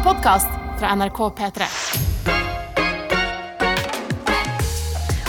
En 0.00 0.04
podkast 0.04 0.48
fra 0.78 0.94
NRK 0.96 1.18
P3. 1.36 1.66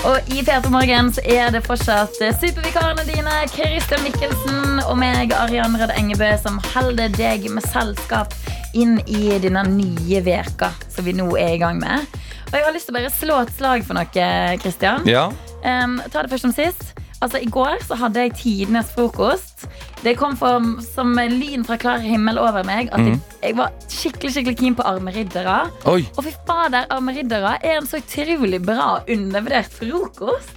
Og 0.07 0.29
i 0.31 0.43
P3 0.47 0.69
Morgen 0.71 1.09
er 1.27 1.51
det 1.51 1.59
fortsatt 1.65 2.15
supervikarene 2.39 3.03
dine, 3.03 3.33
Christian 3.51 3.99
Mikkelsen 4.05 4.79
og 4.85 4.95
meg, 5.01 5.35
Arian 5.35 5.75
Rød 5.75 5.91
Engebø, 5.97 6.29
som 6.39 6.61
holder 6.71 7.11
deg 7.17 7.49
med 7.51 7.67
selskap 7.67 8.31
inn 8.71 9.01
i 9.11 9.35
denne 9.43 9.65
nye 9.73 10.23
veka 10.23 10.71
som 10.87 11.03
vi 11.03 11.17
nå 11.19 11.27
er 11.35 11.57
i 11.57 11.59
gang 11.59 11.81
med. 11.81 12.07
Og 12.47 12.55
jeg 12.55 12.63
har 12.69 12.71
lyst 12.71 12.87
til 12.87 12.95
å 12.95 12.99
bare 13.01 13.11
slå 13.17 13.43
et 13.43 13.55
slag 13.59 13.83
for 13.89 13.99
noe, 13.99 14.27
Christian. 14.63 15.03
Ja. 15.03 15.27
Um, 15.67 15.99
ta 16.07 16.23
det 16.23 16.31
først 16.31 16.47
som 16.47 16.55
sist. 16.55 16.93
Altså, 17.19 17.43
I 17.43 17.51
går 17.51 17.83
så 17.85 17.99
hadde 17.99 18.23
jeg 18.23 18.37
tidenes 18.39 18.95
frokost. 18.95 19.67
Det 20.01 20.15
kom 20.17 20.33
for, 20.37 20.63
som 20.81 21.13
lyn 21.13 21.61
fra 21.65 21.77
klar 21.77 22.01
himmel 22.01 22.39
over 22.41 22.65
meg 22.65 22.89
at 22.89 23.03
jeg, 23.05 23.19
jeg 23.43 23.57
var 23.59 23.73
skikkelig 23.85 24.31
skikkelig 24.33 24.57
keen 24.57 24.77
på 24.77 24.85
armeriddere. 24.89 25.57
Oi. 25.91 25.99
Og 26.15 26.25
fy 26.25 26.33
fader, 26.47 26.87
armeriddere 26.89 27.57
er 27.61 27.77
en 27.77 27.89
så 27.89 27.99
utrolig 28.01 28.61
bra 28.65 29.03
undervurdert 29.05 29.69
frokost. 29.77 30.55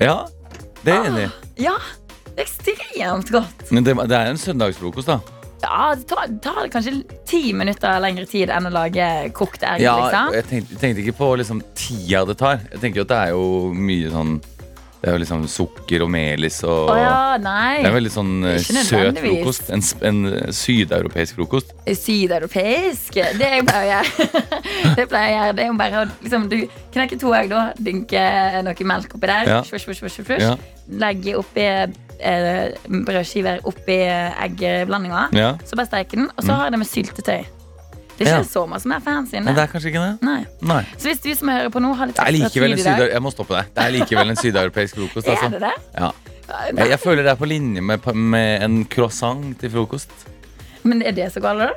Ja, 0.00 0.22
det 0.80 0.94
er 0.94 1.04
jeg 1.04 1.10
enig 1.12 1.26
i. 1.26 1.66
Ja, 1.66 1.74
det 2.30 2.38
er 2.38 2.46
ekstremt 2.46 3.34
godt. 3.34 3.66
Men 3.68 3.84
det, 3.84 3.98
det 4.08 4.16
er 4.16 4.32
en 4.32 4.40
søndagsfrokost, 4.40 5.12
da. 5.12 5.20
Ja, 5.60 5.94
Det 5.94 6.06
tar, 6.08 6.30
tar 6.40 6.62
det 6.64 6.70
kanskje 6.72 6.94
ti 7.28 7.50
minutter 7.52 8.00
lengre 8.00 8.24
tid 8.24 8.48
enn 8.48 8.70
å 8.70 8.72
lage 8.72 9.10
kokt 9.36 9.60
egg. 9.60 9.82
Ja, 9.84 9.98
liksom. 10.00 10.32
jeg 10.38 10.48
tenkte, 10.48 10.78
tenkte 10.80 11.04
ikke 11.04 11.18
på 11.18 11.28
liksom 11.42 11.60
tida 11.76 12.24
det 12.24 12.38
tar. 12.40 12.64
Jeg 12.72 12.80
tenker 12.80 13.02
jo 13.02 13.04
at 13.04 13.12
det 13.12 13.20
er 13.26 13.34
jo 13.34 13.44
mye 13.76 14.14
sånn 14.14 14.32
Det 15.00 15.08
er 15.08 15.14
jo 15.16 15.20
liksom 15.22 15.44
sukker 15.48 16.02
og 16.04 16.10
melis 16.12 16.58
og 16.68 16.90
Å 16.92 16.96
ja. 16.98 17.12
Det 17.40 17.88
er 17.88 17.94
veldig 17.94 18.10
sånn 18.12 18.32
eh, 18.50 18.58
søt 18.60 19.20
frokost. 19.22 19.70
En, 19.72 19.84
en 20.10 20.18
eh, 20.28 20.50
sydeuropeisk 20.52 21.38
frokost. 21.38 21.72
Sydeuropeisk. 21.88 23.16
Det 23.40 23.48
jeg 23.54 23.64
pleier 23.68 23.80
å 23.80 23.88
gjøre, 23.94 24.28
det 24.98 25.06
pleier 25.08 25.30
jeg 25.30 25.38
gjøre, 25.38 25.54
det 25.56 25.64
er 25.64 25.70
jo 25.70 25.78
bare 25.80 26.02
å 26.02 26.04
liksom, 26.10 26.44
du 26.52 26.58
knekke 26.92 27.20
to 27.22 27.32
egg, 27.38 27.48
da. 27.54 27.62
Dynke 27.80 28.26
noe 28.66 28.88
melk 28.92 29.16
oppi 29.16 29.32
der. 29.32 29.54
Ja. 29.54 29.62
fush, 29.64 29.88
fush, 29.88 30.20
fush. 30.20 30.44
Ja. 30.44 30.52
Legge 31.00 31.38
oppi 31.40 31.64
eh, 31.64 32.76
brødskiver 32.84 33.64
oppi 33.70 34.02
eggblandinga. 34.04 35.30
Ja. 35.38 35.54
Så 35.64 35.80
bare 35.80 35.88
steike 35.88 36.20
den. 36.20 36.28
Og 36.36 36.44
så 36.44 36.52
har 36.52 36.68
jeg 36.68 36.76
det 36.76 36.82
med 36.84 36.92
syltetøy. 36.92 37.59
Det 38.20 38.26
er 38.28 38.34
ikke 38.34 38.40
Ja. 38.44 38.44
så 38.44 38.80
som 38.82 38.90
mer 38.92 39.00
fancy 39.00 39.38
Men 39.40 39.54
det 39.56 39.62
er 39.62 39.70
kanskje 39.72 39.88
ikke 39.94 40.00
det? 40.04 40.22
Nei. 40.28 40.40
Nei. 40.60 40.82
Så 41.00 41.08
hvis 41.08 41.22
du 41.24 41.30
som 41.38 41.48
hører 41.48 41.70
på 41.72 41.80
nå 41.80 41.94
har 41.96 42.10
litt 42.10 42.18
er 42.20 42.28
ekstra 42.36 42.50
tid 42.52 42.78
i 42.78 42.82
dag 42.84 43.14
Jeg 43.14 43.22
må 43.24 43.30
stoppe 43.32 43.54
deg. 43.56 43.70
Det 43.74 43.84
er 43.86 43.94
likevel 43.96 44.28
en 44.34 44.36
sydeuropeisk 44.36 44.98
frokost. 45.00 45.26
Er 45.30 45.38
Altså. 45.38 45.50
det 45.56 45.60
det? 45.64 45.72
Ja. 45.96 46.10
Jeg, 46.76 46.88
jeg 46.90 46.98
føler 47.00 47.22
det 47.24 47.32
er 47.32 47.38
på 47.40 47.48
linje 47.48 47.80
med, 47.80 48.04
med 48.14 48.62
en 48.66 48.84
croissant 48.92 49.54
til 49.60 49.70
frokost. 49.72 50.10
Men 50.84 51.00
er 51.02 51.12
det 51.16 51.30
så 51.32 51.40
galt, 51.40 51.60
da? 51.64 51.72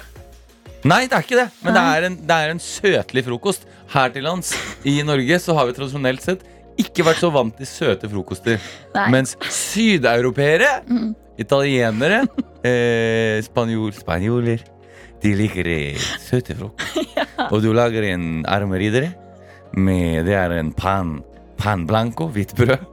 Nei, 0.83 1.05
det 1.07 1.15
er 1.15 1.23
ikke 1.23 1.37
det. 1.39 1.47
Men 1.63 1.73
det 1.77 1.81
er, 1.95 2.03
en, 2.09 2.15
det 2.27 2.37
er 2.43 2.49
en 2.51 2.59
søtlig 2.59 3.23
frokost. 3.23 3.63
Her 3.93 4.09
til 4.11 4.23
lands 4.27 4.51
i 4.83 4.97
Norge 5.05 5.37
så 5.39 5.55
har 5.55 5.69
vi 5.69 5.75
tradisjonelt 5.77 6.21
sett 6.25 6.43
ikke 6.81 7.05
vært 7.05 7.21
så 7.21 7.29
vant 7.31 7.55
til 7.55 7.69
søte 7.69 8.09
frokoster. 8.11 8.59
Nei. 8.95 9.05
Mens 9.13 9.35
sydeuropeere, 9.47 10.71
italienere, 11.39 12.23
eh, 12.67 13.39
spanjol, 13.45 13.93
spanjoler 13.95 14.63
De 15.23 15.33
liker 15.39 15.67
søte 16.21 16.55
frukt. 16.59 16.83
frokost. 17.33 17.47
Og 17.51 17.61
du 17.63 17.71
lager 17.75 18.03
en 18.11 18.43
armeridere 18.47 19.13
med 19.73 20.25
Det 20.27 20.35
er 20.37 20.51
en 20.59 20.69
pan, 20.75 21.15
pan 21.57 21.85
blanco, 21.89 22.27
hvitt 22.33 22.53
brød. 22.57 22.83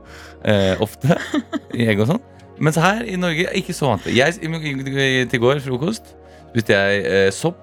Eh, 0.48 0.80
ofte. 0.80 1.18
I 1.76 1.88
egg 1.92 2.00
og 2.00 2.08
sånn. 2.14 2.22
Mens 2.60 2.76
her 2.80 3.02
i 3.08 3.16
Norge 3.20 3.50
ikke 3.56 3.74
så 3.76 3.90
vant. 3.92 4.06
Jeg, 4.08 4.38
Til 5.30 5.40
går 5.42 5.60
frokost 5.64 6.14
spiste 6.50 6.74
jeg 6.74 7.04
eh, 7.06 7.28
sopp 7.34 7.60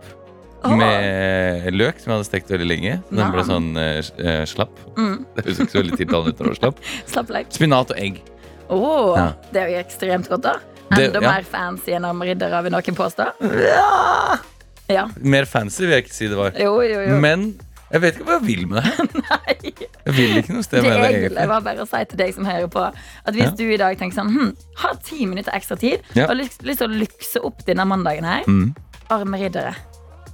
Åh. 0.65 0.73
med 0.79 1.67
løk 1.75 1.99
som 1.99 2.11
jeg 2.11 2.17
hadde 2.19 2.27
stekt 2.29 2.49
veldig 2.53 2.67
lenge. 2.69 2.95
Så 3.09 3.17
Den 3.19 3.33
ble 3.33 3.43
sånn 3.49 3.67
eh, 3.81 3.99
eh, 4.23 4.41
slapp. 4.49 4.73
Mm. 4.97 5.17
Det 5.35 5.43
høres 5.45 5.59
ikke 5.65 5.73
så 5.75 5.81
veldig 5.83 5.99
tiltalende 6.02 6.33
ut 6.33 6.41
når 6.43 6.53
det 6.53 6.59
slapp. 6.61 6.81
Slapp 7.13 7.33
like. 7.35 7.53
Spinat 7.57 7.93
og 7.93 8.02
egg. 8.02 8.21
Oh, 8.69 9.13
Ja. 9.17 9.27
Det 9.53 9.63
er 9.63 9.73
jo 9.73 9.81
ekstremt 9.83 10.30
godt, 10.31 10.45
da. 10.47 10.55
Det- 10.93 11.09
Enda 11.09 11.19
ja. 11.21 11.31
mer 11.33 11.43
fancy 11.47 11.92
enn 11.97 12.05
har 12.08 12.15
vil 12.63 12.73
noen 12.77 12.95
påstå. 13.02 13.31
Ja. 13.65 14.37
Ja. 14.89 15.08
Mer 15.20 15.45
fancy 15.45 15.83
vil 15.86 15.95
jeg 15.98 16.05
ikke 16.05 16.14
si 16.15 16.27
det 16.31 16.37
var. 16.37 16.52
Jo, 16.58 16.77
jo, 16.81 17.02
jo. 17.03 17.17
Men 17.20 17.59
jeg 17.92 18.02
vet 18.03 18.15
ikke 18.17 18.25
hva 18.27 18.37
jeg 18.39 18.45
vil 18.48 18.67
med 18.67 18.83
det. 18.83 19.08
Nei. 19.27 19.73
Jeg 20.08 20.14
vil 20.15 20.37
ikke 20.42 20.53
noe 20.55 20.64
sted 20.64 20.83
med 20.83 20.92
det 20.95 21.09
egentlig. 21.09 21.36
Det 21.42 21.48
var 21.52 21.61
bare 21.65 21.83
å 21.83 21.87
si 21.87 22.03
til 22.11 22.17
deg 22.21 22.33
som 22.36 22.45
hører 22.48 22.67
på, 22.71 22.86
at 22.87 23.33
hvis 23.36 23.43
Ja. 23.49 23.52
du 23.59 23.65
i 23.67 23.77
dag 23.80 23.98
tenker 23.99 24.15
sånn 24.21 24.31
hm, 24.31 24.53
Har 24.83 24.95
ti 25.03 25.25
minutter 25.27 25.52
ekstra 25.55 25.77
tid 25.80 25.99
Ja. 26.15 26.27
og 26.30 26.37
lyst, 26.39 26.64
lyst 26.64 26.80
til 26.83 26.87
å 26.87 26.99
lykse 27.03 27.43
opp 27.43 27.65
denne 27.67 27.83
mandagen 27.87 28.23
her, 28.27 28.43
Mm. 28.48 28.73
armeriddere 29.11 29.75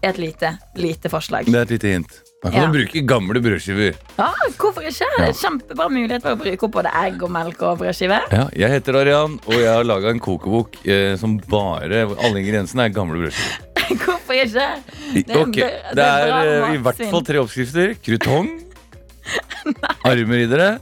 er 0.03 0.09
et 0.09 0.18
lite, 0.19 0.50
lite 0.75 1.09
forslag. 1.09 1.46
Det 1.46 1.56
er 1.56 1.62
et 1.66 1.70
lite 1.78 1.88
hint. 1.94 2.16
Da 2.44 2.50
kan 2.52 2.59
Ja. 2.59 2.68
du 2.68 2.74
bruke 2.78 3.02
gamle 3.08 3.40
brødskiver. 3.40 3.96
Ja, 4.20 4.30
hvorfor 4.59 4.84
ikke? 4.84 5.08
Ja. 5.18 5.31
Kjempebra 5.31 5.88
mulighet 5.90 6.22
for 6.22 6.35
å 6.35 6.40
bruke 6.41 6.64
opp 6.68 6.72
både 6.74 6.91
egg 7.06 7.24
og 7.24 7.31
melk 7.31 7.62
og 7.64 7.80
brødskive. 7.80 8.20
Ja, 8.34 8.50
jeg 8.53 8.70
heter 8.70 9.00
Arian, 9.00 9.40
og 9.47 9.53
jeg 9.53 9.70
har 9.72 9.84
laga 9.88 10.09
en 10.12 10.20
kokebok 10.20 10.75
eh, 10.85 11.16
som 11.16 11.38
bare 11.40 12.03
Alle 12.03 12.41
ingrediensene 12.44 12.85
er 12.85 12.90
gamle 12.90 13.16
brødskiver. 13.22 13.72
Hvorfor 14.04 14.34
ikke? 14.38 14.68
Det 15.14 15.24
er 15.28 15.42
Ok, 15.44 15.56
det 15.59 15.68
Det 15.98 16.06
er 16.08 16.31
er 16.31 16.52
eh, 16.70 16.74
i 16.78 16.81
hvert 16.86 17.04
fall 17.12 17.26
tre 17.28 17.42
oppskrifter. 17.44 17.94
Krutong, 18.06 18.50
armeriddere 20.09 20.74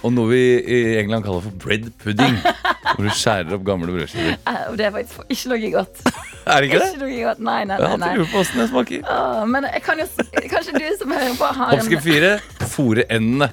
og 0.00 0.14
noe 0.16 0.30
vi 0.30 0.38
i 0.64 0.76
England 0.96 1.26
kaller 1.26 1.42
for 1.44 1.56
bread 1.60 1.90
pudding. 2.00 2.38
Hvor 2.96 3.04
du 3.04 3.10
skjærer 3.12 3.52
opp 3.58 3.64
gamle 3.66 3.92
brødskiver. 3.92 4.38
Eh, 4.48 4.62
det 4.80 4.86
er 4.88 4.94
faktisk 4.94 5.34
ikke 5.34 5.50
noe 5.52 5.72
godt. 5.74 6.00
Er 6.48 6.56
det 6.64 6.70
ikke 6.70 6.78
det? 6.80 6.86
Ikke 6.94 7.02
noe 7.04 7.18
godt, 7.26 7.42
Nei, 7.44 7.58
nei, 7.68 7.76
Jeg 7.76 7.84
nei. 7.84 7.90
har 7.92 8.00
nei. 8.00 8.12
lurt 8.16 8.32
på 8.32 8.40
åssen 8.40 8.62
det 8.62 8.68
smaker. 8.72 9.04
Åh, 9.12 9.42
men 9.52 9.68
jeg 9.68 9.82
kan 9.84 10.00
jo, 10.00 10.06
kanskje 10.54 10.74
du 10.78 10.86
som 11.02 11.12
hører 11.12 11.36
på, 11.36 11.50
har 11.60 11.76
Oppskrift 11.76 12.06
fire 12.08 12.32
fòre 12.72 13.04
endene. 13.12 13.50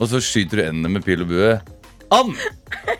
Og 0.00 0.08
så 0.10 0.22
skyter 0.24 0.62
du 0.62 0.64
endene 0.70 0.94
med 0.96 1.04
pil 1.06 1.22
og 1.22 1.28
bue. 1.30 1.52
An 2.16 2.32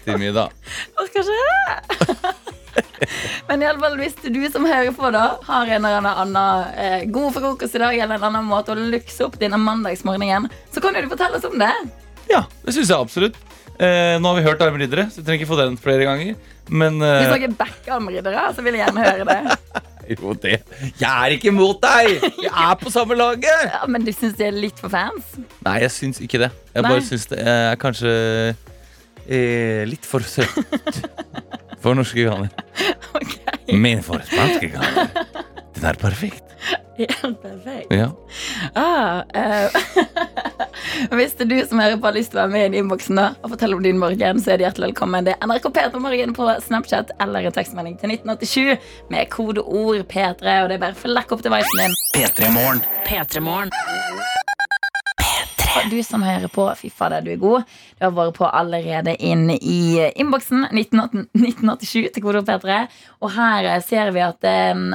til 0.04 0.20
middag. 0.20 0.52
Orker 1.00 1.24
ikke. 1.24 2.34
Men 3.48 3.62
i 3.62 3.68
alle 3.68 3.80
fall, 3.82 3.96
hvis 4.00 4.16
du 4.24 4.40
som 4.52 4.66
hører 4.68 4.92
på 4.96 5.10
da 5.14 5.24
har 5.46 5.72
en 5.76 5.88
eller 5.88 6.08
annen 6.24 6.38
eh, 6.74 7.04
god 7.12 7.34
frokost 7.36 7.76
i 7.76 7.82
dag, 7.82 7.96
eller 7.96 8.18
en 8.18 8.28
annen 8.30 8.48
måte 8.48 8.74
å 8.74 8.78
lukse 8.78 9.26
opp 9.26 9.38
denne 9.40 9.60
mandagsmorgenen, 9.60 10.50
så 10.74 10.82
kan 10.84 10.96
jo 10.96 11.04
du 11.04 11.12
fortelle 11.12 11.40
oss 11.40 11.48
om 11.48 11.58
det. 11.60 11.72
Ja, 12.30 12.44
det 12.64 12.76
syns 12.76 12.90
jeg 12.90 12.98
absolutt. 12.98 13.38
Eh, 13.74 14.14
nå 14.22 14.30
har 14.30 14.38
vi 14.38 14.46
hørt 14.46 14.62
armriddere, 14.62 15.08
så 15.10 15.20
vi 15.20 15.26
trenger 15.26 15.42
ikke 15.42 15.50
få 15.50 15.58
den 15.60 15.78
flere 15.80 16.06
ganger. 16.06 16.36
Men 16.70 17.00
Hvis 17.02 17.28
eh, 17.28 17.40
dere 17.42 17.56
backer 17.58 17.96
armriddere, 17.98 18.46
så 18.56 18.64
vil 18.64 18.78
jeg 18.78 18.86
gjerne 18.86 19.04
høre 19.04 19.26
det. 19.28 19.56
jo, 20.14 20.34
det 20.40 20.54
Jeg 21.00 21.08
er 21.10 21.34
ikke 21.36 21.50
imot 21.50 21.82
deg! 21.82 22.28
Vi 22.38 22.48
er 22.48 22.76
på 22.80 22.92
samme 22.94 23.18
laget! 23.18 23.66
Ja, 23.74 23.82
men 23.90 24.06
du 24.06 24.12
syns 24.14 24.38
det 24.38 24.48
er 24.48 24.56
litt 24.56 24.80
for 24.80 24.92
fans? 24.92 25.34
Nei, 25.66 25.80
jeg 25.84 25.92
syns 25.92 26.22
ikke 26.24 26.44
det. 26.46 26.52
Jeg 26.74 26.86
Nei. 26.86 26.94
bare 26.94 27.04
syns 27.04 27.26
det 27.32 27.40
er 27.42 27.80
kanskje 27.80 28.14
eh, 29.26 29.82
litt 29.88 30.06
for 30.08 30.24
søtt 30.24 30.60
for 31.84 32.00
norske 32.00 32.26
ganer. 32.26 32.48
Okay. 33.14 33.76
Men 33.78 34.00
for 34.02 34.18
spanske 34.26 34.72
ganer. 34.72 35.12
Den 35.76 35.84
er 35.86 35.98
perfekt. 36.00 36.42
Helt 36.98 37.42
perfekt. 37.42 37.92
Ja. 37.94 38.08
Ah, 38.74 39.22
uh, 39.38 41.14
hvis 41.14 41.36
det 41.38 41.46
er 41.46 41.50
du 41.52 41.56
som 41.68 41.78
hører 41.78 41.98
på 42.02 42.10
har 42.10 42.16
lyst 42.16 42.32
til 42.34 42.40
å 42.40 42.44
være 42.44 42.54
med 42.54 42.74
i 42.74 42.82
innboksen 42.82 43.20
og 43.22 43.48
fortelle 43.52 43.78
om 43.78 43.82
din 43.86 44.00
morgen, 44.02 44.42
så 44.42 44.54
er 44.54 44.58
du 44.58 44.66
hjertelig 44.66 44.90
velkommen. 44.90 45.26
Det 45.28 45.36
er 45.36 45.46
NRK 45.46 45.70
P3 45.78 46.02
Morgen 46.02 46.36
på 46.36 46.48
Snapchat 46.66 47.14
eller 47.22 47.46
en 47.46 47.56
tekstmelding 47.56 47.98
til 48.02 48.16
1987 48.16 49.10
med 49.14 49.30
kodeord 49.34 50.06
P3. 50.10 50.60
Og 50.64 50.70
det 50.70 50.78
er 50.78 50.86
bare 50.88 50.96
å 50.96 51.02
flekke 51.04 51.38
opp 51.38 51.46
devicen 51.46 51.84
din. 51.84 51.98
P3morgen. 53.06 53.70
Og 53.70 54.43
Du 55.90 55.98
som 56.06 56.22
hører 56.22 56.46
på, 56.52 56.68
fy 56.78 56.88
fader, 56.90 57.20
du 57.24 57.30
er 57.34 57.38
god. 57.42 57.62
Du 57.98 58.04
har 58.06 58.12
vært 58.14 58.36
på 58.38 58.46
allerede 58.46 59.14
inn 59.26 59.48
i 59.50 59.98
innboksen 60.20 60.64
1987 60.70 62.12
til 62.14 62.22
kodeord 62.24 62.46
P3. 62.48 62.76
Og 63.20 63.30
her 63.34 63.64
eh, 63.72 63.80
ser 63.84 64.10
vi 64.14 64.20
at 64.24 64.42
um, 64.46 64.94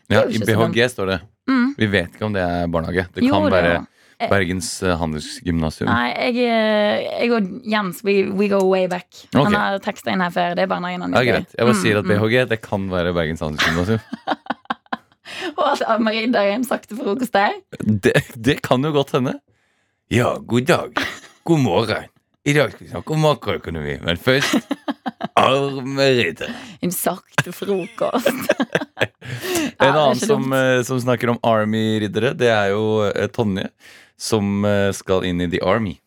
ja 0.10 0.22
I 0.26 0.38
BHG 0.40 0.56
sånn. 0.56 0.90
Står 0.96 1.06
det. 1.14 1.20
Mm. 1.50 1.70
Vi 1.78 1.88
vet 1.88 2.10
ikke 2.16 2.26
om 2.26 2.34
det 2.34 2.42
er 2.44 2.68
barnehage. 2.68 3.06
Det 3.14 3.24
Jo, 3.24 3.34
kan 3.34 3.52
være. 3.52 3.74
Eh. 3.76 3.82
Bergens 4.28 4.68
eh, 4.84 4.96
handelsgymnasium. 5.00 5.88
Nei, 5.88 6.10
jeg, 6.12 6.50
eh, 6.52 7.06
jeg 7.22 7.32
og 7.38 7.48
Jens, 7.72 8.02
we, 8.04 8.18
we 8.36 8.50
go 8.52 8.60
way 8.68 8.88
back. 8.92 9.08
Okay. 9.30 9.46
Han 9.46 9.56
har 9.56 9.80
teksta 9.86 10.12
inn 10.12 10.20
her 10.26 10.34
før. 10.36 10.58
Det 10.60 10.66
er 10.66 10.72
bare 10.72 10.92
han 10.92 11.14
Ja, 11.16 11.24
greit. 11.24 11.54
Jeg 11.56 11.70
bare 11.70 11.80
sier 11.80 12.02
at 12.02 12.06
Mm, 12.06 12.12
mm. 12.12 12.20
BHG 12.26 12.50
det 12.52 12.60
kan 12.66 12.90
være 12.92 13.14
Bergens 13.16 13.40
handelsgymnasium. 13.46 14.00
Og 15.60 15.66
at 15.72 15.82
Armeridder 15.88 16.42
er 16.42 16.56
en 16.58 16.66
sakte 16.68 16.98
frokost 16.98 17.34
der. 17.36 17.56
Det, 17.80 18.16
det 18.36 18.62
kan 18.66 18.84
jo 18.84 18.92
godt 18.96 19.12
hende. 19.16 19.38
Ja, 20.12 20.34
god 20.42 20.66
dag. 20.68 20.98
God 21.46 21.60
morgen. 21.64 22.10
I 22.48 22.54
dag 22.56 22.72
skal 22.72 22.86
vi 22.88 22.92
snakke 22.92 23.14
om 23.14 23.20
makroøkonomi, 23.22 23.98
men 24.02 24.18
først 24.18 24.56
armeriddere. 25.40 26.54
En 26.82 26.92
sakte 26.96 27.54
frokost. 27.56 28.30
Eh, 29.80 29.88
En 29.88 29.96
annen 29.96 30.18
som, 30.20 30.44
eh, 30.54 30.82
som 30.84 30.98
snakker 31.00 31.30
om 31.32 31.38
Army-riddere, 31.46 32.34
det 32.36 32.50
er 32.52 32.72
jo 32.74 33.06
eh, 33.08 33.28
Tonje. 33.32 33.70
Som 34.20 34.66
eh, 34.68 34.90
skal 34.96 35.26
inn 35.30 35.42
i 35.42 35.50
The 35.50 35.64
Army. 35.64 35.98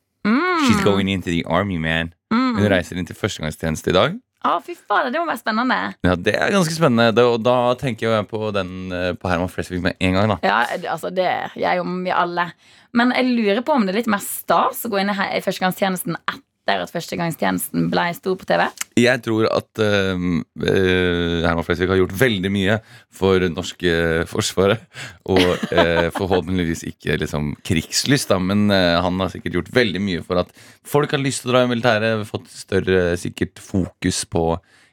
She's 0.62 0.84
going 0.84 1.08
into 1.08 1.30
the 1.30 1.44
Army, 1.48 1.78
man. 1.78 2.12
Mm. 2.32 2.54
Hun 2.58 2.68
reiser 2.70 2.98
inn 3.00 3.08
til 3.08 3.16
førstegangstjeneste 3.18 3.90
i 3.90 3.96
dag. 3.96 4.20
Å, 4.42 4.56
fy 4.62 4.74
faen, 4.74 5.12
det 5.14 5.20
må 5.20 5.26
være 5.28 5.38
spennende. 5.38 5.78
Ja, 6.02 6.14
Det 6.18 6.34
er 6.34 6.50
ganske 6.54 6.74
spennende. 6.74 7.12
Det, 7.14 7.24
og 7.30 7.42
da 7.46 7.56
tenker 7.78 8.10
jeg 8.10 8.28
på 8.30 8.50
den 8.54 8.92
eh, 8.94 9.10
på 9.18 9.30
Herman 9.30 9.50
Flesvig 9.50 9.82
med 9.84 9.98
en 10.02 10.16
gang. 10.18 10.32
da 10.34 10.38
Ja, 10.46 10.60
altså 10.90 11.12
det 11.14 11.28
gjør 11.58 11.78
jo 11.80 11.84
vi 12.02 12.14
alle. 12.14 12.48
Men 12.92 13.14
jeg 13.16 13.30
lurer 13.36 13.62
på 13.66 13.76
om 13.76 13.86
det 13.86 13.94
er 13.94 14.00
litt 14.02 14.10
mer 14.10 14.22
stas 14.24 14.82
å 14.86 14.90
gå 14.92 14.98
inn 15.02 15.12
i 15.14 15.42
førstegangstjenesten 15.44 16.18
etter 16.18 16.42
at 16.70 16.92
førstegangstjenesten 16.92 17.88
ble 17.90 18.04
stor 18.14 18.36
på 18.38 18.46
TV. 18.46 18.62
Jeg 19.00 19.22
tror 19.24 19.48
at 19.50 19.80
uh, 19.82 20.26
Herman 20.62 21.64
Flesvig 21.66 21.88
har 21.90 21.98
gjort 21.98 22.14
veldig 22.20 22.50
mye 22.54 22.76
for 23.12 23.42
det 23.42 23.50
norske 23.54 23.94
forsvaret. 24.32 24.84
Og 25.26 25.42
uh, 25.42 26.08
forhåpentligvis 26.14 26.84
ikke 26.92 27.18
liksom 27.20 27.52
krigslyst, 27.66 28.30
da, 28.30 28.38
men 28.38 28.68
uh, 28.70 29.00
han 29.02 29.18
har 29.20 29.32
sikkert 29.34 29.58
gjort 29.58 29.72
veldig 29.74 30.02
mye 30.04 30.22
for 30.26 30.42
at 30.44 30.52
folk 30.86 31.10
har 31.16 31.22
lyst 31.22 31.42
til 31.42 31.50
å 31.50 31.56
dra 31.56 31.64
i 31.66 31.72
militæret. 31.72 32.26
Fått 32.30 32.50
større 32.54 33.16
sikkert 33.20 33.58
fokus 33.62 34.22
på 34.30 34.46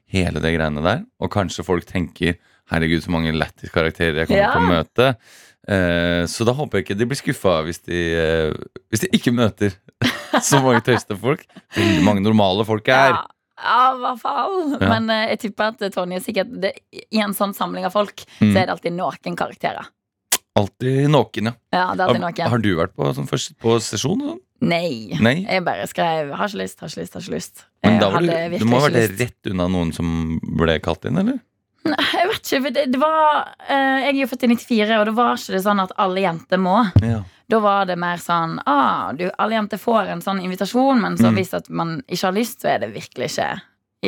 hele 0.09 0.41
det 0.41 0.55
greiene 0.55 0.81
der. 0.85 1.05
Og 1.21 1.29
kanskje 1.33 1.67
folk 1.67 1.85
tenker 1.85 2.39
herregud, 2.73 3.03
så 3.05 3.13
mange 3.13 3.33
lættis 3.33 3.71
karakterer 3.73 4.23
jeg 4.23 4.29
kommer 4.31 4.41
Ja. 4.41 4.49
til 4.53 4.65
å 4.65 4.73
møte. 4.73 5.13
Så 6.29 6.45
da 6.47 6.53
håper 6.55 6.79
jeg 6.79 6.85
ikke 6.85 6.95
de 6.97 7.05
blir 7.09 7.17
skuffa 7.19 7.59
hvis, 7.65 7.81
de, 7.85 7.99
hvis 8.89 9.03
de 9.03 9.09
ikke 9.13 9.33
møter 9.35 9.75
så 10.49 10.61
mange 10.63 10.81
tøyste 10.85 11.17
folk. 11.19 11.45
Veldig 11.75 12.03
mange 12.05 12.23
normale 12.25 12.65
folk 12.67 12.87
er. 12.87 13.13
Ja, 13.15 13.21
ja, 13.59 13.79
i 13.95 13.99
hvert 14.03 14.21
fall. 14.21 14.57
Ja. 14.79 14.89
Men 14.93 15.09
uh, 15.11 15.23
jeg 15.33 15.39
tipper 15.45 15.73
at 15.73 15.81
Tonje 15.95 16.21
sikkert 16.23 16.51
det, 16.63 16.73
I 17.11 17.19
en 17.25 17.33
sånn 17.35 17.53
samling 17.57 17.85
av 17.87 17.91
folk 17.95 18.23
Mm. 18.39 18.53
så 18.53 18.57
er 18.61 18.65
det 18.69 18.75
alltid 18.77 18.93
noen 18.95 19.35
karakterer. 19.35 19.89
Alltid 20.59 21.09
noen, 21.11 21.49
ja. 21.51 21.53
Ja, 21.71 21.83
det 21.95 22.03
alltid 22.05 22.21
Har, 22.23 22.31
noen. 22.31 22.49
har 22.53 22.63
du 22.63 22.69
vært 22.75 22.95
på, 22.95 23.09
sånn, 23.15 23.27
først, 23.29 23.53
på 23.61 23.75
sesjon? 23.83 24.19
Sånn? 24.23 24.39
Nei. 24.61 25.15
Nei? 25.23 25.45
Jeg 25.45 25.63
bare 25.63 25.85
skrev 25.87 26.33
'har 26.35 26.47
ikke 26.49 26.59
lyst, 26.63 26.79
har 26.81 26.89
ikke 26.89 27.01
lyst', 27.01 27.13
har 27.13 27.21
ikke 27.21 27.35
lyst. 27.35 27.65
Men 27.83 27.99
da 27.99 28.09
var 28.11 28.19
du, 28.21 28.57
du 28.59 28.65
må 28.65 28.79
ha 28.79 28.89
vært 28.89 29.19
rett 29.19 29.51
unna 29.51 29.67
noen 29.71 29.93
som 29.95 30.39
ble 30.43 30.79
kalt 30.83 31.05
inn, 31.05 31.17
eller? 31.17 31.39
Jeg 31.85 32.27
vet 32.27 32.43
ikke, 32.43 32.61
for 32.65 32.69
det, 32.75 32.83
det 32.91 32.99
var 32.99 33.53
eh, 33.69 33.99
Jeg 34.03 34.09
er 34.15 34.19
jo 34.21 34.27
født 34.27 34.43
i 34.43 34.49
94, 34.51 34.97
og 34.99 35.05
da 35.07 35.11
var 35.15 35.37
ikke 35.39 35.53
det 35.55 35.61
sånn 35.63 35.79
at 35.81 35.93
alle 35.97 36.21
jenter 36.25 36.59
må. 36.61 36.77
Ja. 37.01 37.21
Da 37.49 37.59
var 37.63 37.85
det 37.89 37.95
mer 37.97 38.17
sånn 38.21 38.59
ah, 38.69 39.11
du, 39.17 39.23
Alle 39.39 39.55
jenter 39.55 39.79
får 39.81 40.11
en 40.13 40.21
sånn 40.21 40.41
invitasjon, 40.43 40.99
men 41.01 41.15
så 41.17 41.31
Mm. 41.31 41.35
hvis 41.39 41.53
at 41.57 41.69
man 41.69 41.95
ikke 42.07 42.25
har 42.27 42.35
lyst, 42.35 42.61
så 42.61 42.67
er 42.75 42.79
det 42.83 42.91
virkelig 42.93 43.31
ikke 43.31 43.49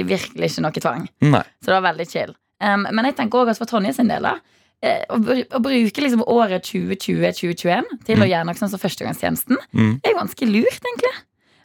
Virkelig 0.08 0.52
ikke 0.54 0.62
noe 0.64 0.72
tvang. 0.72 1.08
Nei. 1.22 1.42
Så 1.60 1.66
det 1.68 1.74
var 1.76 1.88
veldig 1.94 2.06
chill. 2.08 2.30
Um, 2.64 2.86
men 2.96 3.06
jeg 3.10 3.16
tenker 3.18 3.42
også 3.42 3.52
at 3.52 3.58
for 3.60 3.66
Tonje 3.74 3.94
sin 3.98 4.08
del, 4.08 4.24
da 4.24 4.38
eh, 4.84 5.02
å, 5.10 5.18
br- 5.20 5.48
å 5.52 5.60
bruke 5.60 6.02
liksom 6.06 6.22
året 6.32 6.64
2020-2021 6.70 7.90
til 8.06 8.16
å 8.18 8.24
Mm. 8.24 8.30
gjøre 8.32 8.46
noe 8.48 8.56
sånn 8.56 8.70
som 8.72 8.80
førstegangstjenesten, 8.80 9.58
Mm. 9.74 10.00
er 10.04 10.14
ganske 10.16 10.46
lurt, 10.48 10.80
egentlig. 10.86 11.14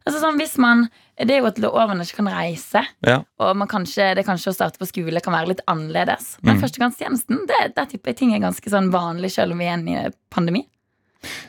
Altså 0.06 0.20
sånn, 0.20 0.38
hvis 0.38 0.56
man, 0.58 0.88
Det 1.16 1.32
er 1.32 1.40
jo 1.40 1.48
at 1.48 1.58
lovene 1.62 2.04
ikke 2.04 2.18
kan 2.20 2.28
reise. 2.28 2.82
Ja. 3.06 3.22
Og 3.40 3.56
man 3.56 3.68
kanskje, 3.70 4.10
det 4.18 4.26
kanskje 4.26 4.52
å 4.52 4.56
starte 4.56 4.76
på 4.80 4.88
skole 4.88 5.20
kan 5.24 5.32
være 5.32 5.48
litt 5.54 5.62
annerledes. 5.66 6.36
Men 6.42 6.56
Mm. 6.56 6.62
førstegangstjenesten, 6.62 7.46
det, 7.48 7.60
der 7.76 7.86
tipper 7.88 8.12
jeg 8.12 8.16
ting 8.20 8.34
er 8.34 8.42
ganske 8.44 8.68
sånn 8.68 8.90
vanlig, 8.92 9.30
selv 9.32 9.52
om 9.52 9.58
vi 9.58 9.64
er 9.64 9.78
i 9.80 9.94
en 9.96 10.12
pandemi. 10.30 10.66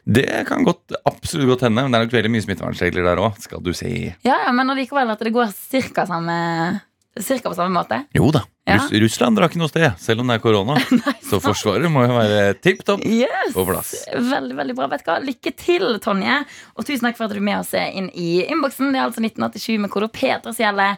Det 0.07 0.45
kan 0.47 0.63
godt, 0.63 0.95
absolutt 1.05 1.47
godt 1.51 1.61
hende, 1.67 1.83
men 1.83 1.91
det 1.91 1.99
er 1.99 2.05
nok 2.05 2.15
veldig 2.15 2.31
mye 2.31 2.45
smittevernregler 2.45 3.03
der 3.09 3.19
òg, 3.21 3.35
skal 3.43 3.61
du 3.61 3.73
si. 3.73 4.13
Ja, 4.23 4.37
ja, 4.45 4.51
Men 4.55 4.69
allikevel 4.71 5.11
at 5.11 5.19
det 5.19 5.33
går 5.35 5.51
cirka, 5.53 6.07
samme, 6.07 6.81
cirka 7.23 7.49
på 7.49 7.55
samme 7.55 7.73
måte. 7.79 8.03
Jo 8.15 8.31
da. 8.35 8.43
Ja. 8.67 8.75
Russ, 8.75 8.91
Russland 8.91 9.37
drar 9.39 9.47
ikke 9.47 9.61
noe 9.61 9.71
sted, 9.71 9.85
selv 10.01 10.21
om 10.21 10.27
det 10.27 10.35
er 10.37 10.41
korona. 10.43 10.75
Så 11.27 11.39
Forsvaret 11.43 11.87
må 11.91 12.03
jo 12.03 12.17
være 12.17 12.57
tipp 12.59 12.81
topp. 12.87 13.05
Yes! 13.07 13.53
På 13.55 13.63
plass. 13.67 13.93
Veldig, 14.11 14.57
veldig 14.57 14.75
bra. 14.75 14.89
Vet 14.91 15.05
du 15.05 15.11
hva? 15.11 15.17
Lykke 15.23 15.53
til, 15.55 15.85
Tonje. 16.03 16.41
Og 16.75 16.87
tusen 16.87 17.07
takk 17.07 17.19
for 17.19 17.27
at 17.27 17.35
du 17.35 17.39
er 17.39 17.45
med 17.47 17.61
oss 17.61 17.71
inn 17.77 18.09
i 18.11 18.41
innboksen. 18.43 18.91
Det 18.91 18.99
er 18.99 19.07
altså 19.07 19.23
1987 19.23 19.77
med 19.85 19.93
kode 19.93 20.09
P3-stjelle. 20.11 20.89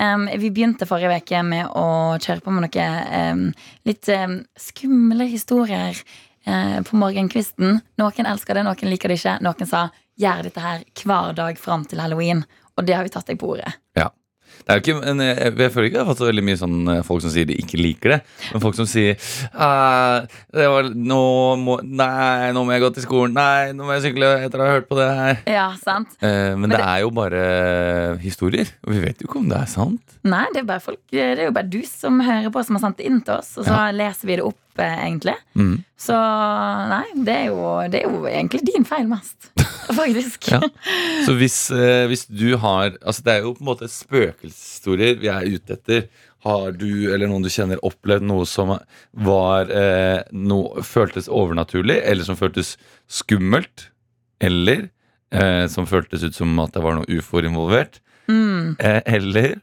Um, 0.00 0.28
vi 0.40 0.48
begynte 0.48 0.88
forrige 0.88 1.20
uke 1.20 1.42
med 1.44 1.68
å 1.76 1.86
kjøre 2.22 2.44
på 2.44 2.54
med 2.56 2.68
noen 2.68 3.10
um, 3.10 3.44
litt 3.88 4.08
um, 4.14 4.38
skumle 4.60 5.28
historier 5.28 5.98
uh, 6.48 6.78
på 6.86 7.00
morgenkvisten. 7.00 7.82
Noen 8.00 8.30
elsker 8.32 8.56
det, 8.56 8.64
noen 8.68 8.94
liker 8.94 9.12
det 9.12 9.20
ikke. 9.20 9.36
Noen 9.44 9.68
sa 9.68 9.90
'gjør 10.20 10.48
dette 10.48 10.60
her 10.64 10.82
hver 11.04 11.36
dag 11.36 11.60
fram 11.60 11.84
til 11.88 12.00
halloween'. 12.00 12.44
Og 12.76 12.86
det 12.86 12.96
har 12.96 13.04
vi 13.04 13.12
tatt 13.12 13.28
deg 13.28 13.40
på 13.40 13.52
ordet. 13.56 13.72
Det 14.60 14.70
er 14.74 14.78
jo 14.78 14.82
ikke, 14.84 14.96
men 15.02 15.20
jeg, 15.24 15.52
jeg 15.58 15.72
føler 15.74 15.86
ikke 15.88 15.96
jeg 15.98 16.04
har 16.04 16.10
fått 16.12 16.20
så 16.22 16.28
veldig 16.28 16.44
mye 16.46 16.58
sånn 16.60 16.76
eh, 16.92 17.02
folk 17.06 17.22
som 17.24 17.32
sier 17.34 17.46
de 17.48 17.56
ikke 17.58 17.80
liker 17.80 18.14
det. 18.14 18.18
Men 18.52 18.62
folk 18.64 18.76
som 18.78 18.86
sier 18.86 19.16
«Ah, 19.54 20.20
det 20.54 20.68
var, 20.70 20.90
nå 20.94 21.20
må, 21.60 21.78
Nei, 21.82 22.50
nå 22.54 22.62
må 22.66 22.72
jeg 22.76 22.84
gå 22.84 22.90
til 22.96 23.06
skolen. 23.06 23.34
Nei, 23.34 23.72
nå 23.76 23.84
må 23.88 23.96
jeg 23.96 24.10
sykle 24.10 24.30
etter 24.46 24.60
å 24.62 24.66
ha 24.68 24.76
hørt 24.78 24.88
på 24.90 24.98
det 25.00 25.08
her. 25.10 25.40
Ja, 25.50 25.66
sant? 25.82 26.14
Eh, 26.20 26.52
men, 26.54 26.68
Men 26.68 26.70
det 26.70 26.78
det- 26.78 26.86
er 26.92 27.00
jo 27.06 27.10
bare 27.10 27.42
historier. 28.22 28.68
Og 28.86 28.92
vi 28.94 29.00
vet 29.04 29.20
jo 29.22 29.26
ikke 29.28 29.40
om 29.42 29.48
det 29.50 29.58
er 29.60 29.66
sant. 29.70 30.00
Nei, 30.22 30.44
det 30.52 30.60
er, 30.62 30.68
bare 30.68 30.80
folk, 30.84 31.00
det 31.10 31.20
er 31.38 31.46
jo 31.48 31.52
bare 31.56 31.70
du 31.72 31.80
som 31.88 32.20
hører 32.20 32.50
på, 32.52 32.62
som 32.66 32.76
har 32.76 32.82
sendt 32.88 32.98
det 33.00 33.06
inn 33.08 33.20
til 33.24 33.34
oss. 33.40 33.54
Og 33.58 33.64
så 33.64 33.78
leser 33.96 34.26
vi 34.28 34.36
det 34.36 34.44
opp, 34.44 34.58
eh, 34.69 34.69
egentlig. 34.78 35.34
Mm. 35.58 35.84
Så 35.98 36.14
nei, 36.90 37.04
det 37.26 37.34
er, 37.34 37.46
jo, 37.50 37.64
det 37.90 38.00
er 38.04 38.06
jo 38.08 38.22
egentlig 38.30 38.62
din 38.68 38.84
feil 38.88 39.08
mest. 39.10 39.50
Faktisk. 40.00 40.46
Ja. 40.52 40.60
Så 41.26 41.34
hvis, 41.36 41.56
eh, 41.74 42.06
hvis 42.06 42.26
du 42.30 42.54
har 42.62 42.92
Altså 43.02 43.24
Det 43.26 43.32
er 43.32 43.40
jo 43.42 43.54
på 43.56 43.64
en 43.64 43.68
måte 43.72 43.88
spøkelseshistorier 43.90 45.18
vi 45.20 45.28
er 45.32 45.48
ute 45.50 45.74
etter. 45.76 46.04
Har 46.46 46.70
du 46.72 46.86
eller 47.12 47.28
noen 47.28 47.42
du 47.44 47.50
kjenner 47.52 47.82
opplevd 47.84 48.24
noe 48.24 48.46
som 48.48 48.70
var 49.12 49.68
eh, 49.68 50.22
noe, 50.32 50.80
føltes 50.86 51.28
overnaturlig, 51.28 51.98
eller 52.00 52.24
som 52.24 52.38
føltes 52.38 52.76
skummelt, 53.12 53.90
eller 54.40 54.86
eh, 55.34 55.66
som 55.68 55.84
føltes 55.90 56.24
ut 56.24 56.34
som 56.38 56.54
at 56.64 56.72
det 56.72 56.84
var 56.86 56.96
noe 57.00 57.18
ufo 57.18 57.42
involvert, 57.44 58.00
Mm. 58.30 58.76
eh, 58.78 59.00
eller 59.10 59.56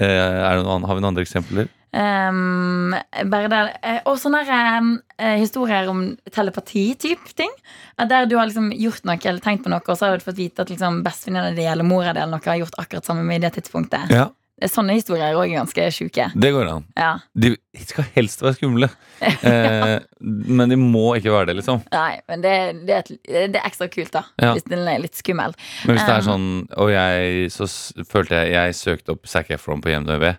eh, 0.00 0.42
er 0.44 0.58
det 0.58 0.66
noe 0.66 0.82
Har 0.84 0.94
vi 0.96 1.02
noen 1.02 1.12
andre 1.12 1.26
eksempler? 1.26 1.70
Um, 1.94 2.90
bare 3.30 3.46
der, 3.46 3.68
eh, 3.86 4.00
og 4.10 4.16
sånne 4.18 4.40
eh, 4.42 5.36
historier 5.38 5.86
om 5.92 6.16
telepati-type 6.34 7.36
ting. 7.38 7.52
Der 8.00 8.26
du 8.26 8.34
har 8.34 8.48
liksom 8.48 8.72
gjort 8.74 9.04
noe 9.06 9.20
eller 9.22 9.44
tenkt 9.44 9.62
på 9.62 9.70
noe, 9.70 9.84
og 9.86 9.98
så 9.98 10.08
har 10.08 10.18
du 10.18 10.26
fått 10.26 10.40
vite 10.40 10.64
at 10.64 10.72
liksom 10.72 11.04
bestevenninna 11.06 11.54
di 11.54 11.68
eller 11.70 11.86
mora 11.86 12.10
di 12.10 12.18
eller 12.24 12.34
noe 12.34 12.50
har 12.50 12.64
gjort 12.64 12.80
akkurat 12.82 13.06
samme 13.06 13.22
med 13.22 13.38
i 13.38 13.44
det 13.46 13.52
tidspunktet. 13.60 14.10
Ja, 14.10 14.32
Sånne 14.70 14.94
historier 14.94 15.32
er 15.32 15.34
òg 15.40 15.50
ganske 15.50 15.84
sjuke. 15.90 16.28
Det 16.38 16.50
går 16.54 16.68
an. 16.70 16.84
Ja. 16.96 17.08
De 17.34 17.56
skal 17.82 18.04
helst 18.14 18.40
være 18.44 18.54
skumle, 18.54 18.86
eh, 19.50 19.98
men 20.30 20.70
de 20.70 20.76
må 20.78 21.16
ikke 21.18 21.32
være 21.34 21.48
det, 21.50 21.56
liksom. 21.58 21.80
Nei, 21.92 22.20
men 22.30 22.44
det, 22.44 22.52
det, 22.86 22.94
er 22.94 23.02
et- 23.02 23.50
det 23.52 23.58
er 23.58 23.66
ekstra 23.66 23.88
kult, 23.90 24.12
da. 24.14 24.22
Ja. 24.40 24.52
Hvis 24.54 24.64
den 24.70 24.86
er 24.86 25.02
litt 25.02 25.18
skummel. 25.18 25.56
Men 25.88 25.96
hvis 25.98 26.06
det 26.06 26.14
er 26.14 26.22
Um, 26.22 26.28
sånn 26.30 26.46
Og 26.78 26.92
jeg 26.94 27.50
så 27.52 27.66
følte 28.06 28.38
jeg 28.44 28.52
Jeg 28.54 28.74
søkte 28.78 29.12
opp 29.16 29.26
Zac 29.26 29.50
Efron 29.50 29.82
på 29.82 29.90
IMDv, 29.90 30.36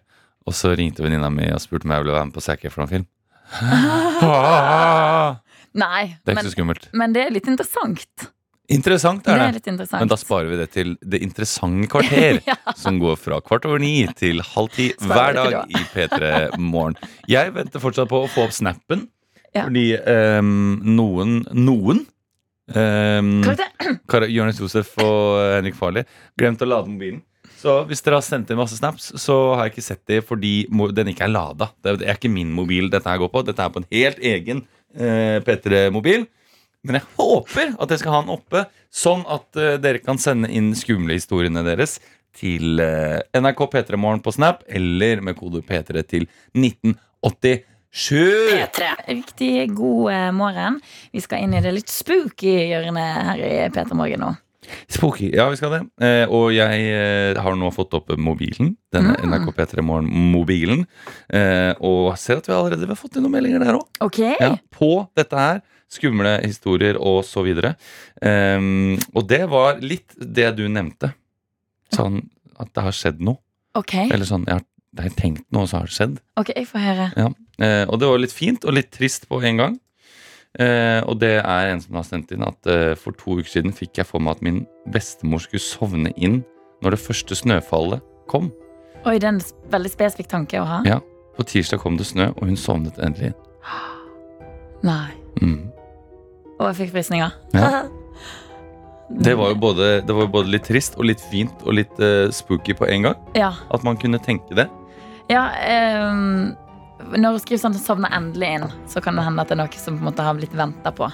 og 0.48 0.54
så 0.56 0.72
ringte 0.80 1.04
venninna 1.04 1.30
mi 1.30 1.52
og 1.52 1.60
spurte 1.62 1.84
om 1.86 1.92
jeg 1.92 2.06
ville 2.06 2.16
være 2.16 2.30
med 2.32 2.36
på 2.40 2.46
Zac 2.48 2.64
Efron-film. 2.66 3.06
det 4.16 5.82
Nei, 5.82 6.04
er 6.06 6.16
ikke 6.16 6.36
men, 6.38 6.46
så 6.48 6.54
skummelt. 6.56 6.88
men 6.96 7.14
det 7.16 7.26
er 7.28 7.34
litt 7.36 7.48
interessant. 7.52 8.30
Interessant 8.74 9.22
Det 9.24 9.30
er 9.34 9.40
er 9.40 9.52
det. 9.52 9.60
litt 9.60 9.68
interessant. 9.70 10.00
Men 10.02 10.10
da 10.10 10.16
sparer 10.18 10.50
vi 10.50 10.56
det 10.58 10.70
til 10.74 10.96
det 11.06 11.20
interessante 11.22 11.88
kvarter, 11.92 12.40
Ja. 12.50 12.56
som 12.76 12.98
går 13.00 13.16
fra 13.22 13.40
kvart 13.46 13.66
over 13.70 13.80
ni 13.80 14.08
til 14.18 14.42
halv 14.42 14.72
ti 14.74 14.88
hver 15.06 15.34
dag 15.38 15.70
i 15.70 15.84
P3 15.94 16.58
Morgen. 16.58 16.96
Jeg 17.30 17.54
venter 17.54 17.80
fortsatt 17.84 18.10
på 18.10 18.24
å 18.26 18.30
få 18.32 18.48
opp 18.48 18.56
snappen, 18.58 19.08
Ja. 19.54 19.68
fordi 19.68 19.86
um, 20.40 20.82
noen 20.84 21.44
Noen 21.54 22.06
um. 22.74 23.32
Kar- 24.10 24.28
Jonis 24.32 24.60
Josef 24.60 24.96
og 25.04 25.38
eh, 25.40 25.56
Henrik 25.60 25.78
Farley 25.78 26.04
glemte 26.40 26.66
å 26.66 26.72
lade 26.72 26.90
mobilen. 26.90 27.22
Så 27.62 27.80
hvis 27.90 28.02
dere 28.06 28.18
har 28.20 28.26
sendt 28.26 28.50
inn 28.52 28.58
masse 28.60 28.78
snaps, 28.78 29.12
så 29.22 29.56
har 29.56 29.68
jeg 29.68 29.76
ikke 29.76 29.86
sett 29.86 30.02
det 30.10 30.20
fordi 30.28 30.66
den 30.94 31.08
ikke 31.14 31.26
er 31.26 31.32
lada. 31.34 31.70
Det 31.82 31.96
er 32.04 32.18
ikke 32.18 32.30
min 32.34 32.52
mobil 32.54 32.90
dette 32.94 33.10
her 33.10 33.22
går 33.22 33.32
på. 33.34 33.46
Dette 33.48 33.64
er 33.64 33.72
på 33.74 33.82
en 33.82 33.88
helt 33.94 34.20
egen 34.22 34.60
uh, 34.98 35.40
P3-mobil. 35.46 36.26
Men 36.86 37.00
jeg 37.00 37.08
håper 37.18 37.74
at 37.82 37.92
jeg 37.92 38.02
skal 38.02 38.14
ha 38.16 38.22
den 38.26 38.36
oppe, 38.36 38.66
sånn 38.94 39.26
at 39.32 39.48
uh, 39.60 39.76
dere 39.82 40.02
kan 40.04 40.20
sende 40.22 40.52
inn 40.54 40.74
skumle 40.78 41.18
historiene 41.18 41.66
deres 41.66 41.98
til 42.36 42.82
uh, 42.84 43.20
NRK 43.36 43.66
P3 43.74 44.00
Morgen 44.00 44.24
på 44.24 44.34
Snap, 44.36 44.64
eller 44.68 45.24
med 45.26 45.38
kode 45.40 45.64
P3 45.66 46.04
til 46.06 46.28
1987. 46.54 47.64
P3. 47.96 48.90
Riktig 49.08 49.54
god 49.76 50.10
eh, 50.12 50.32
morgen. 50.36 50.82
Vi 51.16 51.24
skal 51.24 51.46
inn 51.46 51.56
i 51.56 51.64
det 51.64 51.72
litt 51.78 51.92
spooky 51.92 52.58
hjørnet 52.74 53.30
her 53.30 53.46
i 53.48 53.54
Peter 53.72 53.96
Morgen 53.96 54.26
nå. 54.26 54.34
Spooky. 54.92 55.30
Ja, 55.36 55.48
vi 55.52 55.60
skal 55.60 55.74
det. 55.76 55.82
Eh, 56.02 56.26
og 56.32 56.50
jeg 56.56 56.86
eh, 56.92 57.40
har 57.42 57.56
nå 57.60 57.72
fått 57.76 57.94
opp 57.98 58.12
mobilen. 58.18 58.76
Denne 58.94 59.16
Mm. 59.16 59.30
NRK 59.32 59.52
P3 59.56 59.84
Morgen-mobilen. 59.86 60.86
Eh, 61.30 61.74
og 61.80 62.18
ser 62.18 62.38
at 62.42 62.48
vi 62.50 62.54
allerede 62.56 62.88
har 62.88 63.00
fått 63.00 63.18
inn 63.18 63.26
noen 63.26 63.36
meldinger 63.38 63.64
der 63.64 63.78
òg. 63.80 63.88
Ok. 64.06 64.20
Ja, 64.40 64.56
på 64.72 65.08
dette 65.18 65.40
her. 65.40 65.62
Skumle 65.92 66.40
historier 66.44 66.98
og 67.00 67.22
så 67.28 67.44
videre. 67.46 67.76
Um, 68.20 68.96
og 69.14 69.28
det 69.30 69.44
var 69.52 69.78
litt 69.86 70.16
det 70.18 70.50
du 70.58 70.66
nevnte. 70.68 71.14
Sånn 71.94 72.24
at 72.60 72.72
det 72.74 72.84
har 72.84 72.96
skjedd 72.96 73.22
noe. 73.22 73.38
ok. 73.78 73.94
Eller 74.10 74.26
sånn, 74.26 74.48
jeg 74.48 74.58
har 74.60 74.66
jeg 74.96 75.10
har 75.12 75.16
tenkt 75.20 75.44
noe, 75.52 75.66
og 75.66 75.68
så 75.68 75.82
har 75.82 75.90
det 75.90 75.92
skjedd. 75.96 76.20
Ok, 76.40 76.50
jeg 76.56 76.68
får 76.70 76.80
høre. 76.80 77.06
Ja. 77.20 77.26
Eh, 77.60 77.82
og 77.92 78.00
det 78.00 78.08
var 78.08 78.22
litt 78.22 78.32
fint 78.32 78.64
og 78.64 78.78
litt 78.78 78.94
trist 78.96 79.26
på 79.28 79.42
en 79.44 79.58
gang. 79.60 79.74
Eh, 80.60 81.02
og 81.04 81.20
det 81.20 81.34
er 81.42 81.72
en 81.74 81.82
som 81.84 81.98
har 82.00 82.06
sendt 82.08 82.32
inn 82.32 82.46
at 82.48 82.70
eh, 82.72 82.94
for 83.00 83.16
to 83.20 83.40
uker 83.42 83.52
siden 83.58 83.76
fikk 83.76 84.00
jeg 84.00 84.08
for 84.08 84.24
meg 84.24 84.38
at 84.38 84.46
min 84.46 84.62
bestemor 84.94 85.44
skulle 85.44 85.64
sovne 85.64 86.14
inn 86.16 86.44
når 86.84 86.96
det 86.96 87.02
første 87.04 87.36
snøfallet 87.36 88.04
kom. 88.32 88.52
Oi, 89.06 89.18
det 89.20 89.28
er 89.28 89.36
en 89.36 89.44
veldig 89.74 89.92
spesifikk 89.92 90.32
tanke 90.32 90.62
å 90.62 90.68
ha. 90.70 90.80
Ja. 90.88 91.02
På 91.36 91.44
tirsdag 91.44 91.82
kom 91.84 92.00
det 92.00 92.08
snø, 92.08 92.30
og 92.38 92.48
hun 92.48 92.58
sovnet 92.60 92.98
endelig 93.04 93.34
inn. 93.34 93.40
Nei. 94.86 95.12
Mm. 95.42 95.68
Og 96.56 96.70
jeg 96.70 96.80
fikk 96.84 96.96
frysninger. 96.96 97.36
Ja. 97.56 97.86
Det 99.06 99.36
var 99.38 99.52
jo 99.52 99.56
både, 99.62 100.02
det 100.02 100.14
var 100.18 100.30
både 100.34 100.50
litt 100.50 100.64
trist 100.66 100.96
og 100.98 101.06
litt 101.06 101.22
fint 101.30 101.54
og 101.62 101.76
litt 101.78 102.00
uh, 102.02 102.26
spooky 102.34 102.74
på 102.74 102.88
en 102.90 103.06
gang. 103.06 103.20
Ja. 103.38 103.52
At 103.70 103.86
man 103.86 104.00
kunne 104.02 104.18
tenke 104.18 104.58
det. 104.58 104.66
ja 105.30 105.44
ehm, 105.62 106.56
når 107.16 107.36
du 107.36 107.40
skriver 107.44 107.70
at 107.70 107.82
sovner 107.84 108.14
endelig 108.16 108.50
inn, 108.58 108.68
så 108.88 109.02
kan 109.04 109.16
det 109.18 109.26
hende 109.26 109.42
at 109.44 109.52
det 109.52 109.58
er 109.58 109.64
noe 109.64 109.80
som 109.82 109.98
på 109.98 110.04
en 110.06 110.10
måte 110.12 110.26
har 110.26 110.38
blitt 110.38 110.56
venta 110.56 110.92
på. 110.96 111.10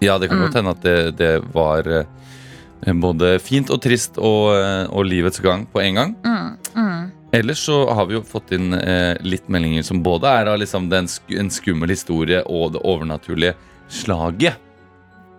Ja, 0.00 0.18
det 0.18 0.28
kan 0.28 0.38
Mm. 0.38 0.44
godt 0.46 0.54
hende 0.54 0.70
at 0.70 0.82
det, 0.82 1.16
det 1.18 1.32
var 1.52 1.88
eh, 1.88 2.92
både 2.94 3.38
fint 3.42 3.70
og 3.70 3.80
trist 3.82 4.18
og, 4.18 4.54
eh, 4.54 4.86
og 4.90 5.04
livets 5.04 5.40
gang 5.40 5.66
på 5.66 5.80
en 5.82 5.94
gang. 5.94 6.14
Mm, 6.24 6.56
mm. 6.74 7.12
Ellers 7.32 7.58
så 7.66 7.82
har 7.92 8.06
vi 8.06 8.14
jo 8.14 8.22
fått 8.22 8.52
inn 8.52 8.72
eh, 8.74 9.16
litt 9.20 9.48
meldinger 9.48 9.82
som 9.84 10.02
både 10.02 10.30
er 10.30 10.46
av 10.46 10.58
liksom 10.58 10.88
den 10.88 11.08
sk 11.10 11.34
en 11.36 11.50
skummel 11.50 11.90
historie 11.92 12.40
og 12.46 12.72
det 12.72 12.80
overnaturlige 12.84 13.54
slaget, 13.88 14.56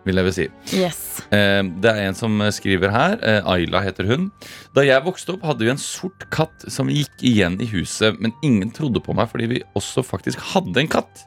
vil 0.07 0.19
jeg 0.19 0.27
vel 0.27 0.35
si. 0.35 0.45
Yes. 0.77 0.99
Eh, 1.35 1.61
det 1.83 1.91
er 1.91 2.07
en 2.07 2.17
som 2.17 2.39
skriver 2.55 2.93
her. 2.93 3.17
Eh, 3.25 3.49
Ayla 3.49 3.81
heter 3.85 4.07
hun. 4.09 4.29
Da 4.75 4.85
jeg 4.87 5.05
vokste 5.05 5.35
opp, 5.35 5.47
hadde 5.47 5.65
vi 5.65 5.73
en 5.73 5.81
sort 5.81 6.27
katt 6.33 6.67
som 6.71 6.91
gikk 6.91 7.25
igjen 7.25 7.59
i 7.61 7.67
huset, 7.73 8.19
men 8.23 8.35
ingen 8.45 8.71
trodde 8.75 9.03
på 9.03 9.15
meg 9.17 9.31
fordi 9.31 9.49
vi 9.53 9.63
også 9.79 10.05
faktisk 10.05 10.41
hadde 10.53 10.83
en 10.83 10.91
katt. 10.91 11.25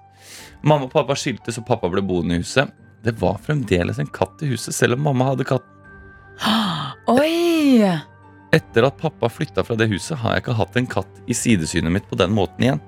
Mamma 0.63 0.87
og 0.87 0.95
pappa 0.95 1.17
skiltes, 1.19 1.59
og 1.59 1.67
pappa 1.69 1.91
ble 1.93 2.05
boende 2.07 2.39
i 2.39 2.43
huset. 2.43 2.71
Det 3.03 3.17
var 3.19 3.41
fremdeles 3.43 3.99
en 3.99 4.11
katt 4.15 4.43
i 4.45 4.53
huset, 4.53 4.75
selv 4.77 4.95
om 4.99 5.07
mamma 5.09 5.33
hadde 5.33 5.47
katt. 5.49 5.67
Oi! 7.13 7.83
Etter 8.53 8.87
at 8.87 8.99
pappa 9.01 9.31
flytta 9.33 9.65
fra 9.65 9.77
det 9.81 9.89
huset, 9.91 10.19
har 10.21 10.37
jeg 10.37 10.45
ikke 10.45 10.59
hatt 10.59 10.79
en 10.79 10.89
katt 10.91 11.23
i 11.27 11.37
sidesynet 11.37 11.93
mitt 11.95 12.09
på 12.11 12.19
den 12.21 12.35
måten 12.37 12.67
igjen. 12.67 12.83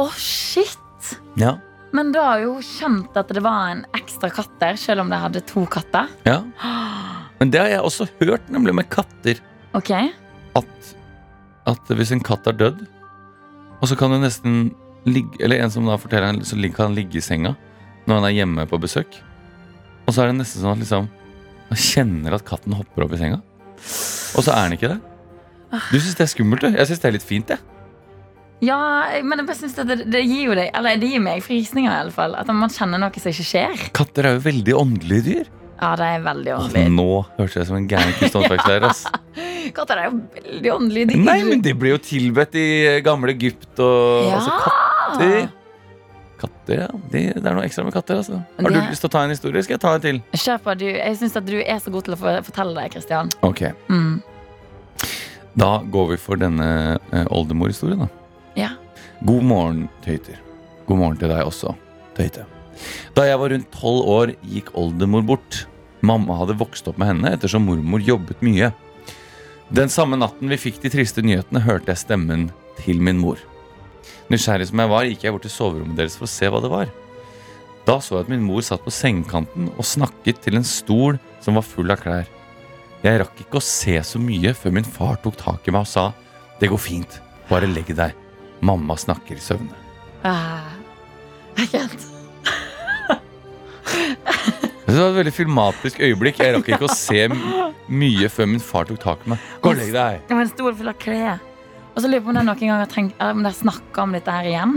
Å, 0.00 0.08
shit! 0.20 1.14
Ja. 1.38 1.54
Men 1.94 2.10
da 2.14 2.22
har 2.32 2.42
jo 2.42 2.56
skjønt 2.64 3.14
at 3.16 3.30
det 3.32 3.42
var 3.44 3.70
en 3.72 3.84
ekstra 3.96 4.30
katt 4.34 4.52
der, 4.60 4.76
selv 4.80 5.04
om 5.04 5.10
de 5.12 5.18
hadde 5.22 5.42
to 5.46 5.66
katter. 5.70 6.10
ja. 6.26 6.40
Men 7.38 7.50
det 7.52 7.60
har 7.60 7.68
jeg 7.68 7.80
også 7.84 8.06
hørt, 8.22 8.46
nemlig 8.48 8.72
med 8.74 8.88
katter. 8.88 9.42
Ok. 9.76 9.90
at, 10.56 10.94
at 11.68 11.90
hvis 11.98 12.12
en 12.14 12.22
katt 12.24 12.46
er 12.48 12.56
dødd, 12.56 12.86
og 13.76 13.88
så 13.90 13.96
kan 13.98 14.10
du 14.10 14.16
nesten 14.22 14.70
ligge 15.04 15.36
Eller 15.44 15.60
en 15.60 15.70
som 15.70 15.84
da 15.86 15.98
forteller 16.00 16.32
han, 16.32 16.40
så 16.42 16.56
kan 16.72 16.88
han 16.88 16.94
ligge 16.96 17.20
i 17.20 17.20
senga 17.20 17.52
når 18.06 18.14
han 18.14 18.24
er 18.24 18.34
hjemme 18.38 18.64
på 18.70 18.78
besøk. 18.80 19.18
Og 20.06 20.14
så 20.14 20.22
er 20.22 20.30
det 20.30 20.38
nesten 20.40 20.62
sånn 20.62 20.72
at 20.78 20.80
liksom 20.80 21.08
han 21.68 21.78
kjenner 21.82 22.34
at 22.36 22.44
katten 22.46 22.74
hopper 22.78 23.04
opp 23.04 23.12
i 23.14 23.20
senga. 23.20 23.40
Og 24.38 24.42
så 24.46 24.54
er 24.54 24.62
han 24.64 24.74
ikke 24.76 24.90
det. 24.94 24.98
Du 25.90 25.98
syns 25.98 26.14
det 26.16 26.24
er 26.24 26.30
skummelt, 26.30 26.62
du? 26.62 26.70
Jeg 26.72 26.88
syns 26.88 27.02
det 27.02 27.08
er 27.10 27.16
litt 27.18 27.26
fint, 27.26 27.50
jeg. 27.50 27.58
Ja, 28.64 28.78
men 29.22 29.38
jeg 29.42 29.46
bare 29.50 29.58
synes 29.58 29.74
det, 29.76 29.96
det 30.08 30.22
gir 30.24 30.46
jo 30.46 30.54
deg 30.56 30.70
Eller 30.72 30.96
det 30.96 31.10
gir 31.12 31.20
meg 31.20 31.42
frysninger, 31.44 32.08
fall. 32.14 32.32
At 32.40 32.48
man 32.48 32.70
kjenner 32.72 32.98
noe 33.02 33.12
som 33.20 33.28
ikke 33.30 33.44
skjer. 33.44 33.82
Katter 33.92 34.24
er 34.30 34.38
jo 34.38 34.44
veldig 34.46 34.74
åndelige 34.80 35.24
dyr. 35.26 35.50
Ja, 35.76 35.90
det 36.00 36.06
er 36.08 36.22
veldig 36.24 36.52
åndelige. 36.54 36.86
åndelig. 36.86 36.94
nå 36.96 37.26
hørtes 37.36 37.58
jeg 37.60 37.66
som 37.68 37.76
en 37.76 37.88
gæren 37.90 38.14
krystallfaktor. 38.16 38.86
ass. 38.88 39.02
Katter 39.76 40.00
er 40.00 40.08
jo 40.08 40.22
veldig 40.38 40.72
åndelige 40.72 41.10
dyr. 41.10 41.20
Nei, 41.26 41.36
men 41.44 41.60
de 41.66 41.74
ble 41.76 41.92
jo 41.92 41.98
tilbedt 42.00 42.56
i 42.56 42.66
gamle 43.04 43.34
Egypt 43.36 43.82
og 43.84 44.30
Ja. 44.30 44.38
altså, 44.38 44.56
katter. 44.64 45.36
Katter, 46.40 46.80
ja. 46.80 46.88
De, 47.12 47.20
det 47.36 47.44
er 47.44 47.54
noe 47.56 47.64
ekstra 47.68 47.84
med 47.84 47.92
katter. 47.96 48.18
altså 48.22 48.40
Har 48.56 48.70
du 48.70 48.74
Det- 48.80 48.88
lyst 48.90 49.00
til 49.04 49.08
å 49.08 49.12
ta 49.12 49.22
en 49.24 49.30
historie? 49.36 49.62
Skal 49.64 49.74
jeg 49.76 49.80
ta 49.84 49.94
en 49.94 50.00
til? 50.00 50.22
Kjør 50.32 50.58
på. 50.64 50.78
Du, 50.80 50.84
jeg 50.86 51.16
syns 51.20 51.36
at 51.36 51.44
du 51.44 51.56
er 51.60 51.78
så 51.80 51.92
god 51.92 52.04
til 52.08 52.14
å 52.16 52.42
fortelle 52.44 52.74
det, 52.80 52.90
Kristian. 52.96 53.28
Ok, 53.42 53.62
Mm. 53.88 54.22
Da 55.56 55.78
går 55.84 56.08
vi 56.10 56.16
for 56.16 56.36
denne 56.36 56.98
eh, 57.12 57.24
oldemorhistorien. 57.32 57.98
da 57.98 58.08
Ja. 58.56 58.72
God 59.20 59.44
morgen, 59.44 59.86
tøyter. 60.04 60.40
God 60.88 61.00
morgen 61.00 61.18
til 61.20 61.30
deg 61.32 61.44
også, 61.44 61.74
tøyte. 62.16 62.46
Da 63.16 63.24
jeg 63.26 63.38
var 63.40 63.52
rundt 63.52 63.72
tolv 63.72 64.08
år, 64.12 64.32
gikk 64.44 64.72
oldemor 64.76 65.24
bort. 65.26 65.64
Mamma 66.06 66.36
hadde 66.40 66.58
vokst 66.60 66.88
opp 66.88 66.98
med 67.00 67.10
henne 67.10 67.32
ettersom 67.36 67.66
mormor 67.68 68.02
jobbet 68.04 68.42
mye. 68.44 68.70
Den 69.74 69.90
samme 69.90 70.18
natten 70.20 70.52
vi 70.52 70.60
fikk 70.60 70.78
de 70.82 70.92
triste 70.92 71.24
nyhetene, 71.24 71.64
hørte 71.64 71.90
jeg 71.92 72.04
stemmen 72.04 72.48
til 72.78 73.00
min 73.02 73.18
mor. 73.20 73.40
Nysgjerrig 74.30 74.68
som 74.70 74.82
jeg 74.82 74.92
var, 74.92 75.08
gikk 75.08 75.24
jeg 75.26 75.34
bort 75.34 75.46
til 75.46 75.54
soverommet 75.54 75.98
deres 75.98 76.16
for 76.18 76.28
å 76.28 76.30
se 76.30 76.50
hva 76.52 76.60
det 76.62 76.72
var. 76.72 76.92
Da 77.86 77.98
så 78.02 78.16
jeg 78.16 78.26
at 78.26 78.32
min 78.32 78.44
mor 78.46 78.64
satt 78.66 78.82
på 78.84 78.94
sengekanten 78.94 79.70
og 79.76 79.86
snakket 79.86 80.40
til 80.42 80.58
en 80.58 80.66
stol 80.66 81.20
som 81.44 81.58
var 81.58 81.66
full 81.66 81.92
av 81.94 82.02
klær. 82.02 82.30
Jeg 83.04 83.20
rakk 83.22 83.42
ikke 83.44 83.60
å 83.60 83.64
se 83.64 83.98
så 84.06 84.20
mye 84.22 84.54
før 84.56 84.74
min 84.74 84.86
far 84.86 85.20
tok 85.22 85.36
tak 85.38 85.68
i 85.68 85.74
meg 85.74 85.84
og 85.84 85.90
sa 85.90 86.08
Det 86.58 86.70
går 86.72 86.80
fint, 86.80 87.20
bare 87.50 87.68
legg 87.70 87.92
deg. 87.94 88.25
Mamma 88.60 88.96
snakker 88.96 89.36
i 89.36 89.42
søvne. 89.42 89.74
Ah. 90.24 90.72
Ekkelt. 91.56 92.06
Det 94.86 94.94
var 95.02 95.10
et 95.10 95.16
veldig 95.18 95.32
filmatisk 95.34 95.98
øyeblikk. 96.00 96.38
Jeg 96.40 96.54
rakk 96.56 96.68
ikke 96.72 96.86
å 96.88 96.94
se 96.94 97.26
mye 97.92 98.28
før 98.32 98.48
min 98.48 98.62
far 98.62 98.86
tok 98.88 99.00
tak 99.02 99.24
i 99.26 99.32
meg. 99.34 99.42
Gå 99.62 99.72
og 99.72 99.78
legg 99.80 99.92
deg. 99.94 100.20
Det 100.28 100.36
var 100.38 100.44
en 100.46 100.52
stol 100.52 100.74
full 100.78 100.90
av 100.92 100.98
klær. 101.02 101.40
Og 101.96 102.02
så 102.02 102.08
lurer 102.08 102.18
jeg 102.20 102.24
på 102.26 102.32
om 102.32 102.36
det 102.38 102.44
noen 102.46 102.60
gang 102.60 102.80
har 102.82 102.90
tenkt 102.92 103.22
Om 103.24 103.42
dere 103.46 103.56
snakka 103.56 104.02
om 104.04 104.12
dette 104.12 104.32
her 104.32 104.48
igjen. 104.50 104.74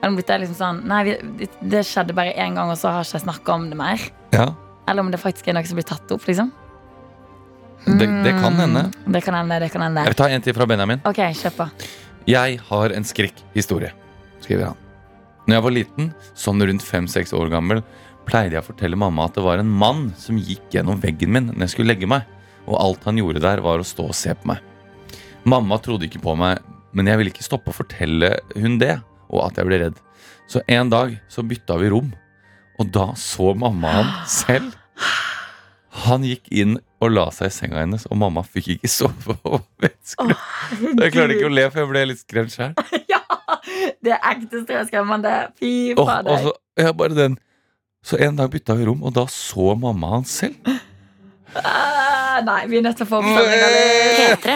Eller 0.00 0.10
om 0.12 0.16
dette 0.18 0.34
er 0.34 0.42
liksom 0.42 0.56
sånn 0.58 0.80
Nei, 0.88 0.98
vi, 1.06 1.14
det- 1.40 1.68
det 1.72 1.82
skjedde 1.88 2.14
bare 2.16 2.34
én 2.36 2.54
gang, 2.56 2.68
og 2.72 2.76
så 2.80 2.92
har 2.92 3.04
ikke 3.04 3.18
jeg 3.18 3.24
snakka 3.26 3.54
om 3.54 3.68
det 3.70 3.76
mer. 3.80 4.00
Ja, 4.32 4.46
Eller 4.88 5.00
om 5.02 5.10
det 5.10 5.20
faktisk 5.20 5.48
er 5.48 5.54
noe 5.54 5.64
som 5.66 5.76
blir 5.76 5.84
tatt 5.88 6.10
opp, 6.12 6.24
liksom. 6.26 6.52
det, 7.86 8.06
det 8.24 8.32
kan 8.40 8.52
hende. 8.60 8.82
Mm, 9.06 9.12
Det 9.12 9.22
kan 9.24 9.34
hende, 9.34 9.58
det 9.60 9.70
kan 9.72 9.82
hende. 9.82 10.00
Jeg 10.04 10.14
vil 10.14 10.18
ta 10.24 10.28
en 10.28 10.42
til 10.42 10.54
fra 10.54 10.66
Benjamin. 10.66 11.00
Ok, 11.04 11.16
kjøp 11.16 11.56
på. 11.56 11.68
Jeg 12.30 12.60
har 12.68 12.92
en 12.94 13.06
skrekkhistorie, 13.06 13.90
skriver 14.44 14.68
han. 14.68 14.82
Når 15.48 15.56
jeg 15.56 15.64
var 15.64 15.74
liten, 15.74 16.10
sånn 16.38 16.62
rundt 16.62 16.84
fem-seks 16.86 17.32
år 17.34 17.48
gammel, 17.50 17.80
pleide 18.28 18.54
jeg 18.54 18.62
å 18.62 18.68
fortelle 18.68 18.98
mamma 19.00 19.24
at 19.26 19.34
det 19.34 19.42
var 19.42 19.58
en 19.58 19.72
mann 19.80 20.04
som 20.20 20.38
gikk 20.38 20.76
gjennom 20.76 21.00
veggen 21.02 21.32
min 21.34 21.48
når 21.48 21.64
jeg 21.64 21.72
skulle 21.72 21.90
legge 21.90 22.06
meg, 22.10 22.28
og 22.70 22.76
alt 22.78 23.08
han 23.08 23.18
gjorde 23.18 23.42
der, 23.42 23.62
var 23.64 23.82
å 23.82 23.86
stå 23.86 24.06
og 24.12 24.14
se 24.14 24.36
på 24.36 24.52
meg. 24.52 24.60
Mamma 25.48 25.80
trodde 25.82 26.06
ikke 26.06 26.22
på 26.22 26.36
meg, 26.38 26.60
men 26.94 27.10
jeg 27.10 27.18
ville 27.18 27.32
ikke 27.34 27.48
stoppe 27.48 27.72
å 27.72 27.78
fortelle 27.80 28.36
hun 28.54 28.78
det, 28.78 29.00
og 29.32 29.48
at 29.48 29.58
jeg 29.58 29.66
ble 29.66 29.80
redd. 29.82 29.98
Så 30.50 30.62
en 30.70 30.92
dag 30.92 31.16
så 31.32 31.42
bytta 31.46 31.80
vi 31.82 31.90
rom, 31.90 32.12
og 32.78 32.94
da 32.94 33.10
så 33.18 33.56
mamma 33.58 33.96
han 33.96 34.14
selv. 34.40 34.70
Han 35.90 36.24
gikk 36.26 36.46
inn 36.54 36.78
og 37.00 37.12
la 37.14 37.26
seg 37.34 37.50
i 37.50 37.54
senga 37.54 37.80
hennes, 37.82 38.04
og 38.10 38.18
mamma 38.20 38.44
fikk 38.46 38.74
ikke 38.76 38.90
sove 38.90 39.36
Oh. 39.44 39.62
Jeg 39.80 41.12
klarte 41.14 41.34
ikke 41.34 41.48
å 41.48 41.52
le, 41.52 41.64
for 41.70 41.82
jeg 41.82 41.88
ble 41.90 42.02
litt 42.12 42.22
skremt 42.22 42.54
sjøl. 42.54 42.74
Ja! 43.10 43.22
Det 44.00 44.12
er 44.14 44.20
ekte 44.30 44.62
stresskremmende. 44.62 45.32
Fy 45.58 45.94
fader. 45.98 46.44
så, 46.44 46.52
ja, 46.78 46.92
bare 46.96 47.16
den. 47.16 47.38
Så 48.06 48.16
en 48.22 48.38
dag 48.38 48.50
bytta 48.52 48.76
vi 48.78 48.86
rom, 48.88 49.02
og 49.04 49.14
da 49.16 49.26
så 49.32 49.74
mamma 49.78 50.14
han 50.14 50.28
selv. 50.28 50.56
Uh, 51.50 52.38
nei, 52.46 52.60
vi 52.70 52.78
er 52.78 52.84
nødt 52.86 53.00
til 53.00 53.08
å 53.08 53.10
få 53.10 53.20
oppstemninga 53.24 53.70
litt. 53.74 54.46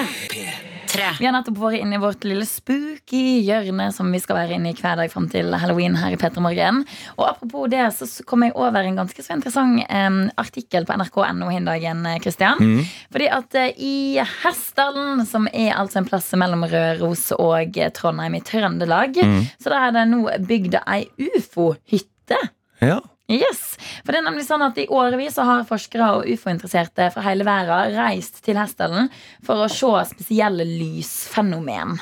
P3. 1.04 1.18
Vi 1.20 1.26
har 1.28 1.34
nettopp 1.36 1.58
vært 1.62 1.78
inne 1.84 1.98
i 1.98 2.02
vårt 2.02 2.24
lille 2.26 2.46
spooky 2.48 3.22
hjørne 3.46 3.90
som 3.94 4.10
vi 4.12 4.20
skal 4.22 4.38
være 4.40 4.56
inne 4.58 4.72
i 4.72 4.76
hver 4.78 4.96
dag 5.00 5.12
fram 5.12 5.28
til 5.32 5.52
halloween 5.54 5.94
her 6.00 6.14
i 6.16 6.18
Petremorgen. 6.20 6.82
Og 7.18 7.26
apropos 7.28 7.68
det, 7.72 7.84
så 7.98 8.08
kom 8.26 8.42
jeg 8.46 8.54
over 8.56 8.80
en 8.88 8.96
ganske 9.02 9.22
så 9.24 9.36
interessant 9.36 9.84
um, 9.88 10.18
artikkel 10.40 10.86
på 10.88 10.96
nrk.no 10.98 11.48
hin 11.52 11.68
dagen, 11.68 12.04
eh, 12.10 12.18
Christian. 12.24 12.58
Mm. 12.60 12.82
Fordi 13.14 13.28
at 13.38 13.58
uh, 13.60 13.68
i 13.78 13.94
Hessdalen, 14.42 15.24
som 15.28 15.48
er 15.52 15.74
altså 15.78 16.00
en 16.02 16.08
plass 16.08 16.30
mellom 16.40 16.64
Røros 16.70 17.28
og 17.38 17.76
eh, 17.78 17.90
Trondheim 17.94 18.40
i 18.40 18.42
Trøndelag, 18.44 19.20
Mm. 19.24 19.44
så 19.62 19.70
der 19.70 19.88
er 19.88 19.92
det 19.94 20.02
nå 20.10 20.22
bygd 20.48 20.74
ei 20.86 21.04
ufo-hytte. 21.20 22.38
Ja. 22.82 22.98
Yes, 23.24 23.78
for 24.04 24.12
det 24.12 24.18
er 24.18 24.24
nemlig 24.26 24.42
sånn 24.44 24.62
at 24.66 24.76
I 24.76 24.84
årevis 24.92 25.38
har 25.40 25.62
forskere 25.64 26.10
og 26.18 26.26
ufo-interesserte 26.28 27.06
fra 27.14 27.22
hele 27.24 27.46
verden 27.48 27.94
reist 27.96 28.42
til 28.44 28.58
Hessdalen 28.60 29.08
for 29.46 29.64
å 29.64 29.68
se 29.72 29.88
spesielle 30.10 30.66
lysfenomen. 30.68 31.96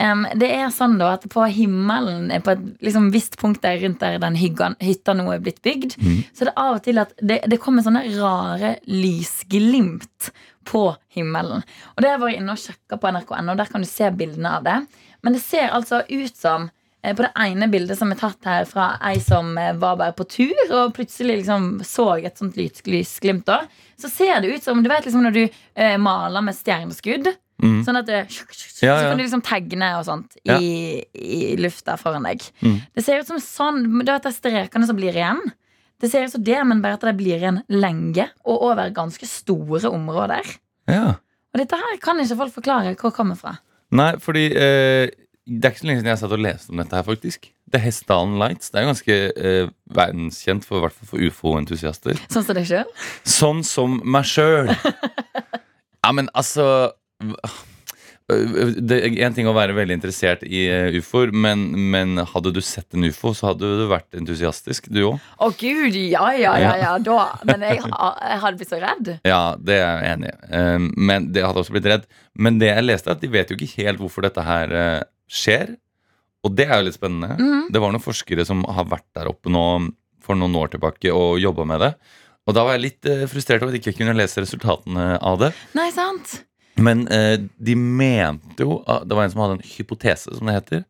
Um, 0.00 0.24
det 0.40 0.48
er 0.56 0.72
sånn 0.72 0.96
da 0.96 1.10
at 1.18 1.28
På 1.32 1.44
himmelen, 1.44 2.30
eh, 2.32 2.40
på 2.40 2.54
et 2.54 2.64
liksom 2.88 3.10
visst 3.12 3.36
punkt 3.40 3.60
der 3.60 3.82
rundt 3.84 4.00
der 4.00 4.16
den 4.22 4.38
hyggen, 4.40 4.78
hytta 4.80 5.12
nå 5.12 5.28
er 5.34 5.44
blitt 5.44 5.60
bygd, 5.60 5.98
mm. 6.00 6.18
så 6.32 6.48
det 6.48 6.54
er 6.54 6.64
av 6.64 6.80
og 6.80 6.82
til 6.88 7.04
at 7.04 7.12
det, 7.20 7.42
det 7.52 7.60
kommer 7.60 7.84
sånne 7.84 8.06
rare 8.16 8.78
lysglimt 8.88 10.32
på 10.64 10.86
himmelen. 11.12 11.66
Og 11.92 12.00
Det 12.00 12.08
har 12.08 12.16
jeg 12.16 12.24
vært 12.24 12.40
inne 12.40 12.56
og 12.56 12.64
sjekka 12.64 12.96
på 12.96 13.12
nrk.no, 13.12 13.56
der 13.60 13.68
kan 13.68 13.84
du 13.84 13.88
se 13.90 14.08
bildene 14.16 14.56
av 14.56 14.64
det. 14.64 14.78
Men 15.22 15.36
det 15.36 15.44
ser 15.44 15.68
altså 15.68 16.00
ut 16.08 16.36
som 16.36 16.70
på 17.18 17.24
det 17.26 17.32
ene 17.34 17.66
bildet 17.72 17.98
som 17.98 18.12
er 18.14 18.18
tatt 18.20 18.46
her 18.46 18.66
fra 18.70 18.92
ei 19.10 19.16
som 19.22 19.56
eh, 19.58 19.72
var 19.74 19.96
bare 19.98 20.14
på 20.14 20.26
tur, 20.30 20.54
og 20.70 20.92
plutselig 20.94 21.40
liksom 21.42 21.80
så 21.86 22.12
et 22.22 22.38
sånt 22.38 22.56
lys, 22.56 22.82
lysglimt, 22.86 23.44
da, 23.48 23.64
så 23.98 24.10
ser 24.10 24.40
det 24.42 24.54
ut 24.54 24.62
som 24.62 24.82
Du 24.82 24.88
vet 24.90 25.04
liksom 25.06 25.24
når 25.26 25.34
du 25.34 25.42
eh, 25.74 25.96
maler 25.98 26.44
med 26.46 26.58
stjerneskudd, 26.58 27.32
Mm. 27.62 27.84
Sånn 27.86 27.94
at 28.00 28.08
Ja, 28.10 28.24
Så 28.26 29.06
kan 29.06 29.18
du 29.18 29.22
liksom 29.22 29.42
tegne 29.46 29.92
og 29.94 30.04
sånt 30.08 30.36
Ja. 30.42 30.56
i, 30.58 31.04
i 31.14 31.54
lufta 31.60 31.94
foran 31.96 32.24
deg. 32.26 32.42
Mm. 32.60 32.80
Det 32.96 33.04
ser 33.04 33.20
ut 33.20 33.28
som 33.28 33.38
sånn 33.38 34.00
Det 34.02 34.10
er 34.10 34.18
det 34.24 34.32
strekene 34.34 34.88
som 34.88 34.96
blir 34.98 35.14
igjen. 35.14 35.38
Det 36.02 36.10
ser 36.10 36.24
ut 36.26 36.32
som 36.32 36.42
det, 36.42 36.58
men 36.66 36.82
bare 36.82 36.94
at 36.98 37.04
det 37.06 37.14
blir 37.20 37.38
igjen 37.38 37.60
lenge 37.70 38.26
og 38.44 38.64
over 38.72 38.90
ganske 38.90 39.28
store 39.30 39.86
områder. 39.94 40.42
Ja. 40.90 41.14
Og 41.54 41.60
dette 41.60 41.78
her 41.78 42.00
kan 42.02 42.18
ikke 42.18 42.40
folk 42.40 42.56
forklare 42.56 42.96
hvor 42.96 43.12
det 43.12 43.16
kommer 43.20 43.38
fra. 43.38 43.54
Nei, 43.92 44.16
fordi 44.18 44.48
eh, 44.56 45.06
det 45.46 45.66
er 45.66 45.72
ikke 45.74 45.82
så 45.82 45.88
lenge 45.88 46.00
siden 46.02 46.12
jeg 46.12 46.20
satt 46.22 46.34
og 46.36 46.42
leste 46.44 46.70
om 46.72 46.80
dette 46.82 46.98
her, 46.98 47.06
faktisk. 47.06 47.48
Det 47.72 47.78
er 47.80 47.84
Hessdalen 47.86 48.36
Lights. 48.38 48.70
Det 48.70 48.78
er 48.78 48.84
jo 48.84 48.90
ganske 48.92 49.16
eh, 49.32 49.72
verdenskjent 49.96 50.66
for, 50.68 50.84
hvert 50.84 50.94
fall 50.98 51.10
for 51.14 51.24
ufo-entusiaster. 51.26 52.20
Sånn 52.30 52.46
som 52.46 52.58
deg 52.58 52.68
sjøl. 52.68 52.94
Sånn 53.24 53.62
som 53.66 54.00
meg 54.04 54.28
sjøl. 54.28 54.72
Ja, 56.02 56.10
men 56.10 56.26
altså 56.34 56.64
det 58.32 58.96
er 58.96 59.26
en 59.26 59.34
ting 59.36 59.48
å 59.50 59.54
være 59.54 59.74
veldig 59.76 59.96
interessert 59.98 60.44
i 60.46 60.62
eh, 60.70 60.94
ufoer, 60.98 61.32
men, 61.34 61.64
men 61.92 62.20
hadde 62.32 62.52
du 62.54 62.60
sett 62.64 62.94
en 62.96 63.04
ufo, 63.08 63.32
så 63.36 63.50
hadde 63.50 63.68
du 63.80 63.82
vært 63.90 64.14
entusiastisk, 64.16 64.88
du 64.92 65.00
òg. 65.10 65.24
Å 65.42 65.48
gud, 65.58 65.96
ja, 65.98 66.28
ja, 66.38 66.54
ja, 66.62 66.72
ja, 66.80 66.92
da. 67.02 67.18
Men 67.48 67.64
jeg, 67.66 67.82
jeg 67.82 68.40
hadde 68.44 68.60
blitt 68.60 68.72
så 68.72 68.80
redd. 68.82 69.10
Ja, 69.28 69.42
det 69.58 69.78
er 69.80 69.84
jeg 70.06 70.12
enig 70.16 70.32
i. 70.32 70.36
Eh, 70.58 70.86
Men 71.12 71.30
det 71.34 71.44
hadde 71.46 71.64
også 71.64 71.74
blitt 71.76 71.88
redd. 71.92 72.06
Men 72.38 72.60
det 72.62 72.70
jeg 72.70 72.86
leste, 72.86 73.12
at 73.12 73.20
de 73.22 73.32
vet 73.32 73.50
jo 73.52 73.58
ikke 73.58 73.82
helt 73.84 74.00
hvorfor 74.00 74.24
dette 74.26 74.46
her 74.46 74.72
eh, 74.78 75.00
skjer. 75.32 75.74
Og 76.42 76.54
det 76.58 76.66
er 76.68 76.80
jo 76.80 76.88
litt 76.88 76.98
spennende. 76.98 77.36
Mhm. 77.38 77.70
Det 77.72 77.80
var 77.82 77.94
noen 77.94 78.04
forskere 78.04 78.46
som 78.46 78.64
har 78.66 78.88
vært 78.90 79.08
der 79.16 79.30
oppe 79.30 79.52
nå 79.52 79.64
for 80.22 80.38
noen 80.38 80.54
år 80.58 80.72
tilbake 80.74 81.10
og 81.14 81.40
jobba 81.42 81.66
med 81.66 81.82
det. 81.82 81.92
Og 82.46 82.54
da 82.56 82.64
var 82.66 82.76
jeg 82.76 82.86
litt 82.86 83.06
eh, 83.10 83.26
frustrert 83.30 83.62
over 83.62 83.70
at 83.70 83.78
jeg 83.78 83.84
ikke 83.92 84.02
kunne 84.02 84.16
lese 84.18 84.42
resultatene 84.42 85.16
av 85.22 85.38
det. 85.42 85.52
Nei, 85.78 85.88
sant? 85.94 86.40
Men 86.82 87.04
eh, 87.12 87.36
de 87.38 87.74
mente 87.76 88.64
jo 88.64 88.78
ah, 88.88 89.02
Det 89.04 89.12
var 89.14 89.26
en 89.26 89.32
som 89.34 89.42
hadde 89.44 89.58
en 89.58 89.66
hypotese, 89.74 90.32
som 90.38 90.48
det 90.48 90.56
heter. 90.56 90.84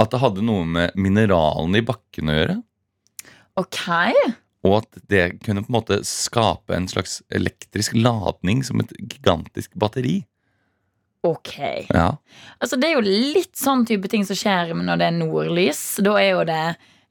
At 0.00 0.10
det 0.10 0.22
hadde 0.22 0.44
noe 0.46 0.64
med 0.66 0.96
mineralene 0.98 1.82
i 1.82 1.86
bakken 1.86 2.32
å 2.32 2.38
gjøre. 2.38 2.56
Ok. 3.60 3.82
Og 4.66 4.80
at 4.80 4.98
det 5.12 5.24
kunne 5.44 5.62
på 5.62 5.70
en 5.70 5.78
måte 5.78 6.00
skape 6.08 6.74
en 6.74 6.88
slags 6.90 7.20
elektrisk 7.34 7.94
ladning 7.96 8.64
som 8.66 8.82
et 8.82 8.92
gigantisk 8.98 9.76
batteri. 9.78 10.24
Ok. 11.26 11.54
Ja, 11.92 12.08
Altså, 12.60 12.78
det 12.80 12.88
er 12.88 12.94
jo 12.96 13.04
litt 13.04 13.56
sånn 13.58 13.84
type 13.88 14.08
ting 14.08 14.24
som 14.24 14.36
skjer 14.38 14.70
når 14.76 15.00
det 15.00 15.08
er 15.10 15.16
nordlys. 15.18 15.80
Da 16.04 16.14
er 16.20 16.30
jo 16.30 16.44
det 16.48 16.60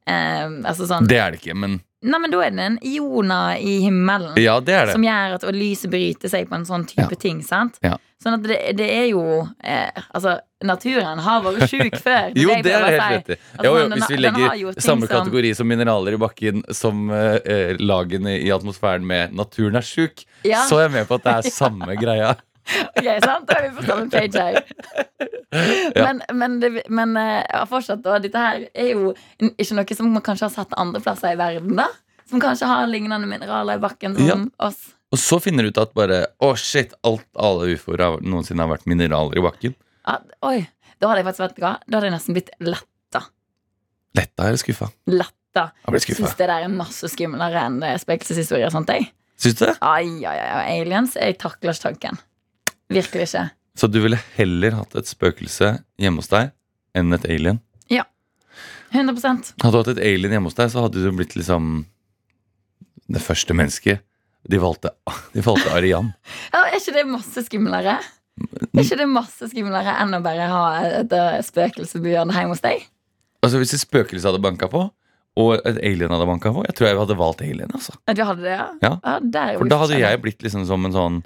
eh, 0.07 0.47
Altså 0.65 0.87
sånn 0.89 1.05
Det 1.09 1.19
er 1.21 1.35
det 1.35 1.43
ikke, 1.43 1.57
men 1.57 1.81
Nei, 2.05 2.19
men 2.21 2.29
da 2.29 2.37
er 2.45 2.51
det 2.53 2.65
en 2.67 2.75
iona 2.85 3.37
i 3.57 3.79
himmelen. 3.81 4.35
Ja, 4.37 4.59
det 4.61 4.73
er 4.77 4.83
det. 4.85 4.93
Som 4.93 5.01
gjør 5.07 5.39
at 5.39 5.45
lyset 5.55 5.89
bryter 5.89 6.29
seg 6.29 6.45
på 6.51 6.53
en 6.59 6.65
sånn 6.67 6.83
type 6.85 7.07
Ja. 7.09 7.17
ting. 7.17 7.39
sant? 7.41 7.79
Ja. 7.81 7.95
Sånn 8.21 8.35
at 8.37 8.43
det, 8.45 8.57
det 8.77 8.89
er 8.93 9.07
jo 9.09 9.23
eh, 9.63 9.89
Altså, 10.13 10.35
naturen 10.61 11.17
har 11.25 11.41
vært 11.41 11.65
sjuk 11.71 11.97
før. 11.97 12.29
Jo, 12.43 12.51
det 12.61 12.73
er 12.75 12.85
helt 12.85 13.01
rett 13.01 13.31
i. 13.33 13.39
Altså, 13.57 13.71
jo, 13.71 13.87
hvis 13.95 14.09
vi 14.13 14.19
legger 14.21 14.81
samme 14.85 15.09
kategori 15.09 15.55
som 15.57 15.67
mineraler 15.71 16.13
i 16.13 16.21
bakken 16.21 16.61
som 16.77 17.09
eh, 17.09 17.39
eh, 17.41 17.73
lagene 17.81 18.37
i 18.37 18.51
atmosfæren 18.53 19.05
med 19.05 19.33
'naturen 19.33 19.75
er 19.81 19.85
sjuk', 19.85 20.27
så 20.45 20.77
er 20.77 20.85
jeg 20.85 20.91
med 20.99 21.07
på 21.09 21.17
at 21.17 21.23
det 21.25 21.33
er 21.39 21.49
samme 21.57 21.97
greia. 22.03 22.35
Ok, 22.65 23.07
sant? 23.23 23.45
Da 23.49 23.57
er 23.59 23.67
vi 23.67 23.75
på 23.77 23.83
samme 23.85 24.07
page 24.09 24.41
her. 24.41 24.57
Ja. 25.95 26.01
Men, 26.07 26.21
men, 26.33 26.55
det, 26.59 26.71
men 26.89 27.13
eh, 27.21 27.43
ja, 27.45 27.61
fortsatt, 27.69 28.01
da. 28.03 28.17
Dette 28.23 28.41
her 28.41 28.65
er 28.73 28.89
jo 28.91 29.11
ikke 29.53 29.77
noe 29.77 29.95
som 29.97 30.09
man 30.11 30.23
kanskje 30.25 30.47
har 30.49 30.53
sett 30.55 30.73
andre 30.81 31.01
plasser 31.05 31.35
i 31.35 31.39
verden, 31.39 31.75
da. 31.77 31.85
Som 32.29 32.41
kanskje 32.41 32.67
har 32.67 32.87
lignende 32.89 33.29
mineraler 33.29 33.77
i 33.77 33.83
bakken 33.83 34.15
som 34.17 34.27
Ja. 34.27 34.37
oss. 34.67 34.79
Og 35.13 35.19
så 35.21 35.37
finner 35.39 35.63
du 35.63 35.69
ut 35.69 35.77
at 35.77 35.93
bare 35.95 36.23
Å, 36.41 36.49
shit, 36.57 36.95
alt, 37.05 37.27
alle 37.37 37.69
ufoer 37.77 38.01
har 38.01 38.17
noensinne 38.25 38.65
har 38.65 38.71
vært 38.73 38.87
mineraler 38.89 39.37
i 39.39 39.43
bakken. 39.45 39.75
Ja, 40.09 40.17
oi, 40.49 40.65
da 40.99 41.07
hadde 41.11 41.21
jeg 41.21 41.27
faktisk 41.29 41.45
vært 41.45 41.59
glad. 41.61 41.85
Da 41.87 41.99
hadde 41.99 42.09
jeg 42.09 42.15
nesten 42.17 42.35
blitt 42.35 42.49
letta. 42.65 43.21
Letta 44.17 44.49
eller 44.49 44.59
skuffa? 44.59 44.89
Letta. 45.11 45.69
Jeg. 45.87 46.01
Syns 46.17 46.33
det 46.35 46.49
der 46.49 46.65
er 46.65 46.71
masse 46.73 47.07
skumlere 47.13 47.61
enn 47.69 47.77
eh, 47.85 47.95
spøkelseshistorier. 48.01 48.67
og 48.67 48.75
sånt, 48.75 48.89
jeg. 48.91 49.11
Syns 49.39 49.55
du 49.61 49.65
det? 49.69 49.75
Ai, 49.85 50.25
ai, 50.27 50.35
ai, 50.41 50.79
aliens. 50.81 51.15
Jeg 51.19 51.37
takler 51.39 51.71
ikke 51.77 51.85
tanken. 51.93 52.19
Virkelig 52.93 53.29
ikke. 53.29 53.45
Så 53.75 53.89
du 53.91 53.99
ville 54.03 54.19
heller 54.37 54.77
hatt 54.79 54.95
et 54.95 55.09
spøkelse 55.09 55.71
hjemme 55.99 56.21
hos 56.21 56.31
deg 56.31 56.53
enn 56.95 57.11
et 57.17 57.25
alien? 57.27 57.59
Ja. 57.91 58.05
100 58.93 59.55
Hadde 59.63 59.71
du 59.73 59.79
hatt 59.81 59.91
et 59.95 60.03
alien 60.05 60.35
hjemme 60.37 60.47
hos 60.51 60.57
deg, 60.57 60.71
så 60.71 60.85
hadde 60.85 61.03
du 61.03 61.09
blitt 61.15 61.35
liksom 61.35 61.83
det 63.11 63.21
første 63.21 63.53
mennesket. 63.57 64.03
De 64.45 64.59
valgte, 64.61 64.91
de 65.33 65.41
valgte 65.41 65.71
Arian. 65.73 66.11
ja, 66.53 66.61
Er 66.69 66.77
ikke 66.77 66.93
det 66.95 67.05
masse 67.09 67.45
skumlere? 67.47 67.97
Er 68.35 68.83
ikke 68.83 68.99
det 68.99 69.07
masse 69.09 69.49
skumlere 69.49 69.95
enn 70.03 70.13
å 70.13 70.21
bare 70.23 70.49
ha 70.51 70.63
et 71.01 71.13
eh, 71.15 71.39
hjemme 72.37 72.53
hos 72.53 72.63
deg? 72.63 72.85
Altså 73.45 73.61
Hvis 73.61 73.75
et 73.77 73.83
spøkelse 73.83 74.27
hadde 74.29 74.43
banka 74.43 74.69
på, 74.71 74.83
og 75.35 75.53
et 75.67 75.79
alien 75.83 76.13
hadde 76.13 76.27
banka 76.29 76.51
på, 76.55 76.63
jeg 76.67 76.77
tror 76.77 76.87
jeg 76.87 76.99
hadde 77.01 77.17
valgt 77.19 77.41
alien. 77.45 77.71
altså 77.73 77.95
At 78.07 78.17
du 78.17 78.23
hadde 78.27 78.45
det, 78.45 78.53
ja? 78.55 78.67
Ja. 78.85 78.93
der 79.19 79.55
er 79.55 79.59
For 79.59 79.71
da 79.71 79.79
hadde 79.81 79.99
jeg 79.99 80.21
blitt 80.23 80.45
liksom 80.45 80.65
som 80.69 80.87
en 80.87 80.95
sånn 80.95 81.17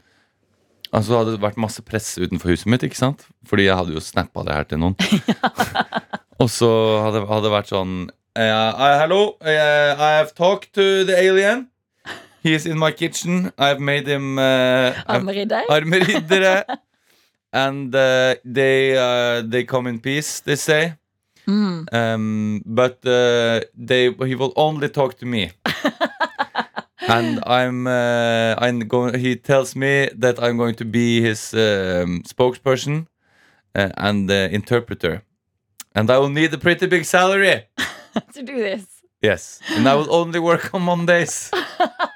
Altså 0.91 1.11
det 1.11 1.17
hadde 1.19 1.41
vært 1.43 1.59
masse 1.61 1.81
press 1.85 2.15
utenfor 2.17 2.49
huset 2.53 2.69
mitt, 2.71 2.83
ikke 2.87 2.97
sant? 2.97 3.25
Fordi 3.45 3.67
jeg 3.67 3.75
hadde 3.77 3.93
jo 3.93 4.01
snappa 4.01 4.41
det 4.47 4.55
her 4.57 4.63
til 4.71 4.79
noen. 4.81 4.95
og 6.41 6.49
så 6.49 6.69
hadde 7.05 7.21
det 7.45 7.51
vært 7.53 7.69
sånn 7.69 7.93
uh, 8.09 8.41
I- 8.41 8.95
Hello, 9.03 9.35
eh, 9.45 9.93
I 9.93 10.09
have 10.17 10.33
talked 10.37 10.71
to 10.73 11.03
the 11.05 11.17
alien. 11.17 11.67
He 12.41 12.53
is 12.55 12.65
in 12.65 12.79
my 12.79 12.89
kitchen. 12.91 13.51
I've 13.59 13.81
made 13.83 14.07
him 14.07 14.37
uh, 14.39 14.95
Armeridder? 15.11 15.65
armeriddere. 15.69 16.63
And 17.51 17.93
uh, 17.95 18.35
they, 18.45 18.95
uh, 18.95 19.41
they 19.41 19.63
come 19.65 19.87
in 19.89 19.99
peace, 19.99 20.39
they 20.41 20.55
say. 20.55 20.93
Mm. 21.47 21.85
Um, 21.91 22.61
but 22.65 23.03
uh, 23.05 23.59
they 23.75 24.11
he 24.25 24.35
will 24.35 24.53
only 24.55 24.87
talk 24.87 25.17
to 25.17 25.25
me. 25.25 25.49
and 27.07 27.39
I'm 27.45 27.87
uh, 27.87 28.55
I'm 28.57 28.79
going. 28.79 29.19
He 29.19 29.35
tells 29.35 29.75
me 29.75 30.09
that 30.15 30.41
I'm 30.41 30.57
going 30.57 30.75
to 30.75 30.85
be 30.85 31.21
his 31.21 31.53
um, 31.53 32.23
spokesperson 32.23 33.07
uh, 33.75 33.89
and 33.97 34.29
uh, 34.29 34.49
interpreter, 34.51 35.23
and 35.95 36.09
I 36.09 36.17
will 36.17 36.29
need 36.29 36.53
a 36.53 36.57
pretty 36.57 36.87
big 36.87 37.05
salary. 37.05 37.67
to 38.33 38.43
do 38.43 38.57
this. 38.57 38.85
Yes, 39.21 39.59
and 39.71 39.87
I 39.87 39.95
will 39.95 40.13
only 40.13 40.39
work 40.39 40.73
on 40.73 40.83
Mondays. 40.83 41.51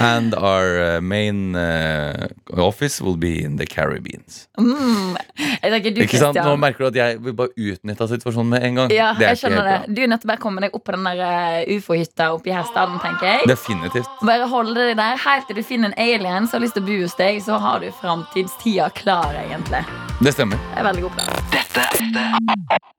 and 0.00 0.34
our 0.34 0.96
uh, 0.96 1.00
main 1.00 1.54
uh, 1.56 2.26
office 2.56 3.00
will 3.00 3.16
be 3.16 3.42
in 3.44 3.56
the 3.56 3.66
Caribbeans. 3.66 4.48
Mm. 4.58 5.16
Jeg 5.38 5.70
tenker 5.72 5.94
du, 5.94 6.00
Ikke 6.04 6.18
sant? 6.18 6.36
Nå 6.36 6.56
merker 6.60 6.84
du 6.84 6.86
at 6.92 6.96
jeg 6.98 7.20
vil 7.24 7.34
bare 7.38 7.48
utnytte 7.56 8.08
situasjonen 8.10 8.50
med 8.54 8.64
en 8.68 8.74
gang. 8.80 8.92
Ja, 8.94 9.12
Det 9.18 9.26
er 9.26 9.34
jeg 9.34 9.38
skjønner 9.44 9.64
det. 9.68 9.76
bra. 9.86 9.94
Du 9.94 10.02
er 10.02 10.06
nødt 10.12 10.20
til 10.24 10.28
å 10.28 10.32
bare 10.34 10.42
komme 10.42 10.60
deg 10.64 10.74
opp 10.76 10.84
på 10.84 10.92
den 10.96 11.04
der 11.08 11.22
eh, 11.24 11.76
ufo-hytta 11.78 12.30
oppi 12.34 12.52
her 12.54 12.66
staden, 12.68 12.98
tenker 13.02 13.26
jeg. 13.30 13.48
Definitivt. 13.50 14.10
Bare 14.26 14.48
holde 14.50 14.74
deg 14.90 14.96
der 15.00 15.16
helt 15.24 15.46
til 15.50 15.56
du 15.56 15.62
finner 15.66 15.92
en 15.92 15.98
alien 15.98 16.46
som 16.48 16.58
har 16.58 16.66
lyst 16.66 16.74
til 16.78 16.84
å 16.84 16.88
bo 16.90 17.00
hos 17.02 17.16
deg, 17.20 17.40
så 17.44 17.58
har 17.62 17.80
du 17.84 17.90
framtidstida 18.02 18.90
klar, 18.98 19.32
egentlig. 19.46 19.84
Det 20.20 20.32
stemmer. 20.36 20.60
Det 20.72 20.80
er 20.82 20.88
veldig 20.90 21.02
god 21.08 21.18
plan. 21.18 21.28
Dette 21.54 21.88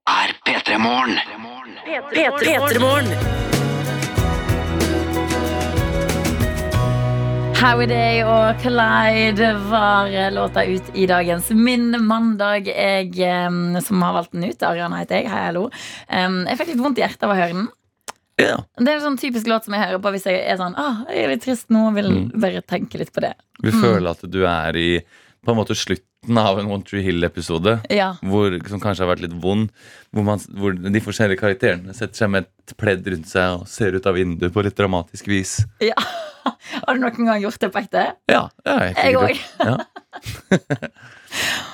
er 0.07 0.35
P3 0.45 0.77
Morgen. 0.79 1.17
P3morgen. 2.13 3.44
Howdy 7.65 8.21
og 8.29 8.59
Clyde 8.61 9.47
var 9.71 10.11
låta 10.31 10.61
ut 10.69 10.83
i 10.93 11.07
dagens 11.09 11.47
Min 11.49 11.95
mandag. 12.05 12.67
Jeg 12.69 13.15
som 13.81 14.03
har 14.05 14.13
valgt 14.13 14.35
den 14.35 14.43
ut, 14.45 14.61
Ariana 14.61 14.99
heter 14.99 15.23
jeg. 15.23 15.31
Hei, 15.31 15.39
hallo. 15.47 15.63
Jeg 16.05 16.59
fikk 16.59 16.69
litt 16.69 16.83
vondt 16.83 17.01
i 17.01 17.01
hjertet 17.01 17.25
av 17.25 17.33
å 17.33 17.37
høre 17.39 17.55
den. 17.55 17.65
Ja. 18.37 18.59
Det 18.77 18.85
er 18.85 18.99
en 18.99 19.05
sånn 19.07 19.17
typisk 19.17 19.49
låt 19.49 19.65
som 19.65 19.73
jeg 19.73 19.81
hører 19.81 20.03
på 20.03 20.13
hvis 20.13 20.27
jeg 20.29 20.43
er 20.45 20.59
sånn 20.61 20.77
ah, 20.77 21.01
jeg 21.09 21.23
er 21.23 21.33
litt 21.33 21.45
trist 21.47 21.73
nå 21.73 21.87
vil 21.95 22.11
Mm. 22.13 22.27
bare 22.43 22.61
tenke 22.61 23.01
litt 23.01 23.13
på 23.15 23.25
det. 23.25 23.33
Vi 23.63 23.73
føler 23.73 24.11
at 24.13 24.21
du 24.29 24.45
er 24.45 24.77
i 24.77 24.89
på 25.41 25.55
en 25.55 25.57
måte 25.57 25.73
slutten 26.25 26.37
av 26.37 26.59
en 26.59 26.71
One 26.71 26.83
Tree 26.83 27.01
Hill-episode. 27.03 27.79
Ja. 27.89 28.15
Som 28.67 28.79
kanskje 28.81 29.03
har 29.05 29.11
vært 29.15 29.21
litt 29.21 29.35
vond. 29.41 29.69
Hvor, 30.11 30.23
man, 30.25 30.39
hvor 30.57 30.73
de 30.73 31.01
forskjellige 31.01 31.39
karakterene 31.39 31.93
setter 31.93 32.17
seg 32.17 32.31
med 32.31 32.45
et 32.47 32.75
pledd 32.77 33.05
rundt 33.07 33.27
seg 33.29 33.59
og 33.61 33.67
ser 33.67 33.93
ut 33.95 34.05
av 34.07 34.15
vinduet 34.15 34.53
på 34.53 34.63
litt 34.65 34.77
dramatisk 34.77 35.27
vis. 35.27 35.59
ja. 35.81 35.95
Har 36.85 36.93
du 36.93 37.01
noen 37.01 37.25
gang 37.25 37.39
gjort 37.41 37.57
det 37.57 37.71
på 37.73 37.79
ekte? 37.81 38.01
Ja, 38.29 38.43
jeg 38.65 39.15
òg. 39.17 39.39
Ja. 39.59 39.77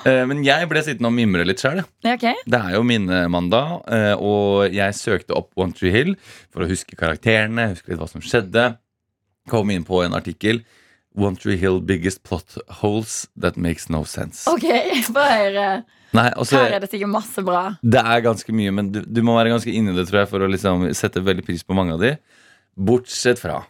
Eh, 0.02 0.24
Men 0.26 0.40
jeg 0.42 0.66
ble 0.66 0.80
sittende 0.82 1.06
og 1.06 1.14
mimre 1.14 1.44
litt 1.46 1.60
sjøl. 1.62 1.84
Okay. 2.02 2.34
Det 2.50 2.58
er 2.58 2.72
jo 2.74 2.80
minnemandag, 2.82 3.84
mandag 3.86 4.16
og 4.18 4.72
jeg 4.74 4.96
søkte 4.98 5.36
opp 5.38 5.52
One 5.54 5.70
Tree 5.76 5.92
Hill 5.94 6.10
for 6.50 6.64
å 6.64 6.66
huske 6.66 6.98
karakterene, 6.98 7.68
huske 7.70 7.92
litt 7.92 8.00
hva 8.00 8.08
som 8.10 8.24
skjedde. 8.24 8.64
Kom 9.52 9.70
inn 9.70 9.86
på 9.86 10.00
en 10.02 10.16
artikkel. 10.18 10.64
One 11.18 11.36
Tree 11.36 11.58
Hill 11.60 11.80
biggest 11.84 12.22
plot 12.24 12.56
holes 12.80 13.26
that 13.36 13.56
makes 13.56 13.88
no 13.92 14.04
sense. 14.08 14.46
Ok, 14.50 14.64
få 15.12 15.24
høre. 15.26 15.82
Nei, 16.12 16.28
også, 16.36 16.58
Her 16.60 16.76
er 16.76 16.84
det 16.84 16.90
sikkert 16.92 17.12
masse 17.12 17.42
bra. 17.44 17.62
det 17.80 18.00
er 18.00 18.24
ganske 18.24 18.52
mye, 18.52 18.72
men 18.74 18.90
du, 18.92 19.00
du 19.04 19.22
må 19.24 19.36
være 19.38 19.52
ganske 19.54 19.72
inni 19.72 19.94
det 19.96 20.06
tror 20.10 20.22
jeg, 20.22 20.30
for 20.32 20.44
å 20.44 20.48
liksom 20.52 20.86
sette 20.96 21.22
veldig 21.24 21.44
pris 21.46 21.64
på 21.64 21.76
mange 21.76 21.96
av 21.96 22.02
de. 22.04 22.14
Bortsett 22.76 23.40
fra 23.40 23.62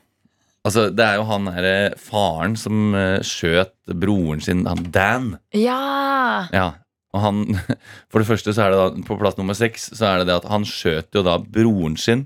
Altså, 0.63 0.85
det 0.95 1.03
er 1.03 1.17
jo 1.19 1.25
han 1.27 1.49
derre 1.51 1.95
faren 1.99 2.53
som 2.55 2.93
eh, 2.95 3.19
skjøt 3.27 3.75
broren 3.99 4.39
sin, 4.45 4.61
han 4.71 4.85
Dan. 4.95 5.33
Ja! 5.59 6.47
Ja, 6.55 6.69
og 7.11 7.25
han 7.25 7.41
For 8.13 8.23
det 8.23 8.29
første 8.29 8.55
så 8.55 8.69
er 8.69 8.71
det 8.71 8.79
da 8.79 9.03
På 9.09 9.19
plass 9.21 9.35
nummer 9.37 9.59
seks 9.59 9.91
Så 9.91 10.07
er 10.09 10.23
det 10.23 10.31
det 10.31 10.37
at 10.39 10.47
han 10.49 10.63
skjøt 10.69 11.19
jo 11.19 11.25
da 11.27 11.35
broren 11.43 11.99
sin 12.01 12.23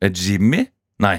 eh, 0.00 0.08
Jimmy? 0.14 0.62
Nei 1.02 1.18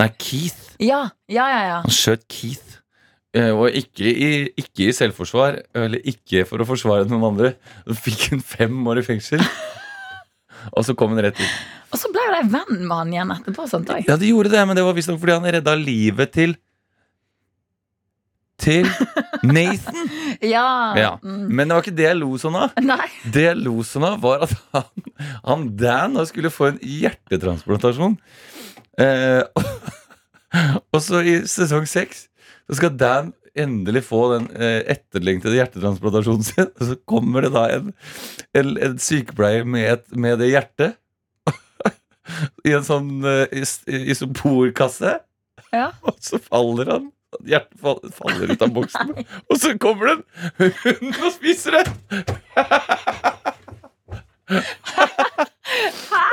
Nei, 0.00 0.08
Keith 0.18 0.74
Ja, 0.82 1.04
ja, 1.30 1.44
ja. 1.50 1.60
ja. 1.70 1.76
Han 1.86 1.94
skjøt 1.94 2.26
Keith 2.28 2.80
Eh, 3.34 3.50
Og 3.50 3.66
ikke 3.74 4.06
i, 4.06 4.26
ikke 4.62 4.84
i 4.86 4.92
selvforsvar 4.94 5.56
Eller 5.74 5.98
ikke 6.06 6.44
for 6.46 6.62
å 6.62 6.66
forsvare 6.68 7.08
noen 7.10 7.24
andre 7.32 7.48
Så 7.82 7.96
fikk 8.04 8.28
hun 8.30 8.42
fem 8.46 8.76
år 8.86 9.00
i 9.00 9.06
fengsel 9.08 9.42
Og 10.76 10.84
så 10.86 10.94
kom 10.94 11.10
hun 11.16 11.18
rett 11.26 11.40
ut 11.40 11.90
Og 11.90 11.98
så 11.98 12.12
ble 12.14 12.22
jo 12.28 12.36
de 12.36 12.52
venn 12.52 12.84
med 12.86 12.94
han 12.94 13.10
igjen 13.16 13.32
etterpå. 13.34 13.66
Sånt, 13.70 13.90
også. 13.90 14.06
Ja, 14.06 14.14
de 14.22 14.30
gjorde 14.30 14.52
det, 14.54 14.62
men 14.70 14.78
det 14.78 14.84
var 14.86 14.94
visstnok 14.94 15.18
fordi 15.22 15.34
han 15.34 15.50
redda 15.58 15.74
livet 15.82 16.30
til 16.34 16.54
Til 18.62 18.86
Nathan 19.50 19.98
Ja. 20.40 20.94
Ja, 20.98 21.10
Mm. 21.24 21.48
men 21.50 21.68
det 21.68 21.74
var 21.74 21.82
ikke 21.82 21.96
det 21.98 22.06
jeg 22.06 22.18
lo 22.20 22.30
sånn 22.38 22.54
av 22.58 22.78
Nei. 22.86 23.06
Det 23.34 23.48
jeg 23.48 23.58
lo 23.64 23.80
sånn 23.86 24.06
av, 24.12 24.20
var 24.22 24.46
at 24.46 24.54
han, 24.74 25.08
han 25.44 25.66
Dan 25.78 26.18
skulle 26.30 26.50
få 26.54 26.70
en 26.70 26.78
hjertetransplantasjon. 26.82 28.14
Eh, 29.00 29.42
og 30.94 31.00
så 31.02 31.22
i 31.26 31.40
sesong 31.50 31.88
seks 31.90 32.28
så 32.68 32.78
skal 32.78 32.94
Dan 32.96 33.32
endelig 33.54 34.04
få 34.08 34.20
den 34.34 34.48
eh, 34.56 34.82
etterlengtede 34.94 35.58
hjertetransplantasjonen 35.58 36.46
sin. 36.46 36.70
Og 36.80 36.88
så 36.90 36.96
kommer 37.08 37.46
det 37.46 37.52
da 37.54 37.64
en, 37.76 37.92
en, 38.56 38.74
en 38.88 38.98
sykepleier 39.02 39.66
med, 39.68 39.86
et, 39.92 40.06
med 40.16 40.38
det 40.42 40.50
hjertet 40.50 40.96
i 42.66 42.74
en 42.74 42.86
sånn 42.86 43.12
eh, 43.28 43.46
is, 43.62 43.78
isoporkasse. 43.86 45.18
Ja. 45.74 45.90
Og 46.08 46.18
så 46.22 46.40
faller 46.42 46.96
han. 46.96 47.10
Hjertet 47.46 47.78
faller, 47.82 48.14
faller 48.14 48.54
ut 48.54 48.62
av 48.62 48.74
boksen. 48.74 49.14
Og 49.50 49.58
så 49.58 49.74
kommer 49.82 50.12
det 50.12 50.16
en 50.68 50.74
hund 50.84 51.14
og 51.18 51.32
spiser 51.34 51.80
det! 51.80 51.86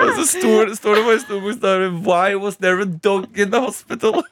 Og 0.02 0.14
så 0.20 0.26
står, 0.32 0.74
står 0.80 0.96
det 1.00 1.04
bare 1.08 1.16
i 1.20 1.24
store 1.26 1.42
bokstaver 1.46 1.92
Why 2.08 2.36
was 2.42 2.58
there 2.58 2.82
a 2.82 2.86
dog 2.86 3.28
in 3.38 3.52
the 3.54 3.60
hospital? 3.62 4.24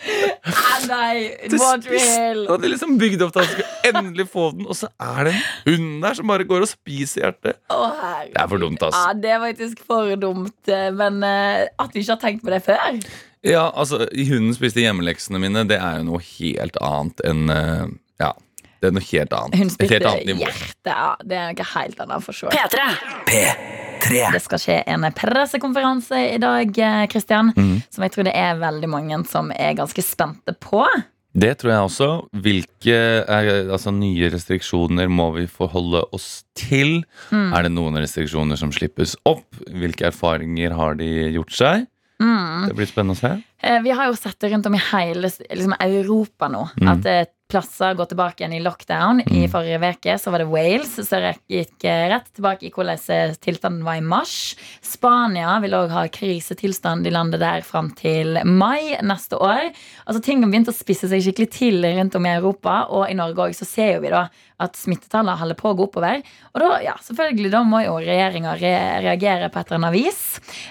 Ah, 0.00 0.78
nei, 0.88 1.36
Det 1.44 1.58
Montreal. 1.60 1.82
spiste- 2.00 2.50
Og 2.50 2.62
det 2.62 2.70
liksom 2.72 2.94
bygde 2.98 3.26
opp 3.26 3.32
til 3.34 3.42
han 3.44 3.50
skulle 3.50 3.90
endelig 3.90 4.24
få 4.32 4.46
den, 4.56 4.64
og 4.66 4.74
så 4.78 4.88
er 4.98 5.24
det 5.28 5.34
en 5.34 5.42
hund 5.66 6.02
der 6.02 6.14
som 6.16 6.26
bare 6.32 6.44
går 6.48 6.62
og 6.64 6.68
spiser 6.70 7.20
hjertet. 7.26 7.58
Herregud. 7.70 8.32
Det 8.32 8.40
er 8.42 8.48
for 8.48 8.58
dumt, 8.64 8.82
ass. 8.82 8.96
Ja, 8.96 9.12
det 9.12 9.30
er 9.34 9.40
faktisk 9.44 9.82
for 9.86 10.16
dumt. 10.16 10.56
eh, 10.72 10.90
Men 10.90 11.22
uh, 11.22 11.66
at 11.78 11.92
vi 11.92 12.00
ikke 12.00 12.16
har 12.16 12.22
tenkt 12.24 12.42
på 12.42 12.50
det 12.54 12.62
før. 12.64 13.04
Ja, 13.44 13.70
altså, 13.74 14.06
Hunden 14.16 14.54
spiste 14.56 14.80
hjemmeleksene 14.80 15.38
mine, 15.40 15.66
det 15.68 15.76
er 15.80 15.98
jo 16.00 16.08
noe 16.08 16.20
helt 16.24 16.76
annet 16.80 17.20
enn 17.24 17.50
uh, 17.50 17.86
Ja, 18.20 18.32
det 18.80 18.88
er 18.88 18.94
noe 18.96 19.04
helt 19.10 19.32
annet. 19.36 19.58
Hun 19.60 19.70
spilte 19.70 19.98
hjerte. 20.00 20.70
Ja, 20.88 21.16
det 21.22 21.36
er 21.36 21.52
noe 21.52 21.68
helt 21.74 22.00
annet 22.00 22.24
for 22.24 22.32
sure. 22.36 22.50
P3. 22.54 22.86
P3. 23.28 24.32
Det 24.32 24.40
skal 24.42 24.58
skje 24.62 24.78
en 24.88 25.04
pressekonferanse 25.12 26.20
i 26.34 26.38
dag, 26.40 26.70
Kristian, 26.72 27.08
Christian, 27.12 27.52
Mhm. 27.56 27.82
som 27.92 28.02
jeg 28.04 28.12
tror 28.12 28.24
det 28.24 28.34
er 28.34 28.54
veldig 28.56 28.88
mange 28.88 29.26
som 29.28 29.50
er 29.52 29.74
ganske 29.74 30.02
spente 30.02 30.54
på. 30.60 30.84
Det 31.32 31.58
tror 31.58 31.70
jeg 31.70 31.84
også. 31.86 32.28
Hvilke 32.42 32.96
er, 33.28 33.70
altså, 33.70 33.92
nye 33.94 34.30
restriksjoner 34.32 35.06
må 35.08 35.28
vi 35.36 35.46
forholde 35.46 36.02
oss 36.12 36.42
til? 36.56 37.04
Mm. 37.30 37.52
Er 37.54 37.62
det 37.62 37.70
noen 37.72 37.94
restriksjoner 38.02 38.58
som 38.58 38.72
slippes 38.72 39.14
opp? 39.24 39.44
Hvilke 39.70 40.08
erfaringer 40.10 40.74
har 40.74 40.94
de 40.98 41.30
gjort 41.36 41.52
seg? 41.54 41.86
Mm. 42.20 42.66
Det 42.68 42.74
blir 42.76 42.86
spennende 42.90 43.14
å 43.14 43.20
se. 43.20 43.30
Eh, 43.62 43.78
Vi 43.80 43.90
har 43.90 44.06
jo 44.10 44.16
sett 44.18 44.38
det 44.40 44.50
rundt 44.52 44.66
om 44.66 44.74
i 44.74 44.78
hele 44.90 45.22
liksom, 45.30 45.72
Europa 45.80 46.48
nå. 46.48 46.64
Mm. 46.80 46.88
At 46.98 47.06
eh, 47.06 47.24
plasser 47.50 47.96
gå 47.98 48.06
tilbake 48.10 48.42
igjen 48.42 48.56
i 48.56 48.62
lockdown. 48.64 49.22
I 49.26 49.44
Mm. 49.44 49.50
forrige 49.50 49.90
uke 49.90 50.18
så 50.18 50.30
var 50.30 50.38
det 50.38 50.50
Wales 50.50 50.94
som 51.08 51.26
gikk 51.50 51.84
eh, 51.84 52.08
rett 52.08 52.28
tilbake 52.34 52.66
i 52.66 52.70
hvordan 52.70 52.98
eh, 53.10 53.34
tilstanden 53.34 53.84
var 53.84 53.98
i 53.98 54.04
mars. 54.04 54.56
Spania 54.82 55.58
vil 55.60 55.74
òg 55.74 55.90
ha 55.90 56.06
krisetilstand 56.08 57.06
i 57.06 57.10
landet 57.10 57.40
der 57.40 57.62
fram 57.62 57.90
til 57.90 58.38
mai 58.44 58.96
neste 59.02 59.36
år. 59.36 59.70
Altså 60.06 60.22
Ting 60.22 60.42
har 60.42 60.50
begynt 60.50 60.70
å 60.70 60.76
spisse 60.76 61.08
seg 61.10 61.22
skikkelig 61.24 61.50
til 61.50 61.84
rundt 61.84 62.14
om 62.14 62.26
i 62.26 62.36
Europa, 62.36 62.86
og 62.90 63.10
i 63.10 63.18
Norge 63.18 63.48
òg 63.48 63.56
så 63.56 63.66
ser 63.66 63.94
jo 63.96 64.04
vi 64.04 64.14
da 64.14 64.28
at 64.60 64.76
smittetallene 64.76 65.38
holder 65.40 65.56
på 65.58 65.70
å 65.70 65.76
gå 65.76 65.86
oppover. 65.86 66.20
Og 66.52 66.60
da, 66.62 66.68
ja, 66.84 66.94
selvfølgelig, 67.00 67.50
da 67.52 67.62
må 67.66 67.80
jo 67.84 67.96
regjeringa 68.02 68.54
re 68.60 68.72
reagere 69.00 69.48
på 69.52 69.60
et 69.60 69.70
eller 69.70 69.78
annet 69.80 69.94
vis. 69.96 70.20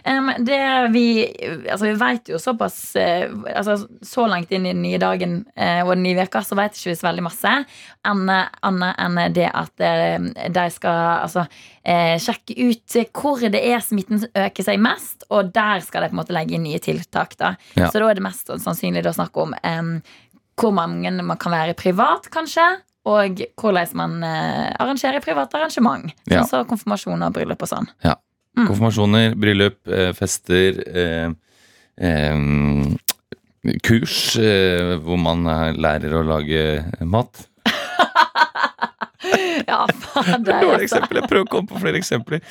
Um, 0.05 0.29
det 0.45 0.59
vi 0.93 1.07
Altså, 1.69 1.87
vi 1.87 1.95
vet 1.99 2.29
jo 2.29 2.39
såpass 2.41 2.75
uh, 2.99 3.31
altså, 3.55 3.75
Så 4.05 4.25
langt 4.29 4.51
inn 4.53 4.67
i 4.67 4.73
den 4.73 4.83
nye 4.83 4.99
dagen 5.01 5.39
uh, 5.57 5.81
og 5.85 5.95
den 5.95 6.05
nye 6.05 6.19
veka 6.19 6.41
så 6.45 6.57
vet 6.69 6.79
ikke 6.79 6.99
så 6.99 7.07
veldig 7.09 7.25
masse. 7.25 7.53
Annet 8.09 9.01
enn 9.03 9.19
det 9.35 9.49
at 9.49 9.83
eh, 9.85 10.29
de 10.55 10.65
skal 10.73 10.99
altså, 11.25 11.45
eh, 11.83 12.15
sjekke 12.21 12.55
ut 12.69 12.97
hvor 13.19 13.43
det 13.51 13.61
er 13.71 13.83
smitten 13.83 14.23
øker 14.29 14.65
seg 14.65 14.79
mest, 14.83 15.27
og 15.33 15.51
der 15.55 15.83
skal 15.85 16.05
de 16.05 16.11
på 16.11 16.17
en 16.17 16.21
måte 16.21 16.35
legge 16.35 16.57
inn 16.57 16.65
nye 16.67 16.81
tiltak. 16.83 17.35
Da. 17.39 17.55
Ja. 17.75 17.89
Så 17.89 17.99
da 18.01 18.09
er 18.09 18.19
det 18.19 18.25
mest 18.25 18.51
sannsynlig 18.63 19.05
å 19.09 19.17
snakke 19.17 19.47
om 19.47 19.57
em, 19.63 19.97
hvor 20.59 20.75
mange 20.75 21.11
man 21.19 21.39
kan 21.39 21.55
være 21.55 21.77
privat, 21.79 22.31
kanskje. 22.33 22.67
Og 23.09 23.39
hvordan 23.57 23.93
man 23.97 24.17
eh, 24.27 24.71
arrangerer 24.77 25.23
private 25.23 25.55
arrangement. 25.57 26.11
Ja. 26.29 26.43
Sånn 26.43 26.65
som 26.65 26.73
konfirmasjoner, 26.73 27.31
bryllup 27.33 27.63
og 27.65 27.71
sånn. 27.71 27.87
Ja, 28.05 28.17
Konfirmasjoner, 28.57 29.35
bryllup, 29.39 29.77
fester, 30.17 30.81
eh, 30.89 31.29
eh, 32.01 32.41
kurs 33.85 34.37
eh, 34.39 34.95
hvor 35.03 35.19
man 35.21 35.45
eh, 35.49 35.71
lærer 35.77 36.15
å 36.19 36.25
lage 36.25 36.65
mat. 37.07 37.45
Ja, 39.69 39.83
faen, 39.91 40.45
er 40.47 40.61
Dårlig 40.65 40.87
eksempel. 40.87 41.19
Jeg 41.19 41.29
prøver 41.29 41.45
å 41.45 41.51
komme 41.51 41.69
på 41.69 41.81
flere 41.81 41.99
eksempler. 41.99 42.43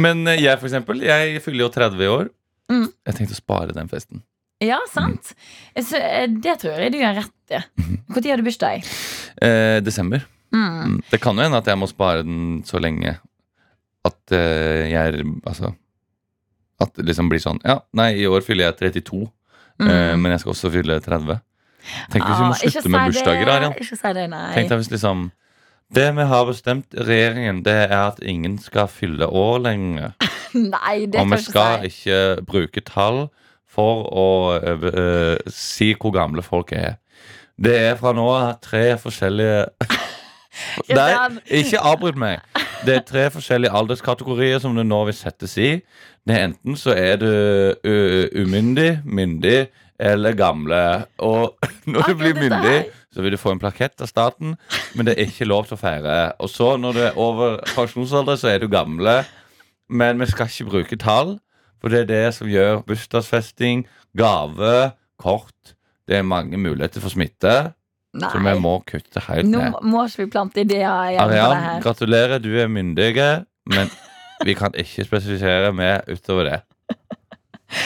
Men 0.00 0.24
eh, 0.30 0.40
jeg, 0.42 0.58
for 0.60 0.70
eksempel, 0.70 1.02
jeg 1.04 1.42
fyller 1.44 1.66
jo 1.66 1.72
30 1.74 2.00
i 2.02 2.08
år. 2.10 2.30
Mm. 2.72 2.86
Jeg 3.10 3.18
tenkte 3.18 3.36
å 3.36 3.38
spare 3.38 3.76
den 3.76 3.90
festen. 3.92 4.24
Ja, 4.64 4.78
sant. 4.90 5.34
Så, 5.76 6.00
eh, 6.00 6.26
det 6.30 6.56
tror 6.62 6.80
jeg 6.80 6.94
du 6.94 6.98
gjør 7.02 7.20
rett 7.20 7.54
i. 7.54 7.60
Når 8.14 8.30
har 8.30 8.40
du 8.40 8.46
bursdag? 8.46 8.88
Eh, 9.44 9.78
desember. 9.84 10.24
Mm. 10.54 10.64
Mm. 10.64 10.98
Det 11.10 11.20
kan 11.22 11.36
jo 11.36 11.44
hende 11.44 11.60
at 11.60 11.68
jeg 11.68 11.80
må 11.80 11.88
spare 11.90 12.24
den 12.24 12.62
så 12.66 12.80
lenge 12.82 13.16
at 14.04 14.34
eh, 14.36 14.84
jeg 14.92 15.00
er 15.00 15.16
Altså 15.48 15.72
At 16.78 16.92
det 16.94 17.06
liksom 17.08 17.30
blir 17.32 17.40
sånn 17.42 17.58
Ja, 17.64 17.80
nei, 17.96 18.12
i 18.20 18.28
år 18.30 18.44
fyller 18.46 18.68
jeg 18.68 19.00
32, 19.02 19.24
Mm. 19.80 19.88
eh, 19.90 20.16
men 20.16 20.32
jeg 20.32 20.40
skal 20.40 20.50
også 20.54 20.70
fylle 20.72 21.00
30. 21.02 21.40
Tenk 22.12 22.24
hvis 22.24 22.38
vi 22.40 22.44
må 22.44 22.52
Ah, 22.54 22.60
slutte 22.62 22.88
med 22.88 23.00
bursdager. 23.10 23.48
Arian. 23.52 23.72
Ikke 23.76 23.96
si 23.96 24.12
det, 24.16 24.28
nei. 24.30 24.54
Tenk 24.54 24.70
deg 24.70 24.78
hvis 24.80 24.90
liksom 24.94 25.24
Det 25.94 26.06
vi 26.16 26.22
har 26.30 26.44
bestemt 26.48 26.94
i 26.96 27.02
regjeringen, 27.04 27.62
det 27.64 27.74
er 27.90 27.92
at 28.08 28.18
ingen 28.22 28.58
skal 28.58 28.88
fylle 28.88 29.26
år 29.28 29.58
lenger. 29.66 30.14
Nei, 30.54 31.06
det 31.06 31.20
Og 31.20 31.28
vi 31.30 31.36
skal 31.42 31.84
si. 31.90 31.90
ikke 32.08 32.42
bruke 32.46 32.80
tall 32.80 33.26
for 33.68 34.06
å 34.14 34.24
øh, 34.62 34.86
øh, 34.94 35.36
si 35.50 35.92
hvor 36.00 36.10
gamle 36.14 36.42
folk 36.42 36.72
er. 36.72 36.94
Det 37.62 37.74
er 37.78 37.96
fra 38.00 38.12
nå 38.16 38.24
av 38.32 38.56
tre 38.62 38.96
forskjellige 38.98 39.66
Nei, 40.94 41.10
ikke 41.62 41.80
avbryt 41.82 42.16
meg. 42.16 42.40
Det 42.84 42.94
er 42.94 43.04
tre 43.08 43.22
forskjellige 43.32 43.72
alderskategorier 43.72 44.58
som 44.60 44.74
det 44.76 44.84
nå 44.84 44.98
vil 45.08 45.16
settes 45.16 45.56
i. 45.56 45.70
Det 46.24 46.34
er 46.34 46.50
Enten 46.50 46.76
så 46.76 46.92
er 46.92 47.16
du 47.20 47.28
umyndig, 48.36 48.98
myndig 49.04 49.70
eller 50.00 50.36
gamle. 50.36 50.80
Og 51.24 51.56
når 51.92 52.10
du 52.10 52.14
blir 52.20 52.36
myndig, 52.36 52.90
så 53.14 53.22
vil 53.22 53.32
du 53.32 53.40
få 53.40 53.54
en 53.54 53.62
plakett 53.62 54.02
av 54.02 54.10
staten, 54.10 54.56
men 54.94 55.06
det 55.06 55.14
er 55.14 55.28
ikke 55.28 55.48
lov 55.48 55.68
til 55.68 55.78
å 55.78 55.80
feire. 55.80 56.16
Og 56.42 56.50
så, 56.50 56.74
når 56.80 56.96
du 56.96 57.00
er 57.06 57.18
over 57.20 57.60
pensjonsalder, 57.72 58.36
så 58.40 58.50
er 58.52 58.60
du 58.60 58.68
gamle, 58.68 59.22
men 59.88 60.20
vi 60.20 60.28
skal 60.32 60.50
ikke 60.50 60.70
bruke 60.72 61.00
tall. 61.00 61.38
For 61.80 61.92
det 61.92 62.04
er 62.04 62.10
det 62.10 62.24
som 62.36 62.48
gjør 62.48 62.82
bursdagsfesting, 62.88 63.84
gave, 64.16 64.92
kort 65.20 65.74
Det 66.08 66.18
er 66.18 66.26
mange 66.26 66.58
muligheter 66.60 67.00
for 67.00 67.08
smitte, 67.08 67.72
så 68.20 68.38
vi 68.44 68.54
må 68.62 68.72
kutte 68.86 69.20
helt 69.28 69.48
Nå 69.50 69.58
ned. 69.60 69.78
må 69.82 70.04
ikke 70.06 70.22
vi 70.24 70.30
plante 70.30 70.60
ideer 70.62 71.10
igjen 71.10 71.20
på 71.24 71.28
det 71.32 71.40
Arian, 71.42 71.62
her. 71.64 71.80
gratulerer, 71.82 72.38
du 72.44 72.50
er 72.62 72.68
myndige, 72.70 73.28
men 73.74 73.90
vi 74.44 74.54
kan 74.54 74.74
ikke 74.78 75.04
spesifisere 75.08 75.72
mer 75.74 76.02
utover 76.12 76.44
det. 76.50 76.60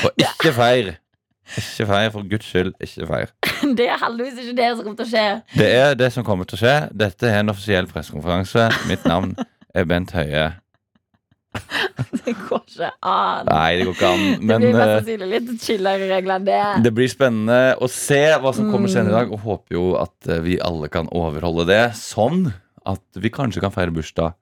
Og 0.05 0.11
ikke 0.21 0.53
feir. 0.53 0.91
Ikke 1.57 1.87
feir, 1.89 2.11
for 2.13 2.27
guds 2.29 2.45
skyld, 2.51 2.75
ikke 2.85 3.07
feir. 3.09 3.31
Det 3.79 3.87
er 3.89 3.97
heldigvis 4.03 4.39
ikke 4.43 4.57
det 4.59 4.67
som 4.77 4.85
kommer 4.85 4.99
til 4.99 5.07
å 5.07 5.11
skje. 5.13 5.27
Det 5.57 5.69
er 5.75 5.95
det 5.97 6.09
som 6.13 6.25
kommer 6.27 6.45
til 6.49 6.59
å 6.59 6.61
skje. 6.61 6.75
Dette 7.01 7.31
er 7.31 7.41
en 7.41 7.53
offisiell 7.55 7.89
pressekonferanse. 7.89 8.67
Mitt 8.91 9.07
navn 9.09 9.33
er 9.75 9.87
Bent 9.89 10.13
Høie. 10.13 10.45
Det 12.25 12.35
går 12.49 12.63
ikke 12.67 12.89
an. 13.09 13.47
Nei, 13.49 13.77
det 13.79 13.85
går 13.89 13.95
ikke 13.97 14.09
an. 14.13 14.25
det 14.49 14.57
blir 14.61 14.75
mest 14.77 14.89
eh, 14.89 14.95
sannsynlig 14.99 15.29
litt 15.33 15.63
chillere 15.65 16.09
regler 16.11 16.35
enn 16.41 16.47
det. 16.49 16.59
det 16.85 16.93
blir 16.97 17.09
spennende 17.13 17.59
å 17.81 17.89
se 17.93 18.21
hva 18.43 18.53
som 18.57 18.69
kommer 18.73 18.89
senere 18.93 19.13
i 19.13 19.15
Mm. 19.15 19.19
dag, 19.19 19.33
og 19.33 19.45
håper 19.47 19.77
jo 19.79 19.85
at 20.01 20.29
eh, 20.29 20.41
vi 20.45 20.59
alle 20.61 20.89
kan 20.93 21.09
overholde 21.13 21.65
det. 21.69 21.81
Sånn 21.99 22.51
at 22.89 23.03
vi 23.21 23.31
kanskje 23.33 23.61
kan 23.65 23.73
feire 23.75 23.93
bursdag 23.95 24.35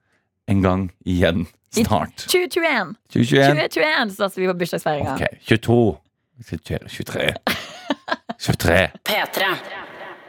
en 0.47 0.61
gang 0.63 0.85
igjen 1.05 1.45
snart. 1.75 2.25
2021. 2.31 2.93
2021. 3.11 3.63
2021 3.71 4.13
satser 4.15 4.43
vi 4.43 4.47
på 4.51 4.57
bursdagsfeiringa. 4.61 5.15
Ok, 5.15 5.41
22. 5.47 5.79
23. 6.47 6.79
23. 8.39 8.77
P3. 9.07 9.49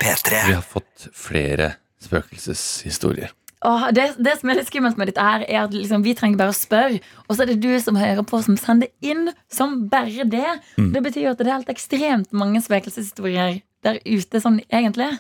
P3. 0.01 0.41
Vi 0.49 0.55
har 0.57 0.63
fått 0.65 1.09
flere 1.15 1.73
spøkelseshistorier. 2.03 3.31
Åh, 3.67 3.89
det, 3.91 4.05
det 4.23 4.37
som 4.39 4.51
er 4.53 4.59
litt 4.61 4.69
skummelt 4.71 4.99
med 5.01 5.09
dette 5.11 5.25
her, 5.25 5.43
er 5.49 5.65
at 5.65 5.73
liksom, 5.75 6.05
vi 6.07 6.13
trenger 6.15 6.39
bare 6.39 6.53
å 6.53 6.57
spørre, 6.57 7.01
og 7.27 7.35
så 7.35 7.43
er 7.43 7.51
det 7.51 7.57
du 7.65 7.73
som 7.83 7.97
hører 7.99 8.23
på, 8.23 8.39
som 8.45 8.57
sender 8.61 8.91
inn 9.03 9.33
som 9.51 9.89
bare 9.91 10.27
det. 10.31 10.45
Det 10.79 11.03
betyr 11.03 11.25
jo 11.25 11.33
at 11.33 11.41
det 11.41 11.49
er 11.49 11.57
helt 11.57 11.73
ekstremt 11.73 12.31
mange 12.33 12.63
spøkelseshistorier 12.63 13.61
der 13.87 13.99
ute, 14.07 14.41
sånn 14.43 14.61
egentlig. 14.69 15.11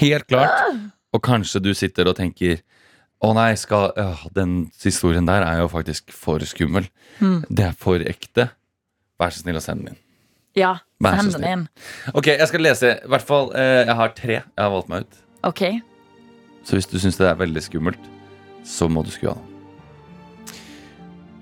Helt 0.00 0.26
klart. 0.32 0.78
Og 1.12 1.22
kanskje 1.22 1.60
du 1.62 1.74
sitter 1.76 2.08
og 2.10 2.16
tenker 2.16 2.62
Å 3.24 3.30
nei, 3.32 3.54
skal, 3.56 3.92
øh, 3.96 4.24
den 4.36 4.66
historien 4.82 5.24
der 5.24 5.44
er 5.46 5.60
jo 5.62 5.68
faktisk 5.72 6.10
for 6.12 6.42
skummel. 6.44 6.84
Det 7.48 7.64
er 7.70 7.76
for 7.78 8.02
ekte. 8.04 8.50
Vær 9.20 9.32
så 9.32 9.40
snill 9.44 9.56
å 9.56 9.62
sende 9.64 9.86
den 9.86 9.94
inn. 9.94 10.00
Ja, 10.58 10.74
send 11.00 11.32
den 11.32 11.46
inn. 11.48 11.62
Ok, 12.12 12.26
jeg 12.34 12.48
skal 12.50 12.60
lese. 12.66 12.90
I 13.00 13.08
hvert 13.08 13.24
fall, 13.24 13.48
eh, 13.56 13.86
Jeg 13.86 13.96
har 13.96 14.12
tre 14.14 14.34
jeg 14.34 14.60
har 14.60 14.70
valgt 14.74 14.88
meg 14.92 15.06
ut. 15.06 15.16
Ok. 15.42 15.62
Så 16.64 16.78
hvis 16.78 16.88
du 16.88 16.96
syns 16.98 17.18
det 17.20 17.28
er 17.28 17.40
veldig 17.40 17.62
skummelt, 17.64 18.10
så 18.64 18.88
må 18.88 19.04
du 19.04 19.12
skru 19.12 19.30
av. 19.34 19.42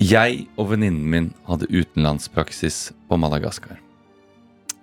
Jeg 0.03 0.49
og 0.59 0.73
venninnen 0.73 1.05
min 1.07 1.29
hadde 1.47 1.69
utenlandspraksis 1.71 2.89
på 3.07 3.19
Madagaskar. 3.23 3.79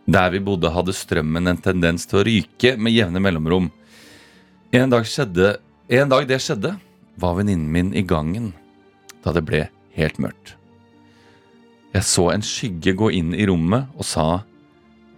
Der 0.10 0.30
vi 0.32 0.39
bodde, 0.41 0.71
hadde 0.71 0.95
strømmen 0.95 1.52
en 1.52 1.60
tendens 1.60 2.08
til 2.08 2.21
å 2.21 2.23
ryke 2.25 2.78
med 2.80 2.95
jevne 2.95 3.19
mellomrom. 3.21 3.67
En 4.71 4.93
dag, 4.93 5.04
skjedde, 5.06 5.58
en 5.91 6.13
dag 6.13 6.30
det 6.30 6.39
skjedde, 6.41 6.78
var 7.19 7.36
venninnen 7.36 7.67
min 7.73 7.91
i 7.91 8.06
gangen 8.08 8.54
da 9.25 9.34
det 9.36 9.43
ble 9.43 9.65
helt 9.97 10.21
mørkt. 10.23 10.56
Jeg 11.91 12.06
så 12.08 12.30
en 12.32 12.45
skygge 12.45 12.95
gå 12.95 13.10
inn 13.17 13.34
i 13.36 13.47
rommet 13.49 13.89
og 13.97 14.08
sa 14.08 14.28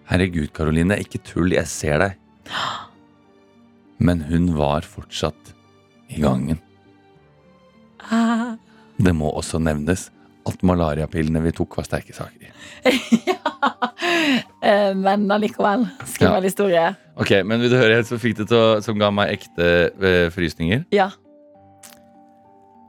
Herregud, 0.10 0.50
Karoline, 0.56 0.98
ikke 1.00 1.22
tull, 1.24 1.54
jeg 1.54 1.68
ser 1.72 2.02
deg. 2.02 2.18
Men 4.02 4.24
hun 4.26 4.50
var 4.58 4.82
fortsatt 4.88 5.54
i 6.12 6.22
gangen. 6.24 6.58
Ah. 8.12 8.56
Det 8.98 9.14
må 9.16 9.30
også 9.38 9.60
nevnes 9.62 10.08
at 10.50 10.64
malariapillene 10.66 11.42
vi 11.44 11.52
tok, 11.54 11.78
var 11.78 11.86
sterke 11.86 12.14
saker. 12.18 12.50
ja, 13.30 14.94
Men 14.98 15.28
allikevel, 15.32 15.86
skummel 16.10 16.42
Ja. 16.42 16.48
historie. 16.48 16.86
Ok, 17.22 17.32
Men 17.46 17.62
vil 17.62 17.70
du 17.70 17.78
høre 17.78 18.00
en 18.00 18.08
som, 18.08 18.18
fikk 18.22 18.40
det 18.42 18.48
til 18.50 18.58
å, 18.58 18.82
som 18.82 18.98
ga 19.00 19.12
meg 19.14 19.36
ekte 19.38 19.68
eh, 20.02 20.30
frysninger? 20.34 20.84
Ja. 20.94 21.12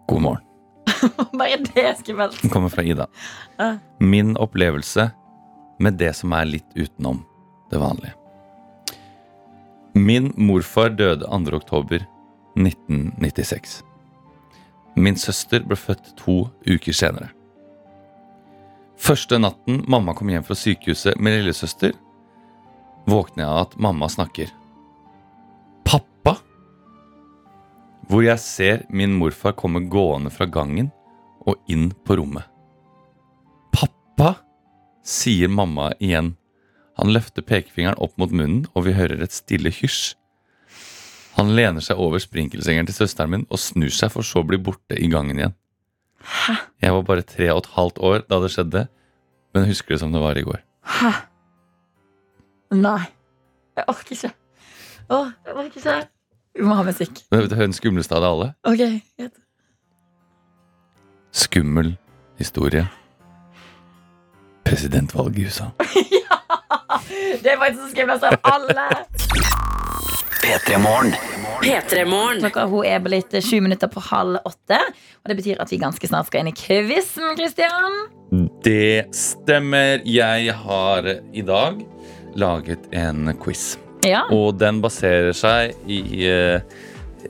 God 0.09 0.25
morgen. 0.25 0.49
Bare 1.39 1.61
det 1.61 1.85
er 1.85 1.95
skummelt. 2.01 2.41
Den 2.43 2.51
kommer 2.53 2.73
fra 2.73 2.85
Ida. 2.89 3.07
Min 4.01 4.33
opplevelse 4.41 5.11
med 5.83 6.01
det 6.01 6.15
som 6.17 6.33
er 6.37 6.49
litt 6.49 6.73
utenom 6.77 7.21
det 7.73 7.81
vanlige. 7.81 8.17
Min 9.95 10.33
morfar 10.37 10.89
døde 10.89 11.27
2. 11.29 11.57
oktober 11.57 12.07
1996. 12.57 13.83
Min 14.97 15.17
søster 15.17 15.61
ble 15.61 15.77
født 15.77 16.15
to 16.17 16.47
uker 16.65 16.97
senere. 16.97 17.29
Første 18.97 19.37
natten 19.37 19.83
mamma 19.93 20.15
kom 20.17 20.33
hjem 20.33 20.47
fra 20.47 20.57
sykehuset 20.57 21.21
med 21.21 21.37
lillesøster, 21.37 21.93
våkner 23.05 23.45
jeg 23.45 23.51
av 23.51 23.61
at 23.67 23.77
mamma 23.77 24.09
snakker. 24.09 24.49
Pappa? 25.85 26.39
Hvor 28.09 28.25
jeg 28.25 28.41
ser 28.41 28.87
min 28.89 29.13
morfar 29.21 29.53
komme 29.61 29.85
gående 29.93 30.33
fra 30.33 30.49
gangen 30.49 30.89
og 31.45 31.61
inn 31.69 31.91
på 32.07 32.17
rommet. 32.17 32.49
Pappa, 33.77 34.39
sier 35.05 35.53
mamma 35.53 35.93
igjen. 36.01 36.33
Han 37.01 37.13
løfter 37.15 37.45
pekefingeren 37.47 38.01
opp 38.03 38.19
mot 38.21 38.33
munnen, 38.33 38.67
og 38.77 38.87
vi 38.87 38.97
hører 38.97 39.23
et 39.25 39.33
stille 39.33 39.73
hysj. 39.73 40.15
Han 41.39 41.55
lener 41.57 41.81
seg 41.81 42.01
over 42.01 42.21
sprinkelsengeren 42.21 42.89
til 42.89 42.99
søsteren 42.99 43.33
min 43.33 43.45
og 43.49 43.61
snur 43.61 43.93
seg 43.95 44.13
for 44.13 44.27
så 44.27 44.43
å 44.43 44.49
bli 44.49 44.59
borte 44.61 44.99
i 45.01 45.09
gangen 45.13 45.41
igjen. 45.41 45.55
Hæ? 46.23 46.59
Jeg 46.85 46.95
var 46.95 47.07
bare 47.09 47.25
tre 47.27 47.49
og 47.55 47.63
et 47.63 47.71
halvt 47.75 48.03
år 48.05 48.27
da 48.29 48.39
det 48.43 48.53
skjedde, 48.53 48.85
men 49.55 49.69
husker 49.71 49.95
det 49.95 50.03
som 50.03 50.13
det 50.13 50.21
var 50.23 50.39
i 50.39 50.45
går. 50.47 50.61
Hæ? 51.01 51.13
Nei. 52.77 53.01
Jeg 53.79 53.89
orker 53.89 54.17
ikke. 54.17 54.33
Å, 55.09 55.23
jeg 55.47 55.57
orker 55.57 55.81
ikke. 55.81 55.97
Vi 56.53 56.69
må 56.69 56.77
ha 56.77 56.85
musikk. 56.85 57.23
Du 57.31 57.39
høre 57.39 57.49
den 57.57 57.73
skumleste 57.77 58.17
av 58.19 58.25
det 58.25 58.33
alle? 58.35 58.49
Ok, 58.69 58.83
greit. 59.17 59.41
Skummel 61.33 61.95
historie. 62.37 62.85
Presidentvalget 64.69 65.41
i 65.41 65.49
USA. 65.49 65.73
Det 67.43 67.55
er 67.55 67.61
faktisk 67.61 67.85
så 67.85 67.91
skummelt 67.95 68.27
av 68.29 68.39
alle. 68.43 68.89
P3 70.43 70.79
Morgen. 70.83 71.15
Klokka 72.43 72.65
hun 72.67 72.87
er 72.87 73.03
blitt 73.05 73.35
sju 73.47 73.61
minutter 73.63 73.91
på 73.91 74.03
halv 74.03 74.41
åtte. 74.49 74.81
Og 75.23 75.31
det 75.31 75.37
betyr 75.39 75.61
at 75.63 75.71
vi 75.71 75.79
ganske 75.79 76.11
snart 76.11 76.27
skal 76.31 76.43
inn 76.43 76.51
i 76.51 76.57
quizen, 76.59 77.37
Christian. 77.39 78.01
Det 78.65 79.07
stemmer. 79.15 80.03
Jeg 80.09 80.57
har 80.65 81.09
i 81.33 81.45
dag 81.47 81.79
laget 82.35 82.91
en 82.91 83.31
quiz. 83.43 83.77
Ja. 84.03 84.25
Og 84.35 84.59
den 84.59 84.81
baserer 84.83 85.31
seg 85.37 85.77
i 85.87 86.27
eh, 86.27 86.59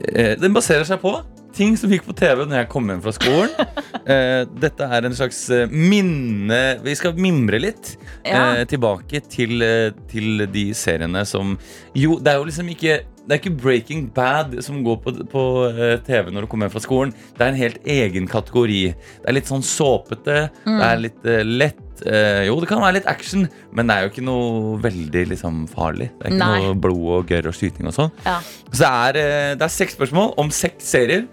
eh, 0.08 0.32
Den 0.40 0.54
baserer 0.56 0.88
seg 0.88 1.02
på 1.02 1.18
ting 1.54 1.76
som 1.80 1.92
gikk 1.92 2.06
på 2.08 2.14
TV 2.18 2.44
når 2.46 2.62
jeg 2.62 2.70
kom 2.72 2.90
hjem 2.92 3.04
fra 3.04 3.14
skolen. 3.18 3.54
Eh, 4.02 4.42
dette 4.58 4.82
er 4.82 5.04
en 5.06 5.14
slags 5.14 5.36
eh, 5.54 5.70
minne 5.70 6.56
Vi 6.82 6.90
skal 6.98 7.12
mimre 7.14 7.60
litt 7.62 7.92
Ja. 8.26 8.56
eh, 8.56 8.64
tilbake 8.66 9.20
til, 9.30 9.62
eh, 9.62 9.92
til 10.10 10.42
de 10.50 10.64
seriene 10.74 11.22
som 11.28 11.52
Jo, 11.94 12.16
det 12.18 12.32
er 12.32 12.40
jo 12.40 12.48
liksom 12.48 12.72
ikke 12.72 12.96
det 13.22 13.36
er 13.36 13.38
ikke 13.38 13.62
Breaking 13.62 14.08
Bad 14.10 14.56
som 14.66 14.80
går 14.82 14.96
på, 15.04 15.12
på 15.30 15.42
eh, 15.70 15.94
TV 16.02 16.32
når 16.34 16.42
du 16.42 16.48
kommer 16.50 16.66
hjem 16.66 16.74
fra 16.74 16.82
skolen. 16.82 17.12
Det 17.36 17.44
er 17.44 17.52
en 17.52 17.60
helt 17.60 17.84
egen 17.94 18.26
kategori. 18.26 18.80
Det 18.90 19.30
er 19.30 19.36
litt 19.36 19.50
sånn 19.50 19.62
såpete. 19.62 20.38
Det 20.66 20.88
er 20.88 20.98
litt 21.04 21.28
uh, 21.28 21.38
lett. 21.46 21.78
Uh, 22.02 22.42
jo, 22.48 22.56
det 22.58 22.66
kan 22.72 22.82
være 22.82 22.96
litt 22.96 23.06
action, 23.06 23.46
men 23.70 23.86
det 23.86 23.94
er 23.94 24.08
jo 24.08 24.10
ikke 24.10 24.24
noe 24.26 24.74
veldig 24.82 25.22
liksom, 25.36 25.62
farlig. 25.70 26.08
Det 26.18 26.26
er 26.26 26.34
ikke 26.34 26.40
Nei. 26.42 26.64
noe 26.66 26.80
blod 26.82 27.06
og 27.20 27.30
gørr 27.30 27.46
og 27.52 27.54
skyting 27.54 27.86
og 27.92 27.94
sånn. 27.94 28.10
ja. 28.26 28.40
Så 28.72 28.80
det 28.82 28.90
er, 28.90 29.20
uh, 29.22 29.52
det 29.60 29.68
er 29.68 29.74
seks 29.76 29.94
spørsmål 30.00 30.34
om 30.42 30.50
seks 30.50 30.90
serier. 30.96 31.28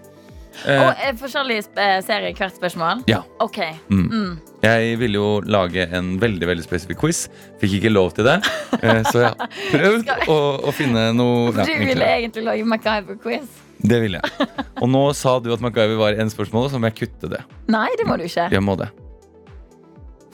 Eh, 0.68 0.82
Og 0.82 0.94
eh, 1.06 1.14
forskjellige 1.20 1.64
sp- 1.70 1.80
eh, 1.80 2.02
serier 2.04 2.34
hvert 2.36 2.56
spørsmål? 2.58 3.04
ja. 3.08 3.22
Ok. 3.40 3.60
Mm. 3.90 4.06
Mm. 4.12 4.40
Jeg 4.64 4.98
ville 5.00 5.16
jo 5.16 5.28
lage 5.48 5.86
en 5.96 6.18
veldig 6.20 6.48
veldig 6.50 6.64
spesifikk 6.66 7.00
quiz. 7.00 7.30
Fikk 7.62 7.78
ikke 7.80 7.92
lov 7.94 8.12
til 8.18 8.26
det. 8.28 8.38
Eh, 8.82 9.02
så 9.08 9.22
jeg 9.24 9.30
har 9.30 9.48
prøvd 9.74 10.12
å, 10.28 10.38
å 10.68 10.74
finne 10.76 11.06
noe 11.16 11.54
Du 11.70 11.74
ville 11.80 12.04
egentlig 12.06 12.44
lage 12.44 12.66
MacGyver-quiz. 12.68 13.48
Det 13.80 14.02
ville 14.04 14.20
jeg. 14.20 14.50
Og 14.82 14.90
nå 14.92 15.06
sa 15.16 15.38
du 15.40 15.54
at 15.56 15.62
MacGyver 15.64 15.96
var 16.02 16.18
en 16.20 16.30
spørsmål, 16.34 16.68
så 16.74 16.80
må 16.82 16.90
jeg 16.92 16.98
kutte 17.08 17.30
det. 17.32 17.40
Nei, 17.72 17.88
det 17.96 18.06
må 18.10 18.18
du 18.20 18.26
ikke. 18.28 18.50
Jeg 18.52 18.64
må 18.66 18.76
det. 18.82 18.90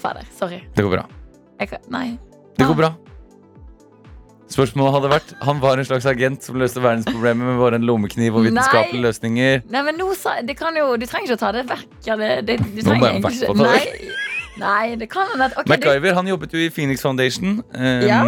Fader, 0.02 0.26
sorry. 0.38 0.64
Det 0.76 0.84
går 0.86 0.96
bra. 0.98 1.06
Jeg 1.62 1.70
kan, 1.76 1.86
nei. 1.94 2.08
Det 2.58 2.66
Ah. 2.66 2.72
går 2.72 2.76
bra. 2.82 2.90
Spørsmålet 4.52 4.94
hadde 4.94 5.10
vært 5.10 5.32
Han 5.46 5.58
var 5.64 5.82
en 5.82 5.88
slags 5.88 6.06
agent 6.10 6.46
som 6.46 6.60
løste 6.62 6.82
verdensproblemer 6.84 7.48
med 7.50 7.58
bare 7.62 7.80
en 7.80 7.88
lommekniv 7.88 8.38
og 8.38 8.46
vitenskapelige 8.46 9.00
Nei. 9.02 9.08
løsninger. 9.08 9.64
Nei, 9.74 9.82
men 9.88 9.98
nå 10.00 10.12
sa, 10.18 10.38
det 10.46 10.58
kan 10.60 10.78
jo, 10.78 10.92
Du 11.02 11.08
trenger 11.10 11.32
ikke 11.32 11.40
å 11.40 11.44
ta 11.48 11.52
det 11.56 11.66
vekk. 11.72 11.88
Ja, 12.06 12.18
det, 12.20 12.30
det, 12.50 12.60
du 12.62 12.84
Nå 12.84 12.86
må 12.86 12.92
trenger 12.92 13.10
jeg 13.10 13.26
vekk 13.26 13.42
på 13.50 13.58
det 13.58 13.72
Nei, 13.72 14.12
nei, 14.62 14.84
det 15.02 15.10
kan 15.12 15.32
han 15.34 15.48
okay, 15.50 15.66
MacGyver 15.74 16.16
han 16.16 16.30
jobbet 16.30 16.54
jo 16.56 16.62
i 16.62 16.70
Phoenix 16.72 17.04
Foundation. 17.04 17.60
Um, 17.74 18.06
Ja. 18.06 18.22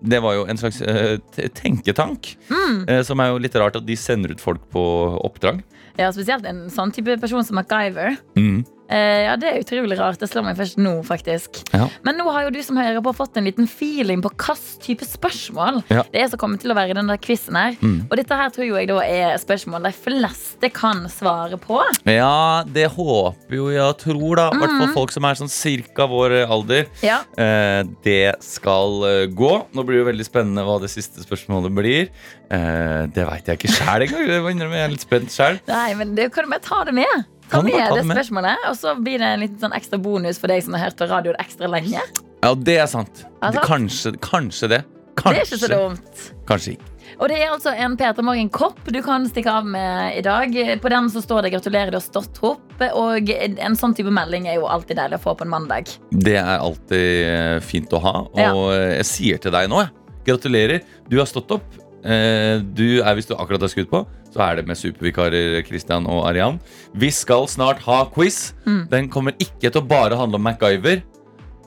Det 0.00 0.16
var 0.24 0.32
jo 0.32 0.46
en 0.48 0.56
slags 0.56 0.80
uh, 0.80 1.18
tenketank. 1.56 2.34
Mm. 2.48 2.76
Uh, 2.88 3.00
som 3.04 3.20
er 3.20 3.30
jo 3.30 3.40
litt 3.44 3.56
rart 3.60 3.76
at 3.76 3.84
de 3.84 3.96
sender 4.00 4.32
ut 4.32 4.40
folk 4.40 4.62
på 4.72 4.82
oppdrag. 5.20 5.62
Ja, 6.00 6.08
Spesielt 6.12 6.46
en 6.48 6.66
sånn 6.72 6.92
type 6.96 7.18
person 7.20 7.44
som 7.44 7.58
MacGyver. 7.60 8.16
Mm. 8.38 8.62
Eh, 8.90 9.22
ja, 9.28 9.36
Det 9.38 9.48
er 9.52 9.60
utrolig 9.62 9.96
rart. 10.00 10.18
Det 10.18 10.28
slår 10.30 10.44
meg 10.48 10.56
først 10.58 10.76
nå, 10.82 10.92
faktisk. 11.06 11.60
Ja. 11.72 11.86
Men 12.02 12.16
nå 12.18 12.24
har 12.32 12.48
jo 12.48 12.50
du 12.50 12.60
som 12.66 12.76
hører 12.76 13.00
på 13.04 13.12
fått 13.14 13.36
en 13.38 13.44
liten 13.46 13.68
feeling 13.70 14.20
på 14.24 14.30
hvilken 14.34 14.80
type 14.82 15.06
spørsmål 15.06 15.82
Ja. 15.90 16.02
det 16.10 16.22
er 16.24 16.28
som 16.32 16.38
kommer 16.42 16.58
til 16.60 16.72
å 16.72 16.74
være 16.74 16.90
i 16.90 16.98
denne 16.98 17.16
quizen 17.22 17.54
her. 17.54 17.76
Mm. 17.80 18.08
Og 18.10 18.16
dette 18.18 18.34
her 18.34 18.50
tror 18.50 18.66
jo 18.66 18.74
jeg 18.76 18.88
da 18.90 18.98
er 19.06 19.38
spørsmål 19.38 19.82
de 19.86 19.92
fleste 19.94 20.72
kan 20.74 21.04
svare 21.08 21.56
på. 21.60 21.78
Ja, 22.04 22.64
det 22.66 22.88
håper 22.90 23.54
jo 23.54 23.68
jeg 23.70 23.96
tror, 24.02 24.36
da. 24.36 24.48
I 24.50 24.58
hvert 24.58 24.70
Mm. 24.70 24.78
fall 24.84 24.94
folk 24.94 25.12
som 25.12 25.24
er 25.24 25.34
sånn 25.34 25.48
cirka 25.50 26.08
vår 26.08 26.46
alder. 26.50 26.86
Ja, 27.02 27.20
Eh, 27.38 27.84
det 28.02 28.42
skal 28.42 29.02
eh, 29.04 29.26
gå. 29.26 29.66
Nå 29.72 29.84
blir 29.86 29.98
det 29.98 30.04
jo 30.04 30.10
veldig 30.12 30.26
spennende 30.26 30.64
hva 30.66 30.80
det 30.80 30.90
siste 30.90 31.22
spørsmålet 31.24 31.72
blir. 31.74 32.08
Eh, 32.50 33.06
det 33.06 33.24
veit 33.26 33.46
jeg 33.46 33.58
ikke 33.58 33.70
sjæl 33.70 34.02
engang. 34.08 34.26
Jeg 34.26 34.84
er 34.84 34.88
litt 34.88 35.00
spent 35.06 35.30
sjæl. 35.30 35.60
Nei, 35.68 35.94
men 35.94 36.14
det 36.16 36.32
kan 36.32 36.44
du 36.44 36.50
bare 36.50 36.60
ta 36.60 36.84
det 36.84 36.94
med. 36.94 37.24
Ta 37.50 37.62
med 37.62 37.74
det 37.74 38.04
spørsmålet, 38.06 38.56
og 38.70 38.76
så 38.78 38.94
blir 39.02 39.18
det 39.18 39.26
en 39.34 39.40
liten 39.42 39.58
sånn 39.58 39.74
ekstra 39.76 39.98
bonus 40.02 40.38
for 40.38 40.46
deg 40.52 40.62
som 40.62 40.74
har 40.78 40.86
hørt 40.88 40.96
på 41.00 41.08
radioen 41.10 41.36
ekstra 41.42 41.68
lenge. 41.70 42.00
Ja, 42.42 42.54
det 42.54 42.78
er 42.80 42.86
sant. 42.88 43.24
Altså? 43.42 43.60
kanskje, 43.66 44.14
kanskje 44.24 44.68
det. 44.68 44.84
Det 45.20 45.26
er 45.36 45.42
ikke 45.44 45.58
så 45.60 45.68
dumt. 45.68 46.20
kanskje 46.48 46.72
ikke. 46.78 46.86
Og 47.20 47.28
det 47.28 47.36
er 47.42 47.50
altså 47.50 47.72
en 47.76 47.96
Peter 47.98 48.22
Morgen-kopp 48.24 48.86
du 48.94 49.00
kan 49.02 49.26
stikke 49.28 49.50
av 49.50 49.66
med 49.66 50.16
i 50.16 50.22
dag. 50.24 50.54
På 50.80 50.88
den 50.88 51.10
så 51.10 51.20
står 51.20 51.42
det 51.42 51.50
'Gratulerer, 51.52 51.90
du 51.90 51.96
har 51.98 52.04
stått 52.06 52.38
opp'. 52.40 52.86
Og 52.94 53.28
en 53.28 53.76
sånn 53.76 53.94
type 53.94 54.08
melding 54.10 54.46
er 54.48 54.54
jo 54.54 54.64
alltid 54.70 54.96
deilig 54.96 55.18
å 55.18 55.22
få 55.26 55.34
på 55.36 55.42
en 55.44 55.50
mandag. 55.50 55.90
Det 56.12 56.36
er 56.38 56.58
alltid 56.62 57.26
eh, 57.26 57.60
fint 57.60 57.90
å 57.92 58.00
ha. 58.00 58.14
Og 58.32 58.38
Ja. 58.38 58.54
eh, 58.54 58.96
jeg 59.02 59.04
sier 59.04 59.38
til 59.38 59.50
deg 59.52 59.68
nå, 59.68 59.80
jeg. 59.82 59.90
Gratulerer. 60.24 60.80
Du 61.10 61.18
har 61.18 61.26
stått 61.26 61.50
opp. 61.50 61.64
Eh, 62.04 62.60
Du 62.62 63.02
er, 63.02 63.14
hvis 63.14 63.26
du 63.26 63.34
akkurat 63.34 63.60
har 63.60 63.68
skutt 63.68 63.90
på, 63.90 64.06
så 64.30 64.42
er 64.46 64.60
det 64.60 64.66
med 64.68 64.78
supervikarer 64.78 65.60
Christian 65.66 66.06
og 66.10 66.24
Arian. 66.30 66.60
Vi 66.94 67.10
skal 67.14 67.48
snart 67.50 67.82
ha 67.86 68.04
quiz. 68.14 68.52
Mm. 68.66 68.82
Den 68.90 69.08
kommer 69.12 69.34
ikke 69.42 69.70
til 69.70 69.80
å 69.82 69.86
bare 69.90 70.18
handle 70.18 70.38
om 70.38 70.46
MacGyver. 70.46 71.02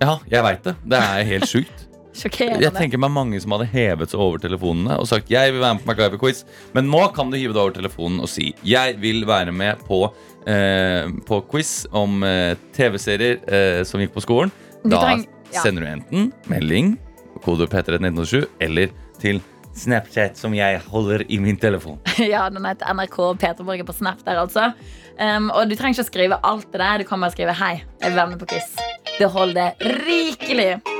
Ja, 0.04 0.18
jeg 0.32 0.44
veit 0.46 0.64
det. 0.68 0.76
Det 0.90 1.00
er 1.00 1.28
helt 1.34 1.50
sjukt. 1.50 1.90
Jeg 2.14 2.70
tenker 2.76 3.00
meg 3.02 3.10
mange 3.10 3.40
som 3.42 3.56
hadde 3.56 3.66
hevet 3.72 4.12
seg 4.12 4.22
over 4.22 4.38
telefonene 4.38 5.00
og 5.02 5.08
sagt 5.10 5.32
jeg 5.34 5.50
vil 5.50 5.64
være 5.64 5.80
med 5.80 5.82
på 5.82 5.90
MacGyver-quiz. 5.90 6.44
Men 6.76 6.86
nå 6.92 7.00
kan 7.16 7.32
du 7.34 7.40
hive 7.40 7.56
deg 7.56 7.62
over 7.64 7.74
telefonen 7.74 8.22
og 8.22 8.30
si 8.30 8.52
jeg 8.70 9.00
vil 9.02 9.24
være 9.26 9.50
med 9.56 9.82
på, 9.88 10.04
eh, 10.46 11.10
på 11.26 11.40
quiz 11.50 11.72
om 11.90 12.22
eh, 12.28 12.54
TV-serier 12.78 13.40
eh, 13.50 13.80
som 13.90 14.04
gikk 14.04 14.14
på 14.14 14.22
skolen. 14.28 14.54
Da 14.86 15.00
treng- 15.02 15.26
ja. 15.50 15.64
sender 15.66 15.88
du 15.88 15.90
enten 15.90 16.30
melding, 16.54 16.94
kode 17.42 17.66
P31987, 17.72 18.46
eller 18.62 18.94
til 19.18 19.42
Snapchat, 19.74 20.38
som 20.38 20.54
jeg 20.54 20.82
holder 20.92 21.26
i 21.30 21.40
min 21.42 21.58
telefon. 21.58 22.00
Ja, 22.34 22.48
den 22.50 22.66
heter 22.66 22.94
NRK 22.94 23.20
Peter 23.42 23.66
Morgen 23.66 23.86
på 23.86 23.96
Snap 23.98 24.22
der, 24.26 24.42
altså. 24.44 24.72
Um, 25.18 25.52
og 25.54 25.70
du 25.70 25.76
trenger 25.78 25.98
ikke 25.98 26.08
å 26.08 26.12
skrive 26.12 26.42
alt 26.46 26.70
det 26.74 26.82
der. 26.82 27.04
Du 27.04 27.10
kan 27.10 27.22
bare 27.22 27.34
skrive 27.36 27.54
'Hei, 27.58 27.84
jeg 28.02 28.12
er 28.12 28.18
være 28.18 28.42
på 28.42 28.54
quiz'. 28.54 28.74
Det 29.20 29.30
holder 29.30 29.78
rikelig. 29.82 30.93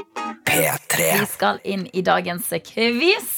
P3. 0.54 1.20
Vi 1.20 1.26
skal 1.26 1.58
inn 1.66 1.88
i 1.94 2.02
dagens 2.06 2.52
quiz. 2.68 3.30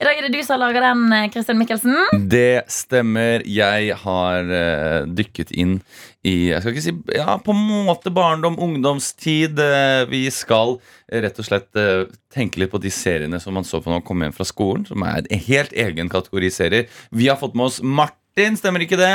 I 0.00 0.04
dag 0.04 0.16
er 0.16 0.24
det 0.24 0.30
du 0.32 0.38
som 0.40 0.54
har 0.54 0.60
laga 0.62 0.80
den, 0.86 1.02
Kristian 1.32 1.58
Mikkelsen. 1.60 1.98
Det 2.32 2.62
stemmer. 2.72 3.44
Jeg 3.44 3.96
har 4.02 4.48
eh, 4.48 5.08
dykket 5.08 5.52
inn 5.52 5.78
i 6.24 6.50
Jeg 6.50 6.60
skal 6.60 6.74
ikke 6.74 6.84
si 6.84 6.94
Ja, 7.16 7.36
på 7.40 7.52
en 7.52 7.84
måte 7.88 8.12
barndom, 8.12 8.56
ungdomstid. 8.60 9.60
Eh, 9.60 10.06
vi 10.08 10.22
skal 10.32 10.78
rett 11.12 11.40
og 11.40 11.48
slett 11.48 11.76
eh, 11.80 12.06
tenke 12.32 12.62
litt 12.62 12.72
på 12.72 12.80
de 12.80 12.92
seriene 12.94 13.40
som 13.40 13.56
man 13.56 13.68
så 13.68 13.82
på 13.82 13.92
når 13.92 14.00
man 14.00 14.08
kom 14.08 14.24
hjem 14.24 14.36
fra 14.36 14.48
skolen. 14.48 14.88
Som 14.88 15.04
er 15.04 15.20
en 15.20 15.44
helt 15.50 15.76
egen 15.76 16.08
kategori 16.12 16.52
serier. 16.56 16.88
Vi 17.12 17.28
har 17.28 17.36
fått 17.40 17.56
med 17.58 17.68
oss 17.68 17.82
Martin, 17.84 18.56
stemmer 18.56 18.86
ikke 18.86 19.00
det? 19.00 19.12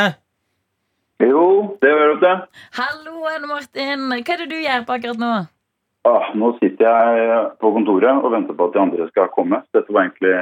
Jo, 1.25 1.73
det 1.81 1.89
gjør 1.89 2.15
det. 2.21 2.37
Halloen, 2.77 3.49
Martin. 3.49 4.09
Hva 4.13 4.37
er 4.37 4.45
det 4.45 4.49
du 4.53 4.57
gjør 4.59 4.85
på 4.85 4.99
akkurat 4.99 5.21
nå? 5.25 5.35
Ah, 6.05 6.27
nå 6.37 6.51
sitter 6.59 6.85
jeg 6.85 7.37
på 7.61 7.71
kontoret 7.73 8.19
og 8.21 8.33
venter 8.33 8.53
på 8.57 8.67
at 8.67 8.75
de 8.75 8.81
andre 8.83 9.07
skal 9.09 9.31
komme. 9.33 9.63
Dette 9.73 9.93
var 9.93 10.05
egentlig 10.05 10.33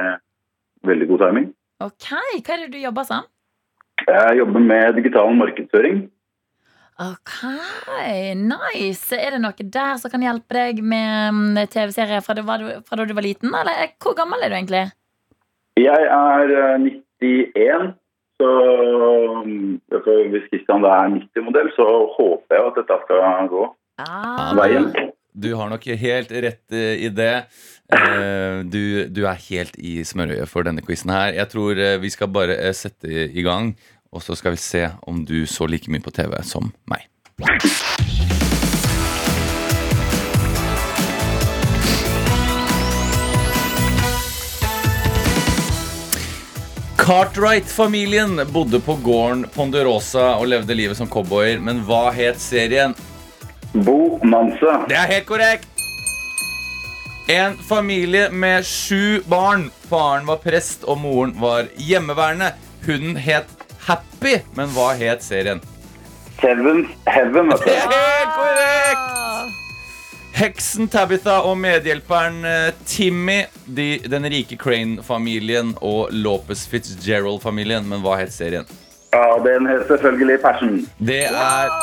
veldig 0.84 1.06
god 1.12 1.22
timing. 1.24 1.46
Ok, 1.84 2.10
Hva 2.44 2.56
er 2.56 2.66
det 2.66 2.74
du 2.74 2.82
jobber 2.82 3.06
som? 3.08 3.24
Jeg 4.04 4.36
jobber 4.40 4.60
med 4.60 4.98
digital 4.98 5.32
markedsføring. 5.38 6.02
Ok, 7.00 7.32
nice. 8.38 9.16
Er 9.16 9.34
det 9.34 9.40
noe 9.42 9.66
der 9.78 9.96
som 9.98 10.12
kan 10.12 10.22
hjelpe 10.22 10.54
deg 10.54 10.82
med 10.84 11.34
mm, 11.34 11.56
TV-serier 11.72 12.22
fra, 12.22 12.36
fra 12.44 12.98
da 13.00 13.06
du 13.08 13.14
var 13.16 13.26
liten? 13.26 13.50
Eller 13.50 13.96
hvor 14.02 14.14
gammel 14.18 14.44
er 14.44 14.52
du 14.52 14.58
egentlig? 14.60 14.84
Jeg 15.80 16.06
er 16.06 16.52
eh, 16.54 16.86
91, 17.24 17.88
så 18.38 18.50
mm, 19.48 19.72
hvis 20.30 20.46
Kristian 20.52 20.86
er 20.86 21.10
90-modell, 21.16 21.72
så 21.74 21.88
håper 22.14 22.60
jeg 22.60 22.68
at 22.68 22.78
dette 22.82 23.00
skal 23.06 23.50
gå 23.50 23.66
Ah, 24.04 24.52
veien. 24.58 24.88
Du 25.34 25.54
har 25.58 25.70
nok 25.70 25.86
helt 25.98 26.30
rett 26.30 26.72
eh, 26.72 27.04
i 27.06 27.08
det. 27.10 27.32
Eh, 27.92 28.60
Du, 28.70 29.08
du 29.10 29.24
er 29.26 29.40
helt 29.48 29.74
i 29.82 29.96
smørøyet 30.06 30.48
for 30.50 30.66
denne 30.66 30.84
quizen 30.86 31.10
her. 31.10 31.32
Jeg 31.34 31.50
tror 31.50 31.80
eh, 31.82 31.96
vi 32.02 32.12
skal 32.14 32.30
bare 32.34 32.54
sette 32.74 33.26
i 33.34 33.42
gang, 33.46 33.72
og 34.14 34.22
så 34.22 34.38
skal 34.38 34.54
vi 34.54 34.62
se 34.62 34.84
om 35.10 35.24
du 35.26 35.40
så 35.50 35.66
like 35.66 35.90
mye 35.90 36.04
på 36.04 36.14
TV 36.14 36.38
som 36.46 36.70
meg. 36.90 37.08
Cartwright-familien 47.14 48.40
bodde 48.52 48.80
på 48.80 48.94
gården 49.04 49.44
Ponderosa 49.54 50.34
og 50.38 50.46
levde 50.48 50.74
livet 50.78 50.96
som 50.96 51.08
cowboyer, 51.10 51.58
men 51.60 51.82
hva 51.84 52.06
het 52.14 52.38
serien? 52.40 52.94
Bo 53.74 54.20
Nanse. 54.22 54.74
Det 54.88 54.96
er 54.96 55.08
helt 55.10 55.26
korrekt. 55.26 55.68
En 57.28 57.56
familie 57.68 58.28
med 58.30 58.66
sju 58.66 59.20
barn. 59.26 59.70
Faren 59.90 60.26
var 60.26 60.36
prest, 60.44 60.84
og 60.84 61.00
moren 61.02 61.32
var 61.40 61.66
hjemmeværende. 61.76 62.52
Hunden 62.86 63.16
het 63.16 63.50
Happy, 63.86 64.36
men 64.56 64.70
hva 64.76 64.92
het 64.96 65.24
serien? 65.24 65.60
Seventh 66.40 66.92
Heaven, 67.08 67.50
vet 67.50 67.64
Det 67.66 67.74
er 67.74 67.90
helt 67.90 68.34
korrekt! 68.36 69.60
Heksen 70.34 70.88
Tabitha 70.90 71.36
og 71.46 71.58
medhjelperen 71.62 72.40
eh, 72.48 72.72
Timmy, 72.86 73.44
de, 73.66 73.98
den 74.10 74.26
rike 74.30 74.56
Crane-familien 74.58 75.76
og 75.80 76.10
Lopez 76.10 76.66
Fitzgerald-familien. 76.70 77.86
Men 77.88 78.02
hva 78.02 78.18
het 78.22 78.34
serien? 78.34 78.66
Ja, 79.14 79.26
den 79.44 79.66
het 79.70 79.86
selvfølgelig 79.90 80.40
Passion. 80.42 80.80
Det 80.98 81.24
er 81.30 81.74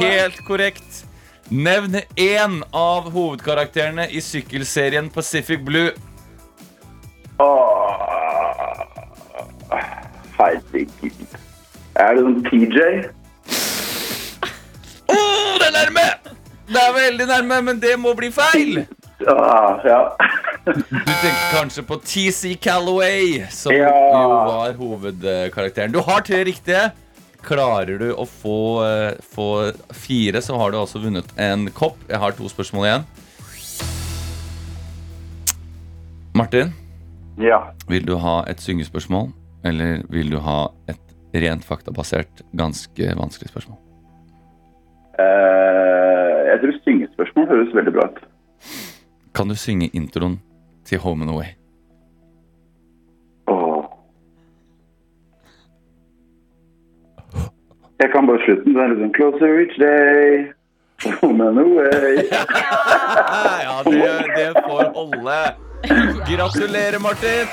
helt 0.00 0.42
korrekt. 0.48 1.05
Nevn 1.50 2.00
én 2.16 2.62
av 2.74 3.10
hovedkarakterene 3.14 4.08
i 4.10 4.20
sykkelserien 4.20 5.10
Pacific 5.14 5.60
Blue. 5.64 5.92
Åh, 7.38 8.82
herregud. 10.38 11.36
Er 11.96 12.16
det 12.16 12.24
sånn 12.26 12.40
TJ? 12.48 12.88
Oh, 15.06 15.54
det 15.60 15.68
er 15.70 15.74
nærme! 15.78 16.06
Det 16.66 16.82
er 16.82 16.92
veldig 16.96 17.26
nærme, 17.30 17.60
men 17.68 17.78
det 17.80 17.94
må 18.02 18.10
bli 18.18 18.32
feil. 18.34 18.80
Ah, 19.30 19.78
ja. 19.86 20.00
Du 20.66 20.82
tenker 20.82 21.44
kanskje 21.54 21.84
på 21.86 22.00
TC 22.02 22.56
Calloway, 22.60 23.44
som 23.54 23.72
Ja. 23.72 23.86
jo 23.86 24.28
var 24.50 24.72
hovedkarakteren. 24.80 25.92
Du 25.94 26.00
har 26.02 26.20
tre 26.26 26.42
riktige. 26.44 26.90
Klarer 27.46 28.00
du 28.00 28.08
å 28.10 28.24
få, 28.26 28.82
eh, 28.82 29.14
få 29.22 29.72
fire, 29.94 30.42
så 30.42 30.56
har 30.58 30.72
du 30.72 30.80
altså 30.80 30.98
vunnet 30.98 31.28
en 31.38 31.68
kopp. 31.70 31.98
Jeg 32.08 32.18
har 32.18 32.34
to 32.34 32.48
spørsmål 32.50 32.86
igjen. 32.88 33.06
Martin, 36.36 36.72
ja. 37.40 37.72
vil 37.88 38.04
du 38.04 38.16
ha 38.20 38.42
et 38.50 38.60
syngespørsmål, 38.60 39.30
eller 39.64 40.02
vil 40.12 40.34
du 40.34 40.40
ha 40.42 40.66
et 40.90 41.00
rent 41.32 41.64
faktabasert, 41.64 42.42
ganske 42.52 43.14
vanskelig 43.16 43.48
spørsmål? 43.54 43.78
Uh, 45.16 46.42
jeg 46.50 46.60
tror 46.60 46.76
syngespørsmål 46.84 47.48
høres 47.48 47.72
veldig 47.78 47.94
bra 47.94 48.08
ut. 48.10 48.20
Kan 49.36 49.48
du 49.48 49.56
synge 49.56 49.88
introen 49.96 50.40
til 50.84 51.00
Home 51.00 51.24
and 51.24 51.32
Away? 51.32 51.55
Jeg 58.02 58.10
kan 58.12 58.26
bare 58.28 58.40
slutten. 58.44 58.74
Det 58.76 58.82
er 58.82 58.88
liksom 58.92 59.12
Closer 59.16 59.52
each 59.62 59.76
day. 59.80 60.52
Home 61.20 61.44
and 61.48 61.58
away. 61.60 62.16
Ja, 63.66 63.76
det, 63.84 64.10
det 64.36 64.48
får 64.66 64.90
holde. 64.96 65.38
Gratulerer, 66.28 66.98
Martin. 67.04 67.48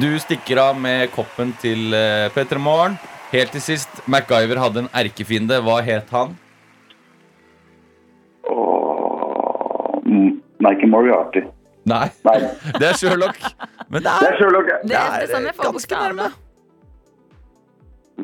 Du 0.00 0.10
stikker 0.22 0.58
av 0.62 0.76
med 0.78 1.10
koppen 1.14 1.52
til 1.62 1.94
uh, 1.94 2.26
P3 2.34 2.58
Morgen. 2.62 2.98
Helt 3.32 3.50
til 3.54 3.62
sist, 3.62 4.02
MacGyver 4.10 4.58
hadde 4.58 4.84
en 4.84 4.90
erkefiende. 5.02 5.58
Hva 5.66 5.78
het 5.86 6.10
han? 6.14 6.34
Oh, 8.50 9.98
Michael 10.62 10.90
Moriarty. 10.90 11.42
Nei, 11.90 12.06
Nei, 12.26 12.38
det 12.80 12.86
er 12.90 12.98
Sherlock. 13.00 13.38
Men 13.90 14.02
det 14.04 14.10
det 14.10 14.28
er, 14.28 14.32
er 14.34 14.38
Sherlock. 14.42 14.70
ja. 14.70 14.78
Det 14.86 14.96
er 15.00 15.26
det 15.26 15.52
er 15.54 15.62
ganske 15.62 16.00
nærme. 16.02 16.30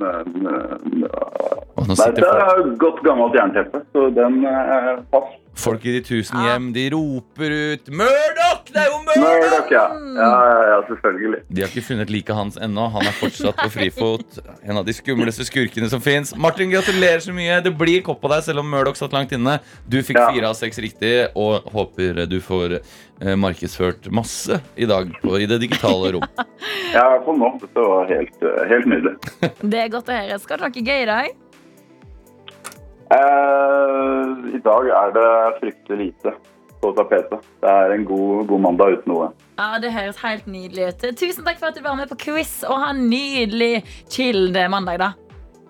Nei, 0.00 1.94
sitter 1.94 2.20
det 2.20 2.30
er 2.30 2.62
godt 2.80 3.02
gammelt 3.06 3.34
jernteppe, 3.36 3.82
så 3.92 4.08
den 4.16 4.44
er 4.48 5.02
pass. 5.12 5.34
Folk 5.56 5.84
i 5.88 5.92
de 5.96 6.02
tusen 6.04 6.38
hjem. 6.44 6.70
De 6.76 6.84
roper 6.92 7.54
ut 7.72 7.88
'Murdoch! 7.88 8.64
Det 8.72 8.82
er 8.82 8.90
jo 8.90 8.98
Murdoch, 9.06 9.22
Murdoch!' 9.24 9.70
ja. 9.72 9.84
Ja, 10.16 10.30
ja, 10.50 10.60
ja, 10.72 10.78
selvfølgelig. 10.90 11.40
De 11.48 11.62
har 11.64 11.70
ikke 11.72 11.84
funnet 11.86 12.10
liket 12.12 12.34
hans 12.36 12.56
ennå. 12.60 12.88
Han 12.92 13.06
er 13.08 13.14
fortsatt 13.20 13.56
på 13.60 13.68
frifot. 13.72 14.38
En 14.64 14.76
av 14.80 14.84
de 14.86 14.94
skumleste 14.96 15.46
skurkene 15.48 15.88
som 15.92 16.00
fins. 16.04 16.34
Martin, 16.36 16.70
gratulerer 16.72 17.20
så 17.24 17.32
mye. 17.36 17.60
Det 17.64 17.72
blir 17.78 18.02
kopp 18.06 18.20
på 18.24 18.30
deg, 18.32 18.44
selv 18.46 18.60
om 18.64 18.70
Murdoch 18.70 18.96
satt 19.00 19.12
langt 19.16 19.32
inne. 19.32 19.58
Du 19.88 19.98
fikk 20.02 20.18
Ja. 20.20 20.30
fire 20.32 20.48
av 20.48 20.56
seks 20.56 20.78
riktig, 20.78 21.28
og 21.36 21.64
håper 21.72 22.26
du 22.28 22.40
får 22.40 22.78
eh, 22.80 23.34
markedsført 23.36 24.10
masse 24.12 24.60
i 24.76 24.84
dag 24.86 25.10
på, 25.22 25.38
i 25.40 25.46
det 25.46 25.60
digitale 25.60 26.12
rom. 26.16 26.28
Ja, 26.96 27.02
i 27.02 27.18
hvert 27.18 27.24
fall 27.26 27.36
nå. 27.40 27.48
Dette 27.60 27.82
var 27.82 28.06
helt, 28.08 28.36
eh, 28.42 28.62
helt 28.70 28.86
nydelig. 28.88 29.16
Det 29.60 29.80
er 29.82 29.88
godt 29.92 30.08
å 30.08 30.16
høre. 30.16 30.38
Skal 30.40 30.62
noe 30.62 30.70
gøy 30.70 31.02
i 31.02 31.08
dag? 31.08 31.34
Eh, 33.14 34.54
I 34.56 34.60
dag 34.64 34.88
er 35.00 35.12
det 35.14 35.30
fryktelig 35.60 35.98
lite 35.98 36.32
på 36.82 36.92
tapetet. 36.96 37.44
Det 37.62 37.70
er 37.72 37.94
en 37.94 38.06
god, 38.06 38.46
god 38.50 38.64
mandag 38.64 38.96
uten 38.98 39.12
noe. 39.12 39.28
Ja, 39.56 39.68
Det 39.82 39.92
høres 39.94 40.18
helt 40.22 40.48
nydelig 40.50 40.88
ut. 40.90 41.04
Tusen 41.18 41.46
takk 41.46 41.60
for 41.60 41.70
at 41.70 41.78
du 41.78 41.84
var 41.84 41.96
med 41.98 42.10
på 42.10 42.18
quiz, 42.26 42.58
og 42.66 42.80
ha 42.82 42.90
en 42.94 43.06
nydelig 43.10 43.84
chill 44.12 44.50
mandag, 44.70 44.98
da. 45.02 45.12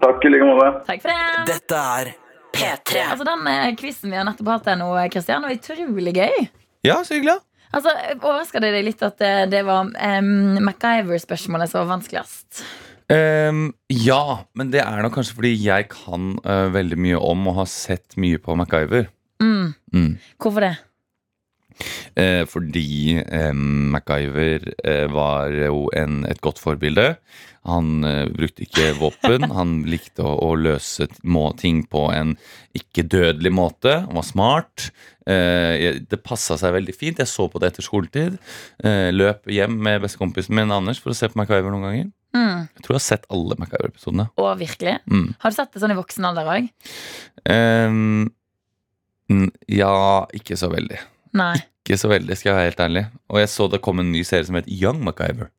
Takk 0.03 0.25
i 0.25 0.33
like 0.33 0.49
måte. 0.49 0.71
Takk 0.89 1.05
for 1.05 1.13
det. 1.13 1.45
Dette 1.53 1.83
er 1.99 2.15
P3. 2.57 3.05
Altså, 3.11 3.27
Den 3.29 3.47
eh, 3.53 3.75
quizen 3.77 4.13
vi 4.13 4.19
har 4.19 4.27
nettopp 4.29 4.55
hatt 4.55 4.73
her 4.73 4.81
nå, 4.81 4.91
Kristian, 5.13 5.45
var 5.45 5.55
utrolig 5.57 6.17
gøy. 6.17 6.49
Ja, 6.87 7.03
så 7.05 7.17
hyggelig. 7.19 7.39
Altså, 7.77 7.93
Overraska 8.23 8.61
det 8.63 8.73
deg 8.73 8.87
litt 8.87 9.03
at 9.05 9.19
det, 9.21 9.33
det 9.53 9.63
var 9.67 9.89
um, 9.91 10.59
MacGyver-spørsmålet 10.65 11.73
som 11.73 11.83
var 11.83 11.97
vanskeligst? 11.97 12.63
Ehm, 13.13 13.71
ja, 13.93 14.47
men 14.59 14.73
det 14.73 14.83
er 14.83 15.05
nok 15.05 15.15
kanskje 15.19 15.39
fordi 15.39 15.53
jeg 15.63 15.89
kan 15.93 16.35
uh, 16.43 16.67
veldig 16.75 16.99
mye 16.99 17.21
om 17.23 17.47
og 17.53 17.61
har 17.63 17.71
sett 17.71 18.19
mye 18.19 18.41
på 18.43 18.57
MacGyver. 18.59 19.11
Mm. 19.43 19.75
Mm. 19.95 20.13
Hvorfor 20.43 20.67
det? 20.67 20.75
Eh, 22.17 22.47
fordi 22.49 23.19
eh, 23.21 23.53
MacGyver 23.93 24.63
eh, 24.81 25.05
var 25.13 25.53
jo 25.53 25.91
en, 25.93 26.23
et 26.25 26.41
godt 26.41 26.59
forbilde. 26.63 27.19
Han 27.69 28.07
brukte 28.33 28.65
ikke 28.65 28.95
våpen. 28.97 29.45
Han 29.59 29.83
likte 29.91 30.25
å, 30.25 30.33
å 30.47 30.55
løse 30.57 31.09
må, 31.23 31.51
ting 31.61 31.83
på 31.91 32.07
en 32.15 32.37
ikke-dødelig 32.79 33.53
måte. 33.53 33.99
Han 34.07 34.23
var 34.23 34.27
smart. 34.27 34.89
Eh, 35.27 35.99
det 36.07 36.23
passa 36.25 36.57
seg 36.61 36.77
veldig 36.79 36.95
fint. 36.97 37.21
Jeg 37.21 37.29
så 37.31 37.49
på 37.51 37.61
det 37.61 37.73
etter 37.73 37.85
skoletid. 37.85 38.39
Eh, 38.81 39.11
løp 39.13 39.51
hjem 39.51 39.77
med 39.83 40.05
bestekompisen 40.07 40.57
min 40.57 40.73
Anders 40.73 41.03
for 41.03 41.13
å 41.13 41.19
se 41.19 41.29
på 41.29 41.43
MacGyver 41.43 41.75
noen 41.75 41.89
ganger. 41.91 42.13
Mm. 42.37 42.67
Jeg 42.77 42.85
tror 42.85 42.97
jeg 42.97 43.01
har 43.01 43.07
sett 43.07 43.29
alle 43.33 43.57
MacGyver-episodene. 43.61 44.29
Å, 44.37 44.49
virkelig? 44.61 44.97
Mm. 45.09 45.29
Har 45.43 45.53
du 45.53 45.57
sett 45.57 45.73
det 45.73 45.83
sånn 45.83 45.95
i 45.95 45.99
voksen 45.99 46.29
alder 46.29 46.51
òg? 46.53 46.69
Ehm, 47.53 48.27
mm, 49.33 49.49
ja, 49.73 49.95
ikke 50.37 50.59
så 50.61 50.71
veldig. 50.73 51.01
Nei. 51.41 51.55
Ikke 51.87 51.99
så 52.01 52.11
veldig, 52.11 52.37
skal 52.37 52.51
jeg 52.51 52.59
være 52.59 52.71
helt 52.71 52.85
ærlig. 52.89 53.05
Og 53.31 53.41
jeg 53.43 53.53
så 53.53 53.69
det 53.73 53.83
kom 53.85 54.03
en 54.03 54.13
ny 54.13 54.25
serie 54.27 54.49
som 54.49 54.59
het 54.59 54.69
Young 54.69 55.01
MacGyver. 55.07 55.53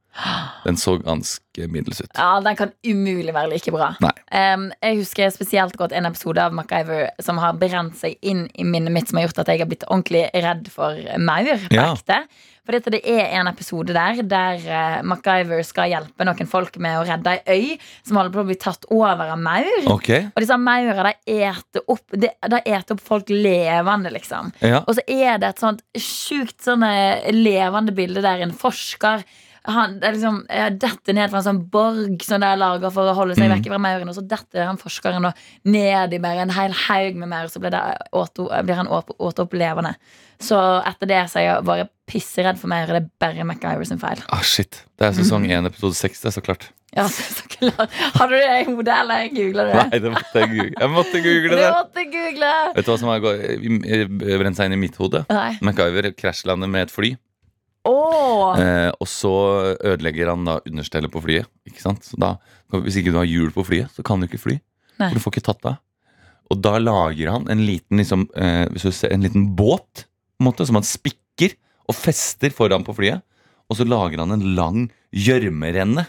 Den 0.65 0.77
så 0.77 0.97
ganske 0.99 1.67
middels 1.71 2.01
ut. 2.01 2.11
Ja, 2.17 2.39
Den 2.43 2.55
kan 2.57 2.71
umulig 2.85 3.33
være 3.33 3.49
like 3.53 3.71
bra. 3.73 3.91
Um, 4.01 4.67
jeg 4.83 4.99
husker 5.03 5.29
spesielt 5.33 5.77
godt 5.77 5.93
en 5.95 6.05
episode 6.09 6.41
av 6.43 6.53
MacGyver 6.57 7.09
som 7.23 7.39
har 7.41 7.53
brent 7.57 7.95
seg 7.99 8.17
inn 8.21 8.45
i 8.57 8.65
minnet 8.67 8.93
mitt, 8.93 9.09
som 9.09 9.17
har 9.19 9.27
gjort 9.27 9.43
at 9.45 9.53
jeg 9.53 9.63
har 9.63 9.69
blitt 9.71 9.85
ordentlig 9.87 10.27
redd 10.33 10.69
for 10.73 10.97
maur. 11.21 11.53
på 11.67 11.73
Ja. 11.77 11.93
ekte. 11.93 12.23
For 12.67 12.75
dette, 12.75 12.91
det 12.91 12.99
er 13.07 13.29
en 13.39 13.47
episode 13.47 13.93
der 13.95 14.17
der 14.27 14.57
uh, 14.67 15.01
MacGyver 15.07 15.61
skal 15.63 15.87
hjelpe 15.93 16.25
noen 16.27 16.49
folk 16.51 16.75
med 16.83 16.97
å 16.99 17.05
redde 17.07 17.37
ei 17.47 17.55
øy 17.55 17.77
som 18.03 18.17
holder 18.19 18.33
på 18.35 18.41
å 18.43 18.47
bli 18.49 18.57
tatt 18.59 18.83
over 18.91 19.31
av 19.31 19.39
maur. 19.39 19.87
Okay. 19.95 20.27
Og 20.35 20.43
disse 20.43 20.57
maurene 20.59 21.13
de 21.13 21.37
eter 21.47 21.85
opp, 21.87 22.03
de, 22.11 22.27
de 22.27 22.59
eter 22.65 22.97
opp 22.97 23.01
folk 23.07 23.31
levende, 23.31 24.11
liksom. 24.11 24.51
ja. 24.59 24.81
Og 24.83 24.97
så 24.99 25.05
er 25.07 25.39
det 25.39 25.53
et 25.53 25.63
sånt 25.63 25.81
sjukt 25.95 26.59
sånn 26.67 26.83
levende 27.31 27.95
bilde 27.95 28.21
der 28.25 28.43
en 28.43 28.51
forsker 28.51 29.23
han 29.67 29.97
det 29.99 30.07
er 30.07 30.13
liksom, 30.15 30.37
detter 30.79 31.13
ned 31.17 31.29
fra 31.31 31.39
en 31.41 31.45
sånn 31.47 31.61
borg 31.73 32.23
som 32.23 32.41
de 32.43 32.51
lager 32.59 32.91
for 32.95 33.09
å 33.11 33.15
holde 33.17 33.35
seg 33.35 33.49
Mm. 33.49 33.55
vekk 33.57 33.67
fra 33.73 33.79
maurene. 33.83 34.09
Og 34.13 34.15
så 34.15 34.23
detter 34.27 34.65
han 34.65 34.77
forskeren 34.81 35.25
og 35.29 35.33
ned 35.65 36.13
i 36.13 36.19
bare 36.23 36.45
en 36.45 36.53
hel 36.55 36.71
haug 36.87 37.15
med 37.19 37.29
maur, 37.29 37.47
så 37.51 37.59
blir, 37.59 37.71
det 37.75 37.81
åt, 38.13 38.33
blir 38.65 38.75
han 38.79 38.87
åt, 38.87 39.11
opp 39.39 39.53
levende. 39.53 39.95
Så 40.39 40.55
etter 40.85 41.07
det 41.09 41.21
så 41.31 41.39
er 41.41 41.45
jeg 41.47 41.65
bare 41.65 41.89
pisseredd 42.07 42.57
for 42.61 42.67
maur. 42.71 42.87
Det 42.87 43.03
er 43.03 43.09
bare 43.19 43.43
MacGyver 43.43 43.85
sin 43.89 43.99
feil. 43.99 44.21
Ah, 44.29 44.41
shit. 44.45 44.83
Det 44.97 45.07
er 45.07 45.15
sesong 45.17 45.45
1, 45.49 45.65
episode 45.71 45.95
6, 45.97 46.21
det 46.21 46.29
er 46.31 46.35
så 46.39 46.43
klart. 46.45 46.69
Ja, 46.95 47.03
så, 47.11 47.43
klart. 47.51 47.91
Hadde 48.15 48.29
du 48.31 48.37
det 48.39 48.53
i 48.61 48.65
hodet, 48.71 48.93
eller 48.95 49.25
jeg 49.25 49.33
du 49.35 49.57
det? 49.59 49.65
Nei, 49.75 49.99
det 49.99 50.11
måtte 50.13 50.39
jeg 50.39 50.49
google. 50.53 50.75
Jeg 50.79 50.89
måtte 50.93 51.21
google 51.25 51.49
Du 51.51 51.55
det. 51.59 51.71
måtte 51.75 52.05
google! 52.13 52.51
Vet 52.77 52.85
du 52.87 52.91
hva 52.93 52.97
som 53.01 53.09
har 53.11 54.39
brent 54.39 54.57
seg 54.57 54.69
inn 54.69 54.77
i 54.77 54.79
mitt 54.87 54.95
hode? 55.01 55.25
Nei. 55.29 55.57
MacGyver 55.61 56.07
krasjlander 56.17 56.69
med 56.71 56.87
et 56.87 56.93
fly. 56.95 57.11
Åh! 57.87 58.59
Eh, 58.61 58.91
og 58.99 59.09
så 59.09 59.33
ødelegger 59.75 60.31
han 60.33 60.47
da 60.47 60.57
understellet 60.67 61.13
på 61.13 61.21
flyet. 61.23 61.49
Ikke 61.69 61.83
sant? 61.83 62.05
Så 62.07 62.19
da, 62.21 62.35
hvis 62.73 62.99
ikke 62.99 63.13
du 63.13 63.19
har 63.21 63.29
hjul 63.29 63.53
på 63.55 63.65
flyet, 63.67 63.91
så 63.95 64.05
kan 64.05 64.21
du 64.21 64.27
ikke 64.27 64.41
fly. 64.43 64.57
Nei. 64.97 65.09
For 65.09 65.17
du 65.17 65.23
får 65.23 65.35
ikke 65.35 65.47
tatt 65.49 65.69
av. 65.69 65.79
Og 66.51 66.61
da 66.63 66.77
lager 66.79 67.31
han 67.33 67.47
en 67.51 67.63
liten, 67.67 67.99
liksom, 67.99 68.27
eh, 68.39 68.65
hvis 68.71 68.87
du 68.87 68.91
ser, 68.95 69.11
en 69.13 69.25
liten 69.25 69.49
båt 69.57 70.05
måte, 70.43 70.67
som 70.67 70.79
han 70.79 70.87
spikker 70.87 71.55
og 71.87 71.95
fester 71.97 72.53
foran 72.55 72.85
på 72.87 72.95
flyet. 72.95 73.23
Og 73.67 73.79
så 73.79 73.87
lager 73.87 74.21
han 74.23 74.31
en 74.35 74.45
lang 74.55 74.85
gjørmerenne, 75.15 76.07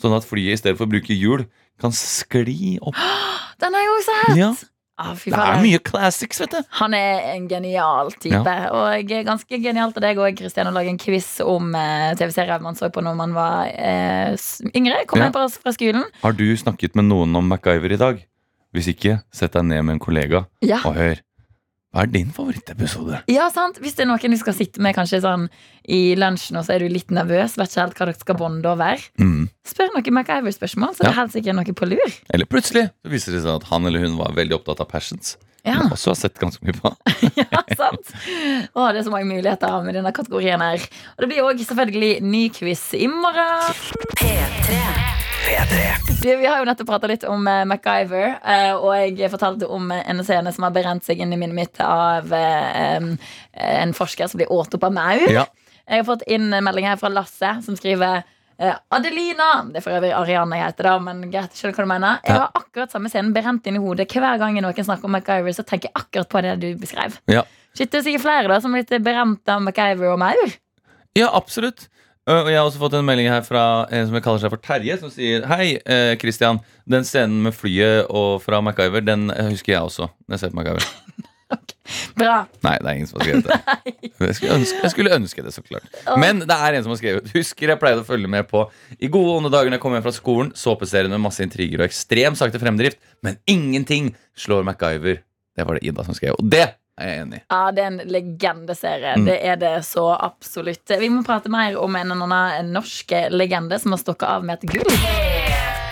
sånn 0.00 0.16
at 0.16 0.26
flyet 0.26 0.56
i 0.56 0.60
stedet 0.60 0.78
for 0.78 0.88
å 0.88 0.94
bruke 0.94 1.16
hjul 1.16 1.44
kan 1.80 1.92
skli 1.94 2.78
opp. 2.80 2.96
Den 3.60 3.76
har 3.76 3.84
jeg 3.84 3.92
også 3.92 4.08
sett! 4.10 4.38
Ja, 4.40 4.52
Ah, 4.96 5.10
Det 5.18 5.32
er 5.34 5.56
mye 5.58 5.78
classics, 5.82 6.38
vet 6.38 6.52
du. 6.54 6.60
Han 6.78 6.94
er 6.94 7.24
en 7.32 7.48
genial 7.50 8.12
type. 8.22 8.52
Og 8.70 9.08
ganske 9.26 9.58
genialt 9.58 9.96
av 9.98 10.04
deg 10.04 10.20
òg, 10.22 10.36
Kristian, 10.38 10.68
å 10.70 10.74
lage 10.76 10.92
en 10.92 11.00
quiz 11.02 11.40
om 11.42 11.74
eh, 11.74 12.12
TV-serier 12.14 12.62
man 12.62 12.76
så 12.78 12.92
på 12.94 13.02
når 13.02 13.16
man 13.18 13.34
var 13.34 13.66
eh, 13.74 14.36
yngre. 14.70 15.00
Kom 15.10 15.18
Ja. 15.18 15.26
hjem 15.32 15.34
fra 15.58 15.72
skolen. 15.74 16.04
Har 16.22 16.32
du 16.38 16.46
snakket 16.56 16.94
med 16.94 17.08
noen 17.10 17.34
om 17.34 17.48
MacGyver 17.50 17.92
i 17.92 17.98
dag? 17.98 18.22
Hvis 18.74 18.86
ikke, 18.94 19.20
sett 19.34 19.52
deg 19.58 19.64
ned 19.66 19.82
med 19.84 19.96
en 19.96 20.02
kollega 20.02 20.44
Ja. 20.62 20.78
og 20.84 20.94
hør. 20.94 21.18
Hva 21.94 22.02
er 22.02 22.10
din 22.10 22.32
favorittepisode? 22.34 23.20
ja, 23.30 23.46
sant? 23.54 23.78
Hvis 23.78 23.94
det 23.94 24.02
er 24.02 24.08
noen 24.10 24.34
du 24.34 24.38
skal 24.40 24.56
sitte 24.56 24.82
med 24.82 24.96
kanskje 24.96 25.20
sånn 25.22 25.44
i 25.86 26.14
lunsjen, 26.18 26.58
og 26.58 26.64
så 26.66 26.74
er 26.74 26.82
du 26.82 26.88
litt 26.90 27.12
nervøs, 27.14 27.54
vet 27.60 27.70
ikke 27.70 27.80
helt 27.84 27.94
hva 28.00 28.06
dere 28.08 28.18
skal 28.18 28.34
bonde 28.40 28.66
over, 28.66 28.98
Mm. 29.20 29.48
spør 29.64 29.92
noen 29.94 30.14
MacGyver-spørsmål, 30.18 30.94
så 30.96 30.98
det 31.04 31.06
er 31.06 31.14
Ja. 31.14 31.20
helt 31.22 31.32
sikkert 31.32 31.54
noe 31.54 31.74
på 31.78 31.86
lur. 31.88 32.10
Eller 32.34 32.46
plutselig 32.46 32.90
så 33.04 33.10
viser 33.14 33.32
det 33.32 33.42
seg 33.44 33.54
at 33.54 33.68
han 33.70 33.86
eller 33.86 34.00
hun 34.00 34.16
var 34.18 34.32
veldig 34.34 34.58
opptatt 34.58 34.80
av 34.80 34.88
passions. 34.88 35.36
Ja, 35.64 35.78
Men 35.80 35.94
også 35.96 36.12
har 36.12 36.18
sett 36.20 36.38
ganske 36.38 36.60
mye 36.66 36.76
på. 36.76 36.90
ja 37.40 37.62
sant? 37.72 38.10
Å, 38.76 38.90
det 38.92 39.00
er 39.00 39.06
så 39.06 39.12
mange 39.12 39.30
muligheter 39.30 39.78
med 39.86 39.96
denne 39.96 40.12
kategorien 40.12 40.60
her. 40.60 40.82
Og 41.16 41.24
det 41.24 41.28
blir 41.30 41.46
òg 41.46 41.62
selvfølgelig 41.64 42.18
ny 42.20 42.42
quiz 42.52 42.82
i 42.98 43.08
morgen. 43.08 43.72
Du, 46.20 46.28
vi 46.28 46.44
har 46.44 46.60
jo 46.60 46.68
nettopp 46.68 46.88
prata 46.88 47.08
litt 47.08 47.24
om 47.28 47.48
eh, 47.48 47.64
MacGyver, 47.68 48.36
eh, 48.40 48.70
og 48.76 49.16
jeg 49.16 49.32
fortalte 49.32 49.68
om 49.68 49.90
en 49.92 50.22
scene 50.24 50.52
som 50.52 50.64
har 50.68 50.72
brent 50.76 51.04
seg 51.04 51.20
inn 51.20 51.32
i 51.32 51.40
minnet 51.40 51.56
mitt 51.56 51.80
av 51.84 52.32
eh, 52.32 53.10
en 53.64 53.96
forsker 53.96 54.28
som 54.28 54.40
blir 54.40 54.52
åt 54.52 54.76
opp 54.76 54.86
av 54.88 54.94
maur. 54.96 55.24
Ja. 55.32 55.44
Jeg 55.84 56.00
har 56.00 56.08
fått 56.08 56.24
inn 56.32 56.48
en 56.52 56.64
melding 56.64 56.88
her 56.88 57.00
fra 57.00 57.12
Lasse, 57.12 57.50
som 57.64 57.76
skriver 57.76 58.24
Adelina 58.58 59.48
Det 59.70 59.80
er 59.80 59.84
for 59.84 59.96
øvrig 59.96 60.12
Ariane 60.14 60.58
jeg 60.60 60.68
heter, 60.68 60.86
da, 60.88 60.98
men 61.02 61.24
greit, 61.32 61.56
skjønner 61.58 61.74
hva 61.78 61.86
du 61.86 61.90
mener. 61.90 62.20
Jeg 62.24 62.38
har 62.38 62.60
akkurat 62.60 62.94
samme 62.94 63.10
scenen 63.10 63.32
brent 63.34 63.66
inn 63.66 63.80
i 63.80 63.82
hodet. 63.82 64.06
Hver 64.12 64.38
gang 64.38 64.58
noen 64.62 64.86
snakker 64.86 65.08
om 65.08 65.16
MacGyver, 65.16 65.56
så 65.56 65.64
tenker 65.66 65.90
jeg 65.90 65.96
akkurat 66.04 66.30
på 66.30 66.44
det 66.46 66.54
du 66.62 66.68
beskrev. 66.78 67.18
Ja. 67.30 67.42
Shit, 67.74 67.90
det 67.90 67.98
er 67.98 68.06
sikkert 68.06 68.22
flere 68.22 68.52
da 68.52 68.60
som 68.62 68.74
er 68.74 68.84
litt 68.84 68.94
brent 69.02 69.50
av 69.50 69.64
MacGyver 69.64 70.12
og 70.14 70.20
maur. 70.22 70.54
ja, 71.18 71.28
absolutt. 71.32 71.88
Uh, 72.24 72.38
Og 72.40 72.48
jeg 72.48 72.56
har 72.56 72.64
også 72.64 72.80
fått 72.80 72.94
en 72.96 73.04
melding 73.04 73.26
her 73.28 73.42
fra 73.44 73.84
en 73.92 74.06
som 74.08 74.16
kaller 74.24 74.40
seg 74.40 74.52
for 74.54 74.62
Terje, 74.64 74.96
som 74.96 75.10
sier 75.12 75.44
Hei, 75.50 75.74
Kristian 75.76 76.16
Christian. 76.22 76.60
Den 76.88 77.04
scenen 77.04 77.42
med 77.44 77.52
flyet 77.52 78.06
og 78.08 78.40
fra 78.40 78.62
MacGyver, 78.64 79.04
den 79.04 79.30
eh, 79.34 79.50
husker 79.50 79.74
jeg 79.74 79.82
også. 79.82 80.08
Når 80.24 80.38
jeg 80.38 80.40
ser 80.40 80.54
på 80.54 80.60
MacGyver. 80.62 80.86
Bra. 82.18 82.36
Nei, 82.64 82.74
det 82.80 82.90
er 82.90 82.98
ingen 82.98 83.10
som 83.10 83.20
har 83.20 83.28
skrevet 83.28 83.48
det. 83.48 83.94
Jeg 84.24 84.36
skulle, 84.38 84.58
ønske, 84.58 84.78
jeg 84.82 84.92
skulle 84.94 85.16
ønske 85.18 85.44
det, 85.44 85.52
så 85.54 85.64
klart. 85.64 85.88
Men 86.20 86.44
det 86.44 86.56
er 86.56 86.78
en 86.78 86.86
som 86.86 86.94
har 86.94 87.00
skrevet. 87.00 87.32
Husker 87.34 87.72
jeg 87.74 87.80
pleide 87.82 88.04
å 88.04 88.06
følge 88.08 88.30
med 88.30 88.48
på 88.50 88.64
i 88.98 89.10
gode 89.12 89.38
onde 89.40 89.52
dager 89.52 89.70
når 89.70 89.78
jeg 89.78 89.84
kom 89.84 89.96
hjem 89.96 90.06
fra 90.06 90.14
skolen. 90.16 90.54
Såpeserien 90.58 91.12
med 91.12 91.22
masse 91.24 91.44
intriger 91.44 91.82
og 91.82 91.88
ekstrem 91.88 92.38
sakte 92.38 92.62
fremdrift. 92.62 93.00
Men 93.26 93.38
ingenting 93.50 94.14
slår 94.38 94.66
MacGyver. 94.68 95.20
Det 95.54 95.68
var 95.68 95.78
det 95.78 95.86
Ida 95.90 96.06
som 96.06 96.16
skrev. 96.16 96.38
Og 96.40 96.50
det 96.50 96.64
er 96.64 97.10
jeg 97.10 97.22
enig 97.24 97.40
i. 97.40 97.44
Ja, 97.50 97.62
det 97.74 97.84
er 97.84 97.90
en 97.92 98.02
legendeserie. 98.16 99.16
Mm. 99.18 99.28
Det 99.28 99.38
er 99.52 99.60
det 99.60 99.74
så 99.88 100.08
absolutt. 100.14 100.96
Vi 101.00 101.10
må 101.12 101.24
prate 101.26 101.52
mer 101.52 101.78
om 101.82 101.98
en 102.00 102.16
annen 102.16 102.74
norsk 102.74 103.16
legende 103.34 103.80
som 103.82 103.96
har 103.96 104.04
stokket 104.04 104.30
av 104.30 104.46
med 104.46 104.62
et 104.62 104.78
gull. 104.78 105.43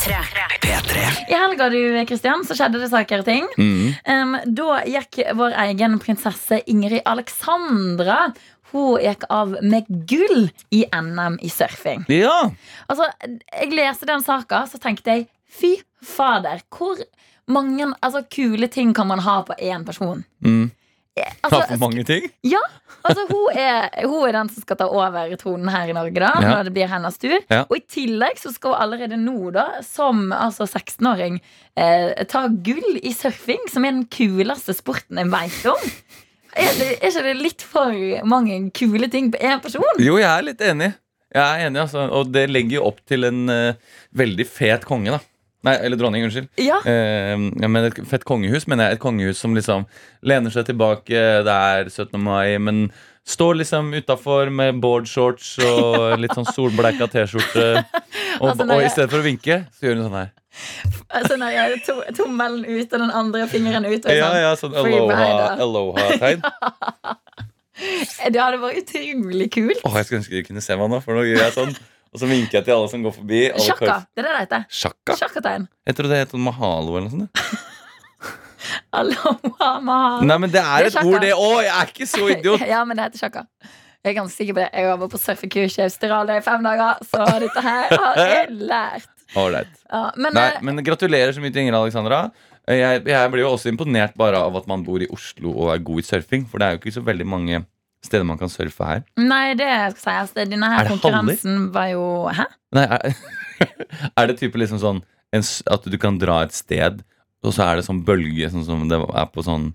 P3. 0.03 0.99
I 1.29 1.35
helga 1.35 1.69
du, 1.71 1.79
Kristian, 2.07 2.43
så 2.47 2.57
skjedde 2.59 2.81
det 2.83 2.89
saker 2.91 3.23
og 3.23 3.29
ting. 3.29 3.45
Mm. 3.55 3.93
Um, 4.09 4.33
da 4.59 4.81
gikk 4.89 5.21
vår 5.39 5.55
egen 5.69 5.95
prinsesse 6.03 6.59
Ingrid 6.67 7.05
Alexandra 7.07 8.33
Hun 8.73 8.99
gikk 9.05 9.29
av 9.31 9.55
med 9.63 9.87
gull 10.09 10.49
i 10.75 10.83
NM 10.91 11.37
i 11.45 11.51
surfing. 11.53 12.07
Ja. 12.11 12.51
Altså, 12.89 13.07
Jeg 13.61 13.71
leste 13.77 14.09
den 14.09 14.25
saka, 14.25 14.65
så 14.67 14.81
tenkte 14.83 15.13
jeg 15.13 15.27
fy 15.47 15.77
fader, 16.03 16.65
hvor 16.73 16.99
mange 17.47 17.93
altså, 18.01 18.25
kule 18.33 18.67
ting 18.73 18.95
kan 18.97 19.07
man 19.07 19.23
ha 19.23 19.43
på 19.47 19.55
én 19.61 19.85
person? 19.87 20.25
Mm. 20.43 20.71
Eh, 21.17 21.29
Altså, 21.45 21.59
for 21.69 21.77
mange 21.83 22.05
ting. 22.09 22.25
ja, 22.49 22.61
altså 23.05 23.27
hun 23.29 23.57
er, 23.59 23.91
hun 24.09 24.23
er 24.29 24.33
den 24.39 24.49
som 24.49 24.63
skal 24.65 24.79
ta 24.81 24.87
over 24.89 25.35
tronen 25.37 25.69
her 25.69 25.91
i 25.91 25.93
Norge 25.97 26.15
da 26.23 26.31
Ja. 26.41 26.55
Når 26.55 26.65
det 26.71 26.73
blir 26.79 26.89
hennes 26.89 27.19
tur 27.21 27.35
Ja. 27.51 27.65
Og 27.69 27.77
i 27.77 27.83
tillegg 27.85 28.39
så 28.41 28.53
skal 28.55 28.73
hun 28.73 28.81
allerede 28.87 29.19
nå 29.21 29.51
da 29.53 29.67
Som 29.85 30.31
altså 30.33 30.65
16-åring 30.65 31.37
eh, 31.77 32.25
Ta 32.31 32.47
gull 32.49 32.97
i 33.03 33.13
surfing 33.13 33.69
Som 33.69 33.85
er 33.85 33.93
den 33.99 34.07
kuleste 34.09 34.73
sporten 34.79 35.21
jeg 35.21 35.29
vet 35.35 35.67
om 35.75 35.85
Er, 36.57 36.73
det, 36.79 36.89
er 37.03 37.09
ikke 37.11 37.23
det 37.29 37.37
litt 37.43 37.63
for 37.65 37.93
mange 38.29 38.57
kule 38.77 39.09
ting 39.13 39.31
på 39.33 39.41
en 39.41 39.61
person? 39.65 40.01
Jo, 40.01 40.17
jeg 40.21 40.29
er 40.29 40.43
litt 40.45 40.61
enig. 40.61 40.91
Jeg 41.33 41.41
er 41.41 41.63
enig, 41.67 41.81
altså. 41.81 42.03
Og 42.13 42.29
det 42.29 42.43
legger 42.51 42.75
jo 42.77 42.83
opp 42.91 42.99
til 43.09 43.25
en 43.25 43.39
uh, 43.49 43.73
veldig 44.21 44.45
fet 44.45 44.85
konge, 44.85 45.15
da. 45.15 45.21
Nei, 45.63 45.77
eller 45.87 45.97
dronning, 46.01 46.25
unnskyld. 46.27 46.49
Ja. 46.59 46.81
Eh, 46.89 47.39
men 47.39 47.85
et 47.87 48.01
fett 48.11 48.25
kongehus, 48.27 48.67
mener 48.67 48.89
jeg. 48.91 48.99
Et 48.99 49.03
kongehus 49.05 49.39
som 49.39 49.55
liksom 49.55 49.85
lener 50.27 50.51
seg 50.51 50.67
tilbake. 50.67 51.23
Det 51.47 51.55
er 51.55 51.91
17. 51.93 52.19
mai, 52.23 52.59
men 52.59 52.89
står 53.23 53.61
liksom 53.61 53.93
utafor 53.95 54.51
med 54.51 54.81
boardshorts 54.83 55.53
og 55.63 56.17
litt 56.19 56.35
sånn 56.35 56.49
solbleika 56.51 57.07
T-skjorte. 57.13 57.69
Og, 58.41 58.49
Altså, 58.49 58.67
og 58.67 58.83
i 58.83 58.89
stedet 58.91 59.11
for 59.13 59.21
å 59.21 59.27
vinke, 59.27 59.61
så 59.79 59.87
gjør 59.87 60.01
hun 60.01 60.07
sånn 60.09 60.19
her. 60.19 60.33
Altså, 61.15 61.37
når 61.39 61.53
jeg 61.55 61.79
to, 61.87 61.95
tommelen 62.19 62.65
ut 62.67 62.91
og 62.93 62.99
den 63.05 63.13
andre 63.23 63.47
fingeren 63.49 63.87
ut. 63.87 64.03
Og 64.05 64.11
Ja, 64.19 64.33
sånn. 64.33 64.43
ja, 64.43 64.51
sånn 64.59 64.75
aloha-tegn. 64.83 65.63
aloha-tegn. 65.69 66.43
Det 68.33 68.41
hadde 68.43 68.59
vært 68.63 68.83
utrolig 68.83 69.49
kult. 69.55 69.81
Åh, 69.87 69.97
jeg 70.01 70.09
skulle 70.09 70.21
ønske 70.23 70.37
du 70.43 70.47
kunne 70.51 70.63
se 70.65 70.77
meg 70.79 70.91
nå, 70.93 70.99
for 71.05 71.17
nå 71.17 71.25
gjør 71.31 71.41
jeg 71.47 71.55
sånn. 71.57 71.73
Og 72.13 72.21
så 72.21 72.29
vinker 72.29 72.59
jeg 72.59 72.65
til 72.67 72.75
alle 72.77 72.89
som 72.93 73.03
går 73.07 73.15
forbi. 73.17 73.39
Sjakka. 73.65 73.95
Det 74.13 74.21
er 74.21 74.27
det 74.27 74.33
det 74.35 74.41
heter. 74.43 74.65
Sjakka? 74.69 75.15
Sjakkategn. 75.17 75.63
Jeg 75.89 75.97
tror 75.97 76.11
det 76.13 76.19
heter 76.27 76.43
mahalo 76.45 76.99
eller 76.99 77.09
noe 77.09 77.15
sånt. 77.23 77.43
Aloha, 78.93 79.71
mahalo. 79.83 80.27
Nei, 80.29 80.37
men 80.45 80.53
det 80.53 80.61
er 80.61 80.85
Det 80.85 80.85
er 80.85 80.91
et 80.91 80.97
sjakka. 80.99 81.09
ord, 81.09 81.25
det 81.25 81.33
òg! 81.35 81.57
Jeg 81.65 81.73
er 81.79 81.93
ikke 81.95 82.09
så 82.11 82.27
idiot. 82.35 82.67
Ja, 82.69 82.83
men 82.89 82.99
det 83.01 83.07
heter 83.09 83.23
sjakka. 83.25 83.45
Jeg 84.03 84.13
er 84.13 84.17
ganske 84.19 84.35
sikker 84.37 84.57
på 84.59 84.63
det. 84.65 84.69
Jeg 84.75 84.89
var 84.91 85.01
vært 85.05 85.13
på 85.15 85.21
surfekurs 85.23 85.77
i 85.79 85.83
Australia 85.87 86.37
i 86.41 86.45
fem 86.45 86.65
dager, 86.67 87.03
så 87.07 87.27
dette 87.43 87.63
her 87.65 87.93
har 87.97 88.21
jeg 88.23 88.55
lært. 88.73 89.09
Ålreit. 89.39 89.71
Ja, 89.89 90.01
men, 90.21 90.35
Nei, 90.37 90.47
eh, 90.53 90.65
men 90.69 90.83
gratulerer 90.85 91.33
så 91.33 91.41
mye 91.41 91.55
til 91.55 91.63
Ingrid 91.65 91.79
Alexandra. 91.79 92.25
Jeg, 92.69 93.03
jeg 93.09 93.31
blir 93.33 93.43
jo 93.47 93.53
også 93.57 93.71
imponert 93.73 94.13
bare 94.21 94.39
av 94.45 94.59
at 94.61 94.67
man 94.71 94.83
bor 94.87 95.01
i 95.03 95.09
Oslo 95.15 95.55
og 95.55 95.71
er 95.73 95.81
god 95.83 96.03
i 96.03 96.05
surfing. 96.07 96.45
For 96.51 96.61
det 96.61 96.67
er 96.69 96.77
jo 96.77 96.83
ikke 96.83 96.93
så 96.99 97.03
veldig 97.07 97.27
mange 97.31 97.63
steder 98.03 98.25
man 98.27 98.39
kan 98.41 98.49
surfe 98.51 98.85
her. 98.85 99.03
nei, 99.17 99.55
det 99.55 99.69
skal 99.99 100.21
jeg 100.21 100.29
si. 100.33 100.45
Denne 100.51 100.69
her 100.73 100.81
Er 100.85 100.89
det 100.89 100.93
konkurransen 100.97 101.71
var 101.75 101.87
jo 101.93 102.29
Hæ? 102.35 102.45
Nei, 102.75 102.85
er, 102.85 103.15
er 104.19 104.27
det 104.33 104.39
type 104.41 104.59
liksom 104.59 104.81
sånn 104.83 105.03
en, 105.33 105.45
at 105.73 105.87
du 105.89 105.97
kan 105.97 106.19
dra 106.21 106.43
et 106.45 106.53
sted, 106.53 106.99
og 107.43 107.55
så 107.57 107.63
er 107.71 107.79
det 107.81 107.87
sånn 107.87 108.03
bølge, 108.05 108.51
sånn 108.53 108.67
som 108.67 108.83
det 108.91 108.99
er 109.01 109.29
på 109.33 109.41
sånn, 109.47 109.71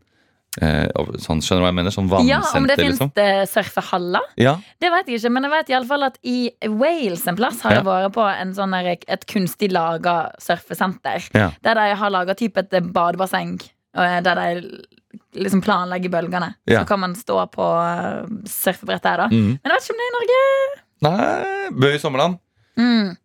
eh, 0.62 0.86
sånn 1.24 1.42
Skjønner 1.42 1.64
du 1.64 1.66
hva 1.66 1.72
jeg 1.72 1.78
mener? 1.80 1.96
Sånn 1.96 2.12
vannsenter, 2.12 2.44
liksom. 2.44 2.54
Ja, 2.54 2.60
om 2.62 2.68
det 2.70 2.76
finnes 2.78 3.00
fins 3.00 3.16
liksom? 3.18 3.50
surfehaller? 3.56 4.28
Ja. 4.38 4.54
Det 4.80 4.92
vet 4.94 5.10
jeg 5.10 5.18
ikke, 5.22 5.32
men 5.34 5.48
jeg 5.48 5.54
vet 5.56 5.72
i 5.74 5.78
alle 5.80 5.90
fall 5.90 6.06
at 6.12 6.20
i 6.24 6.36
Wales 6.70 7.26
en 7.32 7.40
plass 7.40 7.64
har 7.66 7.74
Ja. 7.74 7.80
jeg 7.82 7.88
vært 7.90 8.14
på 8.20 8.28
en 8.30 8.54
sånn 8.60 8.76
der, 8.78 8.92
et 9.08 9.26
kunstig 9.26 9.72
laga 9.74 10.18
surfesenter. 10.40 11.26
Ja. 11.34 11.50
Der 11.66 11.74
de 11.82 11.88
har 12.04 12.14
laga 12.14 12.36
type 12.38 12.58
et 12.62 12.78
badebasseng. 12.94 13.58
og 13.98 14.24
Der 14.30 14.36
de 14.36 14.86
liksom 15.38 15.62
planlegge 15.66 16.12
bølgene. 16.14 16.54
Ja. 16.70 16.82
Så 16.82 16.90
kan 16.90 17.02
man 17.04 17.16
stå 17.18 17.40
på 17.54 17.68
uh, 17.68 18.26
her, 18.50 19.04
der, 19.06 19.24
da. 19.24 19.30
Mm. 19.32 19.56
Men 19.58 19.72
jeg 19.72 19.76
vet 19.76 19.88
ikke 19.88 19.96
om 19.96 20.02
det 20.02 20.08
er 20.08 20.12
i 20.12 20.18
Norge. 20.18 20.44
Nei, 21.08 21.72
Bø 21.78 21.94
i 21.94 22.02
sommerland. 22.02 22.38
Mm. 22.78 23.16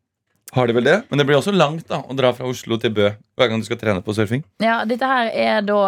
Har 0.52 0.68
de 0.68 0.74
vel 0.76 0.84
det? 0.84 0.98
Men 1.08 1.20
det 1.20 1.24
blir 1.24 1.38
også 1.38 1.54
langt 1.54 1.86
da 1.88 2.02
å 2.04 2.14
dra 2.16 2.28
fra 2.36 2.48
Oslo 2.50 2.76
til 2.80 2.92
Bø 2.92 3.06
hver 3.40 3.48
gang 3.48 3.62
du 3.62 3.64
skal 3.64 3.78
trene 3.80 4.02
på 4.04 4.12
surfing. 4.12 4.42
Ja, 4.60 4.82
dette 4.84 5.08
her 5.08 5.30
er 5.32 5.62
da 5.64 5.78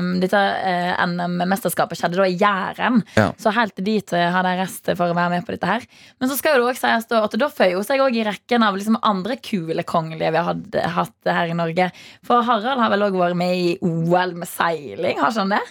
um, 0.00 0.08
Dette 0.18 0.40
uh, 0.40 1.04
NM-mesterskapet 1.06 2.00
skjedde 2.00 2.18
da 2.18 2.26
i 2.26 2.34
Jæren. 2.40 3.04
Ja. 3.14 3.28
Så 3.38 3.54
helt 3.54 3.78
dit 3.78 4.14
har 4.16 4.34
hadde 4.34 4.56
jeg 4.56 4.62
reist 4.64 4.90
for 4.90 5.06
å 5.06 5.16
være 5.16 5.36
med 5.36 5.46
på 5.46 5.54
dette 5.54 5.70
her. 5.70 5.86
Men 6.18 6.32
så 6.32 6.38
skal 6.40 6.58
jo 6.58 6.64
det 6.64 6.72
også 6.74 6.88
sies 6.88 7.10
da 7.12 7.22
at 7.28 7.38
da 7.38 7.50
føyer 7.54 7.76
jo 7.76 7.86
seg 7.86 8.02
òg 8.02 8.18
i 8.18 8.26
rekken 8.26 8.66
av 8.66 8.78
liksom 8.78 8.98
andre 9.06 9.38
kule 9.38 9.86
kongelige 9.86 10.34
vi 10.34 10.42
har 10.42 10.50
hatt, 10.50 10.80
hatt 10.98 11.34
her 11.38 11.54
i 11.54 11.58
Norge. 11.62 11.90
For 12.26 12.42
Harald 12.46 12.82
har 12.82 12.90
vel 12.90 13.06
òg 13.06 13.20
vært 13.22 13.38
med 13.38 13.62
i 13.62 13.76
OL 13.86 14.34
med 14.42 14.50
seiling, 14.50 15.22
har 15.22 15.30
ikke 15.30 15.44
han 15.44 15.54
det? 15.54 15.62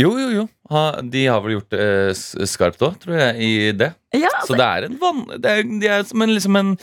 Jo, 0.00 0.10
jo, 0.20 0.28
jo. 0.34 0.44
Ha, 0.72 0.82
de 1.02 1.22
har 1.26 1.40
vel 1.44 1.54
gjort 1.56 1.70
det 1.72 1.84
eh, 1.84 2.46
skarpt 2.50 2.82
òg, 2.84 2.98
tror 3.02 3.16
jeg, 3.18 3.36
i 3.40 3.72
det. 3.72 3.90
Ja, 4.14 4.28
Så 4.28 4.40
altså, 4.42 4.58
det 4.60 4.66
er 4.68 4.86
en 4.88 4.98
vann... 5.00 5.22
Det 5.40 5.52
er, 5.52 5.62
de 5.82 5.90
er 5.96 6.04
som 6.08 6.24
en, 6.24 6.34
liksom 6.34 6.58
en, 6.60 6.74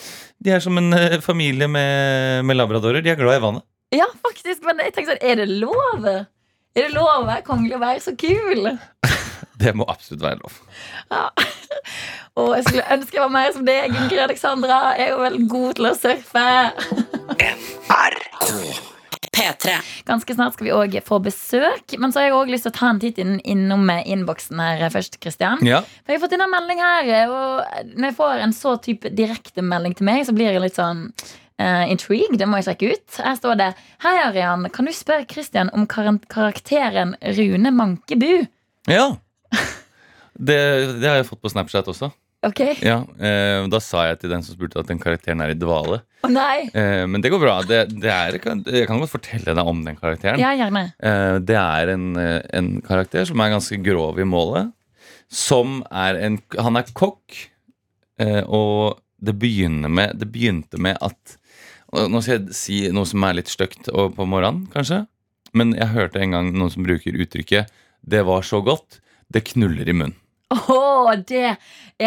de 0.46 0.54
er 0.56 0.64
som 0.66 0.78
en 0.82 0.94
eh, 0.98 1.18
familie 1.26 1.68
med, 1.72 2.42
med 2.46 2.58
labradorer. 2.60 3.02
De 3.06 3.14
er 3.14 3.20
glad 3.20 3.40
i 3.40 3.44
vannet. 3.46 3.66
ja 3.96 4.08
faktisk. 4.26 4.64
Men 4.66 4.82
jeg 4.84 4.94
tenker 4.96 5.14
sånn, 5.16 5.26
er 5.26 5.36
det 5.44 5.48
lov? 5.62 6.06
Er 6.76 6.82
det 6.90 6.92
lov 6.96 7.12
å 7.12 7.28
være 7.30 7.46
kongelig 7.48 7.78
og 7.78 7.86
være 7.86 8.04
så 8.04 8.16
kul? 8.20 8.68
Det 9.62 9.72
må 9.72 9.86
absolutt 9.88 10.24
være 10.26 10.42
lov. 10.42 10.58
Ja. 11.14 11.30
Og 12.36 12.50
jeg 12.58 12.66
skulle 12.66 12.84
ønske 12.92 13.16
jeg 13.16 13.24
var 13.24 13.32
mer 13.32 13.54
som 13.56 13.64
deg, 13.64 13.94
Ingrid 13.96 14.20
Alexandra. 14.26 14.80
Jeg 15.00 15.06
er 15.06 15.14
jo 15.14 15.22
veldig 15.24 15.46
god 15.54 15.78
til 15.78 15.88
å 15.88 15.94
surfe. 15.96 16.44
P3. 19.46 19.78
Ganske 20.10 20.36
snart 20.36 20.58
skal 20.58 20.68
vi 20.68 20.74
òg 20.76 20.98
få 21.06 21.20
besøk. 21.24 21.96
Men 22.02 22.12
så 22.12 22.22
har 22.22 22.30
jeg 22.30 22.38
òg 22.40 22.52
lyst 22.54 22.68
til 22.68 22.74
å 22.74 22.78
ta 22.80 22.90
en 22.92 23.00
titt 23.04 23.22
inn, 23.22 23.38
innom 23.46 23.88
innboksen 24.02 24.60
her 24.62 24.86
først. 24.94 25.20
Christian 25.22 25.62
Ja. 25.66 25.82
For 26.04 26.14
Jeg 26.14 26.20
har 26.20 26.28
fått 26.28 26.36
inn 26.38 26.46
en 26.46 26.54
melding 26.54 26.82
her, 26.84 27.12
og 27.30 27.90
når 27.96 28.10
jeg 28.10 28.18
får 28.20 28.44
en 28.46 28.54
så 28.54 28.76
type 28.82 29.10
direktemelding 29.16 29.96
til 29.98 30.06
meg, 30.10 30.26
så 30.26 30.36
blir 30.36 30.52
jeg 30.52 30.64
litt 30.64 30.80
sånn 30.80 31.08
uh, 31.62 31.86
intrigued. 31.92 32.40
Det 32.42 32.48
må 32.50 32.60
jeg 32.60 32.70
sjekke 32.72 32.92
ut. 32.96 33.20
Her 33.22 33.38
står 33.40 33.62
det 33.62 33.70
Hei, 34.04 34.16
Arian. 34.26 34.68
Kan 34.74 34.90
du 34.90 34.94
spørre 34.96 35.28
Christian 35.30 35.72
om 35.74 35.88
kar 35.88 36.10
karakteren 36.32 37.16
Rune 37.38 37.72
Mankebu? 37.72 38.48
ja. 38.92 39.14
Det, 40.36 41.00
det 41.00 41.08
har 41.08 41.22
jeg 41.22 41.30
fått 41.30 41.40
på 41.46 41.48
Snapchat 41.48 41.88
også. 41.88 42.10
Ok? 42.46 42.62
Ja, 42.86 43.00
eh, 43.20 43.66
Da 43.72 43.80
sa 43.82 44.06
jeg 44.10 44.20
til 44.22 44.30
den 44.34 44.44
som 44.46 44.56
spurte 44.56 44.80
at 44.80 44.88
den 44.92 45.00
karakteren 45.02 45.42
er 45.42 45.54
i 45.54 45.58
dvale. 45.58 46.02
Å 46.26 46.30
nei. 46.32 46.70
Eh, 46.74 47.06
men 47.10 47.22
det 47.24 47.32
går 47.34 47.42
bra. 47.42 47.56
Det, 47.66 47.80
det 48.02 48.12
er, 48.12 48.38
jeg 48.38 48.42
kan- 48.88 49.00
godt 49.02 49.14
fortelle 49.14 49.56
deg 49.56 49.66
om 49.66 49.84
den 49.86 49.98
karakteren. 49.98 50.40
Ja, 50.42 50.52
gjerne. 50.58 50.94
Eh, 51.00 51.40
det 51.40 51.58
er 51.58 51.94
en, 51.96 52.06
eh, 52.18 52.42
en 52.54 52.70
karakter 52.86 53.26
som 53.26 53.42
er 53.42 53.54
ganske 53.56 53.82
grov 53.84 54.20
i 54.22 54.28
målet. 54.30 54.72
Som 55.30 55.82
er 55.92 56.16
en 56.22 56.38
Han 56.60 56.78
er 56.78 56.84
kokk, 56.94 57.34
eh, 58.20 58.44
og 58.46 59.00
det 59.20 59.40
begynner 59.40 59.90
med 59.90 60.20
Det 60.20 60.28
begynte 60.32 60.78
med 60.78 60.98
at 61.02 61.38
Nå 61.96 62.20
skal 62.22 62.40
jeg 62.40 62.54
si 62.54 62.78
noe 62.92 63.06
som 63.08 63.24
er 63.24 63.38
litt 63.38 63.48
stygt 63.48 63.88
på 63.88 64.26
morgenen, 64.28 64.66
kanskje. 64.74 65.06
Men 65.54 65.72
jeg 65.74 65.88
hørte 65.94 66.20
en 66.20 66.32
gang 66.36 66.50
noen 66.52 66.70
som 66.74 66.84
bruker 66.84 67.16
uttrykket 67.16 67.70
'det 68.06 68.26
var 68.26 68.42
så 68.42 68.60
godt', 68.62 69.00
det 69.32 69.46
knuller 69.46 69.88
i 69.88 69.94
munnen. 69.94 70.16
Å, 70.54 71.16
det 71.26 71.44
er 71.48 71.58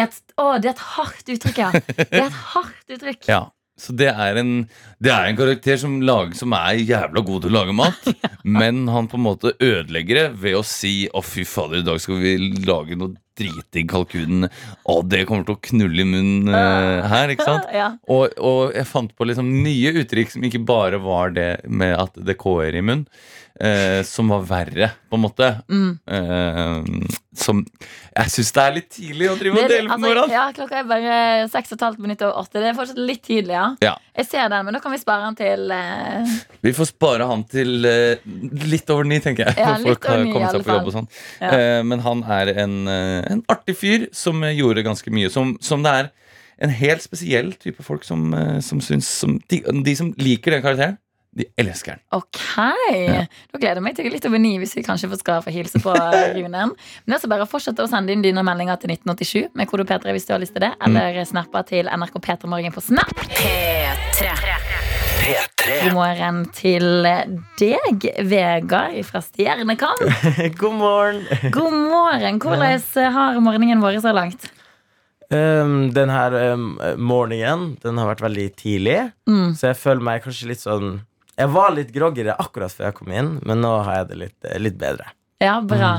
et, 0.05 0.19
det 0.63 0.69
er 0.69 0.75
et 0.75 0.83
hardt 0.95 1.31
uttrykk, 1.35 1.59
ja. 1.59 1.71
Det 1.75 2.09
er 2.13 2.29
et 2.29 2.43
hardt 2.55 2.95
uttrykk. 2.99 3.25
Ja, 3.33 3.41
så 3.79 3.95
det 3.99 4.11
er 4.11 4.39
en, 4.41 4.53
det 4.99 5.13
er 5.15 5.29
en 5.29 5.39
karakter 5.39 5.79
som, 5.79 6.01
lager, 6.03 6.35
som 6.35 6.55
er 6.59 6.81
jævla 6.83 7.23
god 7.23 7.45
til 7.45 7.53
å 7.53 7.57
lage 7.61 7.77
mat. 7.77 8.11
Men 8.59 8.87
han 8.91 9.07
på 9.11 9.19
en 9.19 9.27
måte 9.29 9.55
ødelegger 9.55 10.23
det 10.23 10.27
ved 10.43 10.59
å 10.59 10.67
si 10.67 11.07
'Å, 11.07 11.23
fy 11.23 11.47
fader, 11.47 11.83
i 11.83 11.87
dag 11.87 12.01
skal 12.03 12.19
vi 12.23 12.35
lage 12.67 12.99
noe 12.99 13.15
dritdigg 13.39 13.87
kalkun'. 13.93 14.49
Å, 14.51 14.97
det 15.07 15.25
kommer 15.29 15.47
til 15.47 15.55
å 15.55 15.63
knulle 15.71 16.03
i 16.03 16.09
munnen 16.09 16.51
uh, 16.51 17.07
her, 17.07 17.31
ikke 17.31 17.47
sant? 17.47 17.71
Ja. 17.71 17.93
Og, 18.11 18.35
og 18.43 18.75
jeg 18.75 18.91
fant 18.91 19.15
på 19.15 19.29
liksom 19.31 19.53
nye 19.63 19.95
uttrykk 20.03 20.35
som 20.35 20.49
ikke 20.49 20.65
bare 20.67 20.99
var 21.03 21.31
det 21.37 21.53
med 21.71 21.95
at 21.95 22.19
det 22.19 22.39
k-er 22.41 22.81
i 22.81 22.83
munnen. 22.83 23.07
uh, 23.63 24.03
som 24.07 24.29
var 24.33 24.45
verre, 24.47 24.91
på 25.11 25.19
en 25.19 25.23
måte. 25.23 25.49
Mm. 25.71 25.99
Uh, 26.07 27.07
som 27.39 27.63
Jeg 28.15 28.33
syns 28.35 28.53
det 28.55 28.63
er 28.63 28.75
litt 28.75 28.89
tidlig 28.91 29.29
å 29.31 29.37
drive 29.39 29.61
og 29.61 29.71
dele 29.71 29.87
på 29.87 29.95
altså, 29.95 30.07
morgenen. 30.07 30.35
ja, 30.35 30.45
klokka 30.57 30.81
er 30.81 30.89
bare 30.91 31.19
seks 31.53 31.73
og 31.73 31.79
et 31.79 31.85
halvt 31.87 32.03
minutt 32.03 32.25
over 32.27 32.43
åtte. 32.43 32.59
Det 32.59 32.71
er 32.73 32.79
fortsatt 32.79 32.99
litt 32.99 33.23
tidlig, 33.27 33.55
ja. 33.55 33.69
Ja. 33.85 33.95
Jeg 34.19 34.27
ser 34.27 34.49
den, 34.51 34.65
men 34.67 34.75
da 34.75 34.81
kan 34.83 34.91
vi 34.91 34.99
spare 34.99 35.29
den 35.29 35.37
til 35.39 35.73
eh, 35.75 36.37
Vi 36.67 36.73
får 36.75 36.91
spare 36.91 37.27
han 37.31 37.45
til 37.47 37.87
eh, 37.87 38.25
litt 38.67 38.91
over 38.91 39.07
ni, 39.07 39.21
tenker 39.23 39.47
jeg. 39.47 39.59
Ja, 39.63 39.77
folk 39.79 40.09
har 40.11 40.25
kommet 40.27 40.57
seg 40.57 40.65
på 40.67 40.75
jobb 40.75 40.91
og 40.91 40.97
sånn. 40.97 41.11
Ja. 41.39 41.53
Eh, 41.55 41.83
men 41.87 42.03
han 42.03 42.25
er 42.39 42.51
en, 42.65 42.79
eh, 42.91 43.29
en 43.37 43.45
artig 43.53 43.77
fyr 43.79 44.09
som 44.17 44.43
gjorde 44.43 44.83
ganske 44.87 45.13
mye. 45.15 45.31
Som, 45.31 45.55
som 45.63 45.87
det 45.87 45.95
er 46.01 46.11
en 46.67 46.75
helt 46.75 47.05
spesiell 47.05 47.53
type 47.63 47.85
folk 47.87 48.07
som, 48.07 48.33
eh, 48.35 48.59
som 48.65 48.83
syns 48.83 49.07
som, 49.23 49.39
de, 49.53 49.63
de 49.87 49.95
som 49.99 50.11
liker 50.19 50.57
den 50.57 50.65
karakteren, 50.67 50.99
de 51.39 51.47
elsker 51.63 51.97
den. 51.97 52.03
Ok. 52.19 52.39
Da 52.59 53.59
gleder 53.61 53.79
jeg 53.81 53.85
meg 53.87 53.97
til 53.99 54.11
litt 54.13 54.27
over 54.29 54.41
ni 54.43 54.55
hvis 54.61 54.75
vi 54.79 54.85
kanskje 54.87 55.11
får 55.13 55.21
skal 55.23 55.43
få 55.45 55.55
hilse 55.55 55.81
på 55.85 55.95
eh, 55.95 56.33
Runen. 56.37 56.75
Men 56.75 57.15
det 57.15 57.19
er 57.19 57.25
så 57.25 57.31
bare 57.33 57.47
å 57.47 57.51
fortsette 57.51 57.85
å 57.85 57.91
sende 57.91 58.13
inn 58.15 58.25
dine 58.25 58.43
meldinger 58.47 58.79
til 58.83 58.93
1987 58.97 59.55
med 59.59 59.71
kode 59.71 59.87
P3 59.89 60.15
hvis 60.17 60.27
du 60.29 60.35
har 60.35 60.43
lyst 60.43 60.57
til 60.59 60.67
det. 60.67 60.73
Mm. 60.83 60.89
Eller 60.99 61.23
snappa 61.29 61.63
til 61.69 61.89
NRK 61.91 62.19
P3 62.27 62.51
Morgen 62.51 62.75
på 62.75 62.85
Snap. 62.85 63.15
P3. 63.39 64.35
God 65.69 65.93
morgen 65.93 66.39
til 66.57 66.85
deg, 67.59 68.05
Vegard 68.31 68.95
fra 69.05 69.21
Stjernekamp. 69.25 70.01
God 70.61 70.77
morgen. 70.79 71.25
God 71.53 71.75
morgen. 71.77 72.39
Hvordan 72.41 73.13
har 73.19 73.41
morgenen 73.45 73.83
vår 73.85 73.99
så 74.05 74.15
langt? 74.17 74.49
Um, 75.29 75.91
den 75.93 76.09
her 76.09 76.33
um, 76.55 76.79
morgenen 76.97 77.75
Den 77.83 77.99
har 78.01 78.07
vært 78.15 78.23
veldig 78.25 78.47
tidlig, 78.57 78.95
Mm. 79.29 79.51
så 79.61 79.67
jeg 79.75 79.77
føler 79.77 80.01
meg 80.07 80.23
kanskje 80.25 80.49
litt 80.49 80.63
sånn 80.63 81.03
Jeg 81.39 81.53
var 81.55 81.75
litt 81.77 81.93
groggere 81.95 82.35
akkurat 82.43 82.73
før 82.75 82.89
jeg 82.89 82.97
kom 82.99 83.13
inn, 83.15 83.37
men 83.47 83.63
nå 83.63 83.71
har 83.87 84.01
jeg 84.03 84.09
det 84.11 84.19
litt, 84.25 84.39
eh, 84.45 84.59
litt 84.59 84.79
bedre. 84.81 85.13
Ja, 85.39 85.61
bra. 85.63 85.93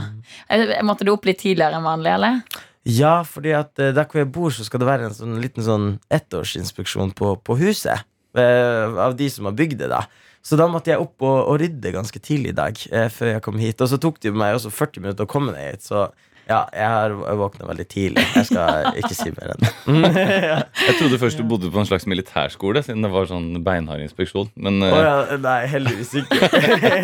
Mm. 0.52 0.84
Måtte 0.84 1.06
du 1.08 1.14
opp 1.14 1.28
litt 1.30 1.40
tidligere 1.40 1.80
enn 1.80 1.88
vanlig, 1.88 2.12
eller? 2.18 2.42
Ja, 2.90 3.20
fordi 3.28 3.54
at 3.56 3.80
eh, 3.80 3.94
der 3.96 4.08
hvor 4.10 4.20
jeg 4.20 4.32
bor, 4.36 4.52
så 4.52 4.66
skal 4.68 4.82
det 4.84 4.90
være 4.90 5.10
en 5.10 5.16
sånn 5.16 5.38
liten 5.44 5.64
sånn 5.64 5.88
ettårsinspeksjon 6.16 7.14
på, 7.16 7.38
på 7.44 7.60
huset. 7.62 8.04
eh, 8.38 8.98
av 9.00 9.16
de 9.18 9.30
som 9.32 9.48
har 9.48 9.56
bygd 9.58 9.80
det, 9.80 9.90
da. 9.92 10.04
Så 10.46 10.56
da 10.60 10.68
måtte 10.72 10.92
jeg 10.92 11.02
opp 11.04 11.24
og, 11.26 11.38
og 11.52 11.58
rydde 11.60 11.92
ganske 11.92 12.20
tidlig 12.24 12.54
i 12.54 12.60
dag, 12.60 12.84
eh, 12.92 13.10
før 13.12 13.34
jeg 13.34 13.44
kom 13.46 13.60
hit. 13.60 13.82
Og 13.84 13.90
så 13.92 14.00
tok 14.00 14.20
det 14.20 14.32
jo 14.32 14.40
meg 14.40 14.56
også 14.56 14.72
40 14.72 15.04
minutter 15.04 15.28
å 15.28 15.32
komme 15.32 15.56
ned 15.56 15.74
hit, 15.74 15.88
så 15.88 16.08
Ja, 16.50 16.64
jeg 16.74 16.90
har 16.90 17.14
våkna 17.38 17.68
veldig 17.70 17.86
tidlig. 17.92 18.24
Jeg 18.34 18.48
skal 18.50 18.88
ikke 18.98 19.14
si 19.14 19.30
mer 19.36 19.52
enn 19.54 19.66
det. 19.66 19.74
Jeg 20.88 20.96
trodde 20.98 21.20
først 21.22 21.38
du 21.38 21.44
bodde 21.46 21.70
på 21.70 21.82
en 21.82 21.86
slags 21.90 22.08
militærskole, 22.10 22.82
siden 22.86 23.06
det 23.06 23.12
var 23.14 23.30
sånn 23.30 23.52
beinhard 23.66 24.02
inspeksjon. 24.02 24.50
Men 24.58 24.82
uh... 24.82 24.90
oh, 24.90 25.04
ja, 25.06 25.38
nei, 25.44 25.60
heldigvis 25.70 26.16
ikke. 26.24 26.50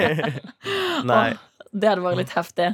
nei. 1.11 1.27
Det 1.75 1.89
hadde 1.91 2.05
vært 2.05 2.19
litt 2.21 2.31
heftig. 2.31 2.67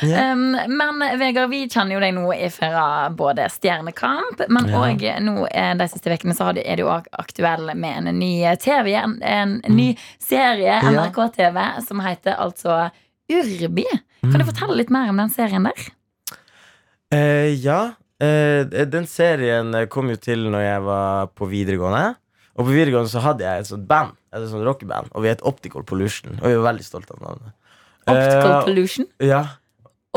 Yeah. 0.00 0.30
Um, 0.32 0.54
men 0.80 1.02
Vegard, 1.20 1.50
vi 1.52 1.66
kjenner 1.68 1.98
jo 1.98 2.00
deg 2.00 2.14
nå 2.16 2.24
fra 2.54 2.84
både 3.12 3.50
Stjernekamp, 3.52 4.46
men 4.48 4.70
òg 4.72 5.04
yeah. 5.04 5.18
nå 5.20 5.44
eh, 5.50 5.74
de 5.76 5.88
siste 5.92 6.08
ukene 6.08 6.32
så 6.36 6.48
er 6.56 6.80
du 6.80 6.86
òg 6.88 7.04
aktuell 7.20 7.68
med 7.76 8.08
en 8.08 8.16
ny 8.16 8.30
TV, 8.62 8.94
en, 8.96 9.18
en 9.60 9.76
ny 9.76 9.90
serie, 10.24 10.80
Mm. 10.86 10.96
Ja. 10.96 11.04
NRK-TV, 11.04 11.58
som 11.86 12.00
heter 12.04 12.40
altså 12.40 12.86
Urbi. 13.28 13.84
Kan 14.24 14.32
du 14.40 14.42
Mm. 14.42 14.48
fortelle 14.48 14.76
litt 14.80 14.90
mer 14.90 15.12
om 15.12 15.20
den 15.20 15.30
serien 15.30 15.68
der? 15.68 15.86
Eh, 17.14 17.54
ja. 17.62 17.94
Eh, 18.22 18.64
den 18.88 19.06
serien 19.06 19.74
eh, 19.76 19.86
kom 19.92 20.08
jo 20.10 20.16
til 20.18 20.48
når 20.50 20.64
jeg 20.64 20.86
var 20.86 21.28
på 21.36 21.48
videregående. 21.50 22.16
Og 22.56 22.64
på 22.64 22.72
videregående 22.72 23.12
så 23.12 23.20
hadde 23.20 23.44
jeg 23.44 23.62
et 23.62 23.68
sånt 23.68 23.84
band, 23.88 24.16
et 24.32 24.48
sånt 24.48 24.64
rockeband, 24.64 25.10
og 25.12 25.26
vi 25.26 25.28
het 25.28 25.44
Optical 25.44 25.84
Pollution. 25.84 26.38
Og 26.40 26.48
vi 26.48 26.56
var 26.56 26.70
veldig 26.70 26.86
stolte 26.86 27.12
av 27.16 27.22
navnet. 27.26 27.54
Optical 28.06 28.52
Eh, 28.54 28.64
Pollution. 28.64 29.08
Ja. 29.20 29.42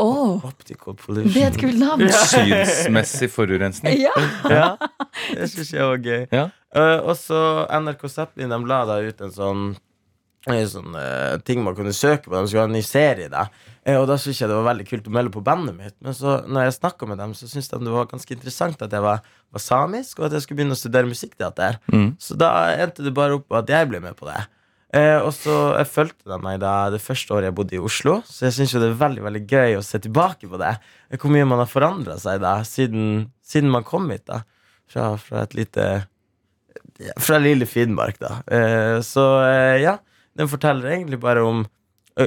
Oh, 0.00 0.40
Optical 0.48 0.96
Pollution. 0.96 1.34
det 1.34 1.42
er 1.42 1.50
et 1.50 1.60
kult 1.60 1.76
navn! 1.78 2.08
synsmessig 2.32 3.28
forurensning. 3.34 3.98
Ja. 4.00 4.14
Ja, 4.48 4.70
det 5.34 5.50
syns 5.52 5.74
jeg 5.74 5.84
var 5.84 6.00
gøy. 6.00 6.24
Ja. 6.32 6.48
Uh, 6.72 7.02
og 7.10 7.16
så 7.18 7.66
NRK 7.82 8.06
Zeppelin 8.08 8.54
de 8.54 8.60
la 8.70 8.84
da 8.88 9.00
ut 9.02 9.20
en 9.26 9.32
sånn 9.34 9.64
en 10.48 10.68
sånn 10.70 10.94
uh, 10.96 11.36
ting 11.44 11.60
man 11.66 11.76
kunne 11.76 11.92
søke 11.92 12.30
på. 12.30 12.32
De 12.38 12.48
skulle 12.48 12.64
ha 12.64 12.70
en 12.70 12.78
ny 12.78 12.84
serie. 12.86 13.28
da 13.28 13.50
Og 13.88 14.04
da 14.10 14.18
syntes 14.20 14.42
jeg 14.42 14.50
det 14.50 14.56
var 14.58 14.66
veldig 14.66 14.84
kult 14.90 15.06
å 15.08 15.12
melde 15.14 15.32
på 15.32 15.40
bandet 15.44 15.72
mitt. 15.72 15.94
Men 16.04 16.12
så 16.16 16.34
når 16.44 16.66
jeg 16.66 16.76
snakka 16.76 17.06
med 17.08 17.16
dem, 17.22 17.32
så 17.32 17.48
syntes 17.48 17.70
de 17.72 17.78
det 17.80 17.94
var 17.94 18.10
ganske 18.10 18.34
interessant 18.36 18.82
at 18.84 18.92
jeg 18.92 19.04
var, 19.04 19.22
var 19.56 19.62
samisk, 19.64 20.18
og 20.20 20.26
at 20.28 20.36
jeg 20.36 20.44
skulle 20.44 20.60
begynne 20.60 20.76
å 20.76 20.80
studere 20.80 21.08
musikkteater. 21.08 21.78
Mm. 21.88 22.10
Så 22.20 22.36
da 22.38 22.50
endte 22.76 23.06
det 23.06 23.14
bare 23.16 23.38
opp 23.38 23.48
på 23.48 23.56
at 23.56 23.72
jeg 23.72 23.88
ble 23.88 24.02
med 24.04 24.18
på 24.20 24.28
det. 24.28 24.42
Eh, 24.90 25.20
og 25.22 25.30
så 25.36 25.54
fulgte 25.86 26.26
de 26.32 26.36
meg 26.42 26.56
da 26.62 26.90
det 26.90 26.98
første 27.02 27.30
året 27.36 27.50
jeg 27.50 27.56
bodde 27.60 27.76
i 27.78 27.82
Oslo. 27.82 28.16
Så 28.26 28.48
jeg 28.48 28.56
syns 28.56 28.74
det 28.74 28.88
er 28.88 28.96
veldig 28.98 29.26
veldig 29.26 29.42
gøy 29.46 29.76
å 29.78 29.84
se 29.86 30.00
tilbake 30.02 30.50
på 30.50 30.58
det. 30.60 30.74
Hvor 31.14 31.34
mye 31.34 31.46
man 31.46 31.62
har 31.62 31.70
forandra 31.70 32.16
seg 32.18 32.40
da 32.42 32.56
siden, 32.66 33.28
siden 33.46 33.70
man 33.70 33.86
kom 33.86 34.10
hit. 34.10 34.26
da 34.26 34.42
Fra, 34.90 35.12
fra 35.22 35.44
et 35.46 35.54
lite 35.54 35.90
Fra 37.22 37.38
lille 37.38 37.68
Finnmark, 37.70 38.18
da. 38.20 38.40
Eh, 38.50 38.98
så 39.06 39.26
eh, 39.46 39.78
ja, 39.84 39.96
den 40.36 40.50
forteller 40.50 40.90
egentlig 40.90 41.20
bare 41.22 41.44
om, 41.46 41.62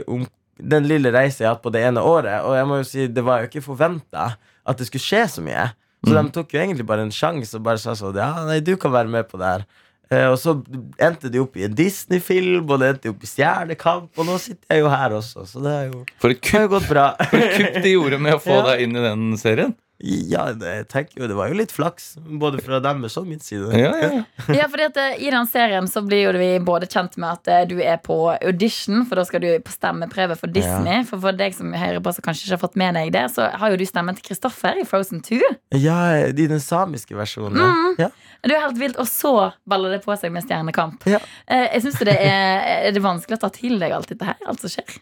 om 0.08 0.24
den 0.60 0.86
lille 0.90 1.12
reisen 1.14 1.44
jeg 1.44 1.50
har 1.50 1.56
hatt 1.58 1.64
på 1.66 1.72
det 1.74 1.82
ene 1.88 2.02
året. 2.06 2.44
Og 2.46 2.54
jeg 2.58 2.68
må 2.70 2.82
jo 2.82 2.84
si, 2.88 3.08
det 3.08 3.24
var 3.26 3.42
jo 3.44 3.50
ikke 3.50 3.64
forventa 3.66 4.34
at 4.64 4.78
det 4.80 4.88
skulle 4.90 5.04
skje 5.06 5.24
så 5.38 5.42
mye. 5.46 5.70
Så 6.04 6.12
de 6.18 6.24
tok 6.36 6.52
jo 6.54 6.60
egentlig 6.60 6.86
bare 6.86 7.06
en 7.06 7.14
sjanse 7.16 7.56
og 7.56 7.64
bare 7.64 7.80
sa 7.80 7.94
sånn 7.96 8.18
Ja, 8.20 8.44
nei, 8.46 8.60
du 8.60 8.74
kan 8.78 8.92
være 8.92 9.08
med 9.12 9.30
på 9.32 9.40
det 9.40 9.48
her. 9.54 9.66
Eh, 10.12 10.26
og 10.28 10.36
så 10.38 10.58
endte 11.02 11.30
de 11.32 11.40
opp 11.40 11.56
i 11.58 11.64
en 11.66 11.74
Disney-film, 11.74 12.68
og 12.70 12.82
det 12.82 12.90
endte 12.92 13.10
opp 13.14 13.24
i 13.24 13.30
Stjernekamp, 13.30 14.10
og 14.20 14.28
nå 14.28 14.36
sitter 14.44 14.76
jeg 14.76 14.84
jo 14.84 14.90
her 14.92 15.16
også, 15.16 15.46
så 15.48 15.62
det 15.64 15.72
har 15.74 15.86
jo, 15.88 16.02
For 16.22 16.34
et 16.36 16.42
det 16.44 16.52
har 16.58 16.66
jo 16.68 16.72
gått 16.76 16.90
bra. 16.92 17.06
for 17.32 17.40
et 17.40 17.56
kupp 17.56 17.78
de 17.88 17.94
gjorde 17.96 18.20
med 18.22 18.36
å 18.36 18.42
få 18.44 18.52
Ja. 18.60 18.66
deg 18.68 18.84
inn 18.84 19.00
i 19.00 19.06
den 19.08 19.24
serien. 19.40 19.74
Ja, 20.04 20.50
jeg 20.52 20.88
tenker 20.92 21.22
jo 21.22 21.28
det 21.32 21.36
var 21.38 21.48
jo 21.48 21.56
litt 21.56 21.72
flaks, 21.72 22.10
både 22.20 22.60
fra 22.60 22.82
deres 22.84 23.14
og 23.22 23.28
min 23.30 23.40
side. 23.40 23.70
Ja, 23.80 23.94
ja, 23.96 24.10
ja. 24.20 24.24
Ja, 24.60 24.66
fordi 24.68 24.84
at 24.90 24.98
eh, 25.00 25.14
I 25.24 25.30
den 25.32 25.48
serien 25.48 25.88
så 25.88 26.02
blir 26.04 26.26
jo 26.26 26.34
vi 26.36 26.50
både 26.60 26.90
kjent 26.92 27.16
med 27.24 27.30
at 27.38 27.48
eh, 27.48 27.62
du 27.70 27.78
er 27.80 28.02
på 28.04 28.18
audition, 28.36 29.06
for 29.08 29.16
da 29.22 29.24
skal 29.30 29.40
du 29.46 29.48
på 29.64 29.72
stemmeprøve 29.72 30.36
for 30.40 30.52
Disney. 30.52 31.06
For 31.08 31.24
for 31.24 31.40
deg 31.40 31.56
som 31.56 31.72
hører 31.72 32.04
på 32.04 32.12
som 32.18 32.26
kanskje 32.28 32.50
ikke 32.50 32.58
har 32.58 32.62
fått 32.66 32.76
med 32.84 33.00
deg 33.00 33.14
det, 33.16 33.24
så 33.32 33.48
har 33.62 33.72
jo 33.72 33.80
du 33.80 33.86
stemmen 33.88 34.20
til 34.20 34.28
Kristoffer 34.28 34.82
i 34.82 34.86
Frozen 34.90 35.24
2. 35.24 35.40
Ja, 35.80 35.98
i 36.28 36.36
den 36.52 36.60
samiske 36.64 37.16
versjonen. 37.16 37.64
Ja. 38.02 38.12
Det 38.44 38.52
er 38.52 38.58
jo 38.58 38.66
helt 38.68 38.82
vilt, 38.84 39.00
Og 39.00 39.08
så 39.08 39.34
baller 39.70 39.96
det 39.96 40.02
på 40.04 40.12
seg 40.20 40.36
med 40.36 40.44
Stjernekamp. 40.44 41.08
Ja. 41.08 41.24
Eh, 41.48 41.70
Jeg 41.78 41.86
synes 41.88 42.04
det 42.04 42.20
er, 42.20 42.68
er 42.90 42.92
det 42.92 43.02
vanskelig 43.08 43.40
å 43.40 43.44
ta 43.48 43.54
til 43.56 43.80
deg 43.80 43.96
alt 43.96 44.12
dette 44.12 44.28
her, 44.34 44.36
alt 44.52 44.60
som 44.60 44.74
skjer. 44.76 45.00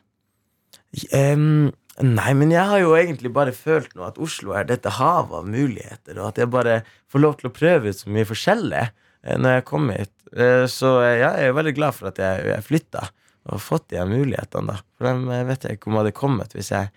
Em, 1.16 1.72
nei, 2.00 2.32
men 2.38 2.52
jeg 2.54 2.64
har 2.70 2.80
jo 2.80 2.94
egentlig 2.96 3.32
bare 3.36 3.52
følt 3.56 3.92
nå 3.98 4.06
at 4.08 4.20
Oslo 4.22 4.54
er 4.58 4.68
dette 4.70 4.94
havet 4.96 5.42
av 5.42 5.50
muligheter, 5.52 6.16
og 6.22 6.30
at 6.32 6.40
jeg 6.42 6.50
bare 6.54 6.78
får 7.12 7.24
lov 7.24 7.36
til 7.40 7.50
å 7.50 7.54
prøve 7.56 7.92
ut 7.92 8.00
så 8.00 8.10
mye 8.14 8.28
forskjellig 8.30 8.84
eh, 8.88 9.38
når 9.38 9.58
jeg 9.58 9.66
kom 9.68 9.90
hit. 9.92 10.14
Eh, 10.32 10.64
Så 10.72 10.94
eh, 11.04 11.18
jeg 11.20 11.30
er 11.30 11.52
jo 11.52 11.58
veldig 11.60 11.76
glad 11.78 11.98
for 11.98 12.12
at 12.14 12.22
jeg, 12.22 12.46
jeg 12.48 12.68
flytta 12.70 13.10
og 13.52 13.62
fått 13.62 13.90
de 13.90 14.02
mulighetene, 14.06 14.70
da. 14.78 14.80
For 14.98 15.10
dem 15.10 15.26
vet 15.50 15.64
jeg 15.66 15.80
ikke 15.80 15.90
om 15.92 15.98
hadde 16.00 16.14
kommet 16.16 16.54
hvis 16.56 16.72
jeg 16.72 16.92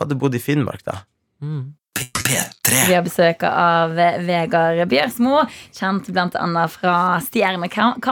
hadde 0.00 0.16
bodd 0.18 0.34
i 0.34 0.42
Finnmark, 0.42 0.82
da. 0.86 1.02
Mm. 1.44 1.74
Vi 2.86 2.92
har 2.94 3.04
besøk 3.06 3.44
av 3.46 3.92
Vegard 4.26 4.80
Bjørsmo, 4.90 5.44
kjent 5.76 6.08
bl.a. 6.12 6.64
fra 6.72 6.94
Stjernekamp. 7.22 8.08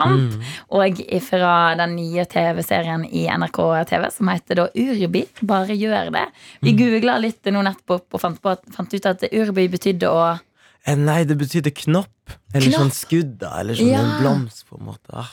Og 0.77 1.01
fra 1.27 1.55
den 1.81 1.97
nye 1.99 2.25
TV-serien 2.31 3.05
i 3.09 3.25
NRK 3.33 3.59
TV 3.91 4.07
som 4.15 4.31
heter 4.33 4.61
da 4.63 4.69
Urbi. 4.79 5.25
Bare 5.49 5.75
gjør 5.77 6.13
det. 6.15 6.27
Vi 6.63 6.77
googla 6.79 7.19
litt 7.23 7.51
nå 7.53 7.65
nettopp 7.67 8.15
og 8.15 8.23
fant, 8.23 8.41
på 8.43 8.55
fant 8.77 8.95
ut 8.95 9.11
at 9.11 9.27
Urbi 9.33 9.69
betydde 9.73 10.11
å 10.13 10.25
Eh, 10.83 10.97
nei, 10.99 11.21
det 11.23 11.37
betydde 11.39 11.71
knopp. 11.79 12.33
Eller 12.53 12.67
Knopp? 12.73 12.81
sånn 12.81 12.89
skudda. 12.91 13.53
Eller 13.61 13.77
sånn 13.79 13.93
Ja. 13.93 14.01
en 14.03 14.17
blomst, 14.19 14.65
på 14.67 14.81
en 14.81 14.87
måte. 14.89 15.13
Ah, 15.15 15.29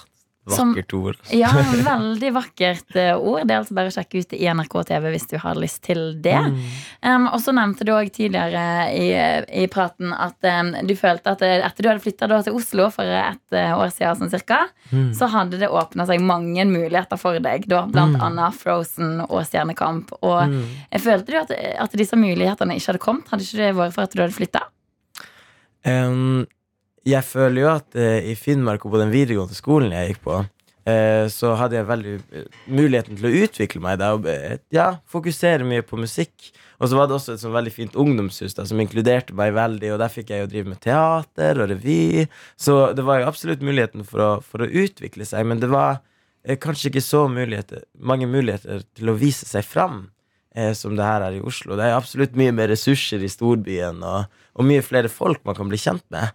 vakkert 0.57 0.93
ord. 0.97 1.17
altså. 1.19 1.37
Ja, 1.37 1.49
veldig 1.99 2.31
vakkert 2.35 2.95
eh, 2.95 3.11
ord. 3.17 3.45
Det 3.47 3.53
er 3.55 3.59
altså 3.61 3.77
bare 3.77 3.91
å 3.91 3.95
sjekke 3.95 4.21
ut 4.23 4.33
i 4.33 4.41
NRK 4.53 4.75
TV 4.89 5.09
hvis 5.13 5.27
du 5.29 5.37
har 5.43 5.55
lyst 5.61 5.81
til 5.85 6.01
det. 6.25 6.35
Um, 7.05 7.27
og 7.29 7.39
så 7.43 7.53
nevnte 7.55 7.85
du 7.87 7.91
òg 7.93 8.09
tidligere 8.15 8.63
i, 8.95 9.07
i 9.63 9.67
praten 9.71 10.13
at 10.15 10.37
um, 10.49 10.73
du 10.87 10.95
følte 10.99 11.35
at 11.35 11.41
eh, 11.45 11.59
etter 11.65 11.83
du 11.85 11.89
hadde 11.91 12.03
flytta 12.03 12.29
til 12.47 12.57
Oslo 12.59 12.89
for 12.93 13.03
et 13.05 13.55
eh, 13.57 13.73
år 13.77 13.89
siden, 13.95 14.23
sånn 14.25 14.33
cirka, 14.35 14.65
Mm. 14.89 15.11
så 15.13 15.27
hadde 15.29 15.59
det 15.61 15.67
åpna 15.69 16.01
seg 16.09 16.17
mange 16.25 16.63
muligheter 16.65 17.19
for 17.21 17.37
deg. 17.37 17.67
Da, 17.69 17.83
blant 17.85 18.15
annet 18.25 18.55
Frozen 18.57 19.19
og 19.27 19.43
Stjernekamp. 19.45 20.15
Og 20.25 20.49
Mm. 20.49 20.63
følte 20.97 21.29
du 21.29 21.37
at, 21.37 21.51
at 21.83 21.93
disse 21.93 22.17
mulighetene 22.17 22.73
ikke 22.73 22.87
hadde 22.95 23.01
kommet? 23.03 23.27
Hadde 23.29 23.45
ikke 23.45 23.59
det 23.61 23.75
vært 23.77 23.93
for 23.93 24.07
at 24.07 24.15
du 24.17 24.23
hadde 24.23 24.33
flytta? 24.33 24.63
Em, 25.85 26.47
jeg 27.09 27.25
føler 27.27 27.63
jo 27.63 27.73
at 27.73 27.99
eh, 27.99 28.31
i 28.31 28.37
Finnmark 28.37 28.85
og 28.85 28.95
på 28.95 29.01
den 29.01 29.13
videregående 29.13 29.57
skolen 29.57 29.93
jeg 29.95 30.13
gikk 30.13 30.23
på, 30.25 30.39
eh, 30.89 31.25
så 31.33 31.53
hadde 31.59 31.79
jeg 31.79 31.89
veldig 31.89 32.15
eh, 32.17 32.49
muligheten 32.71 33.19
til 33.19 33.29
å 33.29 33.35
utvikle 33.45 33.83
meg 33.83 33.99
der 34.01 34.17
og 34.17 34.27
eh, 34.29 34.57
ja, 34.75 34.89
fokusere 35.09 35.67
mye 35.67 35.85
på 35.85 35.99
musikk. 35.99 36.51
Og 36.79 36.87
så 36.87 36.95
var 36.95 37.09
det 37.09 37.17
også 37.17 37.33
et 37.35 37.41
sånn 37.41 37.55
veldig 37.55 37.73
fint 37.75 37.97
ungdomshus 37.99 38.55
da, 38.55 38.63
som 38.67 38.79
inkluderte 38.79 39.35
meg 39.35 39.51
veldig, 39.57 39.93
og 39.93 39.99
der 39.99 40.13
fikk 40.13 40.31
jeg 40.31 40.45
jo 40.45 40.51
drive 40.51 40.71
med 40.71 40.79
teater 40.83 41.59
og 41.59 41.73
revy. 41.73 42.27
Så 42.59 42.77
det 42.95 43.03
var 43.07 43.19
jo 43.19 43.31
absolutt 43.31 43.65
muligheten 43.65 44.05
for 44.07 44.23
å, 44.23 44.29
for 44.43 44.63
å 44.63 44.69
utvikle 44.83 45.27
seg, 45.27 45.47
men 45.49 45.59
det 45.59 45.71
var 45.71 45.99
eh, 46.45 46.59
kanskje 46.61 46.93
ikke 46.93 47.03
så 47.03 47.25
muligheter, 47.31 47.83
mange 47.99 48.29
muligheter 48.31 48.85
til 48.95 49.11
å 49.11 49.17
vise 49.19 49.49
seg 49.49 49.67
fram 49.67 50.05
eh, 50.55 50.71
som 50.77 50.95
det 50.95 51.07
her 51.07 51.27
er 51.27 51.35
i 51.35 51.43
Oslo. 51.43 51.75
Det 51.75 51.89
er 51.89 51.97
absolutt 51.97 52.39
mye 52.39 52.55
mer 52.55 52.71
ressurser 52.71 53.23
i 53.27 53.31
storbyen, 53.31 53.99
og, 53.99 54.39
og 54.55 54.69
mye 54.71 54.85
flere 54.85 55.11
folk 55.11 55.43
man 55.47 55.59
kan 55.59 55.71
bli 55.71 55.81
kjent 55.81 56.05
med. 56.15 56.31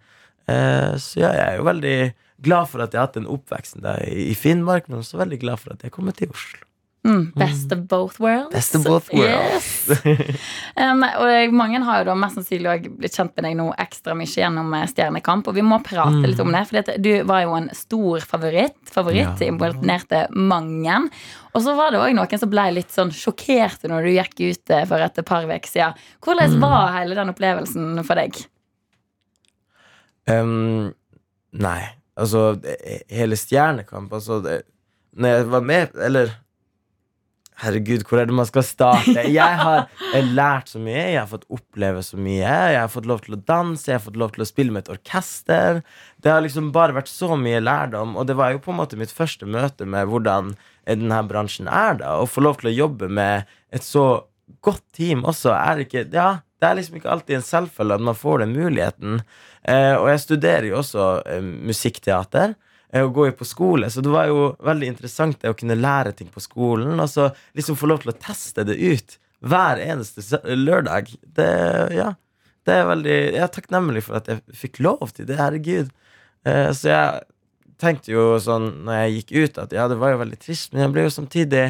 Eh, 0.51 0.95
så 1.01 1.25
jeg 1.25 1.41
er 1.47 1.57
jo 1.59 1.67
veldig 1.71 1.97
glad 2.45 2.69
for 2.69 2.85
at 2.85 2.93
jeg 2.93 3.01
har 3.01 3.09
hatt 3.09 3.19
den 3.19 3.31
oppveksten 3.31 3.85
der 3.85 4.05
i, 4.05 4.35
Finnmark, 4.37 4.89
men 4.89 5.01
også 5.01 5.21
veldig 5.21 5.41
glad 5.41 5.63
for 5.63 5.77
at 5.77 5.85
jeg 5.87 5.95
kommer 5.95 6.17
til 6.17 6.33
Oslo. 6.35 6.65
Mm, 7.05 7.33
best 7.37 7.73
of 7.73 7.79
both 7.79 8.19
worlds. 8.19 8.55
Best 8.55 8.75
of 8.75 8.85
both 8.85 9.11
worlds. 9.13 9.91
Yes. 9.91 10.05
um, 10.81 11.03
og 11.05 11.53
mange 11.53 11.83
har 11.85 12.01
jo 12.01 12.07
da 12.09 12.15
mest 12.17 12.39
sannsynlig 12.39 12.95
blitt 12.97 13.19
kjent 13.19 13.35
med 13.37 13.45
deg 13.45 13.59
nå 13.59 13.67
ekstra 13.85 14.17
mye 14.17 14.31
gjennom 14.31 14.73
eh, 14.73 14.87
Stjernekamp, 14.89 15.51
og 15.53 15.59
vi 15.59 15.65
må 15.69 15.83
prate 15.85 16.25
litt 16.25 16.41
om 16.41 16.49
det. 16.57 16.63
For 16.71 16.97
du 17.05 17.11
var 17.29 17.43
jo 17.45 17.59
en 17.59 17.69
stor 17.77 18.25
favoritt. 18.25 18.79
Favoritt 18.89 19.45
Ja. 19.45 19.51
imponerte 19.51 20.25
mange. 20.33 20.97
Og 21.53 21.61
så 21.67 21.77
var 21.77 21.93
det 21.93 22.01
òg 22.01 22.17
noen 22.17 22.41
som 22.41 22.51
ble 22.51 22.71
litt 22.79 22.97
sånn 22.97 23.13
sjokkerte 23.13 23.93
når 23.93 24.09
du 24.09 24.15
gikk 24.15 24.41
ut 24.41 24.73
eh, 24.73 24.89
for 24.89 25.05
et 25.05 25.21
par 25.29 25.45
uker 25.45 25.71
siden. 25.75 26.01
Hvordan 26.25 26.57
var 26.65 26.97
hele 26.97 27.21
den 27.21 27.37
opplevelsen 27.37 28.01
for 28.01 28.17
deg? 28.17 28.47
Um, 30.31 30.95
nei, 31.53 31.83
altså 32.17 32.55
Hele 33.13 33.37
Stjernekamp 33.37 34.13
Altså, 34.17 34.39
det, 34.41 34.63
når 35.13 35.35
jeg 35.35 35.49
var 35.53 35.67
med 35.69 35.99
Eller 36.01 36.31
Herregud, 37.61 38.03
hvor 38.09 38.19
er 38.19 38.27
det 38.27 38.35
man 38.35 38.49
skal 38.49 38.65
starte? 38.67 39.27
Jeg 39.31 39.59
har 39.61 39.85
lært 40.35 40.73
så 40.73 40.81
mye, 40.83 41.05
jeg 41.13 41.21
har 41.21 41.29
fått 41.31 41.45
oppleve 41.55 42.01
så 42.03 42.19
mye. 42.19 42.41
Jeg 42.43 42.81
har 42.81 42.91
fått 42.91 43.07
lov 43.07 43.21
til 43.23 43.37
å 43.37 43.43
danse, 43.47 43.87
jeg 43.87 43.95
har 44.01 44.03
fått 44.03 44.19
lov 44.19 44.33
til 44.35 44.43
å 44.43 44.49
spille 44.49 44.75
med 44.75 44.83
et 44.83 44.91
orkester. 44.97 45.79
Det 46.19 46.33
har 46.33 46.43
liksom 46.43 46.73
bare 46.75 46.97
vært 46.97 47.13
så 47.13 47.39
mye 47.39 47.63
lærdom, 47.63 48.17
og 48.19 48.27
det 48.27 48.35
var 48.41 48.51
jo 48.57 48.63
på 48.65 48.75
en 48.75 48.81
måte 48.81 48.99
mitt 48.99 49.15
første 49.15 49.47
møte 49.47 49.87
med 49.87 50.11
hvordan 50.11 50.57
denne 50.91 51.21
bransjen 51.31 51.71
er, 51.71 52.01
da. 52.03 52.17
Å 52.19 52.27
få 52.27 52.43
lov 52.43 52.59
til 52.59 52.73
å 52.73 52.75
jobbe 52.75 53.09
med 53.21 53.47
et 53.71 53.87
så 53.87 54.25
godt 54.65 54.83
team 54.97 55.23
også 55.25 55.55
er 55.55 55.85
ikke 55.85 56.09
Ja, 56.11 56.29
det 56.61 56.69
er 56.69 56.79
liksom 56.79 56.99
ikke 56.99 57.13
alltid 57.13 57.39
en 57.39 57.47
selvfølge 57.47 58.01
at 58.01 58.05
man 58.11 58.19
får 58.19 58.43
den 58.43 58.55
muligheten. 58.57 59.23
Eh, 59.65 59.95
og 59.97 60.11
jeg 60.13 60.23
studerer 60.25 60.69
jo 60.69 60.79
også 60.83 61.05
eh, 61.25 61.45
musikkteater. 61.71 62.55
eh, 62.93 63.03
Og 63.03 63.15
går 63.17 63.31
jo 63.31 63.37
på 63.41 63.49
skole, 63.49 63.91
så 63.91 64.03
det 64.05 64.13
var 64.13 64.29
jo 64.29 64.51
veldig 64.61 64.91
interessant 64.93 65.41
det 65.41 65.53
å 65.53 65.57
kunne 65.57 65.79
lære 65.79 66.13
ting 66.19 66.29
på 66.33 66.43
skolen. 66.45 66.99
Og 67.01 67.09
så 67.09 67.31
liksom 67.57 67.79
få 67.81 67.89
lov 67.89 68.03
til 68.05 68.13
å 68.13 68.19
teste 68.19 68.67
det 68.69 68.77
ut 68.77 69.19
hver 69.45 69.81
eneste 69.83 70.41
lørdag. 70.57 71.15
Det, 71.37 71.49
ja, 71.97 72.15
det 72.65 72.77
er 72.79 72.87
veldig 72.89 73.17
Jeg 73.17 73.43
er 73.45 73.53
takknemlig 73.53 74.05
for 74.07 74.21
at 74.21 74.29
jeg 74.29 74.45
fikk 74.57 74.81
lov 74.85 75.13
til 75.13 75.27
det. 75.29 75.37
Herregud. 75.41 75.91
Så 76.45 76.89
jeg 76.89 77.25
tenkte 77.81 78.13
jo 78.13 78.39
sånn 78.41 78.71
når 78.87 78.99
jeg 79.03 79.13
gikk 79.19 79.35
ut, 79.35 79.59
at 79.65 79.75
ja, 79.77 79.85
det 79.89 79.99
var 80.01 80.15
jo 80.15 80.21
veldig 80.23 80.39
trist, 80.41 80.73
men 80.73 80.85
jeg 80.85 80.93
ble 80.95 81.05
jo 81.05 81.13
samtidig 81.13 81.65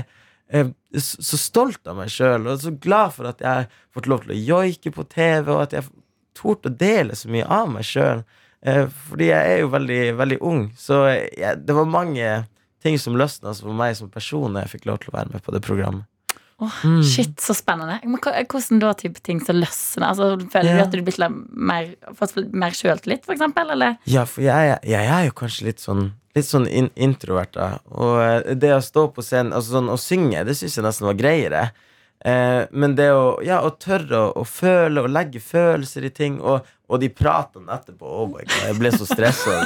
så 1.03 1.39
stolt 1.41 1.87
av 1.91 1.97
meg 1.99 2.11
sjøl, 2.15 2.47
og 2.47 2.61
så 2.63 2.71
glad 2.79 3.15
for 3.17 3.27
at 3.31 3.43
jeg 3.43 3.67
har 3.67 4.09
lov 4.11 4.23
til 4.23 4.35
å 4.35 4.39
joike 4.39 4.93
på 4.95 5.07
TV, 5.11 5.51
og 5.51 5.63
at 5.65 5.75
jeg 5.79 5.87
torde 6.37 6.71
å 6.71 6.79
dele 6.79 7.17
så 7.19 7.31
mye 7.33 7.47
av 7.47 7.71
meg 7.73 7.87
sjøl. 7.89 8.25
Eh, 8.65 8.87
fordi 9.11 9.29
jeg 9.29 9.53
er 9.53 9.63
jo 9.63 9.71
veldig, 9.75 10.03
veldig 10.21 10.41
ung, 10.41 10.67
så 10.79 11.05
jeg, 11.13 11.61
det 11.67 11.77
var 11.77 11.91
mange 11.91 12.33
ting 12.85 12.99
som 13.01 13.17
løsna 13.17 13.53
for 13.57 13.77
meg 13.77 13.97
som 13.99 14.11
person 14.13 14.51
når 14.53 14.67
jeg 14.67 14.79
fikk 14.79 14.91
lov 14.91 15.01
til 15.03 15.13
å 15.13 15.19
være 15.19 15.35
med 15.35 15.45
på 15.45 15.53
det 15.55 15.61
programmet. 15.65 16.09
Åh, 16.63 17.03
Shit, 17.03 17.41
så 17.41 17.55
spennende. 17.55 17.99
Men 18.05 18.21
Hvordan 18.23 18.81
da 18.83 18.93
type 18.95 19.21
ting 19.27 19.41
som 19.43 19.59
løsner? 19.59 20.07
Altså, 20.13 20.29
føler 20.53 20.71
yeah. 20.71 20.79
du 20.79 20.85
at 20.85 20.93
du 20.93 20.99
blir 20.99 21.07
blitt 21.09 21.21
litt 21.23 21.39
mer, 21.51 21.89
fått 22.19 22.37
mer 22.55 22.77
sjøltillit, 22.77 23.25
for 23.27 23.35
eksempel? 23.35 23.73
Eller? 23.75 23.97
Ja, 24.09 24.23
for 24.29 24.45
jeg, 24.47 24.77
jeg 24.87 25.09
er 25.17 25.27
jo 25.29 25.35
kanskje 25.41 25.71
litt 25.71 25.83
sånn 25.85 26.13
Litt 26.35 26.49
sånn 26.49 26.65
in 26.67 26.89
introvert, 26.99 27.53
da. 27.55 27.77
Og 27.95 28.17
eh, 28.19 28.57
det 28.59 28.73
å 28.75 28.81
stå 28.83 29.05
på 29.15 29.23
scenen 29.23 29.53
altså 29.55 29.77
sånn, 29.77 29.91
og 29.93 30.01
synge, 30.03 30.41
det 30.43 30.57
syns 30.59 30.75
jeg 30.75 30.83
nesten 30.83 31.07
var 31.07 31.15
greiere. 31.15 31.61
Eh, 32.25 32.63
men 32.73 32.95
det 32.97 33.11
å, 33.13 33.25
ja, 33.45 33.59
å 33.61 33.75
tørre 33.77 34.17
å, 34.17 34.29
å 34.41 34.45
føle 34.49 35.03
og 35.05 35.13
legge 35.13 35.43
følelser 35.45 36.07
i 36.09 36.11
ting, 36.15 36.39
og, 36.41 36.65
og 36.89 37.01
de 37.03 37.11
pratene 37.13 37.69
etterpå 37.75 38.09
oh 38.09 38.31
my 38.31 38.41
God, 38.41 38.55
Jeg 38.65 38.77
ble 38.79 38.93
så 38.95 39.09
stressa 39.09 39.59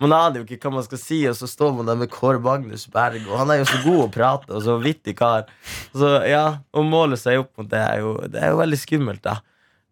Man 0.00 0.14
aner 0.16 0.40
jo 0.40 0.46
ikke 0.46 0.70
hva 0.70 0.78
man 0.78 0.86
skal 0.86 1.00
si, 1.02 1.18
og 1.28 1.36
så 1.36 1.48
står 1.50 1.74
man 1.76 1.90
der 1.90 1.98
med 2.00 2.12
Kåre 2.12 2.40
Magnus 2.40 2.86
Berg, 2.92 3.26
og 3.28 3.36
han 3.42 3.52
er 3.52 3.60
jo 3.60 3.68
så 3.68 3.82
god 3.84 4.00
å 4.06 4.12
prate, 4.16 4.48
og 4.56 4.64
så 4.64 4.78
vittig 4.80 5.16
kar. 5.20 5.44
Så 5.92 6.14
ja, 6.28 6.46
å 6.72 6.86
måle 6.88 7.20
seg 7.20 7.42
opp 7.42 7.52
mot 7.60 7.68
det 7.68 7.82
er 7.84 8.00
jo, 8.00 8.16
det 8.32 8.40
er 8.40 8.54
jo 8.54 8.62
veldig 8.62 8.80
skummelt, 8.80 9.24
da. 9.26 9.38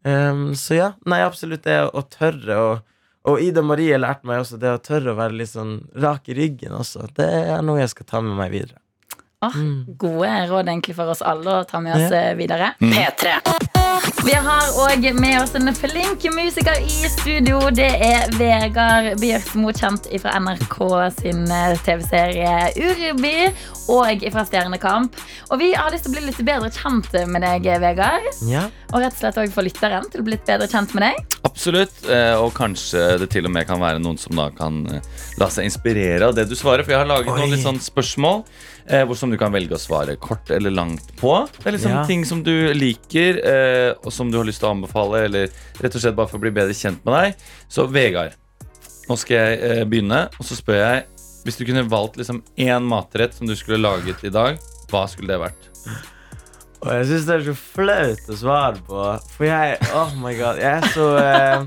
Um, 0.03 0.49
så 0.59 0.80
ja, 0.80 0.88
nei, 1.07 1.20
absolutt 1.22 1.68
det 1.68 1.76
å 1.86 2.03
tørre 2.11 2.57
å 2.59 2.70
Og 3.30 3.38
Ida 3.38 3.62
Marie 3.62 3.95
lærte 4.03 4.26
meg 4.26 4.40
også 4.43 4.57
det 4.59 4.72
å 4.74 4.80
tørre 4.82 5.12
å 5.12 5.18
være 5.20 5.36
litt 5.38 5.53
sånn 5.53 5.76
rak 5.95 6.26
i 6.26 6.34
ryggen 6.34 6.72
også. 6.74 7.05
Det 7.14 7.28
er 7.53 7.61
noe 7.62 7.78
jeg 7.78 7.93
skal 7.93 8.09
ta 8.09 8.22
med 8.24 8.34
meg 8.34 8.51
videre. 8.51 8.82
Åh, 9.43 9.57
Gode 9.99 10.32
råd 10.51 10.68
egentlig 10.70 10.95
for 10.95 11.11
oss 11.11 11.22
alle 11.26 11.51
å 11.62 11.64
ta 11.66 11.80
med 11.80 11.97
oss 11.97 12.11
Ja. 12.12 12.34
videre. 12.38 12.74
videre. 12.78 13.12
P3. 13.43 13.72
Vi 14.24 14.32
har 14.34 14.68
òg 14.84 15.05
med 15.18 15.40
oss 15.43 15.55
en 15.59 15.68
flink 15.74 16.22
musiker 16.34 16.78
i 16.80 17.09
studio. 17.11 17.59
Det 17.74 17.88
er 18.03 18.30
Vegard 18.38 19.18
Bjørsmo, 19.20 19.72
kjent 19.74 20.07
fra 20.22 20.36
NRK 20.38 20.76
sin 21.20 21.43
eh, 21.51 21.74
TV-serie 21.84 22.70
Urby 22.78 23.53
og 23.93 24.22
fra 24.32 24.45
Stjernekamp. 24.47 25.18
Og 25.51 25.59
vi 25.59 25.72
har 25.74 25.90
lyst 25.90 26.07
til 26.07 26.12
å 26.12 26.16
bli 26.16 26.24
litt 26.30 26.38
bedre 26.47 26.70
kjent 26.70 27.11
med 27.28 27.43
deg, 27.43 27.66
Vegard. 27.82 28.30
Ja, 28.49 28.68
Og 28.93 29.01
rett 29.03 29.12
og 29.14 29.18
slett 29.22 29.38
også 29.43 29.53
for 29.57 29.66
lytteren 29.66 30.07
til 30.12 30.20
å 30.22 30.24
bli 30.26 30.36
litt 30.36 30.47
bedre 30.47 30.68
kjent 30.70 30.95
med 30.95 31.03
deg. 31.09 31.38
Absolutt. 31.45 31.95
eh, 32.09 32.34
Og 32.38 32.53
kanskje 32.55 33.18
det 33.18 33.30
til 33.30 33.47
og 33.47 33.53
med 33.53 33.66
kan 33.66 33.80
være 33.80 33.99
noen 34.01 34.18
som 34.18 34.36
da 34.38 34.51
kan 34.51 34.86
eh, 34.86 35.01
la 35.38 35.49
seg 35.51 35.64
inspirere 35.66 36.28
av 36.30 36.34
det 36.38 36.49
du 36.49 36.55
svarer. 36.55 36.84
For 36.84 36.93
jeg 36.95 37.03
har 37.03 37.11
laget 37.11 37.28
Oi. 37.32 37.40
noen 37.40 37.51
litt 37.57 37.66
sånn 37.66 37.80
spørsmål 37.82 38.45
eh, 38.87 39.05
hvor 39.07 39.16
som 39.16 39.30
du 39.30 39.37
kan 39.41 39.53
velge 39.55 39.76
å 39.76 39.80
svare 39.80 40.16
kort 40.20 40.51
eller 40.51 40.70
langt 40.74 41.12
på. 41.16 41.33
Det 41.59 41.66
er 41.66 41.76
liksom 41.76 41.91
Ja. 41.95 42.05
ting 42.07 42.24
som 42.24 42.43
du 42.43 42.72
liker, 42.74 43.39
eh, 43.45 43.95
og 44.05 44.12
som 44.12 44.30
du 44.30 44.39
har 44.39 44.45
lyst 44.45 44.61
til 44.61 44.68
å 44.70 44.74
anbefale, 44.76 45.24
eller 45.24 45.49
rett 45.80 45.95
og 45.95 46.01
slett 46.01 46.16
bare 46.16 46.28
for 46.28 46.39
å 46.39 46.45
bli 46.47 46.51
bedre 46.51 46.74
kjent 46.74 47.05
med 47.05 47.14
deg. 47.14 47.35
Så 47.68 47.87
Vegard, 47.91 48.33
nå 49.09 49.18
skal 49.18 49.37
jeg 49.37 49.61
eh, 49.62 49.85
begynne, 49.85 50.28
og 50.39 50.45
så 50.47 50.57
spør 50.59 50.80
jeg 50.83 51.05
Hvis 51.45 51.57
du 51.59 51.64
kunne 51.66 51.83
valgt 51.91 52.14
liksom 52.16 52.41
én 52.57 52.85
matrett 52.87 53.35
som 53.35 53.49
du 53.49 53.57
skulle 53.57 53.83
laget 53.83 54.22
i 54.22 54.30
dag, 54.30 54.59
hva 54.93 55.09
skulle 55.11 55.26
det 55.26 55.41
vært? 55.41 55.64
Og 56.83 56.91
jeg 56.97 57.07
syns 57.12 57.26
det 57.28 57.35
er 57.37 57.45
så 57.47 57.53
flaut 57.55 58.30
å 58.33 58.37
svare 58.41 58.80
på, 58.89 59.03
for 59.37 59.47
jeg 59.47 59.76
Oh 59.95 60.14
my 60.18 60.33
god, 60.35 60.59
jeg 60.59 60.80
er 60.80 60.87
så 60.91 61.05
eh, 61.20 61.66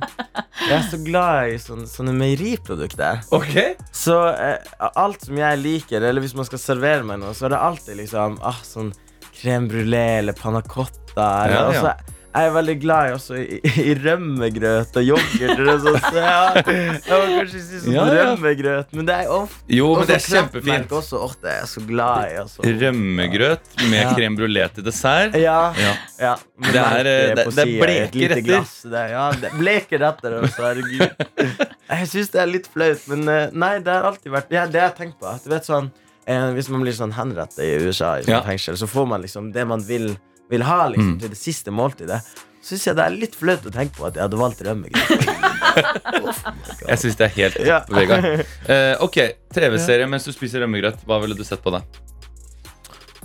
Jeg 0.65 0.73
er 0.75 0.87
så 0.91 0.99
glad 1.05 1.53
i 1.53 1.59
sånne, 1.61 1.87
sånne 1.87 2.15
meieriprodukter. 2.19 3.21
Okay. 3.35 3.77
Så 3.95 4.17
eh, 4.33 4.73
alt 4.91 5.23
som 5.23 5.39
jeg 5.39 5.61
liker, 5.61 6.03
eller 6.03 6.23
hvis 6.25 6.35
man 6.35 6.47
skal 6.49 6.59
servere 6.59 7.07
meg 7.07 7.21
noe, 7.23 7.31
så 7.37 7.47
er 7.47 7.55
det 7.55 7.61
alltid 7.69 7.99
liksom 8.01 8.35
ah, 8.43 8.59
sånn 8.65 8.91
crème 9.35 9.69
brulé 9.71 10.03
eller 10.19 10.35
panna 10.35 10.63
cotta. 10.65 11.29
Eller, 11.45 11.79
Ja, 11.79 11.95
og 11.95 12.14
ja. 12.35 12.45
er 12.49 12.51
veldig 12.55 12.75
glad 12.81 13.07
i, 13.09 13.13
også 13.15 13.37
i, 13.39 13.59
i 13.85 13.93
rømmegrøt 14.03 14.97
og 14.99 15.07
yoghurt. 15.07 15.57
Det 15.65 15.75
sånn, 15.85 15.99
så 16.03 16.21
jeg, 16.21 16.63
jeg 16.65 17.01
må 17.09 17.39
kanskje 17.39 17.61
si 17.63 17.79
sånn 17.85 17.95
Ja, 17.95 18.05
ja. 18.11 18.25
rømmegrøt, 18.31 18.93
men 18.99 19.07
det 19.09 19.15
er 19.23 19.31
ofte 19.35 19.75
Jo, 19.77 19.89
men 19.99 20.09
det 20.09 20.15
er 20.17 20.25
kjempefint. 20.25 20.95
Også, 20.99 21.21
åh, 21.25 21.35
det 21.41 21.51
er 21.53 21.57
jeg 21.61 21.69
så 21.73 21.83
glad 21.87 22.27
i. 22.27 22.35
Altså. 22.43 22.65
Rømmegrøt 22.83 23.73
med 23.89 23.99
Ja. 24.01 24.13
crème 24.17 24.37
brulé 24.39 24.67
til 24.75 24.83
dessert. 24.83 25.35
Ja, 25.39 25.73
Ja. 25.79 25.93
ja. 26.19 26.35
Det 26.59 26.75
er, 26.75 27.03
det- 27.03 27.47
det 27.55 27.65
er 27.65 27.73
bleke 27.81 28.29
retter. 28.29 28.41
glass. 28.41 28.81
Det 28.83 29.03
ja, 29.11 29.25
det 29.31 29.49
er 29.51 29.57
bleke 29.59 29.99
retter 30.01 30.39
også, 30.41 30.61
herregud. 30.63 31.65
Jeg 31.89 32.07
syns 32.09 32.31
det 32.33 32.41
er 32.41 32.47
litt 32.49 32.67
flaut, 32.71 33.01
men 33.11 33.27
eh, 33.29 33.49
nei, 33.53 33.77
det 33.79 33.91
har 33.93 34.07
alltid 34.09 34.31
vært 34.33 34.49
ja, 34.51 34.65
Det 34.67 34.79
jeg 34.81 34.95
tenkt 34.97 35.19
på. 35.21 35.31
Du 35.43 35.49
vet 35.51 35.67
sånn 35.67 35.91
eh, 36.25 36.47
Hvis 36.55 36.69
man 36.73 36.81
blir 36.81 36.95
sånn 36.97 37.13
henrettet 37.13 37.59
i 37.63 37.75
USA, 37.85 38.15
i 38.19 38.23
sånn 38.25 38.43
fengsel, 38.47 38.77
så 38.79 38.87
får 38.89 39.05
man 39.11 39.21
liksom 39.21 39.51
det 39.53 39.65
man 39.69 39.83
vil, 39.85 40.15
vil 40.51 40.63
ha 40.67 40.87
liksom, 40.89 41.15
Mm. 41.15 41.19
til 41.21 41.29
det 41.33 41.37
siste 41.39 41.71
måltidet. 41.71 42.21
Syns 42.65 42.87
jeg 42.87 42.95
det 42.97 43.03
er 43.05 43.13
litt 43.13 43.35
flaut 43.37 43.65
å 43.65 43.71
tenke 43.73 43.93
på 43.97 44.07
at 44.07 44.15
jeg 44.17 44.23
hadde 44.25 44.37
valgt 44.41 44.61
rømmegrøt. 44.65 45.27
Jeg 46.89 46.97
syns 47.01 47.17
det 47.19 47.25
er 47.27 47.33
helt 47.35 47.57
topp, 47.57 47.65
Ja. 47.67 47.79
Vegard. 47.91 48.25
Eh, 48.71 48.95
ok, 49.03 49.17
TV-serie 49.53 50.07
mens 50.09 50.25
du 50.25 50.31
spiser 50.33 50.63
rømmegrøt. 50.63 51.03
Hva 51.05 51.19
ville 51.21 51.35
du 51.37 51.43
sett 51.45 51.61
på 51.61 51.73
da? 51.75 51.81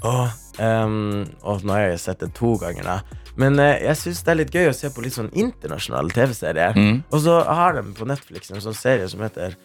Åh, 0.02 0.28
um, 0.58 1.24
oh, 1.44 1.60
nå 1.62 1.72
har 1.76 1.90
jeg 1.92 2.00
sett 2.00 2.20
det 2.24 2.30
to 2.36 2.54
ganger, 2.60 2.84
da. 2.84 3.22
Men 3.40 3.58
uh, 3.60 3.74
jeg 3.80 3.96
syns 4.00 4.22
det 4.26 4.32
er 4.32 4.38
litt 4.42 4.54
gøy 4.56 4.70
å 4.70 4.76
se 4.76 4.90
på 4.92 5.04
litt 5.04 5.16
sånn 5.16 5.30
internasjonale 5.36 6.12
TV-serier. 6.16 6.76
Mm. 6.76 7.02
Og 7.12 7.22
så 7.24 7.38
har 7.46 7.76
de 7.78 7.84
på 7.96 8.08
Netflix 8.08 8.50
en 8.52 8.64
sånn 8.64 8.76
serie 8.76 9.08
som 9.12 9.22
heter 9.24 9.56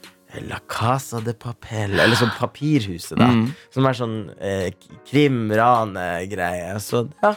La 0.50 0.60
Casa 0.68 1.20
de 1.24 1.34
Papel, 1.34 1.94
eller 2.00 2.16
sånn 2.20 2.32
Papirhuset, 2.38 3.18
da. 3.18 3.28
Mm. 3.32 3.48
Som 3.74 3.86
er 3.90 3.94
sånn 3.98 4.16
eh, 4.40 4.70
krim-rane-greie. 5.10 6.76
Så 6.84 7.08
ja. 7.24 7.36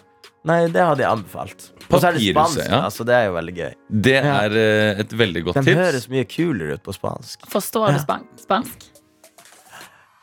Nei, 0.48 0.62
det 0.72 0.80
hadde 0.80 1.02
jeg 1.02 1.10
anbefalt. 1.10 1.64
Og 1.90 1.98
så 2.00 2.08
er 2.08 2.14
det 2.16 2.22
spansk, 2.30 2.60
ja. 2.62 2.78
da, 2.84 2.90
så 2.94 3.04
det 3.04 3.14
er 3.16 3.24
jo 3.26 3.32
veldig 3.34 3.54
gøy. 3.56 3.72
Det 4.06 4.14
Ja. 4.14 4.36
er 4.46 4.54
eh, 4.56 5.00
et 5.02 5.10
veldig 5.12 5.42
godt 5.44 5.54
Den 5.58 5.64
tips. 5.66 5.76
høres 5.82 6.06
mye 6.08 6.24
kulere 6.30 6.74
ut 6.78 6.82
på 6.86 6.94
spansk. 6.94 7.42
Forstår 7.50 7.88
du 7.88 7.92
Ja. 7.98 7.98
span 8.04 8.24
spansk? 8.38 8.86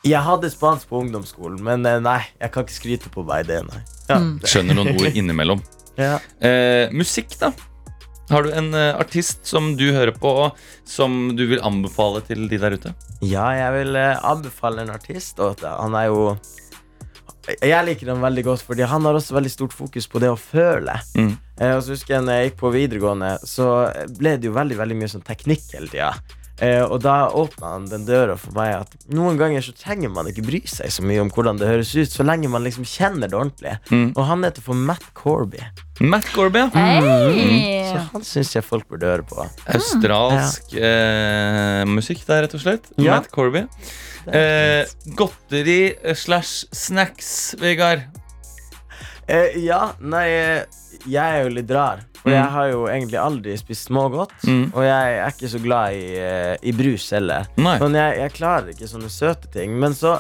Jeg 0.06 0.22
hadde 0.22 0.50
spansk 0.54 0.88
på 0.90 1.02
ungdomsskolen, 1.04 1.60
men 1.62 1.86
eh, 1.86 2.00
nei, 2.00 2.22
jeg 2.42 2.52
kan 2.52 2.64
ikke 2.64 2.74
skryte 2.80 3.10
på 3.14 3.26
meg 3.26 3.46
det, 3.48 3.62
nei. 3.68 3.82
Ja, 4.10 4.18
Mm. 4.20 4.40
det, 4.40 4.50
Skjønner 4.50 4.74
noen 4.76 4.94
ord 4.96 5.14
innimellom. 5.16 5.62
ja. 5.98 6.20
Eh, 6.42 6.90
musikk, 6.94 7.38
da? 7.40 7.52
Har 8.30 8.44
du 8.44 8.52
en 8.58 8.74
eh, 8.74 8.96
artist 8.98 9.46
som 9.46 9.76
du 9.78 9.86
hører 9.94 10.14
på, 10.18 10.30
og 10.46 10.62
som 10.90 11.36
du 11.38 11.46
vil 11.52 11.62
anbefale 11.66 12.24
til 12.26 12.48
de 12.50 12.60
der 12.62 12.74
ute? 12.74 12.94
Ja, 13.22 13.52
jeg 13.54 13.74
vil 13.78 13.98
eh, 14.02 14.22
anbefale 14.26 14.82
en 14.82 14.94
artist. 14.96 15.40
At 15.40 15.62
han 15.66 15.98
er 15.98 16.10
jo 16.10 16.36
Jeg 17.62 17.86
liker 17.86 18.10
ham 18.10 18.24
veldig 18.26 18.44
godt, 18.48 18.64
fordi 18.66 18.88
han 18.90 19.06
har 19.06 19.18
også 19.18 19.38
veldig 19.38 19.52
stort 19.54 19.76
fokus 19.78 20.10
på 20.10 20.22
det 20.24 20.32
å 20.34 20.40
føle. 20.40 20.98
Mm. 21.14 21.36
Eh, 21.60 21.76
og 21.76 21.84
så 21.86 21.94
husker 21.94 22.18
jeg 22.18 22.26
når 22.26 22.40
jeg 22.40 22.50
gikk 22.50 22.58
på 22.64 22.74
videregående, 22.74 23.36
så 23.46 23.70
ble 24.18 24.40
det 24.40 24.50
jo 24.50 24.58
veldig 24.58 24.80
veldig 24.82 24.98
mye 24.98 25.14
sånn 25.14 25.28
teknikk 25.28 25.70
hele 25.78 25.92
tida. 25.94 26.16
Eh, 26.64 26.82
og 26.84 27.02
da 27.04 27.28
åpna 27.36 27.74
han 27.74 27.88
den 27.92 28.06
døra 28.08 28.38
for 28.40 28.56
meg 28.56 28.78
at 28.78 28.94
noen 29.12 29.36
ganger 29.40 29.64
så 29.66 29.74
trenger 29.76 30.12
man 30.14 30.30
ikke 30.32 30.46
bry 30.46 30.62
seg 30.72 30.94
så 30.94 31.04
mye 31.04 31.20
om 31.26 31.32
hvordan 31.34 31.60
det 31.60 31.68
høres 31.68 31.92
ut, 31.98 32.14
så 32.14 32.24
lenge 32.24 32.48
man 32.52 32.64
liksom 32.64 32.88
kjenner 32.88 33.28
det 33.28 33.36
ordentlig. 33.36 33.76
Mm. 33.92 34.14
Og 34.14 34.22
han 34.30 34.48
heter 34.48 34.64
for 34.64 34.86
Matt 34.88 35.10
Corby. 35.18 35.60
Matt 36.00 36.30
Corby, 36.36 36.64
ja. 36.64 36.70
Hei! 36.76 37.84
Så 37.92 38.06
han 38.14 38.28
syns 38.28 38.56
jeg 38.56 38.68
folk 38.68 38.88
burde 38.92 39.12
høre 39.12 39.28
på. 39.28 39.48
Australsk 39.76 40.76
eh, 40.80 41.84
musikk 41.92 42.24
der, 42.28 42.46
rett 42.46 42.56
og 42.56 42.64
slett. 42.64 42.92
Ja. 42.96 43.18
Matt 43.18 43.32
Corby. 43.36 43.66
Eh, 44.26 44.88
godteri 45.20 45.96
slash 46.16 46.66
snacks, 46.72 47.56
Vegard. 47.60 48.08
Eh, 49.28 49.58
ja, 49.66 49.90
nei, 50.00 50.28
eh, 50.30 50.84
jeg 51.04 51.22
er 51.22 51.44
jo 51.44 51.56
litt 51.60 51.72
rar. 51.74 52.06
For 52.26 52.34
Mm. 52.34 52.40
jeg 52.42 52.52
har 52.58 52.70
jo 52.72 52.86
egentlig 52.90 53.20
aldri 53.22 53.56
spist 53.62 53.88
smågodt. 53.92 54.32
Mm. 54.50 54.72
Og 54.74 54.82
jeg 54.82 55.18
er 55.22 55.28
ikke 55.30 55.50
så 55.52 55.60
glad 55.62 55.94
i, 55.94 56.06
eh, 56.18 56.56
i 56.66 56.72
brus 56.74 57.12
heller. 57.14 57.46
Men 57.56 57.94
jeg, 57.94 58.18
jeg 58.18 58.34
klarer 58.34 58.72
ikke 58.74 58.90
sånne 58.90 59.12
søte 59.14 59.46
ting. 59.54 59.76
Men 59.78 59.94
så 59.94 60.16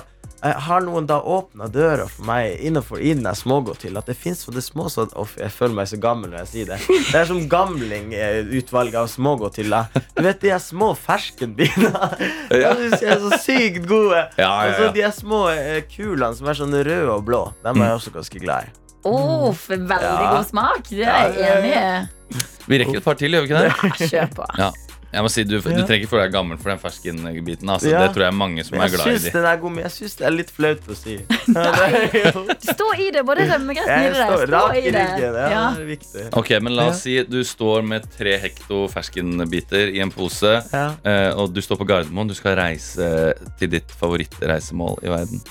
eh, 0.45 0.53
har 0.67 0.83
noen 0.85 1.07
da 1.09 1.17
åpna 1.17 1.65
døra 1.73 2.05
for 2.11 2.27
meg 2.29 2.59
innenfor 2.61 3.01
i 3.01 3.15
den 3.17 3.25
smågodthylla. 3.25 4.03
At 4.05 4.11
det 4.13 4.17
fins 4.21 4.45
for 4.45 4.53
det 4.53 4.61
små 4.67 4.85
så 4.93 5.07
Uff, 5.17 5.33
jeg 5.41 5.49
føler 5.49 5.73
meg 5.79 5.89
så 5.89 5.97
gammel 5.97 6.29
når 6.29 6.43
jeg 6.43 6.51
sier 6.53 6.69
det. 6.75 6.79
Det 7.09 7.17
er 7.23 7.25
som 7.25 7.41
gamlingutvalget 7.49 8.95
av 9.01 9.07
smågodthylla. 9.09 9.81
Du 10.15 10.21
vet 10.27 10.41
de 10.45 10.53
er 10.53 10.61
små 10.61 10.93
ferskenbiter. 10.93 11.89
Ja. 12.55 12.71
De 12.77 12.85
syns 12.93 13.01
er 13.03 13.19
så 13.19 13.37
sykt 13.41 13.87
gode. 13.89 14.21
Ja, 14.37 14.51
ja, 14.53 14.69
Og 14.69 14.77
så 14.77 14.93
de 14.93 15.01
er 15.09 15.11
små 15.15 15.41
eh, 15.51 15.81
kulene 15.91 16.35
som 16.37 16.47
er 16.47 16.57
sånn 16.61 16.73
røde 16.77 17.09
og 17.11 17.25
blå. 17.27 17.41
Dem 17.65 17.81
er 17.81 17.89
jeg 17.89 17.97
også 18.03 18.13
ganske 18.15 18.39
glad 18.45 18.69
i. 18.69 18.75
Oh, 19.05 19.51
for 19.53 19.75
veldig 19.77 20.01
Ja. 20.01 20.31
god 20.35 20.45
smak. 20.49 20.83
Det 20.89 21.05
er 21.05 21.33
jeg 21.33 21.51
enig 21.57 21.75
i. 21.77 22.41
Vi 22.67 22.77
rekker 22.81 22.97
et 22.97 23.03
par 23.05 23.13
til, 23.19 23.31
gjør 23.31 23.45
vi 23.45 23.53
ikke 23.53 23.61
det? 23.61 23.69
Ja, 23.69 24.07
Kjør 24.09 24.33
på. 24.35 24.45
Ja. 24.57 24.71
Jeg 25.15 25.23
må 25.23 25.29
si, 25.31 25.43
Du, 25.47 25.53
du 25.61 25.69
Ja. 25.69 25.85
trenger 25.87 26.01
ikke 26.03 26.09
føle 26.11 26.23
deg 26.25 26.33
gammel 26.33 26.57
for 26.59 26.69
den 26.73 26.79
ferskenbiten. 26.81 27.69
Altså, 27.71 27.87
Ja. 27.93 28.01
Det 28.03 28.15
tror 28.15 28.23
jeg 28.25 28.27
er 28.33 28.35
mange 28.35 28.63
som 28.65 28.75
jeg 28.75 28.83
er 28.91 28.95
glad 28.97 29.07
i. 29.15 29.29
den 29.31 29.45
er 29.45 29.55
god, 29.61 29.71
men 29.71 29.83
jeg 29.85 29.91
syns 29.95 30.15
det 30.17 30.25
er 30.27 30.31
litt 30.35 30.49
flaut 30.51 30.81
å 30.91 30.95
si. 30.97 31.13
stå 32.73 32.87
i 32.99 33.11
det, 33.15 33.21
både 33.25 33.45
rømmegrøten 33.47 34.01
i 34.01 34.09
det 34.09 34.17
der. 34.17 34.33
Stå 34.35 34.49
rak 34.51 34.75
i 34.75 34.91
det. 34.91 35.05
Ja, 35.21 35.47
Ja. 35.49 35.63
det 35.77 35.83
er 35.85 35.89
viktig. 35.93 36.25
Ok, 36.41 36.49
men 36.61 36.75
La 36.75 36.87
oss 36.89 37.01
si 37.05 37.15
du 37.23 37.39
står 37.47 37.85
med 37.87 38.09
tre 38.17 38.37
hekto 38.41 38.87
ferskenbiter 38.91 39.93
i 39.95 39.99
en 40.03 40.11
pose. 40.11 40.57
Ja. 40.73 40.95
eh, 41.05 41.31
og 41.37 41.53
du 41.53 41.61
står 41.61 41.77
på 41.79 41.87
Gardermoen. 41.87 42.27
Du 42.27 42.33
skal 42.35 42.57
reise 42.57 43.33
til 43.59 43.69
ditt 43.69 43.87
favorittreisemål 44.01 44.99
i 45.03 45.07
verden. 45.13 45.41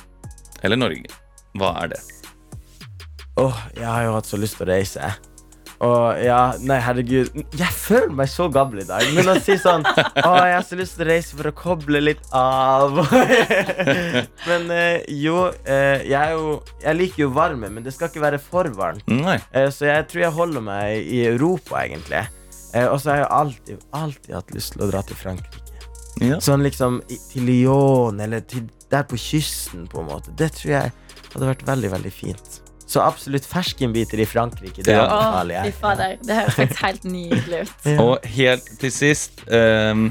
Eller 0.62 0.76
Norge. 0.76 1.06
Hva 1.56 1.72
er 1.84 1.88
det? 1.94 2.00
Åh, 3.40 3.62
jeg 3.74 3.86
har 3.88 4.04
jo 4.06 4.12
hatt 4.14 4.28
så 4.28 4.38
lyst 4.38 4.58
til 4.60 4.68
å 4.68 4.70
reise. 4.70 5.08
Og 5.84 6.20
ja, 6.22 6.54
nei, 6.62 6.76
herregud. 6.80 7.32
Jeg 7.58 7.74
føler 7.74 8.12
meg 8.14 8.30
så 8.30 8.46
gammel 8.52 8.84
i 8.84 8.86
dag. 8.86 9.02
Men 9.16 9.32
å 9.32 9.34
si 9.42 9.56
sånn 9.60 9.82
Å, 9.90 10.30
jeg 10.46 10.54
har 10.54 10.62
så 10.64 10.78
lyst 10.78 10.96
til 10.96 11.04
å 11.04 11.08
reise 11.10 11.34
for 11.34 11.50
å 11.50 11.54
koble 11.58 12.00
litt 12.04 12.22
av. 12.36 13.00
men 14.48 14.70
eh, 14.72 15.02
jo, 15.18 15.48
eh, 15.66 16.06
jeg 16.06 16.20
er 16.20 16.36
jo 16.36 16.54
Jeg 16.84 16.98
liker 17.00 17.24
jo 17.26 17.32
varme, 17.34 17.72
men 17.74 17.84
det 17.84 17.94
skal 17.96 18.12
ikke 18.12 18.22
være 18.22 18.40
for 18.42 18.70
varmt. 18.78 19.04
Eh, 19.50 19.68
så 19.74 19.90
jeg 19.90 20.08
tror 20.12 20.26
jeg 20.28 20.38
holder 20.38 20.66
meg 20.70 21.10
i 21.10 21.24
Europa, 21.34 21.82
egentlig. 21.82 22.22
Eh, 22.70 22.86
og 22.86 23.00
så 23.02 23.12
har 23.12 23.24
jeg 23.24 23.30
alltid, 23.42 23.86
alltid 23.98 24.38
hatt 24.38 24.54
lyst 24.54 24.76
til 24.76 24.86
å 24.86 24.90
dra 24.94 25.02
til 25.06 25.18
Frankrike. 25.18 25.62
Ja. 26.22 26.38
Sånn 26.38 26.62
liksom 26.62 27.00
til 27.32 27.48
Lyon, 27.50 28.22
eller 28.22 28.44
til 28.46 28.68
der 28.94 29.02
på 29.10 29.18
kysten, 29.18 29.88
på 29.90 30.04
en 30.04 30.12
måte. 30.12 30.34
Det 30.38 30.52
tror 30.54 30.76
jeg 30.76 30.94
hadde 31.32 31.48
vært 31.50 31.66
veldig, 31.66 31.90
veldig 31.96 32.14
fint. 32.14 32.60
Så 32.86 33.00
absolutt 33.00 33.46
ferskenbiter 33.48 34.20
i 34.20 34.26
Frankrike. 34.28 34.82
Det 34.84 34.92
Ja. 34.92 35.06
Anbefaler 35.08 35.54
jeg. 35.64 35.74
fader. 35.80 36.16
Det 36.22 36.34
høres 36.36 36.54
faktisk 36.58 36.82
helt 36.84 37.04
nydelig 37.16 37.60
ut. 37.64 37.74
Ja. 37.88 37.98
Og 38.04 38.26
helt 38.36 38.70
til 38.80 38.92
sist 38.92 39.40
um, 39.48 40.10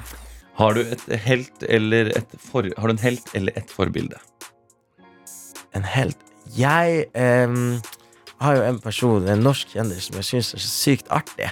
Har 0.57 0.73
du 0.77 0.81
et 0.81 1.05
helt 1.25 1.63
eller 1.69 2.11
et 2.17 2.33
for, 2.41 2.65
Har 2.77 2.87
du 2.87 2.93
en 2.95 3.03
helt 3.05 3.29
eller 3.33 3.53
et 3.57 3.69
forbilde? 3.73 4.17
En 5.75 5.83
helt 5.83 6.17
Jeg 6.57 7.05
um, 7.47 7.81
har 8.41 8.55
jo 8.57 8.63
en 8.67 8.79
person, 8.83 9.27
en 9.29 9.39
norsk 9.39 9.69
kjendis, 9.73 10.09
som 10.09 10.17
jeg 10.19 10.25
syns 10.27 10.53
er 10.53 10.59
så 10.59 10.69
sykt 10.69 11.07
artig. 11.15 11.47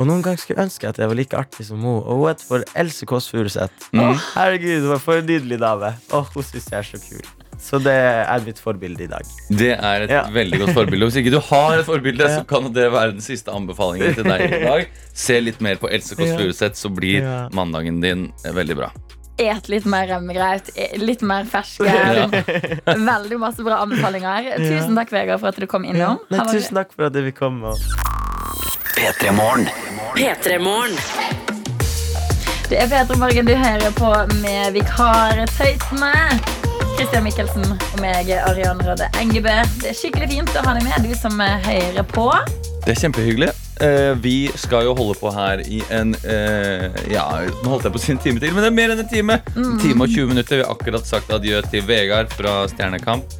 Og 0.00 0.06
noen 0.08 0.22
ganger 0.24 0.40
skulle 0.40 0.56
jeg 0.62 0.70
ønske 0.70 0.88
at 0.88 0.96
jeg 0.98 1.10
var 1.10 1.18
like 1.18 1.36
artig 1.36 1.66
som 1.68 1.82
hun. 1.84 1.98
Og 2.00 2.16
hun 2.22 2.28
heter 2.30 2.46
for 2.48 2.64
Else 2.80 3.04
Kåss 3.06 3.28
Furuseth. 3.28 3.90
Mm. 3.92 4.14
Herregud, 4.32 4.80
hun 4.86 4.88
var 4.94 5.02
for 5.04 5.20
en 5.20 5.26
nydelig 5.28 5.58
dame. 5.60 5.90
Og 6.16 6.30
hun 6.32 6.46
syns 6.48 6.70
jeg 6.72 6.78
er 6.78 6.88
så 6.88 7.00
kul. 7.04 7.26
Så 7.60 7.78
det 7.84 7.92
er 7.92 8.40
mitt 8.46 8.58
forbilde 8.58 9.04
i 9.04 9.06
dag. 9.10 9.22
Det 9.52 9.72
er 9.76 10.02
et 10.06 10.10
Ja. 10.10 10.22
veldig 10.32 10.58
godt 10.62 10.72
forbilde. 10.74 11.06
Hvis 11.10 11.16
ikke 11.20 11.30
du 11.34 11.40
har 11.40 11.78
et 11.78 11.86
forbilde, 11.86 12.24
Ja. 12.24 12.38
så 12.40 12.46
kan 12.48 12.72
det 12.72 12.86
være 12.92 13.12
den 13.12 13.20
siste 13.20 13.52
anbefalingen 13.52 14.14
til 14.14 14.24
deg 14.24 14.40
i 14.40 14.64
dag. 14.70 14.88
Se 15.14 15.40
litt 15.40 15.60
mer 15.60 15.76
på 15.76 15.90
Else 15.92 16.16
Kåss. 16.16 16.34
Furuseth, 16.40 16.74
så 16.80 16.88
blir 16.94 17.22
Ja. 17.22 17.48
mandagen 17.52 18.00
din 18.00 18.32
eh, 18.44 18.52
veldig 18.52 18.76
bra. 18.76 18.90
Et 19.40 19.68
litt 19.72 19.86
mer 19.86 20.06
rømmegrøt, 20.08 20.70
e- 20.76 20.98
litt 20.98 21.22
mer 21.22 21.44
ferske. 21.44 21.84
Ja. 21.88 22.26
Veldig 22.96 23.38
masse 23.40 23.62
bra 23.64 23.78
anbefalinger. 23.84 24.50
Tusen 24.58 24.94
takk, 24.96 25.10
Vegard, 25.12 25.40
for 25.40 25.48
at 25.48 25.56
du 25.56 25.66
kom 25.66 25.84
innom. 25.84 26.18
Nei, 26.30 26.40
tusen 26.52 26.74
takk 26.76 26.92
for 26.96 27.06
at 27.06 27.12
vi 27.16 27.30
kom. 27.32 27.62
Og 27.64 27.78
P3 28.96 29.32
Morgen. 29.32 29.68
P3 30.16 30.58
Morgen. 30.60 30.96
Det 32.70 32.78
er 32.78 32.86
Petra 32.86 33.16
Morgen 33.18 33.46
du 33.48 33.54
hører 33.56 33.90
på 33.96 34.10
med 34.42 34.74
vikartøytene. 34.76 36.12
Christian 37.00 37.24
Mikkelsen 37.24 37.62
og 37.64 38.00
meg, 38.02 38.28
Arian 38.44 38.80
Røde 38.84 39.06
Engebø. 39.16 39.54
Det 39.80 39.88
er 39.88 39.96
skikkelig 39.96 40.26
fint 40.34 40.52
å 40.52 40.64
ha 40.66 40.74
deg 40.76 40.84
med, 40.84 41.06
du 41.08 41.14
som 41.16 41.40
eh, 41.40 41.54
hører 41.64 42.04
på. 42.04 42.26
Det 42.84 42.92
er 42.92 43.00
kjempehyggelig. 43.06 43.48
Eh, 43.80 44.12
vi 44.20 44.50
skal 44.60 44.84
jo 44.84 44.94
holde 44.96 45.14
på 45.16 45.30
her 45.32 45.62
i 45.64 45.78
en 45.88 46.12
eh, 46.28 46.90
Ja, 47.08 47.24
nå 47.62 47.70
holdt 47.72 47.86
jeg 47.88 47.94
på 47.94 48.00
å 48.00 48.02
si 48.02 48.12
en 48.12 48.20
time 48.20 48.42
til, 48.42 48.52
men 48.52 48.66
det 48.66 48.68
er 48.68 48.76
mer 48.76 48.92
enn 48.92 49.00
en 49.00 49.08
time. 49.08 49.38
En 49.56 49.80
time 49.80 50.04
og 50.04 50.12
20 50.12 50.34
minutter. 50.34 50.60
Vi 50.60 50.66
har 50.66 50.74
akkurat 50.74 51.08
sagt 51.08 51.32
adjø 51.32 51.62
til 51.72 51.86
Vegard 51.88 52.32
fra 52.36 52.62
Stjernekamp. 52.68 53.38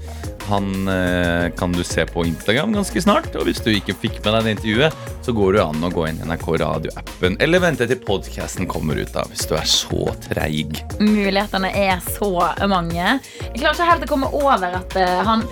Han 0.50 0.88
eh, 0.88 1.50
kan 1.58 1.72
du 1.72 1.84
se 1.84 2.06
på 2.06 2.24
Instagram 2.24 2.72
ganske 2.74 3.02
snart. 3.04 3.28
Og 3.36 3.46
hvis 3.46 3.60
du 3.62 3.70
ikke 3.70 3.94
fikk 4.00 4.18
med 4.24 4.32
deg 4.32 4.46
det 4.48 4.54
intervjuet, 4.56 5.04
så 5.22 5.34
går 5.36 5.58
det 5.58 5.62
an 5.62 5.86
å 5.86 5.92
gå 5.92 6.08
inn 6.08 6.18
i 6.18 6.26
NRK 6.26 6.46
Radio-appen. 6.64 7.36
Eller 7.44 7.62
vente 7.62 7.86
til 7.86 8.00
podkasten 8.02 8.66
kommer 8.70 8.98
ut, 8.98 9.12
da, 9.14 9.26
hvis 9.30 9.46
du 9.46 9.54
er 9.60 9.68
så 9.68 10.08
treig. 10.24 10.80
Mulighetene 10.98 11.70
er 11.84 12.00
så 12.16 12.32
mange. 12.64 13.20
Jeg 13.44 13.60
klarer 13.60 13.76
ikke 13.76 13.90
helt 13.92 14.08
å 14.08 14.14
komme 14.16 14.32
over 14.40 14.80
at 14.80 14.96
eh, 14.98 15.20
han 15.28 15.44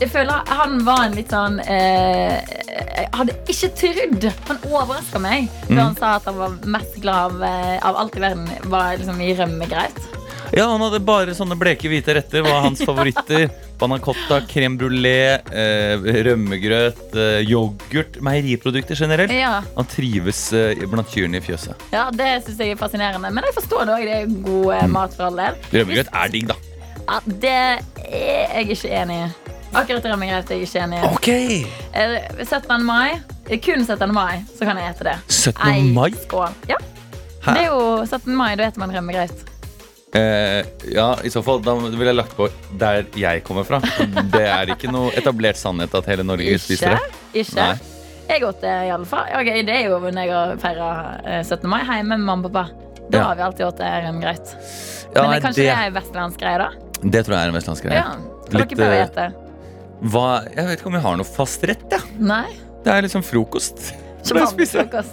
jeg 0.00 0.10
føler 0.12 0.50
Han 0.50 0.78
var 0.86 1.04
en 1.06 1.14
litt 1.16 1.30
sånn 1.32 1.60
eh, 1.62 2.36
Jeg 2.76 3.08
hadde 3.16 3.36
ikke 3.52 3.70
trodd 3.80 4.26
Han 4.50 4.60
overraska 4.70 5.22
meg 5.22 5.48
da 5.70 5.80
han 5.88 5.96
sa 5.98 6.16
at 6.18 6.26
han 6.28 6.36
var 6.38 6.58
mest 6.76 6.98
glad 7.02 7.36
av, 7.36 7.42
eh, 7.46 7.78
av 7.86 7.96
alt 8.00 8.16
i 8.16 8.22
verden. 8.22 8.46
Var 8.70 8.98
liksom 9.00 9.18
i 9.20 9.32
rømmegreit. 9.36 9.98
Ja, 10.54 10.68
han 10.70 10.80
hadde 10.80 11.00
bare 11.02 11.34
sånne 11.34 11.56
bleke 11.58 11.90
hvite 11.90 12.14
retter. 12.16 12.44
Var 12.46 12.60
hans 12.64 12.82
favoritter. 12.86 13.48
Banacotta, 13.80 14.38
crème 14.48 14.78
brulé, 14.80 15.34
eh, 15.52 16.06
rømmegrøt, 16.28 17.10
eh, 17.18 17.42
yoghurt, 17.50 18.20
meieriprodukter 18.24 18.96
generelt. 18.96 19.34
Ja, 19.36 19.58
Han 19.76 19.90
trives 19.90 20.46
eh, 20.56 20.78
blant 20.88 21.10
kyrne 21.12 21.42
i 21.42 21.44
fjøset. 21.44 21.74
ja 21.92 22.06
Det 22.14 22.30
syns 22.46 22.62
jeg 22.62 22.76
er 22.76 22.80
fascinerende. 22.80 23.32
Men 23.34 23.44
jeg 23.44 23.56
forstår 23.58 23.84
det 23.90 23.98
òg. 23.98 24.06
Det 24.06 24.16
er 24.22 24.38
god 24.46 24.70
eh, 24.78 24.86
mat 24.96 25.18
for 25.18 25.28
all 25.28 25.42
del. 25.42 25.60
Rømmegrøt 25.74 26.14
er 26.14 26.32
digg, 26.32 26.48
da. 26.54 26.56
Ja, 27.06 27.20
det 27.26 27.52
er 28.06 28.56
jeg 28.62 28.78
ikke 28.78 28.94
enig 29.02 29.18
i. 29.26 29.28
Akkurat 29.74 30.04
rømmegreit 30.04 30.50
er 30.50 30.60
jeg 30.60 30.68
ikke 30.68 30.82
enig 30.84 30.98
i. 30.98 31.08
Ok 31.14 31.28
Eh, 31.96 32.44
17. 32.44 32.84
mai, 32.84 33.20
eh, 33.48 33.58
kun 33.60 33.84
17. 33.86 34.12
mai, 34.14 34.44
så 34.58 34.64
kan 34.68 34.76
jeg 34.78 34.90
ete 34.94 35.04
det. 35.04 35.16
17. 35.28 35.66
Ei, 35.72 35.82
mai? 35.82 36.10
Skål. 36.12 36.54
Ja. 36.68 36.76
Hæ? 37.46 37.52
Det 37.54 37.62
er 37.64 37.66
jo 37.66 38.04
17. 38.06 38.34
mai, 38.36 38.54
da 38.56 38.64
spiser 38.70 38.78
man 38.86 38.94
rømmegrøt. 38.96 39.44
Eh, 40.16 40.64
ja, 40.94 41.08
i 41.24 41.28
så 41.28 41.42
fall 41.44 41.60
da 41.60 41.74
ville 41.74 42.06
jeg 42.06 42.16
lagt 42.16 42.36
på 42.38 42.46
der 42.78 43.04
jeg 43.16 43.42
kommer 43.44 43.64
fra. 43.68 43.80
Det 44.32 44.40
er 44.46 44.70
ikke 44.72 44.88
noe 44.92 45.10
etablert 45.18 45.56
sannhet 45.60 45.92
at 45.94 46.06
hele 46.06 46.24
Norge 46.24 46.56
spiser 46.62 46.94
det. 46.96 47.02
Ikke? 47.42 47.56
Nei. 47.58 47.76
Jeg 48.30 48.42
åt 48.42 48.60
det 48.60 48.72
i 48.88 48.90
alle 48.90 49.06
fall. 49.06 49.28
Ok, 49.38 49.50
det 49.66 49.74
er 49.76 49.84
jo 49.90 49.98
når 50.00 50.16
jeg 50.24 50.32
har 50.32 50.56
feira 50.62 51.42
17. 51.44 51.68
mai 51.70 51.82
hjemme 51.84 52.16
med 52.16 52.24
mamma 52.26 52.48
og 52.48 52.52
pappa. 52.52 52.70
Da 53.10 53.18
Ja. 53.18 53.24
har 53.28 53.36
vi 53.36 53.42
alltid 53.42 53.66
åt 53.66 53.76
det 53.78 53.90
rømmegrøt. 54.06 54.54
Ja, 55.14 55.22
Men 55.22 55.30
det, 55.30 55.42
kanskje 55.44 55.62
det 55.62 55.68
er 55.76 55.90
vestlandsk 55.94 56.38
greie, 56.40 56.58
da? 56.58 56.70
det 57.04 57.24
tror 57.26 57.36
jeg 57.36 57.44
er 57.44 57.48
en 57.48 57.54
vestlandsk 57.54 57.84
greie. 57.84 58.02
Ja. 58.02 58.16
Litt, 58.50 58.72
Hva, 60.02 60.26
jeg 60.52 60.66
vet 60.68 60.80
ikke 60.80 60.90
om 60.90 60.98
vi 60.98 61.04
har 61.06 61.16
noe 61.20 61.28
fast 61.28 61.64
rett. 61.68 61.86
Ja. 61.92 62.02
Nei? 62.18 62.50
Det 62.84 62.92
er 62.92 63.06
liksom 63.06 63.24
frokost. 63.26 63.80
Så 64.26 64.34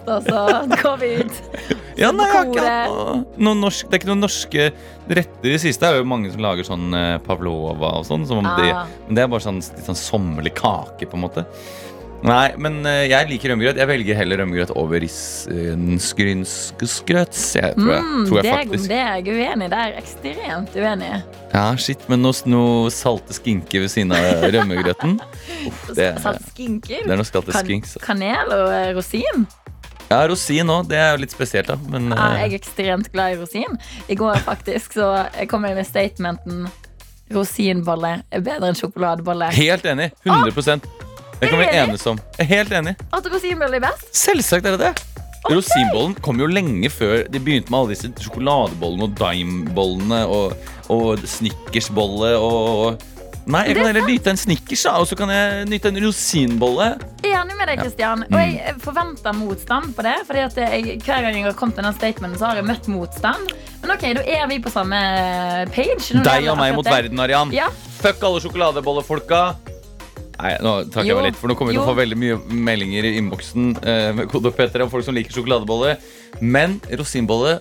altså. 0.10 0.44
Gå 0.82 0.94
ut. 0.98 1.40
Ja, 1.94 2.08
nei, 2.10 2.26
jeg 2.26 2.34
har 2.34 2.48
ikke 2.50 2.62
hatt 2.66 2.90
noe, 2.90 3.18
noe 3.46 3.58
norsk, 3.60 3.86
Det 3.86 3.94
er 3.94 4.00
ikke 4.02 4.08
noen 4.10 4.24
norske 4.24 4.64
retter 5.14 5.46
i 5.46 5.52
det 5.54 5.60
siste. 5.62 5.86
Det 5.86 5.92
er 5.94 6.02
jo 6.02 6.08
mange 6.10 6.32
som 6.34 6.42
lager 6.42 6.66
sånn 6.66 6.88
eh, 6.98 7.20
pavlova 7.22 7.92
og 8.00 8.08
sånn. 8.08 8.26
Det, 8.26 8.72
Ah. 8.74 8.88
men 9.06 9.20
det 9.20 9.22
er 9.22 9.30
bare 9.30 9.46
sånn, 9.46 9.60
litt 9.62 9.86
sånn 9.86 10.00
sommerlig 10.00 10.56
kake, 10.58 11.06
på 11.06 11.20
en 11.20 11.22
måte. 11.22 11.44
Nei, 12.24 12.54
men 12.56 12.78
eh, 12.88 13.10
jeg 13.12 13.28
liker 13.28 13.52
rømmegrøt. 13.52 13.76
Jeg 13.82 13.88
velger 13.90 14.16
heller 14.16 14.38
rømmegrøt 14.40 14.70
over 14.80 14.96
risgrynskeskrøt. 15.04 17.36
Jeg 17.58 17.74
tror 17.76 17.92
jeg, 17.92 18.04
Mm, 18.04 18.26
tror 18.30 18.42
det, 18.42 18.50
er, 18.52 18.56
faktisk. 18.62 18.88
det 18.90 18.98
er 19.00 19.14
jeg 19.18 19.24
uenig 19.28 19.66
i. 19.66 19.70
Det 19.70 19.78
er 19.80 19.88
jeg 19.92 19.98
ekstremt 20.04 20.76
uenig 20.80 21.08
i. 21.10 21.12
Ja, 21.54 21.66
shit, 21.76 22.00
men 22.10 22.22
noe, 22.24 22.34
noe 22.50 22.90
salte 22.96 23.34
skinke 23.36 23.80
ved 23.84 23.90
siden 23.92 24.12
av 24.16 24.24
rømmegrøten. 24.56 25.18
Uff, 25.68 25.82
det, 25.98 26.08
Salt 26.24 26.42
skinker. 26.54 27.00
det 27.04 27.12
er 27.12 27.16
noe 27.20 27.26
skalte 27.28 27.52
Kan, 27.52 27.66
skinks. 27.68 27.98
kanel 28.04 28.48
og 28.56 28.72
eh, 28.72 28.94
rosin. 28.96 29.44
Ja, 30.10 30.24
rosin 30.30 30.70
òg. 30.70 30.88
Det 30.92 30.98
er 31.00 31.12
jo 31.18 31.22
litt 31.26 31.32
spesielt, 31.36 31.68
da. 31.68 31.76
Men 31.92 32.04
Ja, 32.14 32.18
eh, 32.32 32.40
jeg 32.46 32.52
er 32.54 32.58
ekstremt 32.62 33.12
glad 33.14 33.34
i 33.36 33.38
rosin. 33.44 33.72
I 34.08 34.16
går 34.20 34.36
faktisk 34.48 34.94
så 35.00 35.12
kom 35.52 35.64
jeg 35.68 35.76
med 35.80 35.88
statementen 35.92 36.58
rosinbolle 37.34 38.18
er 38.32 38.42
bedre 38.46 38.68
enn 38.72 38.76
sjokoladebolle. 38.80 39.48
helt 39.56 39.86
enig. 39.90 40.12
100 40.24 40.52
Det 41.44 41.50
kan 41.52 41.60
vi 41.60 41.70
enes 41.84 42.06
om. 42.10 42.20
Jeg 42.40 42.46
er 42.48 42.52
Helt 42.56 42.76
enig. 42.82 42.96
At 43.14 43.28
rosinbolle 43.34 43.80
er 43.80 43.86
best? 43.90 44.08
Selvsagt 44.16 44.70
er 44.70 44.78
det 44.78 44.88
det. 44.90 45.10
Rosinbollen 45.52 46.14
kom 46.24 46.40
jo 46.40 46.48
lenge 46.48 46.88
før 46.88 47.26
de 47.28 47.40
begynte 47.44 47.72
med 47.74 47.82
alle 47.82 47.96
disse 47.98 48.08
sjokoladebollene 48.24 49.10
og 49.10 49.18
dimebollene 49.20 50.22
og, 50.32 50.54
og 50.94 51.26
snickersbolle 51.28 52.38
og 52.40 53.10
Nei, 53.44 53.66
jeg 53.68 53.76
kan 53.76 53.90
heller 53.90 54.06
nyte 54.08 54.32
en 54.32 54.38
snickers, 54.40 54.86
og 54.88 55.04
så 55.10 55.18
kan 55.20 55.28
jeg 55.34 55.66
nyte 55.68 55.90
en 55.92 55.98
rosinbolle. 56.00 56.86
Enig 57.28 57.58
med 57.60 57.68
deg, 57.68 57.82
Kristian. 57.82 58.24
Og 58.30 58.38
jeg 58.40 58.76
forventer 58.80 59.36
motstand 59.36 59.92
på 59.98 60.06
det. 60.08 60.14
Fordi 60.30 60.46
at 60.46 60.62
jeg, 60.62 60.96
Hver 61.04 61.26
gang 61.26 61.36
jeg 61.36 61.50
har 61.50 61.58
kommet 61.60 61.76
til 61.76 61.84
den 61.84 61.98
statementen, 61.98 62.40
så 62.40 62.54
har 62.54 62.62
jeg 62.62 62.70
møtt 62.70 62.88
motstand. 62.88 63.52
Men 63.82 63.92
ok, 63.98 64.08
da 64.16 64.24
er 64.38 64.48
vi 64.48 64.62
på 64.64 64.72
samme 64.72 65.04
page. 65.76 66.24
Deg 66.24 66.48
og 66.54 66.56
meg 66.62 66.72
mot 66.78 66.88
det. 66.88 66.96
verden, 66.96 67.20
Arian. 67.20 67.52
Ja. 67.52 67.68
Fuck 68.00 68.24
alle 68.24 68.40
sjokoladebollefolka. 68.48 69.44
Nei, 70.34 70.54
nå 70.66 70.72
trakk 70.92 71.08
jeg 71.08 71.18
meg 71.18 71.28
litt, 71.30 71.38
for 71.40 71.52
nå 71.52 71.56
kommer 71.58 71.74
vi 71.74 71.78
til 71.78 71.84
å 71.84 71.90
få 71.92 71.98
veldig 72.00 72.18
mye 72.20 72.38
meldinger 72.68 73.06
i 73.06 73.14
innboksen 73.20 73.74
eh, 73.84 74.10
med 74.18 74.32
kode 74.32 74.52
P3 74.56 74.86
om 74.86 74.92
folk 74.92 75.06
som 75.06 75.16
liker 75.16 75.36
sjokoladebolle. 75.36 75.96
Men 76.42 76.80
rosinbolle, 77.00 77.60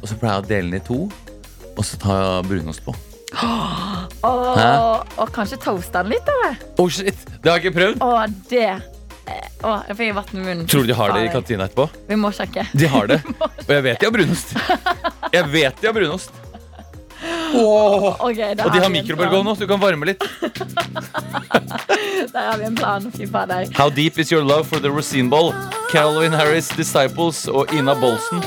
og 0.00 0.08
så 0.08 0.18
pleier 0.18 0.40
jeg 0.40 0.42
å 0.42 0.48
dele 0.50 0.72
den 0.72 0.80
i 0.80 0.84
to, 0.84 1.04
og 1.70 1.86
så 1.86 2.00
tar 2.02 2.20
jeg 2.24 2.48
brunost 2.50 2.84
på. 2.84 2.96
Oh, 4.26 5.00
og 5.22 5.30
kanskje 5.32 5.60
toaste 5.62 6.02
den 6.02 6.16
litt, 6.16 6.30
eller? 6.34 6.58
Oh 6.82 6.90
shit, 6.90 7.14
Det 7.38 7.46
har 7.46 7.60
jeg 7.60 7.70
ikke 7.70 7.76
prøvd. 7.78 8.02
Oh, 8.02 8.24
det 8.50 8.66
eh, 8.66 9.46
Å, 9.62 9.76
jeg 9.86 9.98
fikk 10.00 10.16
vann 10.18 10.34
i 10.34 10.42
munnen. 10.42 10.66
Tror 10.68 10.84
du 10.84 10.90
de 10.90 10.98
har 10.98 11.14
det 11.14 11.28
i 11.28 11.32
kantina 11.32 11.68
etterpå? 11.70 11.86
Vi 12.10 12.18
må 12.18 12.32
sjekke. 12.34 12.66
De 12.74 12.90
har 12.90 13.06
det. 13.12 13.20
Og 13.68 13.72
jeg 13.76 13.86
vet 13.86 14.02
de 14.02 14.10
har 14.10 14.16
brunost. 14.18 14.56
Jeg 15.30 15.52
vet 15.54 15.80
de 15.80 15.90
har 15.92 15.96
brunost. 15.96 16.34
Åh. 17.54 18.16
Okay, 18.30 18.54
Og 18.64 18.72
de 18.74 18.78
har 18.84 18.90
mikrobølgeovn 18.92 19.44
nå, 19.50 19.54
så 19.56 19.66
du 19.66 19.70
kan 19.72 19.80
varme 19.82 20.06
litt. 20.12 20.22
Der 22.30 22.50
har 22.50 22.58
vi 22.58 22.64
en 22.64 22.76
plan. 22.76 23.10
Fy 23.16 23.26
fader. 23.26 23.66
How 23.78 23.90
deep 23.90 24.18
is 24.18 24.32
your 24.32 24.44
love 24.44 24.64
for 24.68 24.78
the 24.78 24.90
Rosine 24.90 25.28
Ball? 25.30 25.52
Calvin 25.92 26.32
Harris 26.32 26.68
Disciples 26.78 27.48
og 27.48 27.72
Ina 27.74 27.94
Bolsen. 27.98 28.42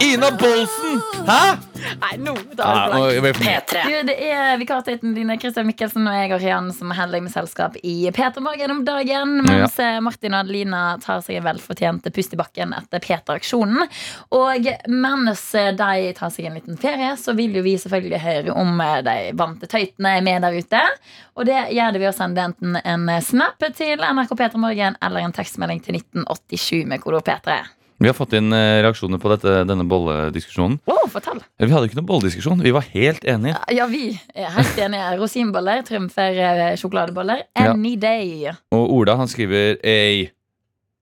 Ina 0.00 0.30
Bolsen! 0.40 1.00
Hæ? 1.28 1.56
Nei, 2.00 2.14
nå 2.16 2.32
Ja, 2.56 2.64
tar 2.64 2.94
vi 2.94 2.96
blank. 2.96 3.12
er 3.12 3.20
vi 3.20 3.32
for 3.34 3.44
mye. 3.44 3.58
P3. 3.60 3.82
Du, 3.84 4.06
det 4.08 4.14
er 4.32 4.54
vikartøytene 4.60 5.12
dine 5.18 5.34
Christian 5.40 5.66
Mikkelsen 5.68 6.06
og 6.08 6.14
jeg 6.16 6.30
og 6.32 6.40
Rian 6.40 6.70
som 6.72 6.92
holder 6.96 7.18
deg 7.18 7.24
med 7.26 7.32
selskap 7.34 7.76
i 7.84 7.94
Peter 8.16 8.40
Morgen 8.44 8.72
om 8.72 8.80
dagen. 8.86 9.34
Mens 9.44 9.76
ja. 9.80 9.98
Martin 10.04 10.32
og 10.32 10.40
Adelina 10.46 10.82
tar 11.04 11.20
seg 11.24 11.36
en 11.42 11.44
velfortjent 11.50 12.08
pust 12.16 12.32
i 12.32 12.40
bakken 12.40 12.72
etter 12.78 13.04
Peter-aksjonen. 13.04 13.84
Og 14.32 14.70
mens 14.88 15.44
eh, 15.60 15.70
de 15.76 16.12
tar 16.16 16.32
seg 16.32 16.48
en 16.48 16.56
liten 16.56 16.80
ferie, 16.80 17.12
så 17.20 17.36
vil 17.36 17.60
jo 17.60 17.64
vi 17.66 17.76
selvfølgelig 17.80 18.13
høre 18.22 18.54
om 18.56 18.80
eh, 18.82 18.98
de 19.06 19.14
vante 19.38 19.68
tøytene 19.70 20.16
er 20.18 20.24
med 20.26 20.44
der 20.44 20.56
ute. 20.58 20.82
Og 21.38 21.46
det 21.48 21.60
gjør 21.74 21.94
det 21.94 22.02
ved 22.02 22.10
å 22.10 22.16
sende 22.16 22.44
enten 22.44 22.76
en 22.82 23.08
snap 23.24 23.64
til 23.76 24.02
NRK 24.04 24.34
Peter 24.38 24.60
Morgen 24.60 24.98
eller 25.02 25.24
en 25.24 25.34
tekstmelding 25.34 25.80
til 25.84 25.98
1987 26.00 26.84
med 26.90 27.02
kodord 27.04 27.26
P3. 27.26 27.62
Vi 28.02 28.08
har 28.10 28.16
fått 28.18 28.34
inn 28.36 28.50
eh, 28.52 28.82
reaksjoner 28.84 29.20
på 29.22 29.30
dette, 29.30 29.52
denne 29.68 29.86
bollediskusjonen. 29.88 30.80
Å, 30.90 30.96
fortell! 31.12 31.40
Vi 31.62 31.70
hadde 31.70 31.88
ikke 31.88 32.00
noen 32.00 32.10
bollediskusjon. 32.10 32.62
Vi 32.64 32.72
var 32.74 32.86
helt 32.92 33.24
enige. 33.30 33.56
Ja, 33.72 33.86
vi 33.88 34.08
er 34.34 34.50
helt 34.56 34.80
enige. 34.82 35.12
Rosinboller 35.22 35.84
trumfer 35.86 36.34
sjokoladeboller 36.34 36.80
sjokoladeboller 36.80 37.44
Ja. 37.54 37.72
any 37.72 37.94
day. 37.96 38.50
Og 38.74 38.92
Ola 38.98 39.16
han 39.20 39.30
skriver 39.30 39.78
Ei. 39.86 40.30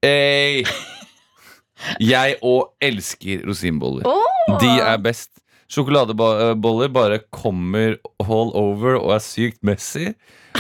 Ei. 0.05 0.63
Jeg 2.13 2.37
òg 2.47 2.77
elsker 2.83 3.43
rosinboller. 3.49 4.07
Oh. 4.07 4.59
De 4.61 4.71
er 4.81 4.99
best. 5.03 5.31
Sjokoladeboller 5.73 6.93
bare 6.93 7.23
kommer 7.33 7.97
all 8.21 8.53
over 8.59 8.99
og 8.99 9.15
er 9.17 9.23
sykt 9.25 9.63
messy. 9.65 10.13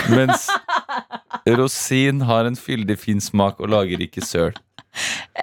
Mens 0.09 0.47
rosin 1.61 2.23
har 2.29 2.49
en 2.49 2.57
fyldig 2.57 2.97
fin 3.01 3.21
smak 3.21 3.61
og 3.61 3.73
lager 3.75 4.01
ikke 4.01 4.25
søl. 4.25 4.57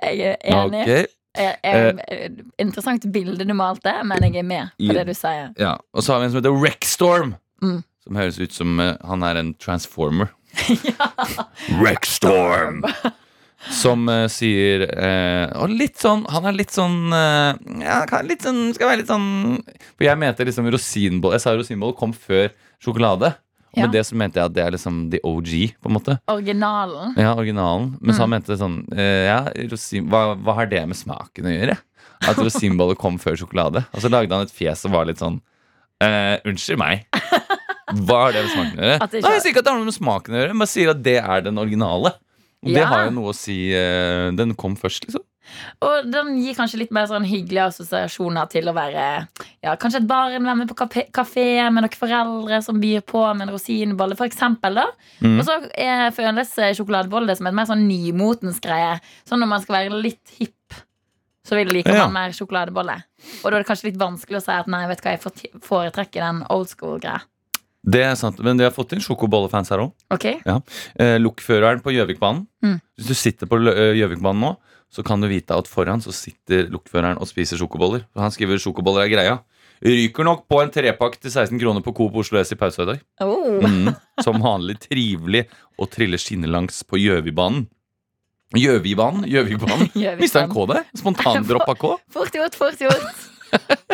Jeg 0.02 0.36
er 0.36 0.42
enig. 0.50 0.82
Okay. 0.82 1.06
Jeg, 1.38 1.60
jeg, 1.64 2.32
interessant 2.60 3.06
bilde 3.14 3.46
du 3.46 3.54
malte, 3.54 3.94
men 4.10 4.26
jeg 4.26 4.42
er 4.42 4.48
med 4.50 4.74
på 4.82 4.96
det 4.98 5.06
du 5.12 5.14
sier. 5.14 5.54
ja. 5.62 5.76
Og 5.94 6.04
så 6.04 6.16
har 6.16 6.24
vi 6.24 6.28
en 6.30 6.34
som 6.34 6.42
heter 6.42 6.58
Rekstorm 6.66 7.38
Mm. 7.62 7.82
Som 8.04 8.16
høres 8.16 8.40
ut 8.40 8.54
som 8.56 8.80
eh, 8.80 8.96
han 9.04 9.24
er 9.28 9.36
en 9.36 9.54
transformer. 9.60 10.32
Rexstorm! 11.84 12.86
Som 13.76 14.08
uh, 14.08 14.28
sier 14.32 14.86
uh, 14.88 15.52
Og 15.64 15.70
litt 15.76 15.98
sånn 16.00 16.22
Han 16.32 16.46
er 16.48 16.56
litt 16.56 16.72
sånn 16.72 17.12
uh, 17.12 17.58
Ja, 17.84 17.98
litt 18.24 18.46
sånn 18.46 18.70
Skal 18.74 18.88
være 18.88 19.02
litt 19.02 19.10
sånn 19.12 19.26
For 19.98 20.06
jeg 20.08 20.16
mente 20.22 20.46
liksom 20.48 20.70
rosinboll 20.72 21.36
Jeg 21.36 21.44
sa 21.44 21.52
rosinboll 21.60 21.92
kom 22.00 22.14
før 22.16 22.54
sjokolade. 22.80 23.34
Og 23.76 23.78
Ja. 23.78 23.84
med 23.84 23.92
det 23.98 24.06
så 24.08 24.16
mente 24.16 24.40
jeg 24.40 24.46
at 24.48 24.54
det 24.56 24.64
er 24.64 24.72
liksom 24.72 25.12
the 25.12 25.20
OG, 25.28 25.50
på 25.84 25.90
en 25.92 25.94
måte. 25.98 26.16
Originalen. 26.32 27.12
Ja, 27.20 27.36
originalen. 27.36 27.98
Men 28.02 28.16
så 28.16 28.22
Mm. 28.22 28.24
han 28.24 28.30
mente 28.32 28.56
sånn 28.58 28.78
Ja, 28.96 29.42
rosin, 29.70 30.08
hva, 30.10 30.22
hva 30.40 30.56
har 30.56 30.66
det 30.72 30.88
med 30.88 30.96
smaken 30.98 31.46
å 31.46 31.54
gjøre? 31.54 31.76
At 32.26 32.38
rosinboller 32.40 32.96
kom 32.98 33.20
før 33.20 33.36
sjokolade. 33.38 33.84
Og 33.94 34.00
så 34.02 34.10
lagde 34.10 34.32
han 34.34 34.48
et 34.48 34.52
fjes 34.56 34.80
som 34.80 34.92
var 34.96 35.06
litt 35.06 35.20
sånn 35.20 35.42
Unnskyld 36.02 36.80
meg. 36.80 37.06
Hva 38.08 38.18
har 38.24 38.32
det 38.34 38.46
med 38.46 38.52
smaken 38.56 38.80
å 38.80 38.84
gjøre? 38.88 38.98
Ikke- 39.04 39.22
Nei, 39.28 39.32
jeg 39.36 39.42
sier 39.44 39.52
ikke 39.52 39.60
at 39.60 39.66
det 39.68 39.72
har 39.74 39.80
noe 39.84 39.90
med 39.92 40.00
smaken 40.00 40.34
å 40.34 40.40
gjøre, 40.40 40.54
men 40.56 40.66
jeg 40.68 40.74
sier 40.74 40.90
at 40.94 41.04
det 41.04 41.18
er 41.20 41.42
den 41.42 41.58
originale. 41.60 42.14
Og 42.64 42.74
det 42.74 42.82
Ja. 42.82 42.86
har 42.88 43.06
jo 43.06 43.12
noe 43.12 43.32
å 43.32 43.36
si. 43.36 43.72
eh, 43.74 44.32
den 44.36 44.54
kom 44.56 44.76
først, 44.76 45.06
liksom. 45.06 45.24
Og 45.82 46.12
den 46.12 46.36
gir 46.44 46.54
kanskje 46.54 46.78
litt 46.78 46.92
mer 46.92 47.08
sånn 47.08 47.26
hyggelige 47.26 47.70
assosiasjoner 47.72 48.50
til 48.52 48.66
å 48.70 48.74
være 48.76 49.28
ja, 49.64 49.76
kanskje 49.76 50.02
et 50.04 50.08
barn 50.08 50.44
være 50.46 50.58
med 50.58 50.68
på 50.70 50.76
kafé- 51.12 51.72
med 51.74 51.84
noen 51.84 51.98
foreldre 51.98 52.62
som 52.64 52.80
byr 52.80 53.02
på 53.02 53.24
med 53.36 53.48
en 53.48 53.54
rosinbolle, 53.56 54.16
for 54.16 54.28
eksempel. 54.28 54.76
Da. 54.76 54.86
Mm. 55.24 55.40
Og 55.40 55.46
så 55.46 55.56
er, 55.74 56.12
føles 56.12 56.58
eh, 56.60 56.74
sjokoladebolle 56.78 57.36
som 57.36 57.48
et 57.48 57.54
mer 57.58 57.66
sånn 57.66 57.88
nymotens 57.88 58.60
greie. 58.62 59.00
Sånn 59.26 59.40
når 59.40 59.48
man 59.48 59.62
skal 59.62 59.76
være 59.90 60.02
litt 60.04 60.36
hipp, 60.38 60.54
så 61.48 61.56
vil 61.58 61.74
like 61.74 61.88
Ja. 61.90 62.06
man 62.08 62.14
mer 62.14 62.30
sjokoladebolle. 62.30 63.02
Og 63.44 63.50
da 63.50 63.58
er 63.58 63.64
det 63.64 63.68
kanskje 63.68 63.86
litt 63.86 63.98
vanskelig 63.98 64.38
å 64.38 64.44
si 64.44 64.52
at 64.52 64.68
nei, 64.68 64.86
vet 64.86 65.02
du 65.02 65.10
hva, 65.10 65.18
jeg 65.18 65.62
foretrekker 65.62 66.22
den 66.22 66.46
old 66.52 66.68
school-greia. 66.70 67.22
Det 67.84 68.02
er 68.04 68.16
sant, 68.20 68.40
Men 68.44 68.60
vi 68.60 68.66
har 68.66 68.74
fått 68.76 68.92
inn 68.94 69.04
sjokobollefans 69.04 69.70
her 69.72 69.86
òg. 69.86 69.94
Ok? 70.12 70.26
Eh, 71.00 71.16
Lokføreren 71.22 71.80
på 71.84 71.94
Gjøvikbanen. 71.96 72.44
Mm. 72.66 72.80
Hvis 73.00 73.08
du 73.08 73.16
sitter 73.16 73.48
på 73.48 73.60
eh, 73.72 73.96
Gjøvikbanen 74.00 74.44
nå, 74.44 74.56
så 74.92 75.06
kan 75.06 75.22
du 75.22 75.30
vite 75.30 75.56
at 75.56 75.70
foran 75.70 76.02
så 76.02 76.12
sitter 76.16 76.68
lokføreren 76.74 77.20
og 77.22 77.30
spiser 77.30 77.60
sjokoboller. 77.62 78.04
Han 78.18 78.34
skriver 78.34 78.60
sjokoboller 78.60 79.06
er 79.06 79.14
greia. 79.14 79.38
Ryker 79.86 80.28
nok 80.28 80.44
på 80.52 80.60
en 80.60 80.72
trepakk 80.74 81.16
til 81.22 81.32
16 81.32 81.56
kroner 81.62 81.84
på 81.86 81.94
Coop 81.96 82.18
Oslo 82.20 82.40
S 82.42 82.52
i 82.52 82.58
pausa 82.60 82.84
i 82.84 82.90
dag. 82.90 83.04
Oh. 83.24 83.62
Mm. 83.64 83.94
Som 84.26 84.42
vanlig 84.44 84.80
trivelig 84.84 85.46
å 85.80 85.88
trille 85.88 86.20
skinnelangs 86.20 86.82
på 86.90 87.00
Gjøvibanen. 87.00 87.70
Gjøvibanen? 88.58 89.28
Gjøvikbanen. 89.30 89.92
Mista 90.20 90.44
en 90.44 90.52
K 90.52 90.66
der? 90.74 90.84
Spontandroppa 90.98 91.78
K? 91.82 91.94
Fort 92.12 92.36
gjort, 92.36 92.58
fort 92.60 92.82
gjort. 92.82 93.28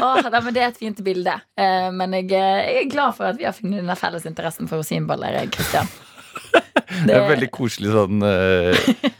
Åh, 0.02 0.20
da, 0.30 0.42
men 0.42 0.54
Det 0.56 0.64
er 0.64 0.74
et 0.74 0.82
fint 0.82 1.00
bilde. 1.06 1.36
Eh, 1.60 1.88
men 1.96 2.18
jeg, 2.18 2.32
jeg 2.34 2.82
er 2.84 2.92
glad 2.92 3.16
for 3.18 3.32
at 3.32 3.40
vi 3.40 3.48
har 3.48 3.56
funnet 3.56 3.84
den 3.84 4.00
felles 4.00 4.28
interessen 4.30 4.70
for 4.72 4.84
rosinboller. 4.84 5.40
Kristian 5.54 5.90
det... 6.36 7.08
Det 7.08 7.16
er 7.16 7.26
veldig 7.30 7.48
koselig 7.54 7.92
sånn 7.94 8.24
uh, 8.24 8.76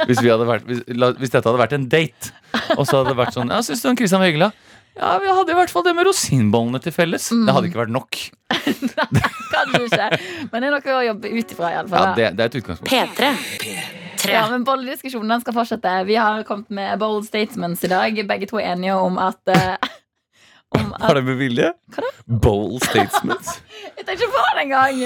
hvis, 0.06 0.20
vi 0.20 0.30
hadde 0.30 0.46
vært, 0.48 0.66
hvis, 0.68 0.82
la, 1.00 1.10
hvis 1.16 1.32
dette 1.32 1.48
hadde 1.48 1.62
vært 1.62 1.76
en 1.78 1.88
date, 1.92 2.32
og 2.76 2.84
så 2.84 3.00
hadde 3.00 3.14
det 3.14 3.18
vært 3.20 3.36
sånn 3.36 3.52
Ja, 3.54 3.62
syns 3.66 3.84
du 3.84 3.88
han 3.90 4.00
Kristian 4.00 4.22
var 4.22 4.30
hyggelig? 4.30 4.52
da?» 4.52 4.76
Ja, 4.96 5.18
vi 5.20 5.28
hadde 5.28 5.52
i 5.52 5.58
hvert 5.58 5.72
fall 5.74 5.84
det 5.84 5.92
med 5.98 6.08
rosinbollene 6.08 6.80
til 6.80 6.94
felles. 6.96 7.26
Mm. 7.36 7.42
Det 7.44 7.56
hadde 7.58 7.68
ikke 7.68 7.82
vært 7.82 7.92
nok. 7.92 8.20
Kanskje 9.56 9.82
ikke. 9.90 10.06
Men 10.54 10.64
det 10.64 10.70
er 10.70 10.72
noe 10.72 10.94
å 10.96 11.02
jobbe 11.10 11.32
ut 11.34 11.52
ifra. 11.52 11.72
i 11.74 11.80
alle 11.82 12.00
Ja, 12.00 12.14
det, 12.16 12.30
det 12.38 12.46
er 12.46 12.54
et 12.54 12.56
utgangspunkt. 12.62 12.94
P3. 12.94 13.34
Tre. 14.22 14.32
Ja, 14.32 14.46
men 14.54 14.64
Bollediskusjonen 14.64 15.44
skal 15.44 15.58
fortsette. 15.58 15.98
Vi 16.08 16.16
har 16.16 16.48
kommet 16.48 16.72
med 16.72 16.96
bold 17.04 17.28
statements 17.28 17.84
i 17.84 17.92
dag. 17.92 18.24
Begge 18.30 18.48
to 18.48 18.62
er 18.62 18.72
enige 18.72 18.96
om 18.96 19.20
at, 19.20 19.42
eh, 19.52 19.76
om 20.76 20.94
at 20.94 21.02
Var 21.08 21.16
det 21.20 21.24
med 21.28 21.38
vilje? 21.40 21.72
Hva 21.94 22.04
da? 22.04 22.12
Bold 22.26 22.84
statements. 22.84 23.60
Jeg 23.98 24.06
tenkte 24.08 24.16
ikke 24.26 24.32
på 24.34 24.44
det 24.56 24.64
engang! 24.64 25.02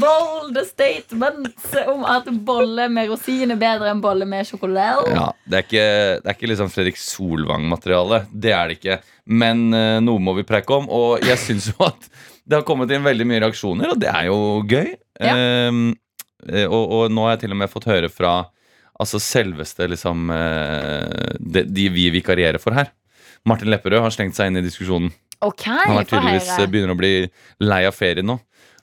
Bold 0.00 0.60
statements 0.68 1.74
om 1.86 2.06
at 2.08 2.30
bolle 2.46 2.88
med 2.92 3.12
rosin 3.12 3.52
er 3.54 3.60
bedre 3.60 3.90
enn 3.92 4.00
bolle 4.02 4.26
med 4.28 4.48
sjokolade. 4.48 5.12
Ja, 5.12 5.28
det 5.44 5.58
er 5.58 5.66
ikke, 5.66 5.86
det 6.22 6.32
er 6.32 6.38
ikke 6.38 6.50
liksom 6.52 6.72
Fredrik 6.72 7.00
Solvang-materiale. 7.00 8.24
Det 8.32 8.54
er 8.56 8.70
det 8.70 8.78
ikke. 8.80 8.98
Men 9.28 9.68
uh, 9.74 9.98
noe 10.04 10.22
må 10.22 10.36
vi 10.38 10.46
preike 10.48 10.78
om. 10.78 10.88
Og 10.92 11.26
jeg 11.26 11.38
syns 11.42 11.70
jo 11.74 11.78
at 11.86 12.08
det 12.42 12.58
har 12.58 12.66
kommet 12.66 12.90
inn 12.92 13.04
veldig 13.04 13.28
mye 13.28 13.44
reaksjoner, 13.44 13.92
og 13.94 14.00
det 14.02 14.10
er 14.10 14.26
jo 14.30 14.38
gøy. 14.66 14.88
Ja. 15.22 15.36
Eh, 15.38 16.64
og, 16.66 16.82
og 16.82 17.12
nå 17.14 17.26
har 17.26 17.36
jeg 17.36 17.44
til 17.44 17.54
og 17.54 17.60
med 17.60 17.70
fått 17.70 17.86
høre 17.86 18.10
fra 18.10 18.32
altså 19.02 19.20
selveste 19.22 19.86
liksom 19.90 20.30
eh, 20.34 21.36
de, 21.38 21.64
de 21.66 21.86
vi 21.94 22.08
vikarierer 22.14 22.60
for 22.62 22.74
her. 22.76 22.90
Martin 23.48 23.70
Lepperød 23.72 24.04
har 24.04 24.14
slengt 24.14 24.36
seg 24.38 24.50
inn 24.52 24.60
i 24.60 24.64
diskusjonen. 24.64 25.12
Okay, 25.42 25.74
Han 25.88 25.98
er 25.98 26.06
tydeligvis 26.06 26.50
eh, 26.54 26.66
begynner 26.70 26.94
å 26.94 26.98
bli 27.00 27.14
lei 27.66 27.80
av 27.88 27.96
ferien 27.96 28.26
nå. 28.28 28.38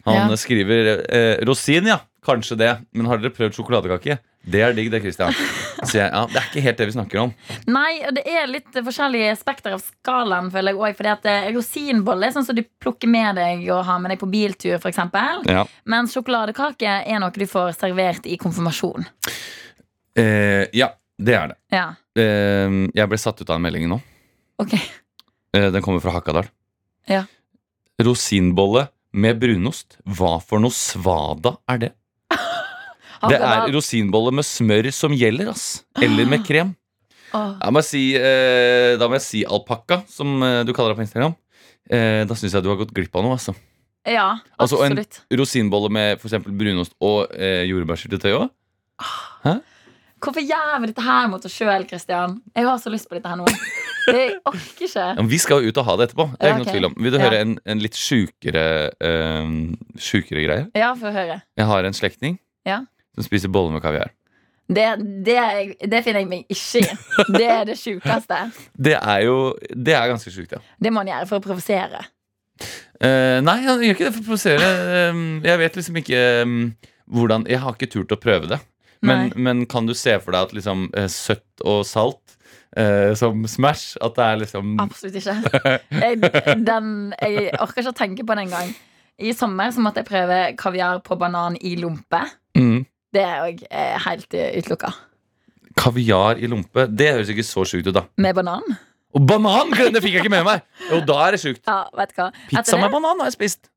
Han 0.05 0.29
Ja. 0.31 0.35
skriver 0.39 0.89
eh, 1.07 1.37
rosin, 1.47 1.87
ja. 1.87 1.99
Kanskje 2.25 2.57
det. 2.59 2.73
Men 2.91 3.07
har 3.07 3.17
dere 3.21 3.31
prøvd 3.31 3.55
sjokoladekake? 3.55 4.17
Det 4.49 4.59
er 4.63 4.73
digg, 4.75 4.89
det, 4.91 4.99
Christian. 5.03 5.31
Så 5.87 5.97
jeg, 5.99 6.09
ja, 6.11 6.25
det 6.27 6.35
er 6.39 6.45
ikke 6.49 6.63
helt 6.65 6.77
det 6.81 6.85
vi 6.89 6.93
snakker 6.95 7.19
om. 7.21 7.31
Nei, 7.71 8.01
og 8.07 8.13
det 8.15 8.23
er 8.27 8.47
litt 8.51 8.75
forskjellige 8.75 9.33
spekter 9.39 9.75
av 9.77 9.83
skalaen, 9.83 10.49
føler 10.51 10.73
jeg 10.75 10.79
òg. 10.79 10.97
Fordi 10.99 11.11
at 11.13 11.27
eh, 11.31 11.47
rosinbolle 11.55 12.27
er 12.27 12.35
sånn 12.35 12.47
som 12.47 12.57
du 12.57 12.63
plukker 12.83 13.07
med 13.11 13.39
deg 13.39 13.63
og 13.71 13.83
har 13.87 13.99
med 14.03 14.11
deg 14.11 14.19
på 14.23 14.29
biltur, 14.31 14.75
f.eks. 14.79 14.99
Ja. 15.47 15.63
Mens 15.91 16.15
sjokoladekake 16.15 16.97
er 17.07 17.19
noe 17.23 17.31
du 17.35 17.45
får 17.47 17.71
servert 17.79 18.27
i 18.27 18.35
konfirmasjon. 18.41 19.07
Eh, 20.19 20.65
ja, 20.75 20.91
det 21.19 21.35
er 21.39 21.47
det. 21.53 21.59
Ja, 21.79 21.87
Eh, 22.19 22.67
jeg 22.97 23.07
ble 23.07 23.15
satt 23.21 23.39
ut 23.39 23.47
av 23.49 23.55
en 23.55 23.63
melding 23.63 23.85
nå. 23.87 23.95
Ok 24.59 24.73
Eh, 25.57 25.71
den 25.73 25.81
kommer 25.81 25.97
fra 26.03 26.11
Hakadal. 26.13 26.45
Ja. 27.09 27.23
Rosinbolle 28.05 28.83
med 29.17 29.39
brunost. 29.41 29.95
Hva 30.05 30.35
for 30.45 30.61
noe 30.61 30.69
svada 30.75 31.55
er 31.73 31.79
det? 31.81 31.89
Det 33.29 33.39
er 33.41 33.65
rosinbolle 33.73 34.31
med 34.37 34.45
smør 34.47 34.91
som 34.95 35.11
gjelder, 35.17 35.49
ass. 35.51 35.81
Eller 35.99 36.29
med 36.29 36.45
krem. 36.47 36.75
Jeg 37.33 37.73
må 37.75 37.81
si, 37.85 38.03
eh, 38.17 38.93
da 39.01 39.09
må 39.09 39.17
jeg 39.17 39.25
si 39.25 39.41
alpakka, 39.45 39.99
som 40.09 40.37
eh, 40.45 40.61
du 40.65 40.71
kaller 40.73 40.93
det 40.93 40.99
på 41.01 41.03
Instagram. 41.07 41.33
Eh, 41.89 42.21
da 42.29 42.37
syns 42.37 42.53
jeg 42.55 42.63
du 42.65 42.69
har 42.71 42.77
gått 42.79 42.93
glipp 42.95 43.13
av 43.19 43.25
noe. 43.25 43.35
altså 43.35 43.53
Ja, 44.07 44.39
Altså, 44.57 44.79
en- 44.85 44.93
absolutt. 44.97 45.19
Rosinbolle 45.37 45.89
med 45.93 46.21
eksempel 46.21 46.53
brunost 46.57 46.93
og 47.01 47.33
eh, 47.35 47.65
jordbærsyltetøy 47.69 48.31
òg. 48.37 48.47
Hvorfor 50.19 50.43
gjør 50.43 50.79
vi 50.83 50.89
dette 50.91 51.03
her 51.05 51.27
mot 51.31 51.45
oss 51.47 51.53
sjøl, 51.55 51.85
Christian? 51.87 52.39
Jeg 52.55 52.65
har 52.67 52.77
så 52.81 52.91
lyst 52.91 53.07
på 53.09 53.15
dette 53.15 53.29
her 53.31 53.39
nå. 53.39 53.45
Jeg 54.09 54.35
orker 54.47 54.83
ikke. 54.87 55.05
Ja, 55.05 55.23
vi 55.31 55.37
skal 55.39 55.63
jo 55.63 55.69
ut 55.71 55.77
og 55.79 55.85
ha 55.85 55.95
det 55.99 56.07
etterpå. 56.09 56.25
Det 56.33 56.39
er 56.41 56.47
Ja, 56.49 56.53
okay. 56.55 56.63
noen 56.63 56.71
tvil 56.73 56.85
om 56.89 56.95
Vil 56.97 57.11
du 57.13 57.17
Ja. 57.19 57.23
høre 57.29 57.39
en, 57.45 57.51
en 57.65 57.79
litt 57.83 57.95
sjukere 57.99 58.63
øh, 59.05 59.51
Sjukere 60.01 60.45
greie? 60.47 60.63
Ja, 60.75 60.93
få 60.97 61.11
høre. 61.13 61.41
Jeg 61.57 61.65
har 61.69 61.83
en 61.85 61.93
slektning 61.93 62.39
Ja. 62.65 62.79
som 63.15 63.23
spiser 63.27 63.49
boller 63.53 63.71
med 63.75 63.81
kaviar. 63.85 64.09
Det, 64.69 64.85
det, 65.25 65.37
det 65.89 66.03
finner 66.05 66.19
jeg 66.21 66.27
meg 66.29 66.45
ikke 66.49 66.81
i. 66.83 66.97
Det 67.37 67.45
er 67.49 67.63
det 67.65 67.77
sjukeste. 67.79 68.37
Det 68.85 68.97
er 69.01 69.23
jo 69.25 69.55
Det 69.73 69.93
er 69.97 70.07
ganske 70.11 70.29
sjukt, 70.33 70.51
ja. 70.53 70.59
Det 70.81 70.91
må 70.93 71.01
han 71.03 71.07
gjøre 71.13 71.27
for 71.29 71.39
å 71.39 71.45
provosere. 71.45 72.03
Uh, 72.99 73.39
nei, 73.45 73.55
han 73.63 73.79
gjør 73.79 73.95
ikke 73.95 74.09
det 74.09 74.13
for 74.17 74.21
å 74.21 74.27
provosere. 74.27 74.69
Eh, 74.99 75.21
jeg 75.47 75.59
vet 75.61 75.77
liksom 75.79 75.95
ikke 76.01 76.19
um, 76.43 76.57
hvordan 77.07 77.45
Jeg 77.47 77.61
har 77.63 77.73
ikke 77.77 77.87
turt 77.93 78.11
å 78.11 78.19
prøve 78.19 78.49
det. 78.51 78.59
Men, 79.05 79.29
men 79.35 79.65
kan 79.69 79.85
du 79.87 79.93
se 79.95 80.17
for 80.19 80.35
deg 80.35 80.49
at 80.49 80.53
liksom 80.57 80.89
eh, 80.97 81.07
søtt 81.07 81.63
og 81.63 81.85
salt 81.87 82.33
eh, 82.75 83.13
som 83.15 83.45
Smash 83.47 83.95
At 84.03 84.17
det 84.17 84.25
er 84.25 84.41
liksom 84.41 84.73
Absolutt 84.83 85.15
ikke. 85.21 85.35
Jeg, 86.03 86.19
den, 86.67 86.89
jeg 87.21 87.53
orker 87.59 87.79
ikke 87.83 87.93
å 87.93 87.99
tenke 88.01 88.25
på 88.27 88.35
det 88.35 88.43
engang. 88.49 88.73
I 89.19 89.31
sommer 89.35 89.71
så 89.75 89.83
måtte 89.83 89.99
jeg 90.03 90.07
prøve 90.07 90.35
kaviar 90.59 90.99
på 91.03 91.15
banan 91.19 91.57
i 91.63 91.73
lompe. 91.79 92.21
mm, 92.55 92.83
Det 93.15 93.23
er 93.23 93.41
òg 93.47 93.63
helt 94.05 94.35
utelukka. 94.35 94.93
Kaviar 95.79 96.39
i 96.39 96.47
lompe. 96.51 96.85
Det 96.91 97.09
høres 97.15 97.31
ikke 97.33 97.43
så 97.47 97.65
sjukt 97.67 97.87
ut, 97.89 97.95
da. 97.95 98.05
Med 98.19 98.35
banan? 98.37 98.63
Og 99.15 99.25
banan! 99.27 99.71
Det 99.95 100.03
fikk 100.03 100.15
jeg 100.19 100.23
ikke 100.23 100.31
med 100.31 100.45
meg! 100.47 100.63
Jo, 100.91 101.01
da 101.07 101.17
er 101.25 101.35
det 101.35 101.41
sjukt. 101.41 101.63
Ja. 101.67 101.81
Pizza 102.51 102.77
med 102.79 102.91
banan 102.93 103.19
har 103.23 103.27
jeg 103.31 103.37
spist. 103.39 103.71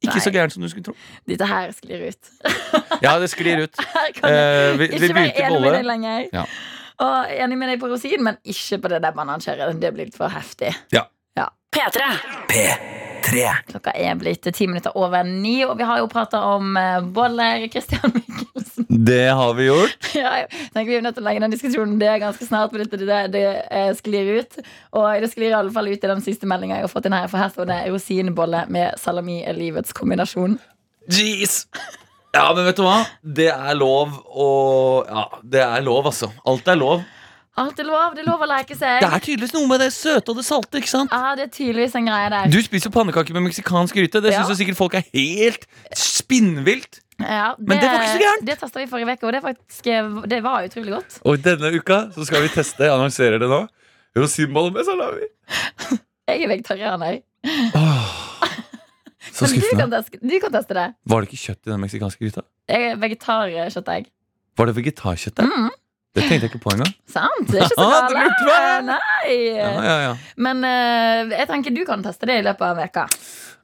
Ikke 0.00 0.16
Nei. 0.16 0.24
så 0.24 0.32
gærent 0.32 0.52
som 0.54 0.62
du 0.64 0.68
skulle 0.72 0.86
tro. 0.86 0.94
Dette 1.28 1.46
her 1.46 1.72
sklir 1.76 2.08
ut. 2.08 2.30
Ja, 3.04 3.14
det 3.20 3.30
sklir 3.32 3.64
ut. 3.66 3.80
Uh, 4.20 4.28
Eh, 4.30 4.78
vi, 4.78 4.86
vi 4.86 4.96
ikke 4.96 5.14
begynte 5.14 5.44
enig 5.46 5.60
med 5.60 5.74
deg 5.76 5.86
lenger. 5.86 6.24
Ja. 6.34 6.44
Og 7.00 7.30
enig 7.32 7.56
med 7.60 7.70
deg 7.72 7.80
på 7.80 7.88
rosin, 7.88 8.20
men 8.24 8.36
ikke 8.44 8.80
på 8.82 8.90
det 8.92 9.00
der 9.04 9.14
bananskjæret. 9.16 9.78
Det 9.80 9.92
blir 9.94 10.10
litt 10.10 10.18
for 10.18 10.32
heftig. 10.32 10.74
Ja. 10.92 11.06
P3. 11.70 12.02
P3. 12.50 12.89
Klokka 13.24 13.92
er 13.94 14.16
blitt 14.18 14.46
ti 14.54 14.66
minutter 14.68 14.94
over 14.98 15.24
ni, 15.26 15.60
og 15.66 15.76
vi 15.78 15.86
har 15.88 16.00
jo 16.00 16.08
prata 16.10 16.40
om 16.54 16.76
eh, 16.78 17.00
boller. 17.14 17.66
Christian 17.72 18.14
Mikkelsen. 18.14 18.86
Det 19.10 19.28
har 19.36 19.54
vi 19.54 19.68
gjort. 19.68 20.08
Ja, 20.20 20.32
jeg 20.42 20.50
tenker 20.74 20.90
Vi 20.90 20.96
er 20.98 21.04
nødt 21.04 21.16
til 21.16 21.22
å 21.24 21.28
legge 21.28 21.42
den 21.44 21.52
diskusjonen 21.54 21.98
Det 22.00 22.08
er 22.10 22.18
ganske 22.22 22.44
snart, 22.44 22.72
for 22.72 22.82
dette, 22.82 22.98
det, 23.00 23.20
det 23.34 23.44
eh, 23.70 23.92
sklir 23.98 24.32
ut. 24.40 24.60
Og 24.98 25.06
det 25.22 25.30
sklir 25.32 25.52
i 25.52 25.58
alle 25.60 25.72
fall 25.74 25.88
ut 25.90 26.04
i 26.04 26.12
den 26.12 26.24
siste 26.24 26.48
meldinga 26.50 26.80
jeg 26.80 26.88
har 26.88 26.92
fått 26.92 27.08
inn 27.08 27.16
her. 27.16 27.30
For 27.30 27.42
her 27.42 27.52
står 27.54 27.70
det 27.70 27.80
rosinbolle 27.92 28.66
med 28.72 28.98
salami 29.00 29.40
er 29.46 29.58
livets 29.58 29.94
kombinasjon. 29.96 30.58
Jeez. 31.10 31.64
Ja, 32.34 32.50
men 32.54 32.66
vet 32.68 32.78
du 32.78 32.84
hva? 32.86 33.00
Det 33.22 33.48
er 33.50 33.78
lov 33.78 34.12
å 34.30 34.50
Ja, 35.08 35.24
det 35.42 35.64
er 35.66 35.86
lov, 35.86 36.10
altså. 36.12 36.30
Alt 36.46 36.68
er 36.70 36.78
lov. 36.78 37.02
Alt 37.60 37.78
er 37.82 37.86
lov. 37.88 38.14
Det 38.16 38.22
er 38.24 38.28
lov 38.30 38.40
å 38.40 38.48
leke 38.48 38.76
seg. 38.78 39.02
Det 39.04 39.10
er 39.12 39.22
tydeligvis 39.24 39.52
noe 39.56 39.68
med 39.68 39.82
det 39.84 39.90
søte 39.92 40.32
og 40.32 40.38
det 40.40 40.44
salte, 40.46 40.80
ikke 40.80 40.88
sant? 40.90 41.12
Ja, 41.12 41.34
det 41.36 41.44
er 41.48 41.52
tydeligvis 41.52 41.94
en 42.00 42.06
greie 42.08 42.30
der. 42.32 42.48
Du 42.52 42.58
spiser 42.64 42.92
pannekaker 42.94 43.36
med 43.36 43.44
meksikansk 43.50 43.98
gryte. 44.00 44.22
Det 44.24 44.32
Ja. 44.32 44.42
syns 44.46 44.58
sikkert 44.62 44.78
folk 44.80 44.94
er 44.96 45.04
helt 45.12 45.66
spinnvilt. 45.94 47.00
Ja, 47.20 47.54
Men 47.58 47.76
det 47.82 47.84
var 47.90 48.00
ikke 48.00 48.14
så 48.16 48.22
gærent. 48.24 48.46
Det 48.48 48.58
testa 48.62 48.80
vi 48.80 48.86
forrige 48.88 49.12
uke, 49.12 49.26
og 49.28 49.32
det, 49.36 49.42
faktisk, 49.44 49.84
det 50.30 50.42
var 50.42 50.64
utrolig 50.64 50.94
godt. 50.96 51.18
Og 51.28 51.42
denne 51.44 51.68
uka 51.76 51.98
så 52.14 52.24
skal 52.24 52.42
vi 52.46 52.48
teste, 52.48 52.80
jeg 52.80 52.94
annonserer 52.94 53.38
det 53.42 53.48
nå, 53.50 53.66
rosinboller 54.16 54.72
med 54.72 54.84
salami. 54.88 55.28
Jeg 56.30 56.44
er 56.44 56.48
vegetarianer. 56.48 57.20
Så 59.32 59.46
du 59.46 59.54
kan, 59.54 59.60
skuffende. 59.60 59.98
teste, 60.02 60.18
du 60.22 60.34
kan 60.42 60.52
teste 60.54 60.74
det. 60.76 60.86
Var 61.10 61.20
det 61.24 61.28
ikke 61.30 61.40
kjøtt 61.44 61.66
i 61.66 61.70
den 61.72 61.80
meksikanske 61.82 62.20
gryta? 62.24 62.42
Jeg 62.70 62.96
vegetarkjøttegg. 63.02 64.06
Var 64.58 64.66
det 64.70 64.74
vegetarkjøtt 64.76 65.36
der? 65.40 65.46
Mm, 65.48 65.70
Det 66.14 66.24
tenkte 66.26 66.46
jeg 66.48 66.50
ikke 66.50 66.62
på 66.64 66.72
engang. 66.74 66.90
sant? 67.06 67.46
Det 67.52 67.60
er 67.60 67.68
ikke 67.68 67.76
så 67.78 67.86
Ah, 68.00 68.08
du 68.08 68.14
galt. 68.18 68.42
meg. 68.48 68.88
Nei. 68.90 69.36
Ja, 69.60 69.70
ja, 69.84 69.96
ja. 70.08 70.16
Men 70.36 70.64
eh, 70.66 71.36
jeg 71.38 71.46
tenker 71.52 71.70
du 71.76 71.84
kan 71.86 72.02
teste 72.02 72.26
det 72.26 72.40
i 72.40 72.46
løpet 72.48 72.66
av 72.66 72.78
en 72.82 72.88
uke. 72.90 73.06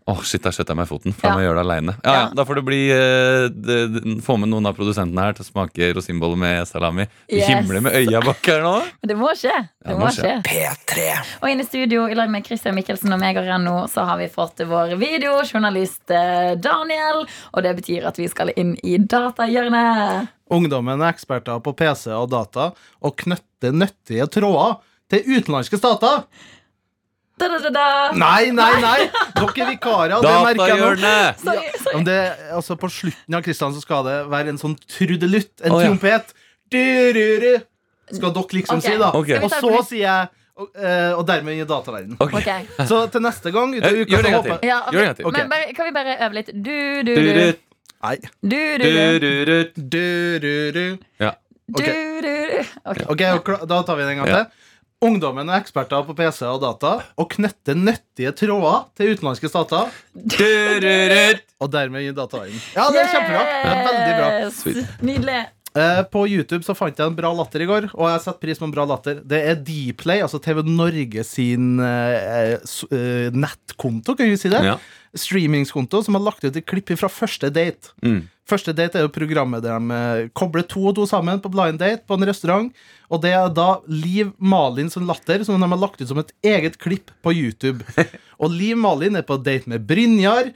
Åh, 0.06 0.20
shit, 0.22 0.38
der 0.44 0.54
setter 0.54 0.70
jeg 0.70 0.78
meg 0.78 0.86
i 0.86 0.90
foten. 0.92 1.14
For 1.18 1.26
Ja. 1.26 1.32
må 1.34 1.42
gjøre 1.42 1.58
det 1.58 1.62
alene. 1.66 1.94
Ja, 2.04 2.12
ja, 2.14 2.20
Ja. 2.20 2.26
da 2.38 2.44
får 2.46 2.54
det 2.60 2.62
bli 2.68 2.78
eh, 2.94 3.48
det, 3.50 3.78
det, 3.96 4.22
Få 4.22 4.36
med 4.38 4.52
noen 4.52 4.68
av 4.70 4.76
produsentene 4.78 5.18
her 5.24 5.34
til 5.34 5.42
å 5.42 5.48
smake 5.48 5.88
rosinboller 5.96 6.38
med 6.38 6.68
salami. 6.70 7.08
Du 7.26 7.34
Yes. 7.34 7.48
himler 7.50 7.82
med 7.82 7.92
øya 7.98 8.20
bak 8.22 8.46
her 8.46 8.62
nå. 8.62 8.76
Men 9.02 9.10
det 9.10 9.16
må 9.18 9.32
skje. 9.34 9.50
Det 9.82 9.90
Ja, 9.90 9.96
må 9.98 10.06
må 10.06 10.12
skje. 10.14 10.36
skje. 10.46 10.46
P3. 10.46 11.08
Og 11.42 11.48
inne 11.50 11.66
i 11.66 11.66
studio 11.66 12.06
i 12.06 12.14
lag 12.14 12.30
med 12.30 12.46
Christian 12.46 12.76
Mikkelsen 12.78 13.10
og 13.12 13.18
meg 13.18 13.34
og 13.42 13.50
Renno 13.50 13.88
så 13.90 14.06
har 14.06 14.18
vi 14.22 14.28
fått 14.30 14.62
vår 14.62 14.94
videojournalist 15.02 16.14
eh, 16.14 16.54
Daniel. 16.54 17.26
Og 17.52 17.66
det 17.66 17.74
betyr 17.82 18.06
at 18.06 18.16
vi 18.22 18.28
skal 18.30 18.54
inn 18.54 18.76
i 18.86 18.98
datahjørnet. 19.02 20.28
Ungdommen 20.52 21.00
er 21.02 21.14
eksperter 21.14 21.62
på 21.62 21.72
PC 21.74 22.10
og 22.14 22.28
data 22.30 22.70
og 23.02 23.16
knytter 23.22 23.74
nyttige 23.74 24.28
tråder 24.30 24.78
til 25.10 25.26
utenlandske 25.36 25.78
stater. 25.80 26.26
Da, 27.36 27.48
da, 27.52 27.58
da, 27.60 27.70
da. 27.70 27.86
Nei, 28.16 28.48
nei, 28.54 28.70
nei! 28.80 29.08
Dere 29.36 29.64
er 29.66 29.68
vikarer. 29.74 30.14
Det 30.24 30.30
merker 30.46 30.70
jeg 30.70 30.78
nå. 30.80 30.86
Datahjørnet! 30.96 31.42
Sorry, 31.42 31.66
sorry. 31.82 31.96
Om 31.98 32.06
det, 32.06 32.20
altså 32.56 32.76
På 32.80 32.88
slutten 32.88 33.36
av 33.36 33.44
Kristian 33.44 33.74
så 33.76 33.82
skal 33.84 34.06
det 34.06 34.16
være 34.32 34.54
en 34.54 34.60
sånn 34.60 34.76
trudelutt, 34.88 35.52
en 35.60 35.74
oh, 35.74 35.82
ja. 35.82 35.90
trompet. 35.90 36.32
Du-ru-ru. 36.72 37.52
Skal 38.14 38.32
dere 38.38 38.60
liksom 38.60 38.80
okay. 38.80 38.88
si, 38.88 39.02
da. 39.02 39.12
Okay. 39.20 39.42
Og 39.42 39.52
så 39.52 39.84
sier 39.90 40.04
jeg 40.06 40.34
Og, 40.56 40.70
eh, 40.78 41.10
og 41.12 41.26
dermed 41.28 41.58
i 41.58 41.64
dataverden 41.68 42.14
Okay. 42.22 42.38
Ok. 42.40 42.86
Så 42.88 43.02
til 43.12 43.24
neste 43.26 43.50
gang 43.52 43.74
ut 43.74 43.84
av 43.84 43.92
uka 43.92 44.12
Gjør 44.14 44.22
det 44.22 44.30
en 44.30 44.36
gang 44.36 44.46
til. 44.46 44.68
Ja, 44.70 44.78
Gjør 44.88 44.96
det 44.96 45.02
en 45.02 45.10
gang 45.10 45.18
til. 45.18 45.26
Ok. 45.28 45.36
Men 45.36 45.50
bare, 45.52 45.72
kan 45.76 45.88
vi 45.90 45.94
bare 45.98 46.14
øve 46.24 46.38
litt? 46.38 46.52
Du, 46.54 46.76
du, 47.04 47.10
Du, 47.12 47.26
du. 47.26 47.40
du, 47.42 47.75
Nei. 48.06 48.16
Du, 48.42 48.60
du, 48.78 48.86
du, 48.86 49.18
du. 49.20 49.26
du, 49.46 49.72
du. 49.82 49.82
Du-ru-ru. 49.96 50.86
Ja. 51.20 51.32
Du, 51.66 51.82
du, 51.82 52.22
du. 52.22 52.62
Ok. 53.10 53.24
Da 53.66 53.82
tar 53.82 53.98
vi 53.98 54.06
det 54.06 54.12
en 54.14 54.22
gang 54.22 54.30
Ja. 54.30 54.44
til. 54.44 54.62
Ungdommen 55.06 55.50
er 55.52 55.60
eksperter 55.60 56.06
på 56.06 56.14
PC 56.16 56.46
og 56.48 56.62
data 56.62 56.94
og 57.20 57.26
knytter 57.34 57.76
nyttige 57.76 58.30
tråder 58.38 58.86
til 58.96 59.10
utenlandske 59.12 59.50
stater. 59.52 59.90
Du, 60.14 60.46
du, 60.80 60.88
du. 61.12 61.42
Og 61.60 61.68
dermed 61.74 62.00
gir 62.06 62.14
data 62.16 62.40
inn. 62.48 62.56
Ja, 62.72 62.86
det 62.94 63.02
er 63.02 63.10
kjempebra. 63.12 63.42
Veldig 63.90 64.14
bra. 64.16 64.30
Yes. 64.46 64.88
Nydelig. 65.04 65.42
Eh, 65.76 66.00
på 66.08 66.22
YouTube 66.24 66.64
så 66.64 66.72
fant 66.72 66.96
jeg 66.96 67.10
en 67.12 67.18
bra 67.18 67.28
latter 67.36 67.60
i 67.60 67.66
går, 67.68 67.90
og 67.92 68.06
jeg 68.08 68.22
setter 68.24 68.40
pris 68.46 68.62
på 68.62 68.64
en 68.64 68.72
bra 68.72 68.86
latter. 68.88 69.18
Det 69.28 69.42
er 69.50 69.58
Dplay, 69.60 70.22
altså 70.24 70.40
TV 70.40 70.62
Norge 70.64 71.20
sin 71.28 71.74
eh, 71.84 72.54
s- 72.64 72.86
eh, 72.88 73.28
nettkonto, 73.36 74.16
kan 74.16 74.30
vi 74.32 74.38
si 74.40 74.48
det? 74.48 74.62
Ja. 74.64 74.78
Streamingskonto, 75.18 76.02
som 76.04 76.18
har 76.18 76.24
lagt 76.28 76.44
ut 76.44 76.56
et 76.56 76.66
klipp 76.66 76.92
fra 77.00 77.10
Første 77.12 77.50
date. 77.52 77.92
Mm. 78.04 78.26
Første 78.46 78.70
date 78.76 79.00
er 79.00 79.06
jo 79.06 79.10
programmet 79.10 79.64
der 79.64 79.80
de 79.82 79.96
eh, 79.96 80.28
kobler 80.38 80.62
to 80.70 80.84
og 80.86 80.94
to 80.98 81.06
sammen 81.10 81.40
på 81.42 81.50
blind 81.50 81.80
date 81.82 82.04
på 82.06 82.14
en 82.14 82.26
restaurant. 82.28 82.68
Og 83.10 83.22
det 83.24 83.32
er 83.34 83.48
da 83.50 83.80
Liv 83.90 84.30
Malin 84.38 84.90
som 84.92 85.06
latter, 85.08 85.42
som 85.42 85.58
de 85.58 85.70
har 85.72 85.82
lagt 85.82 85.98
ut 85.98 86.06
som 86.06 86.20
et 86.22 86.30
eget 86.46 86.78
klipp 86.78 87.10
på 87.26 87.34
YouTube. 87.34 87.82
Og 88.42 88.52
Liv 88.54 88.78
Malin 88.78 89.18
er 89.18 89.26
på 89.26 89.38
date 89.40 89.66
med 89.72 89.86
Brynjar, 89.88 90.50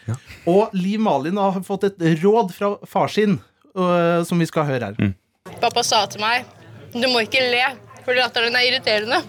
og 0.44 0.74
Liv 0.76 1.00
Malin 1.00 1.38
har 1.40 1.62
fått 1.64 1.86
et 1.88 2.02
råd 2.20 2.50
fra 2.52 2.74
far 2.84 3.08
sin, 3.08 3.38
øh, 3.72 4.20
som 4.28 4.36
vi 4.36 4.48
skal 4.50 4.68
høre 4.68 4.90
her. 4.90 5.14
Pappa 5.62 5.80
sa 5.80 6.02
til 6.12 6.20
meg 6.20 6.44
du 6.92 7.06
må 7.08 7.22
ikke 7.24 7.40
le, 7.40 7.62
for 8.04 8.18
latteren 8.18 8.56
er 8.58 8.66
irriterende. 8.66 9.20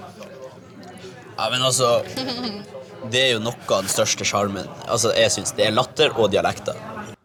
Ja, 1.38 1.48
men 1.50 1.62
altså 1.62 2.02
Det 3.10 3.22
er 3.22 3.32
jo 3.36 3.40
noe 3.42 3.58
av 3.74 3.82
den 3.86 3.90
største 3.92 4.26
sjarmen. 4.28 4.68
Altså, 4.88 5.12
jeg 5.18 5.32
syns 5.34 5.56
det 5.58 5.66
er 5.68 5.74
latter 5.74 6.14
og 6.20 6.30
dialekter. 6.34 6.78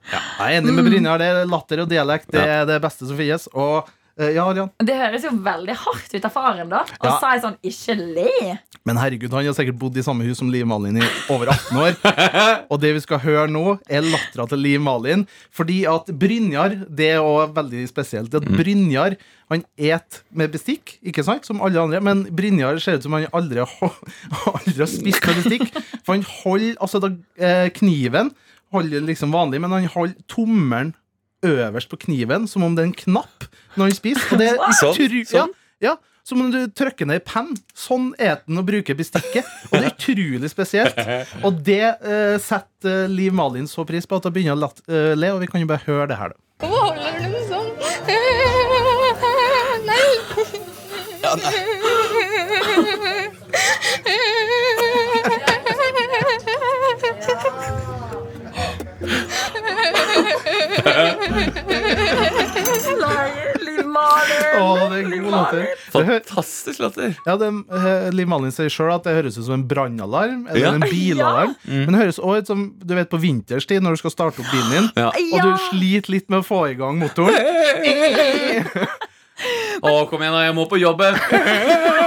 Jeg 0.06 0.22
er 0.40 0.56
enig 0.60 0.72
med 0.76 0.86
Brynjar. 0.86 1.18
Det 1.20 1.28
er 1.32 1.48
latter 1.50 1.82
og 1.82 1.90
dialekt. 1.90 2.30
Det 2.32 2.42
er 2.42 2.64
det 2.68 2.78
beste 2.84 3.08
som 3.08 3.18
finnes. 3.18 3.48
Og 3.52 3.88
eh, 4.18 4.32
ja, 4.36 4.46
Arian. 4.46 4.70
Det 4.78 4.96
høres 4.96 5.26
jo 5.26 5.32
veldig 5.44 5.76
hardt 5.82 6.14
ut 6.14 6.28
av 6.28 6.32
faren, 6.32 6.70
da. 6.72 6.84
Og 7.00 7.08
Ja. 7.10 7.18
jeg 7.34 7.42
sånn 7.44 7.58
ikke 7.72 7.96
le. 8.00 8.58
Men 8.86 9.00
herregud, 9.02 9.32
han 9.34 9.44
har 9.48 9.54
sikkert 9.56 9.78
bodd 9.80 9.96
i 9.98 10.02
samme 10.06 10.22
hus 10.28 10.38
som 10.38 10.50
Liv 10.52 10.66
Malin 10.70 11.00
i 11.00 11.06
over 11.34 11.50
18 11.50 11.80
år. 11.82 11.96
og 12.70 12.78
det 12.82 12.92
vi 12.94 13.00
skal 13.02 13.18
høre 13.24 13.46
nå, 13.50 13.64
er 13.90 14.04
lattera 14.06 14.46
til 14.52 14.62
Liv 14.62 14.80
Malin. 14.86 15.24
Fordi 15.54 15.80
at 15.90 16.06
Brynjar, 16.20 16.76
det 16.86 17.08
er 17.16 17.24
også 17.24 17.48
veldig 17.56 17.82
spesielt. 17.90 18.36
At 18.38 18.46
Brynjar 18.46 19.16
han 19.50 19.64
et 19.78 20.20
med 20.34 20.50
bestikk, 20.54 20.96
ikke 21.06 21.22
sant, 21.26 21.44
som 21.46 21.60
alle 21.66 21.82
andre. 21.82 22.00
Men 22.02 22.24
Brynjar 22.34 22.78
ser 22.82 22.98
ut 23.00 23.06
som 23.06 23.18
han 23.18 23.26
aldri 23.34 23.62
har, 23.66 23.98
aldri 24.54 24.78
har 24.84 24.90
spist 24.90 25.26
med 25.26 25.40
bestikk. 25.42 25.66
For 26.06 26.14
han 26.16 26.24
holder 26.44 26.78
altså 26.86 27.02
da, 27.02 27.12
eh, 27.42 27.66
kniven 27.76 28.30
holder 28.74 29.04
liksom 29.06 29.30
vanlig, 29.34 29.60
men 29.62 29.70
han 29.74 29.90
holder 29.92 30.16
tommelen 30.30 30.94
øverst 31.46 31.90
på 31.92 31.98
kniven, 32.06 32.46
som 32.50 32.64
om 32.66 32.74
det 32.74 32.82
er 32.82 32.88
en 32.90 32.96
knapp 32.98 33.44
når 33.76 33.90
han 33.90 33.94
spiser. 33.98 34.30
Og 34.34 34.40
det 34.40 34.48
er 34.54 34.62
Sånn? 34.80 34.94
utru- 34.96 35.20
ja, 35.22 35.30
Sånn? 35.30 35.52
ja, 35.84 35.92
som 36.28 36.40
om 36.40 36.50
du 36.50 36.66
trykker 36.74 37.06
ned 37.06 37.20
i 37.20 37.24
penn. 37.24 37.52
Sånn 37.76 38.14
er 38.18 38.40
den 38.42 38.58
og 38.58 38.66
bruker 38.66 38.94
bestikket. 38.98 39.46
Og 39.70 39.76
det 39.78 39.84
er 39.86 39.92
utrolig 39.94 40.50
spesielt. 40.50 40.98
Og 41.46 41.52
det 41.66 41.86
uh, 42.02 42.34
setter 42.42 43.04
eh, 43.04 43.10
Liv 43.10 43.32
Malin 43.34 43.68
så 43.70 43.84
pris 43.86 44.06
på 44.06 44.18
at 44.18 44.24
hun 44.26 44.34
begynner 44.34 44.58
å 44.58 44.70
eh, 44.90 45.14
le, 45.14 45.28
og 45.34 45.40
vi 45.44 45.48
kan 45.50 45.62
jo 45.62 45.70
bare 45.70 45.86
høre 45.86 46.10
det 46.10 46.18
her, 46.18 46.28
da. 46.34 46.38
Hvorfor 46.66 46.78
holder 46.82 47.10
du 47.14 47.18
den 47.30 47.46
sånn? 47.50 47.70
Nei. 49.86 50.06
Ja, 51.22 51.32
nei. 51.38 51.54
Liv 64.16 64.42
Malin. 64.56 64.56
Å, 64.56 64.88
det 64.90 64.98
er 64.98 65.22
god 65.22 65.32
latter. 65.34 65.66
Fantastisk 65.94 66.80
latter. 66.82 67.14
Ja, 67.26 67.36
det, 67.40 67.48
eh, 67.80 68.08
Liv 68.16 68.28
Malin 68.30 68.52
sier 68.54 68.70
sjøl 68.72 68.94
at 68.94 69.04
det 69.06 69.14
høres 69.18 69.36
ut 69.38 69.44
som 69.48 69.54
en 69.58 69.66
brannalarm 69.68 70.46
eller 70.48 70.60
Ja. 70.60 70.72
en 70.74 70.80
bilalarm. 70.86 71.54
Men 71.66 71.92
det 71.92 72.00
høres 72.04 72.18
også 72.20 72.38
ut 72.42 72.46
som 72.52 72.64
du 72.78 72.94
vet 72.94 73.10
på 73.12 73.20
vinterstid 73.20 73.82
når 73.84 73.96
du 73.98 74.02
skal 74.04 74.14
starte 74.16 74.40
opp 74.40 74.50
bilen 74.52 74.70
din, 74.72 74.90
Ja. 74.96 75.08
og 75.10 75.42
du 75.42 75.52
sliter 75.70 76.10
litt 76.16 76.30
med 76.30 76.40
å 76.40 76.46
få 76.46 76.64
i 76.70 76.74
gang 76.78 76.98
motoren. 76.98 77.36
Å, 79.84 80.08
kom 80.08 80.22
igjen, 80.24 80.32
da, 80.32 80.46
jeg 80.46 80.54
må 80.56 80.64
på 80.70 80.78
jobben! 80.80 81.12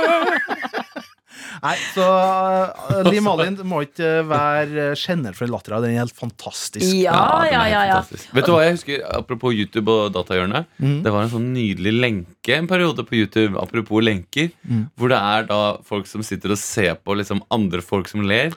Nei, 1.60 1.76
så 1.94 2.06
uh, 2.07 3.02
Liv 3.10 3.22
Malin 3.27 3.57
må 3.68 3.84
ikke 3.88 4.23
være 4.30 4.91
kjenner 4.99 5.36
for 5.38 5.52
lattera. 5.52 5.81
Den 5.84 5.95
er 5.95 6.03
helt 6.03 6.15
fantastisk. 6.15 6.88
Ja, 6.95 7.44
den 7.44 7.53
ja, 7.53 7.64
ja, 7.68 7.81
ja. 7.90 7.99
fantastisk. 8.02 8.31
Vet 8.38 8.48
du 8.48 8.53
hva 8.56 8.64
jeg 8.65 8.77
husker, 8.77 9.03
apropos 9.19 9.56
YouTube 9.56 9.91
og 9.94 10.14
datahjørnet? 10.15 10.69
Mm. 10.80 10.98
Det 11.06 11.14
var 11.15 11.26
en 11.26 11.34
sånn 11.34 11.52
nydelig 11.56 11.95
lenke 11.99 12.56
en 12.56 12.69
periode 12.69 13.06
på 13.06 13.19
YouTube, 13.19 13.60
apropos 13.60 14.03
lenker, 14.03 14.49
mm. 14.64 14.90
hvor 14.98 15.11
det 15.11 15.19
er 15.19 15.49
da 15.49 15.61
folk 15.86 16.10
som 16.10 16.23
sitter 16.26 16.56
og 16.56 16.61
ser 16.61 16.95
på 17.03 17.18
liksom 17.19 17.44
andre 17.53 17.84
folk 17.86 18.10
som 18.11 18.23
ler. 18.27 18.56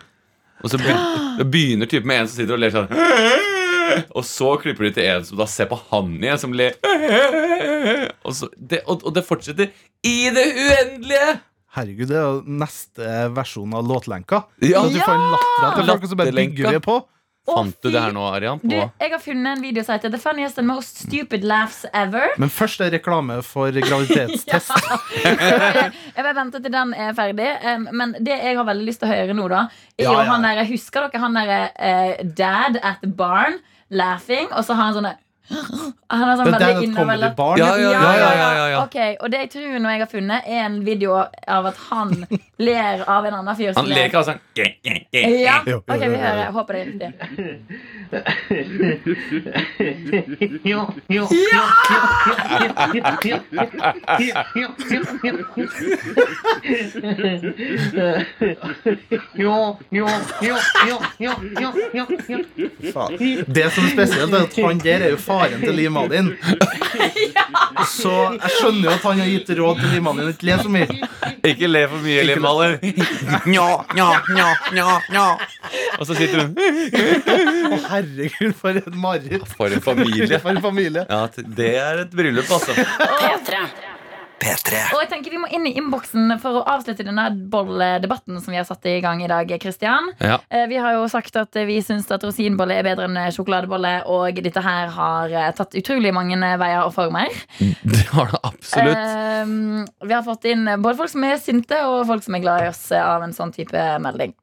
Og 0.63 0.71
så 0.71 0.79
begynner, 0.79 1.45
begynner 1.53 1.91
typ 1.91 2.07
med 2.07 2.23
en 2.23 2.31
som 2.31 2.39
sitter 2.39 2.57
og 2.57 2.63
ler 2.63 2.75
sånn 2.75 2.93
Og 4.17 4.25
så 4.25 4.55
klipper 4.63 4.87
de 4.87 4.93
til 4.97 5.09
en 5.11 5.25
som 5.27 5.41
da 5.41 5.47
ser 5.51 5.69
på 5.69 5.77
han 5.91 6.15
igjen, 6.17 6.41
som 6.41 6.55
ler. 6.57 6.79
Og, 8.23 8.35
så, 8.39 8.47
det, 8.57 8.85
og, 8.87 9.03
og 9.03 9.13
det 9.17 9.25
fortsetter 9.27 9.73
i 10.07 10.31
det 10.33 10.45
uendelige! 10.55 11.33
Herregud, 11.73 12.11
det 12.11 12.19
er 12.21 12.27
jo 12.27 12.59
neste 12.61 13.15
versjon 13.33 13.73
av 13.79 13.87
låtlenka. 13.89 14.43
Ja. 14.61 14.83
At 14.85 14.93
du 14.93 15.01
får 15.01 15.15
en 15.17 15.31
latter 15.33 15.81
Det 15.81 15.89
folk, 15.89 16.05
og 16.05 16.11
så 16.11 16.19
bare 16.21 16.35
bygger 16.37 16.77
vi 16.77 16.81
på. 16.85 16.99
Å, 17.43 17.55
Fant 17.57 17.75
du 17.83 17.89
det 17.91 17.99
her 17.99 18.13
nå, 18.15 18.23
Arian? 18.37 18.61
Du, 18.63 18.71
På 18.71 18.85
jeg 19.03 19.11
har 19.11 19.19
funnet 19.19 19.57
en 19.57 19.63
video 19.65 19.83
som 19.83 19.97
heter 19.97 20.13
The 20.15 20.19
funniest 20.23 20.61
and 20.61 20.69
most 20.71 21.01
stupid 21.03 21.43
laughs 21.43 21.81
ever. 21.91 22.37
Men 22.39 22.53
først 22.55 22.85
er 22.85 22.93
reklame 22.95 23.41
for 23.43 23.75
graviditetstest. 23.75 24.71
Jeg 26.15 26.23
vil 26.23 26.37
vente 26.37 26.61
til 26.63 26.71
den 26.71 26.93
er 26.95 27.17
ferdig. 27.19 27.49
Um, 27.67 27.89
men 27.99 28.15
det 28.21 28.37
jeg 28.37 28.55
har 28.61 28.69
veldig 28.69 28.87
lyst 28.87 29.03
til 29.03 29.11
å 29.11 29.17
høre 29.17 29.35
nå, 29.35 29.49
da, 29.51 29.65
er 29.99 30.07
Ja, 30.07 30.13
ja. 30.21 30.29
han 30.29 30.47
der, 30.47 30.63
Husker 30.71 31.09
dere 31.09 31.23
han 31.25 31.41
derre 31.41 31.61
uh, 31.75 32.23
dad 32.39 32.79
at 32.79 33.03
the 33.03 33.11
barn 33.11 33.59
laughing? 33.91 34.47
Og 34.53 34.63
så 34.69 34.77
har 34.79 34.93
han 34.93 35.01
sånne 35.01 35.17
Han 36.13 36.23
har 36.29 36.37
sånn 36.37 36.47
Det 36.47 36.59
veldig 36.59 36.69
et 36.77 36.83
innover 36.89 37.35
barn. 37.37 37.59
Ja, 37.59 37.71
ja, 37.77 37.91
ja, 37.93 38.01
ja, 38.03 38.15
ja, 38.17 38.51
ja, 38.57 38.67
ja. 38.73 38.79
Ok, 38.85 38.97
Og 39.23 39.31
det 39.33 39.39
jeg 39.45 39.51
tror 39.55 39.79
nå 39.81 39.89
jeg 39.93 40.01
har 40.05 40.11
funnet, 40.13 40.41
er 40.47 40.61
en 40.67 40.77
video 40.85 41.11
av 41.49 41.67
at 41.73 41.77
han 41.91 42.09
ler 42.63 43.03
av 43.09 43.25
en 43.27 43.35
annen 43.41 43.57
fyr 43.59 43.73
Han 43.77 43.87
leker 43.91 44.23
sånn 44.27 44.41
Ja, 44.57 45.57
Jo, 45.67 45.73
jo, 45.73 45.77
ok, 45.87 45.89
jo, 45.89 45.97
vi 45.99 46.07
jo, 46.07 46.23
hører. 46.23 46.39
jo. 46.39 46.43
Jeg 46.43 46.53
håper 46.53 46.73
det 46.73 46.81
er 46.81 46.87
riktig. 46.93 47.11
Ja! 51.53 51.73
Det 63.47 63.71
som 63.73 63.85
er 63.85 63.91
spesielt, 63.91 64.33
er 64.35 64.43
at 64.47 64.57
han 64.65 64.79
der 64.83 65.01
er 65.07 65.11
jo 65.11 65.17
faren 65.17 65.42
til 65.51 65.75
Liv 65.77 65.91
Malin. 65.93 66.33
Så 67.93 68.13
jeg 68.37 68.51
skjønner 68.57 68.85
jo 68.87 68.93
at 68.93 69.07
han 69.07 69.23
har 69.23 69.31
gitt 69.31 69.53
råd 69.59 69.81
til 69.81 69.95
Liv 69.95 70.05
Malin. 70.07 70.31
Ikke 70.33 70.49
le 70.49 70.59
så 70.63 70.73
mye. 70.73 70.99
Ikke 71.53 71.71
le 71.71 71.83
for 71.91 72.05
mye, 72.07 72.25
Liv 72.29 72.43
Malin. 72.43 72.77
Nja, 73.51 73.69
nja, 73.97 74.09
nja, 74.33 74.49
nja, 74.77 74.99
nja. 75.13 75.27
Og 75.99 76.07
så 76.09 76.17
sitter 76.19 76.45
hun 76.45 76.53
Å, 77.73 77.79
herregud, 77.91 78.53
for 78.59 78.83
et 78.83 78.99
mareritt. 79.07 79.49
For 79.57 79.73
en 79.73 79.85
familie. 79.85 80.39
For 80.43 80.55
en 80.55 80.63
familie. 80.65 81.07
Ja, 81.09 81.25
det 81.63 81.73
er 81.81 82.05
et 82.07 82.15
bryllup, 82.17 82.51
altså. 82.59 82.77
P3. 82.77 83.65
P3. 84.43 84.81
Og 84.97 85.03
jeg 85.05 85.11
tenker 85.13 85.35
Vi 85.35 85.41
må 85.41 85.49
inn 85.55 85.67
i 85.71 85.75
innboksen 85.79 86.35
for 86.43 86.61
å 86.61 86.65
avslutte 86.75 87.07
denne 87.07 87.29
bolledebatten 87.53 88.41
som 88.43 88.53
vi 88.53 88.59
har 88.59 88.67
satt 88.69 88.87
i 88.91 88.97
gang 89.05 89.23
i 89.23 89.31
dag. 89.31 89.51
Kristian 89.63 90.11
Ja. 90.19 90.41
Eh, 90.51 90.67
Vi 90.71 90.81
har 90.83 90.97
jo 90.97 91.07
sagt 91.13 91.37
at 91.39 91.55
vi 91.69 91.79
syns 91.85 92.11
at 92.11 92.25
rosinbolle 92.27 92.79
er 92.81 92.87
bedre 92.87 93.07
enn 93.09 93.19
sjokoladebolle, 93.35 93.95
og 94.11 94.43
dette 94.43 94.63
her 94.65 94.91
har 94.95 95.31
eh, 95.31 95.51
tatt 95.57 95.77
utrolig 95.79 96.13
mange 96.15 96.37
veier 96.59 96.83
og 96.85 96.95
former. 96.95 97.31
Det 97.93 98.05
har 98.13 98.31
det 98.33 98.41
absolutt. 98.43 98.97
Eh, 98.99 100.07
vi 100.09 100.15
har 100.15 100.23
fått 100.27 100.45
inn 100.51 100.67
både 100.83 100.99
folk 100.99 101.11
som 101.13 101.25
er 101.29 101.39
sinte, 101.41 101.79
og 101.87 102.07
folk 102.09 102.25
som 102.25 102.37
er 102.37 102.43
glad 102.45 102.65
i 102.65 102.71
oss 102.71 102.87
av 102.97 103.23
en 103.25 103.35
sånn 103.37 103.53
type 103.55 103.83
melding. 104.03 104.35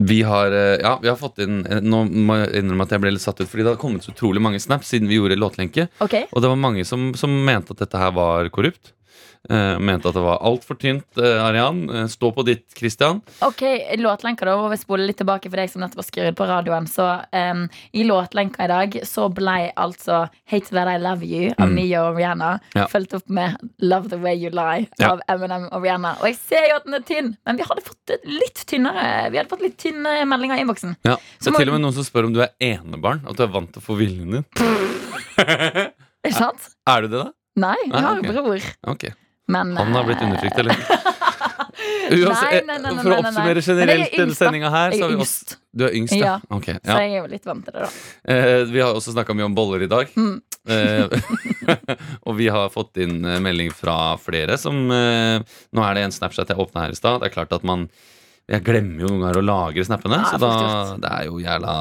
Vi 0.00 0.22
har, 0.24 0.52
ja, 0.80 0.94
vi 1.02 1.10
har 1.10 1.16
fått 1.20 1.42
inn 1.44 1.58
Nå 1.84 1.98
må 2.08 2.38
jeg 2.40 2.62
innrømme 2.62 2.86
at 2.86 2.94
jeg 2.94 3.02
ble 3.02 3.10
litt 3.12 3.20
satt 3.20 3.42
ut, 3.42 3.48
fordi 3.50 3.66
det 3.66 3.74
har 3.74 3.80
kommet 3.82 4.06
så 4.06 4.14
utrolig 4.14 4.40
mange 4.40 4.60
snaps 4.62 4.88
siden 4.94 5.10
vi 5.10 5.18
gjorde 5.18 5.36
låtlenke. 5.36 5.90
Okay. 6.00 6.24
Og 6.32 6.40
det 6.40 6.48
var 6.48 6.56
mange 6.56 6.86
som, 6.88 7.10
som 7.20 7.34
mente 7.44 7.76
at 7.76 7.82
dette 7.84 8.00
her 8.00 8.14
var 8.16 8.48
korrupt. 8.54 8.94
Eh, 9.48 9.78
mente 9.80 10.04
at 10.10 10.14
det 10.14 10.20
var 10.22 10.42
altfor 10.44 10.76
tynt, 10.76 11.16
eh, 11.16 11.38
Arian. 11.42 11.78
Eh, 11.88 12.04
stå 12.12 12.28
på 12.36 12.42
ditt, 12.44 12.66
Christian. 12.76 13.22
Ok, 13.40 13.62
låtlenka 13.96 14.44
da, 14.44 14.52
og 14.60 14.68
vi 14.70 14.76
spoler 14.76 15.06
litt 15.08 15.16
tilbake 15.16 15.48
for 15.48 15.56
deg 15.56 15.70
som 15.72 15.80
nettopp 15.80 16.02
har 16.02 16.08
skrudd 16.10 16.36
på 16.36 16.46
radioen. 16.50 16.84
Så 16.86 17.06
um, 17.32 17.62
i 17.96 18.04
låtlenka 18.04 18.66
i 18.66 18.68
dag 18.68 18.98
så 19.08 19.30
ble 19.32 19.72
altså 19.80 20.26
Hate 20.52 20.68
That 20.76 20.90
I 20.92 20.98
Love 21.00 21.24
You 21.24 21.54
av 21.56 21.70
Mm. 21.70 21.74
Neo 21.78 22.02
og 22.10 22.18
Rihanna 22.20 22.50
Ja. 22.76 22.84
fulgt 22.92 23.14
opp 23.16 23.30
med 23.32 23.56
Love 23.80 24.10
The 24.12 24.18
Way 24.20 24.36
You 24.44 24.50
Lie 24.52 24.88
Ja. 25.00 25.14
av 25.14 25.22
Eminem 25.26 25.68
og 25.72 25.82
Rihanna. 25.82 26.12
Og 26.20 26.26
jeg 26.28 26.36
ser 26.36 26.68
jo 26.68 26.76
at 26.76 26.84
den 26.84 26.94
er 27.00 27.00
tynn, 27.08 27.32
men 27.46 27.56
vi 27.56 27.62
hadde 27.64 27.82
fått 27.82 28.20
litt 28.28 28.60
tynnere 28.66 29.30
Vi 29.32 29.38
hadde 29.40 29.48
fått 29.48 29.62
litt 29.64 29.78
tynne 29.78 30.18
meldinger 30.28 30.58
i 30.58 30.66
innboksen. 30.66 30.96
Ja, 31.04 31.16
Så 31.40 31.48
det 31.50 31.54
er 31.54 31.64
til 31.64 31.68
og 31.72 31.78
med 31.80 31.86
noen 31.88 31.94
som 31.96 32.04
spør 32.04 32.26
om 32.26 32.34
du 32.36 32.42
er 32.42 32.52
enebarn. 32.60 33.24
At 33.26 33.36
du 33.36 33.42
er 33.44 33.48
vant 33.56 33.72
til 33.72 33.80
å 33.80 33.84
få 33.88 33.96
viljen 33.96 34.30
din. 34.36 34.44
Sant? 36.30 36.68
Er 36.86 37.02
du 37.02 37.08
det, 37.08 37.24
da? 37.24 37.30
Nei, 37.60 37.76
jeg 37.82 37.90
Nei, 37.92 38.00
har 38.04 38.18
ok. 38.20 38.28
bror. 38.30 38.66
Ok, 38.92 39.04
Men 39.50 39.74
Han 39.78 39.96
har 39.98 40.06
blitt 40.08 40.20
eh, 40.22 40.28
undertrykt, 40.28 40.58
eller? 40.62 40.76
Uansett, 42.10 42.66
Nei, 42.66 42.76
nei, 42.76 42.78
nei, 42.82 42.90
nei, 42.90 43.02
for 43.02 43.14
å 43.14 43.18
oppsummere 43.20 43.60
er 43.60 43.64
generelt 43.64 44.14
denne 44.18 44.34
sendinga 44.36 44.70
her 44.72 44.94
Jeg 44.94 44.98
så 44.98 45.04
er 45.04 45.06
har 45.06 45.12
vi 45.12 45.22
yngst. 45.22 45.52
Du 45.70 45.84
er 45.86 45.96
yngst, 45.96 46.14
ja? 46.18 46.26
Ja. 46.26 46.56
Ok, 46.56 46.68
Så 46.74 46.96
jeg 46.98 47.12
er 47.12 47.20
jo 47.20 47.28
litt 47.30 47.46
vant 47.46 47.66
til 47.66 47.76
det, 47.76 47.86
da. 47.86 47.90
Eh, 48.34 48.62
vi 48.70 48.82
har 48.82 48.96
også 48.98 49.14
snakka 49.14 49.36
mye 49.38 49.46
om 49.46 49.54
boller 49.56 49.84
i 49.86 49.90
dag. 49.90 50.10
Mm. 50.18 50.40
Eh, 50.70 51.06
og 52.26 52.34
vi 52.40 52.48
har 52.52 52.72
fått 52.74 52.98
inn 53.00 53.22
eh, 53.24 53.38
melding 53.42 53.70
fra 53.72 54.16
flere 54.20 54.58
som 54.60 54.90
eh, 54.92 55.40
Nå 55.72 55.84
er 55.86 55.96
det 55.96 56.02
en 56.04 56.12
Snapchat 56.12 56.50
jeg 56.52 56.60
åpna 56.60 56.88
her 56.88 56.96
i 56.96 56.98
stad. 56.98 57.22
Det 57.22 57.30
er 57.30 57.36
klart 57.38 57.54
at 57.56 57.66
man 57.66 57.86
Jeg 58.50 58.64
glemmer 58.66 59.04
jo 59.04 59.10
noen 59.12 59.20
ganger 59.22 59.38
å 59.38 59.42
lagre 59.46 59.84
snappene. 59.86 60.16
Ja, 60.18 60.30
så 60.32 60.38
da, 60.42 60.52
det 60.98 61.10
er 61.14 61.26
jo 61.28 61.36
jævla 61.38 61.74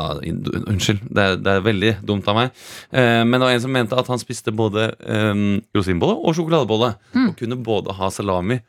Unnskyld. 0.69 0.99
Det 1.10 1.23
er, 1.23 1.38
det 1.41 1.53
er 1.56 1.64
veldig 1.65 1.94
dumt 2.06 2.27
av 2.30 2.38
meg. 2.38 2.52
Eh, 2.94 3.22
men 3.26 3.40
det 3.40 3.45
var 3.48 3.53
en 3.56 3.64
som 3.64 3.73
mente 3.73 3.98
at 3.98 4.11
han 4.11 4.22
spiste 4.22 4.53
både 4.53 4.91
eh, 5.02 5.41
rosinbolle 5.73 6.19
og 6.19 6.38
sjokoladebolle. 6.38 6.91
Mm. 7.15 7.30
Og 7.31 7.40
kunne 7.40 7.57
både 7.65 7.95
ha 7.98 8.11
salami 8.14 8.60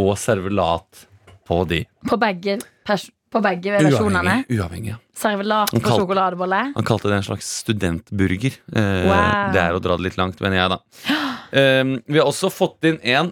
og 0.00 0.14
servelat 0.16 1.02
på 1.48 1.58
de. 1.68 1.82
På 2.08 2.16
begge, 2.22 2.56
på 2.88 3.42
begge 3.44 3.74
versjonene. 3.76 4.38
Uavhengig. 4.46 4.56
uavhengig 4.62 4.92
ja. 4.94 4.98
Servelat 5.22 5.74
på 5.76 5.92
sjokoladebolle. 5.92 6.62
Han 6.78 6.88
kalte 6.88 7.10
det 7.12 7.20
en 7.20 7.28
slags 7.28 7.52
studentburger. 7.66 8.56
Eh, 8.72 9.04
Wow. 9.10 9.52
Det 9.52 9.60
er 9.60 9.76
å 9.76 9.82
dra 9.82 9.98
det 10.00 10.08
litt 10.08 10.16
langt, 10.20 10.40
mener 10.40 10.62
jeg, 10.62 10.72
da. 10.72 10.80
Eh, 11.52 11.84
vi 12.08 12.16
har 12.16 12.24
også 12.24 12.48
fått 12.48 12.86
inn 12.88 12.94
en 13.12 13.26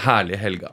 herlig 0.00 0.38
helga. 0.40 0.70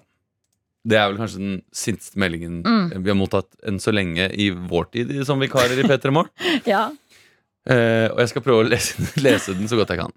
Det 0.83 0.97
er 0.99 1.07
vel 1.11 1.19
kanskje 1.21 1.39
den 1.39 1.53
sinteste 1.71 2.19
meldingen 2.19 2.57
Mm. 2.67 3.03
vi 3.05 3.09
har 3.13 3.15
mottatt 3.15 3.47
enn 3.67 3.79
så 3.79 3.93
lenge 3.95 4.25
i 4.35 4.49
vår 4.51 4.89
tid 4.91 5.13
som 5.25 5.39
vikarer 5.39 5.79
i 5.79 5.85
P3 5.87 6.11
Morgen. 6.11 6.29
Ja. 6.67 6.89
Eh, 7.63 8.09
og 8.11 8.19
jeg 8.19 8.29
skal 8.33 8.43
prøve 8.43 8.65
å 8.65 8.67
lese, 8.67 8.99
lese 9.23 9.55
den 9.55 9.69
så 9.71 9.79
godt 9.79 9.93
jeg 9.95 10.01
kan. 10.01 10.11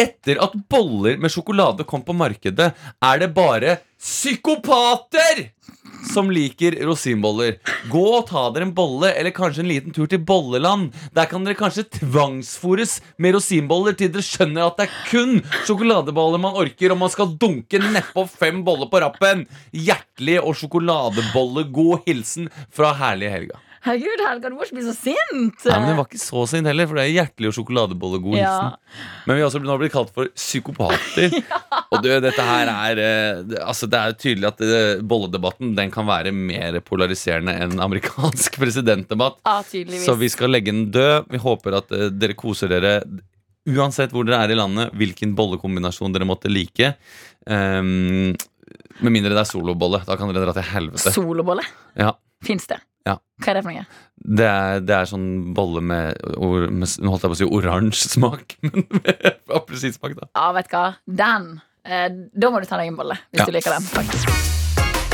Etter 0.00 0.38
at 0.40 0.54
boller 0.70 1.18
med 1.20 1.30
sjokolade 1.34 1.84
kom 1.84 2.04
på 2.06 2.14
markedet, 2.16 2.70
er 3.02 3.18
det 3.20 3.32
bare 3.34 3.80
psykopater 4.00 5.48
som 6.10 6.30
liker 6.32 6.76
rosinboller. 6.86 7.58
Gå 7.92 8.04
og 8.18 8.26
ta 8.30 8.44
dere 8.52 8.68
en 8.68 8.74
bolle, 8.76 9.12
eller 9.14 9.34
kanskje 9.34 9.64
en 9.64 9.70
liten 9.70 9.94
tur 9.94 10.10
til 10.10 10.22
Bolleland. 10.26 10.92
Der 11.16 11.28
kan 11.30 11.46
dere 11.46 11.58
kanskje 11.58 11.86
tvangsfòres 11.98 12.98
med 13.22 13.36
rosinboller 13.36 13.96
til 13.98 14.12
dere 14.12 14.26
skjønner 14.26 14.68
at 14.68 14.78
det 14.80 14.88
er 14.88 15.00
kun 15.10 15.40
sjokoladeboller 15.66 16.42
man 16.42 16.58
orker, 16.62 16.94
og 16.94 17.02
man 17.04 17.12
skal 17.12 17.34
dunke 17.40 17.80
nedpå 17.82 18.26
fem 18.30 18.62
boller 18.66 18.90
på 18.92 19.02
rappen. 19.04 19.46
Hjertelig 19.72 20.40
og 20.42 20.56
sjokoladebolle 20.58 21.68
god 21.72 22.08
hilsen 22.08 22.50
fra 22.72 22.94
herlige 22.98 23.36
helga. 23.36 23.62
Herregud, 23.82 24.20
Helga, 24.22 24.50
du 24.52 24.54
må 24.54 24.62
ikke 24.62 24.76
bli 24.78 24.84
så 24.86 24.92
sint! 24.94 25.64
Nei, 25.66 25.78
men 25.82 25.88
Hun 25.90 25.96
var 25.98 26.06
ikke 26.06 26.20
så 26.22 26.42
sint 26.46 26.68
heller, 26.70 26.86
for 26.86 26.98
det 27.00 27.04
er 27.08 27.14
hjertelig 27.16 27.48
og 27.50 27.54
sjokoladebolle 27.56 28.20
god 28.22 28.36
Ja. 28.38 28.52
hilsen. 28.52 29.00
Men 29.26 29.34
vi 29.38 29.42
har 29.42 29.48
også 29.50 29.62
nå 29.64 29.76
blitt 29.80 29.94
kalt 29.96 30.12
for 30.14 30.30
psykopater. 30.38 31.34
Og 31.92 31.98
du, 32.04 32.08
dette 32.24 32.44
her 32.46 32.70
er 32.72 33.00
eh, 33.02 33.40
Altså 33.66 33.84
Det 33.90 33.98
er 33.98 34.12
jo 34.12 34.16
tydelig 34.22 34.46
at 34.48 34.62
eh, 34.64 35.02
bolledebatten 35.04 35.74
Den 35.76 35.90
kan 35.92 36.06
være 36.08 36.30
mer 36.32 36.78
polariserende 36.86 37.52
enn 37.66 37.74
amerikansk 37.84 38.56
presidentdebatt. 38.62 39.42
Ja, 39.44 39.58
tydeligvis. 39.66 40.06
Så 40.06 40.14
vi 40.20 40.30
skal 40.32 40.54
legge 40.54 40.72
den 40.72 40.86
død. 40.94 41.26
Vi 41.34 41.42
håper 41.42 41.76
at 41.82 41.92
eh, 41.96 42.06
dere 42.14 42.38
koser 42.38 42.70
dere 42.72 42.94
uansett 43.68 44.10
hvor 44.14 44.24
dere 44.26 44.40
er 44.46 44.54
i 44.54 44.58
landet, 44.58 44.94
hvilken 44.98 45.34
bollekombinasjon 45.38 46.14
dere 46.14 46.26
måtte 46.26 46.50
like. 46.50 46.94
Um, 47.46 48.32
med 49.02 49.12
mindre 49.14 49.34
det 49.34 49.42
er 49.44 49.50
solobolle. 49.52 50.00
Da 50.06 50.16
kan 50.18 50.32
dere 50.32 50.46
dra 50.48 50.54
til 50.56 50.66
helvete. 50.70 51.12
Solobolle? 51.14 51.62
Ja. 51.98 52.14
Fins 52.42 52.66
det? 52.70 52.80
Ja. 53.08 53.16
Hva 53.42 53.50
er 53.50 53.58
det 53.58 53.62
for 53.66 53.74
noe? 53.74 53.84
Det 54.22 54.46
er, 54.46 54.80
det 54.86 54.94
er 54.94 55.08
sånn 55.10 55.28
bolle 55.56 55.80
med, 55.82 56.20
or, 56.38 56.68
med 56.70 56.86
Nå 57.02 57.10
holdt 57.10 57.24
jeg 57.26 57.32
på 57.32 57.38
å 57.38 57.40
si 57.40 57.48
oransje 57.58 58.12
smak, 58.14 58.54
men 58.66 58.84
med 58.94 59.32
appelsinsmak, 59.50 60.14
da. 60.20 60.28
Ja, 60.38 60.52
vet 60.58 60.70
du 60.70 60.76
hva. 60.78 60.84
Den. 61.24 61.48
Eh, 61.82 62.08
da 62.38 62.52
må 62.54 62.62
du 62.62 62.68
ta 62.70 62.78
deg 62.78 62.92
en 62.92 63.00
bolle, 63.00 63.18
hvis 63.32 63.42
Ja. 63.42 63.48
du 63.50 63.56
liker 63.58 63.74
den. 63.74 63.90
Takk. 63.96 65.12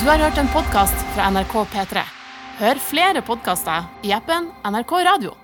Du 0.00 0.06
har 0.08 0.18
hørt 0.18 0.38
en 0.38 0.48
podkast 0.48 0.96
fra 1.14 1.28
NRK 1.30 1.54
P3. 1.72 2.02
Hør 2.60 2.80
flere 2.82 3.22
podkaster 3.24 3.86
i 4.04 4.12
appen 4.16 4.48
NRK 4.66 4.92
Radio. 5.06 5.34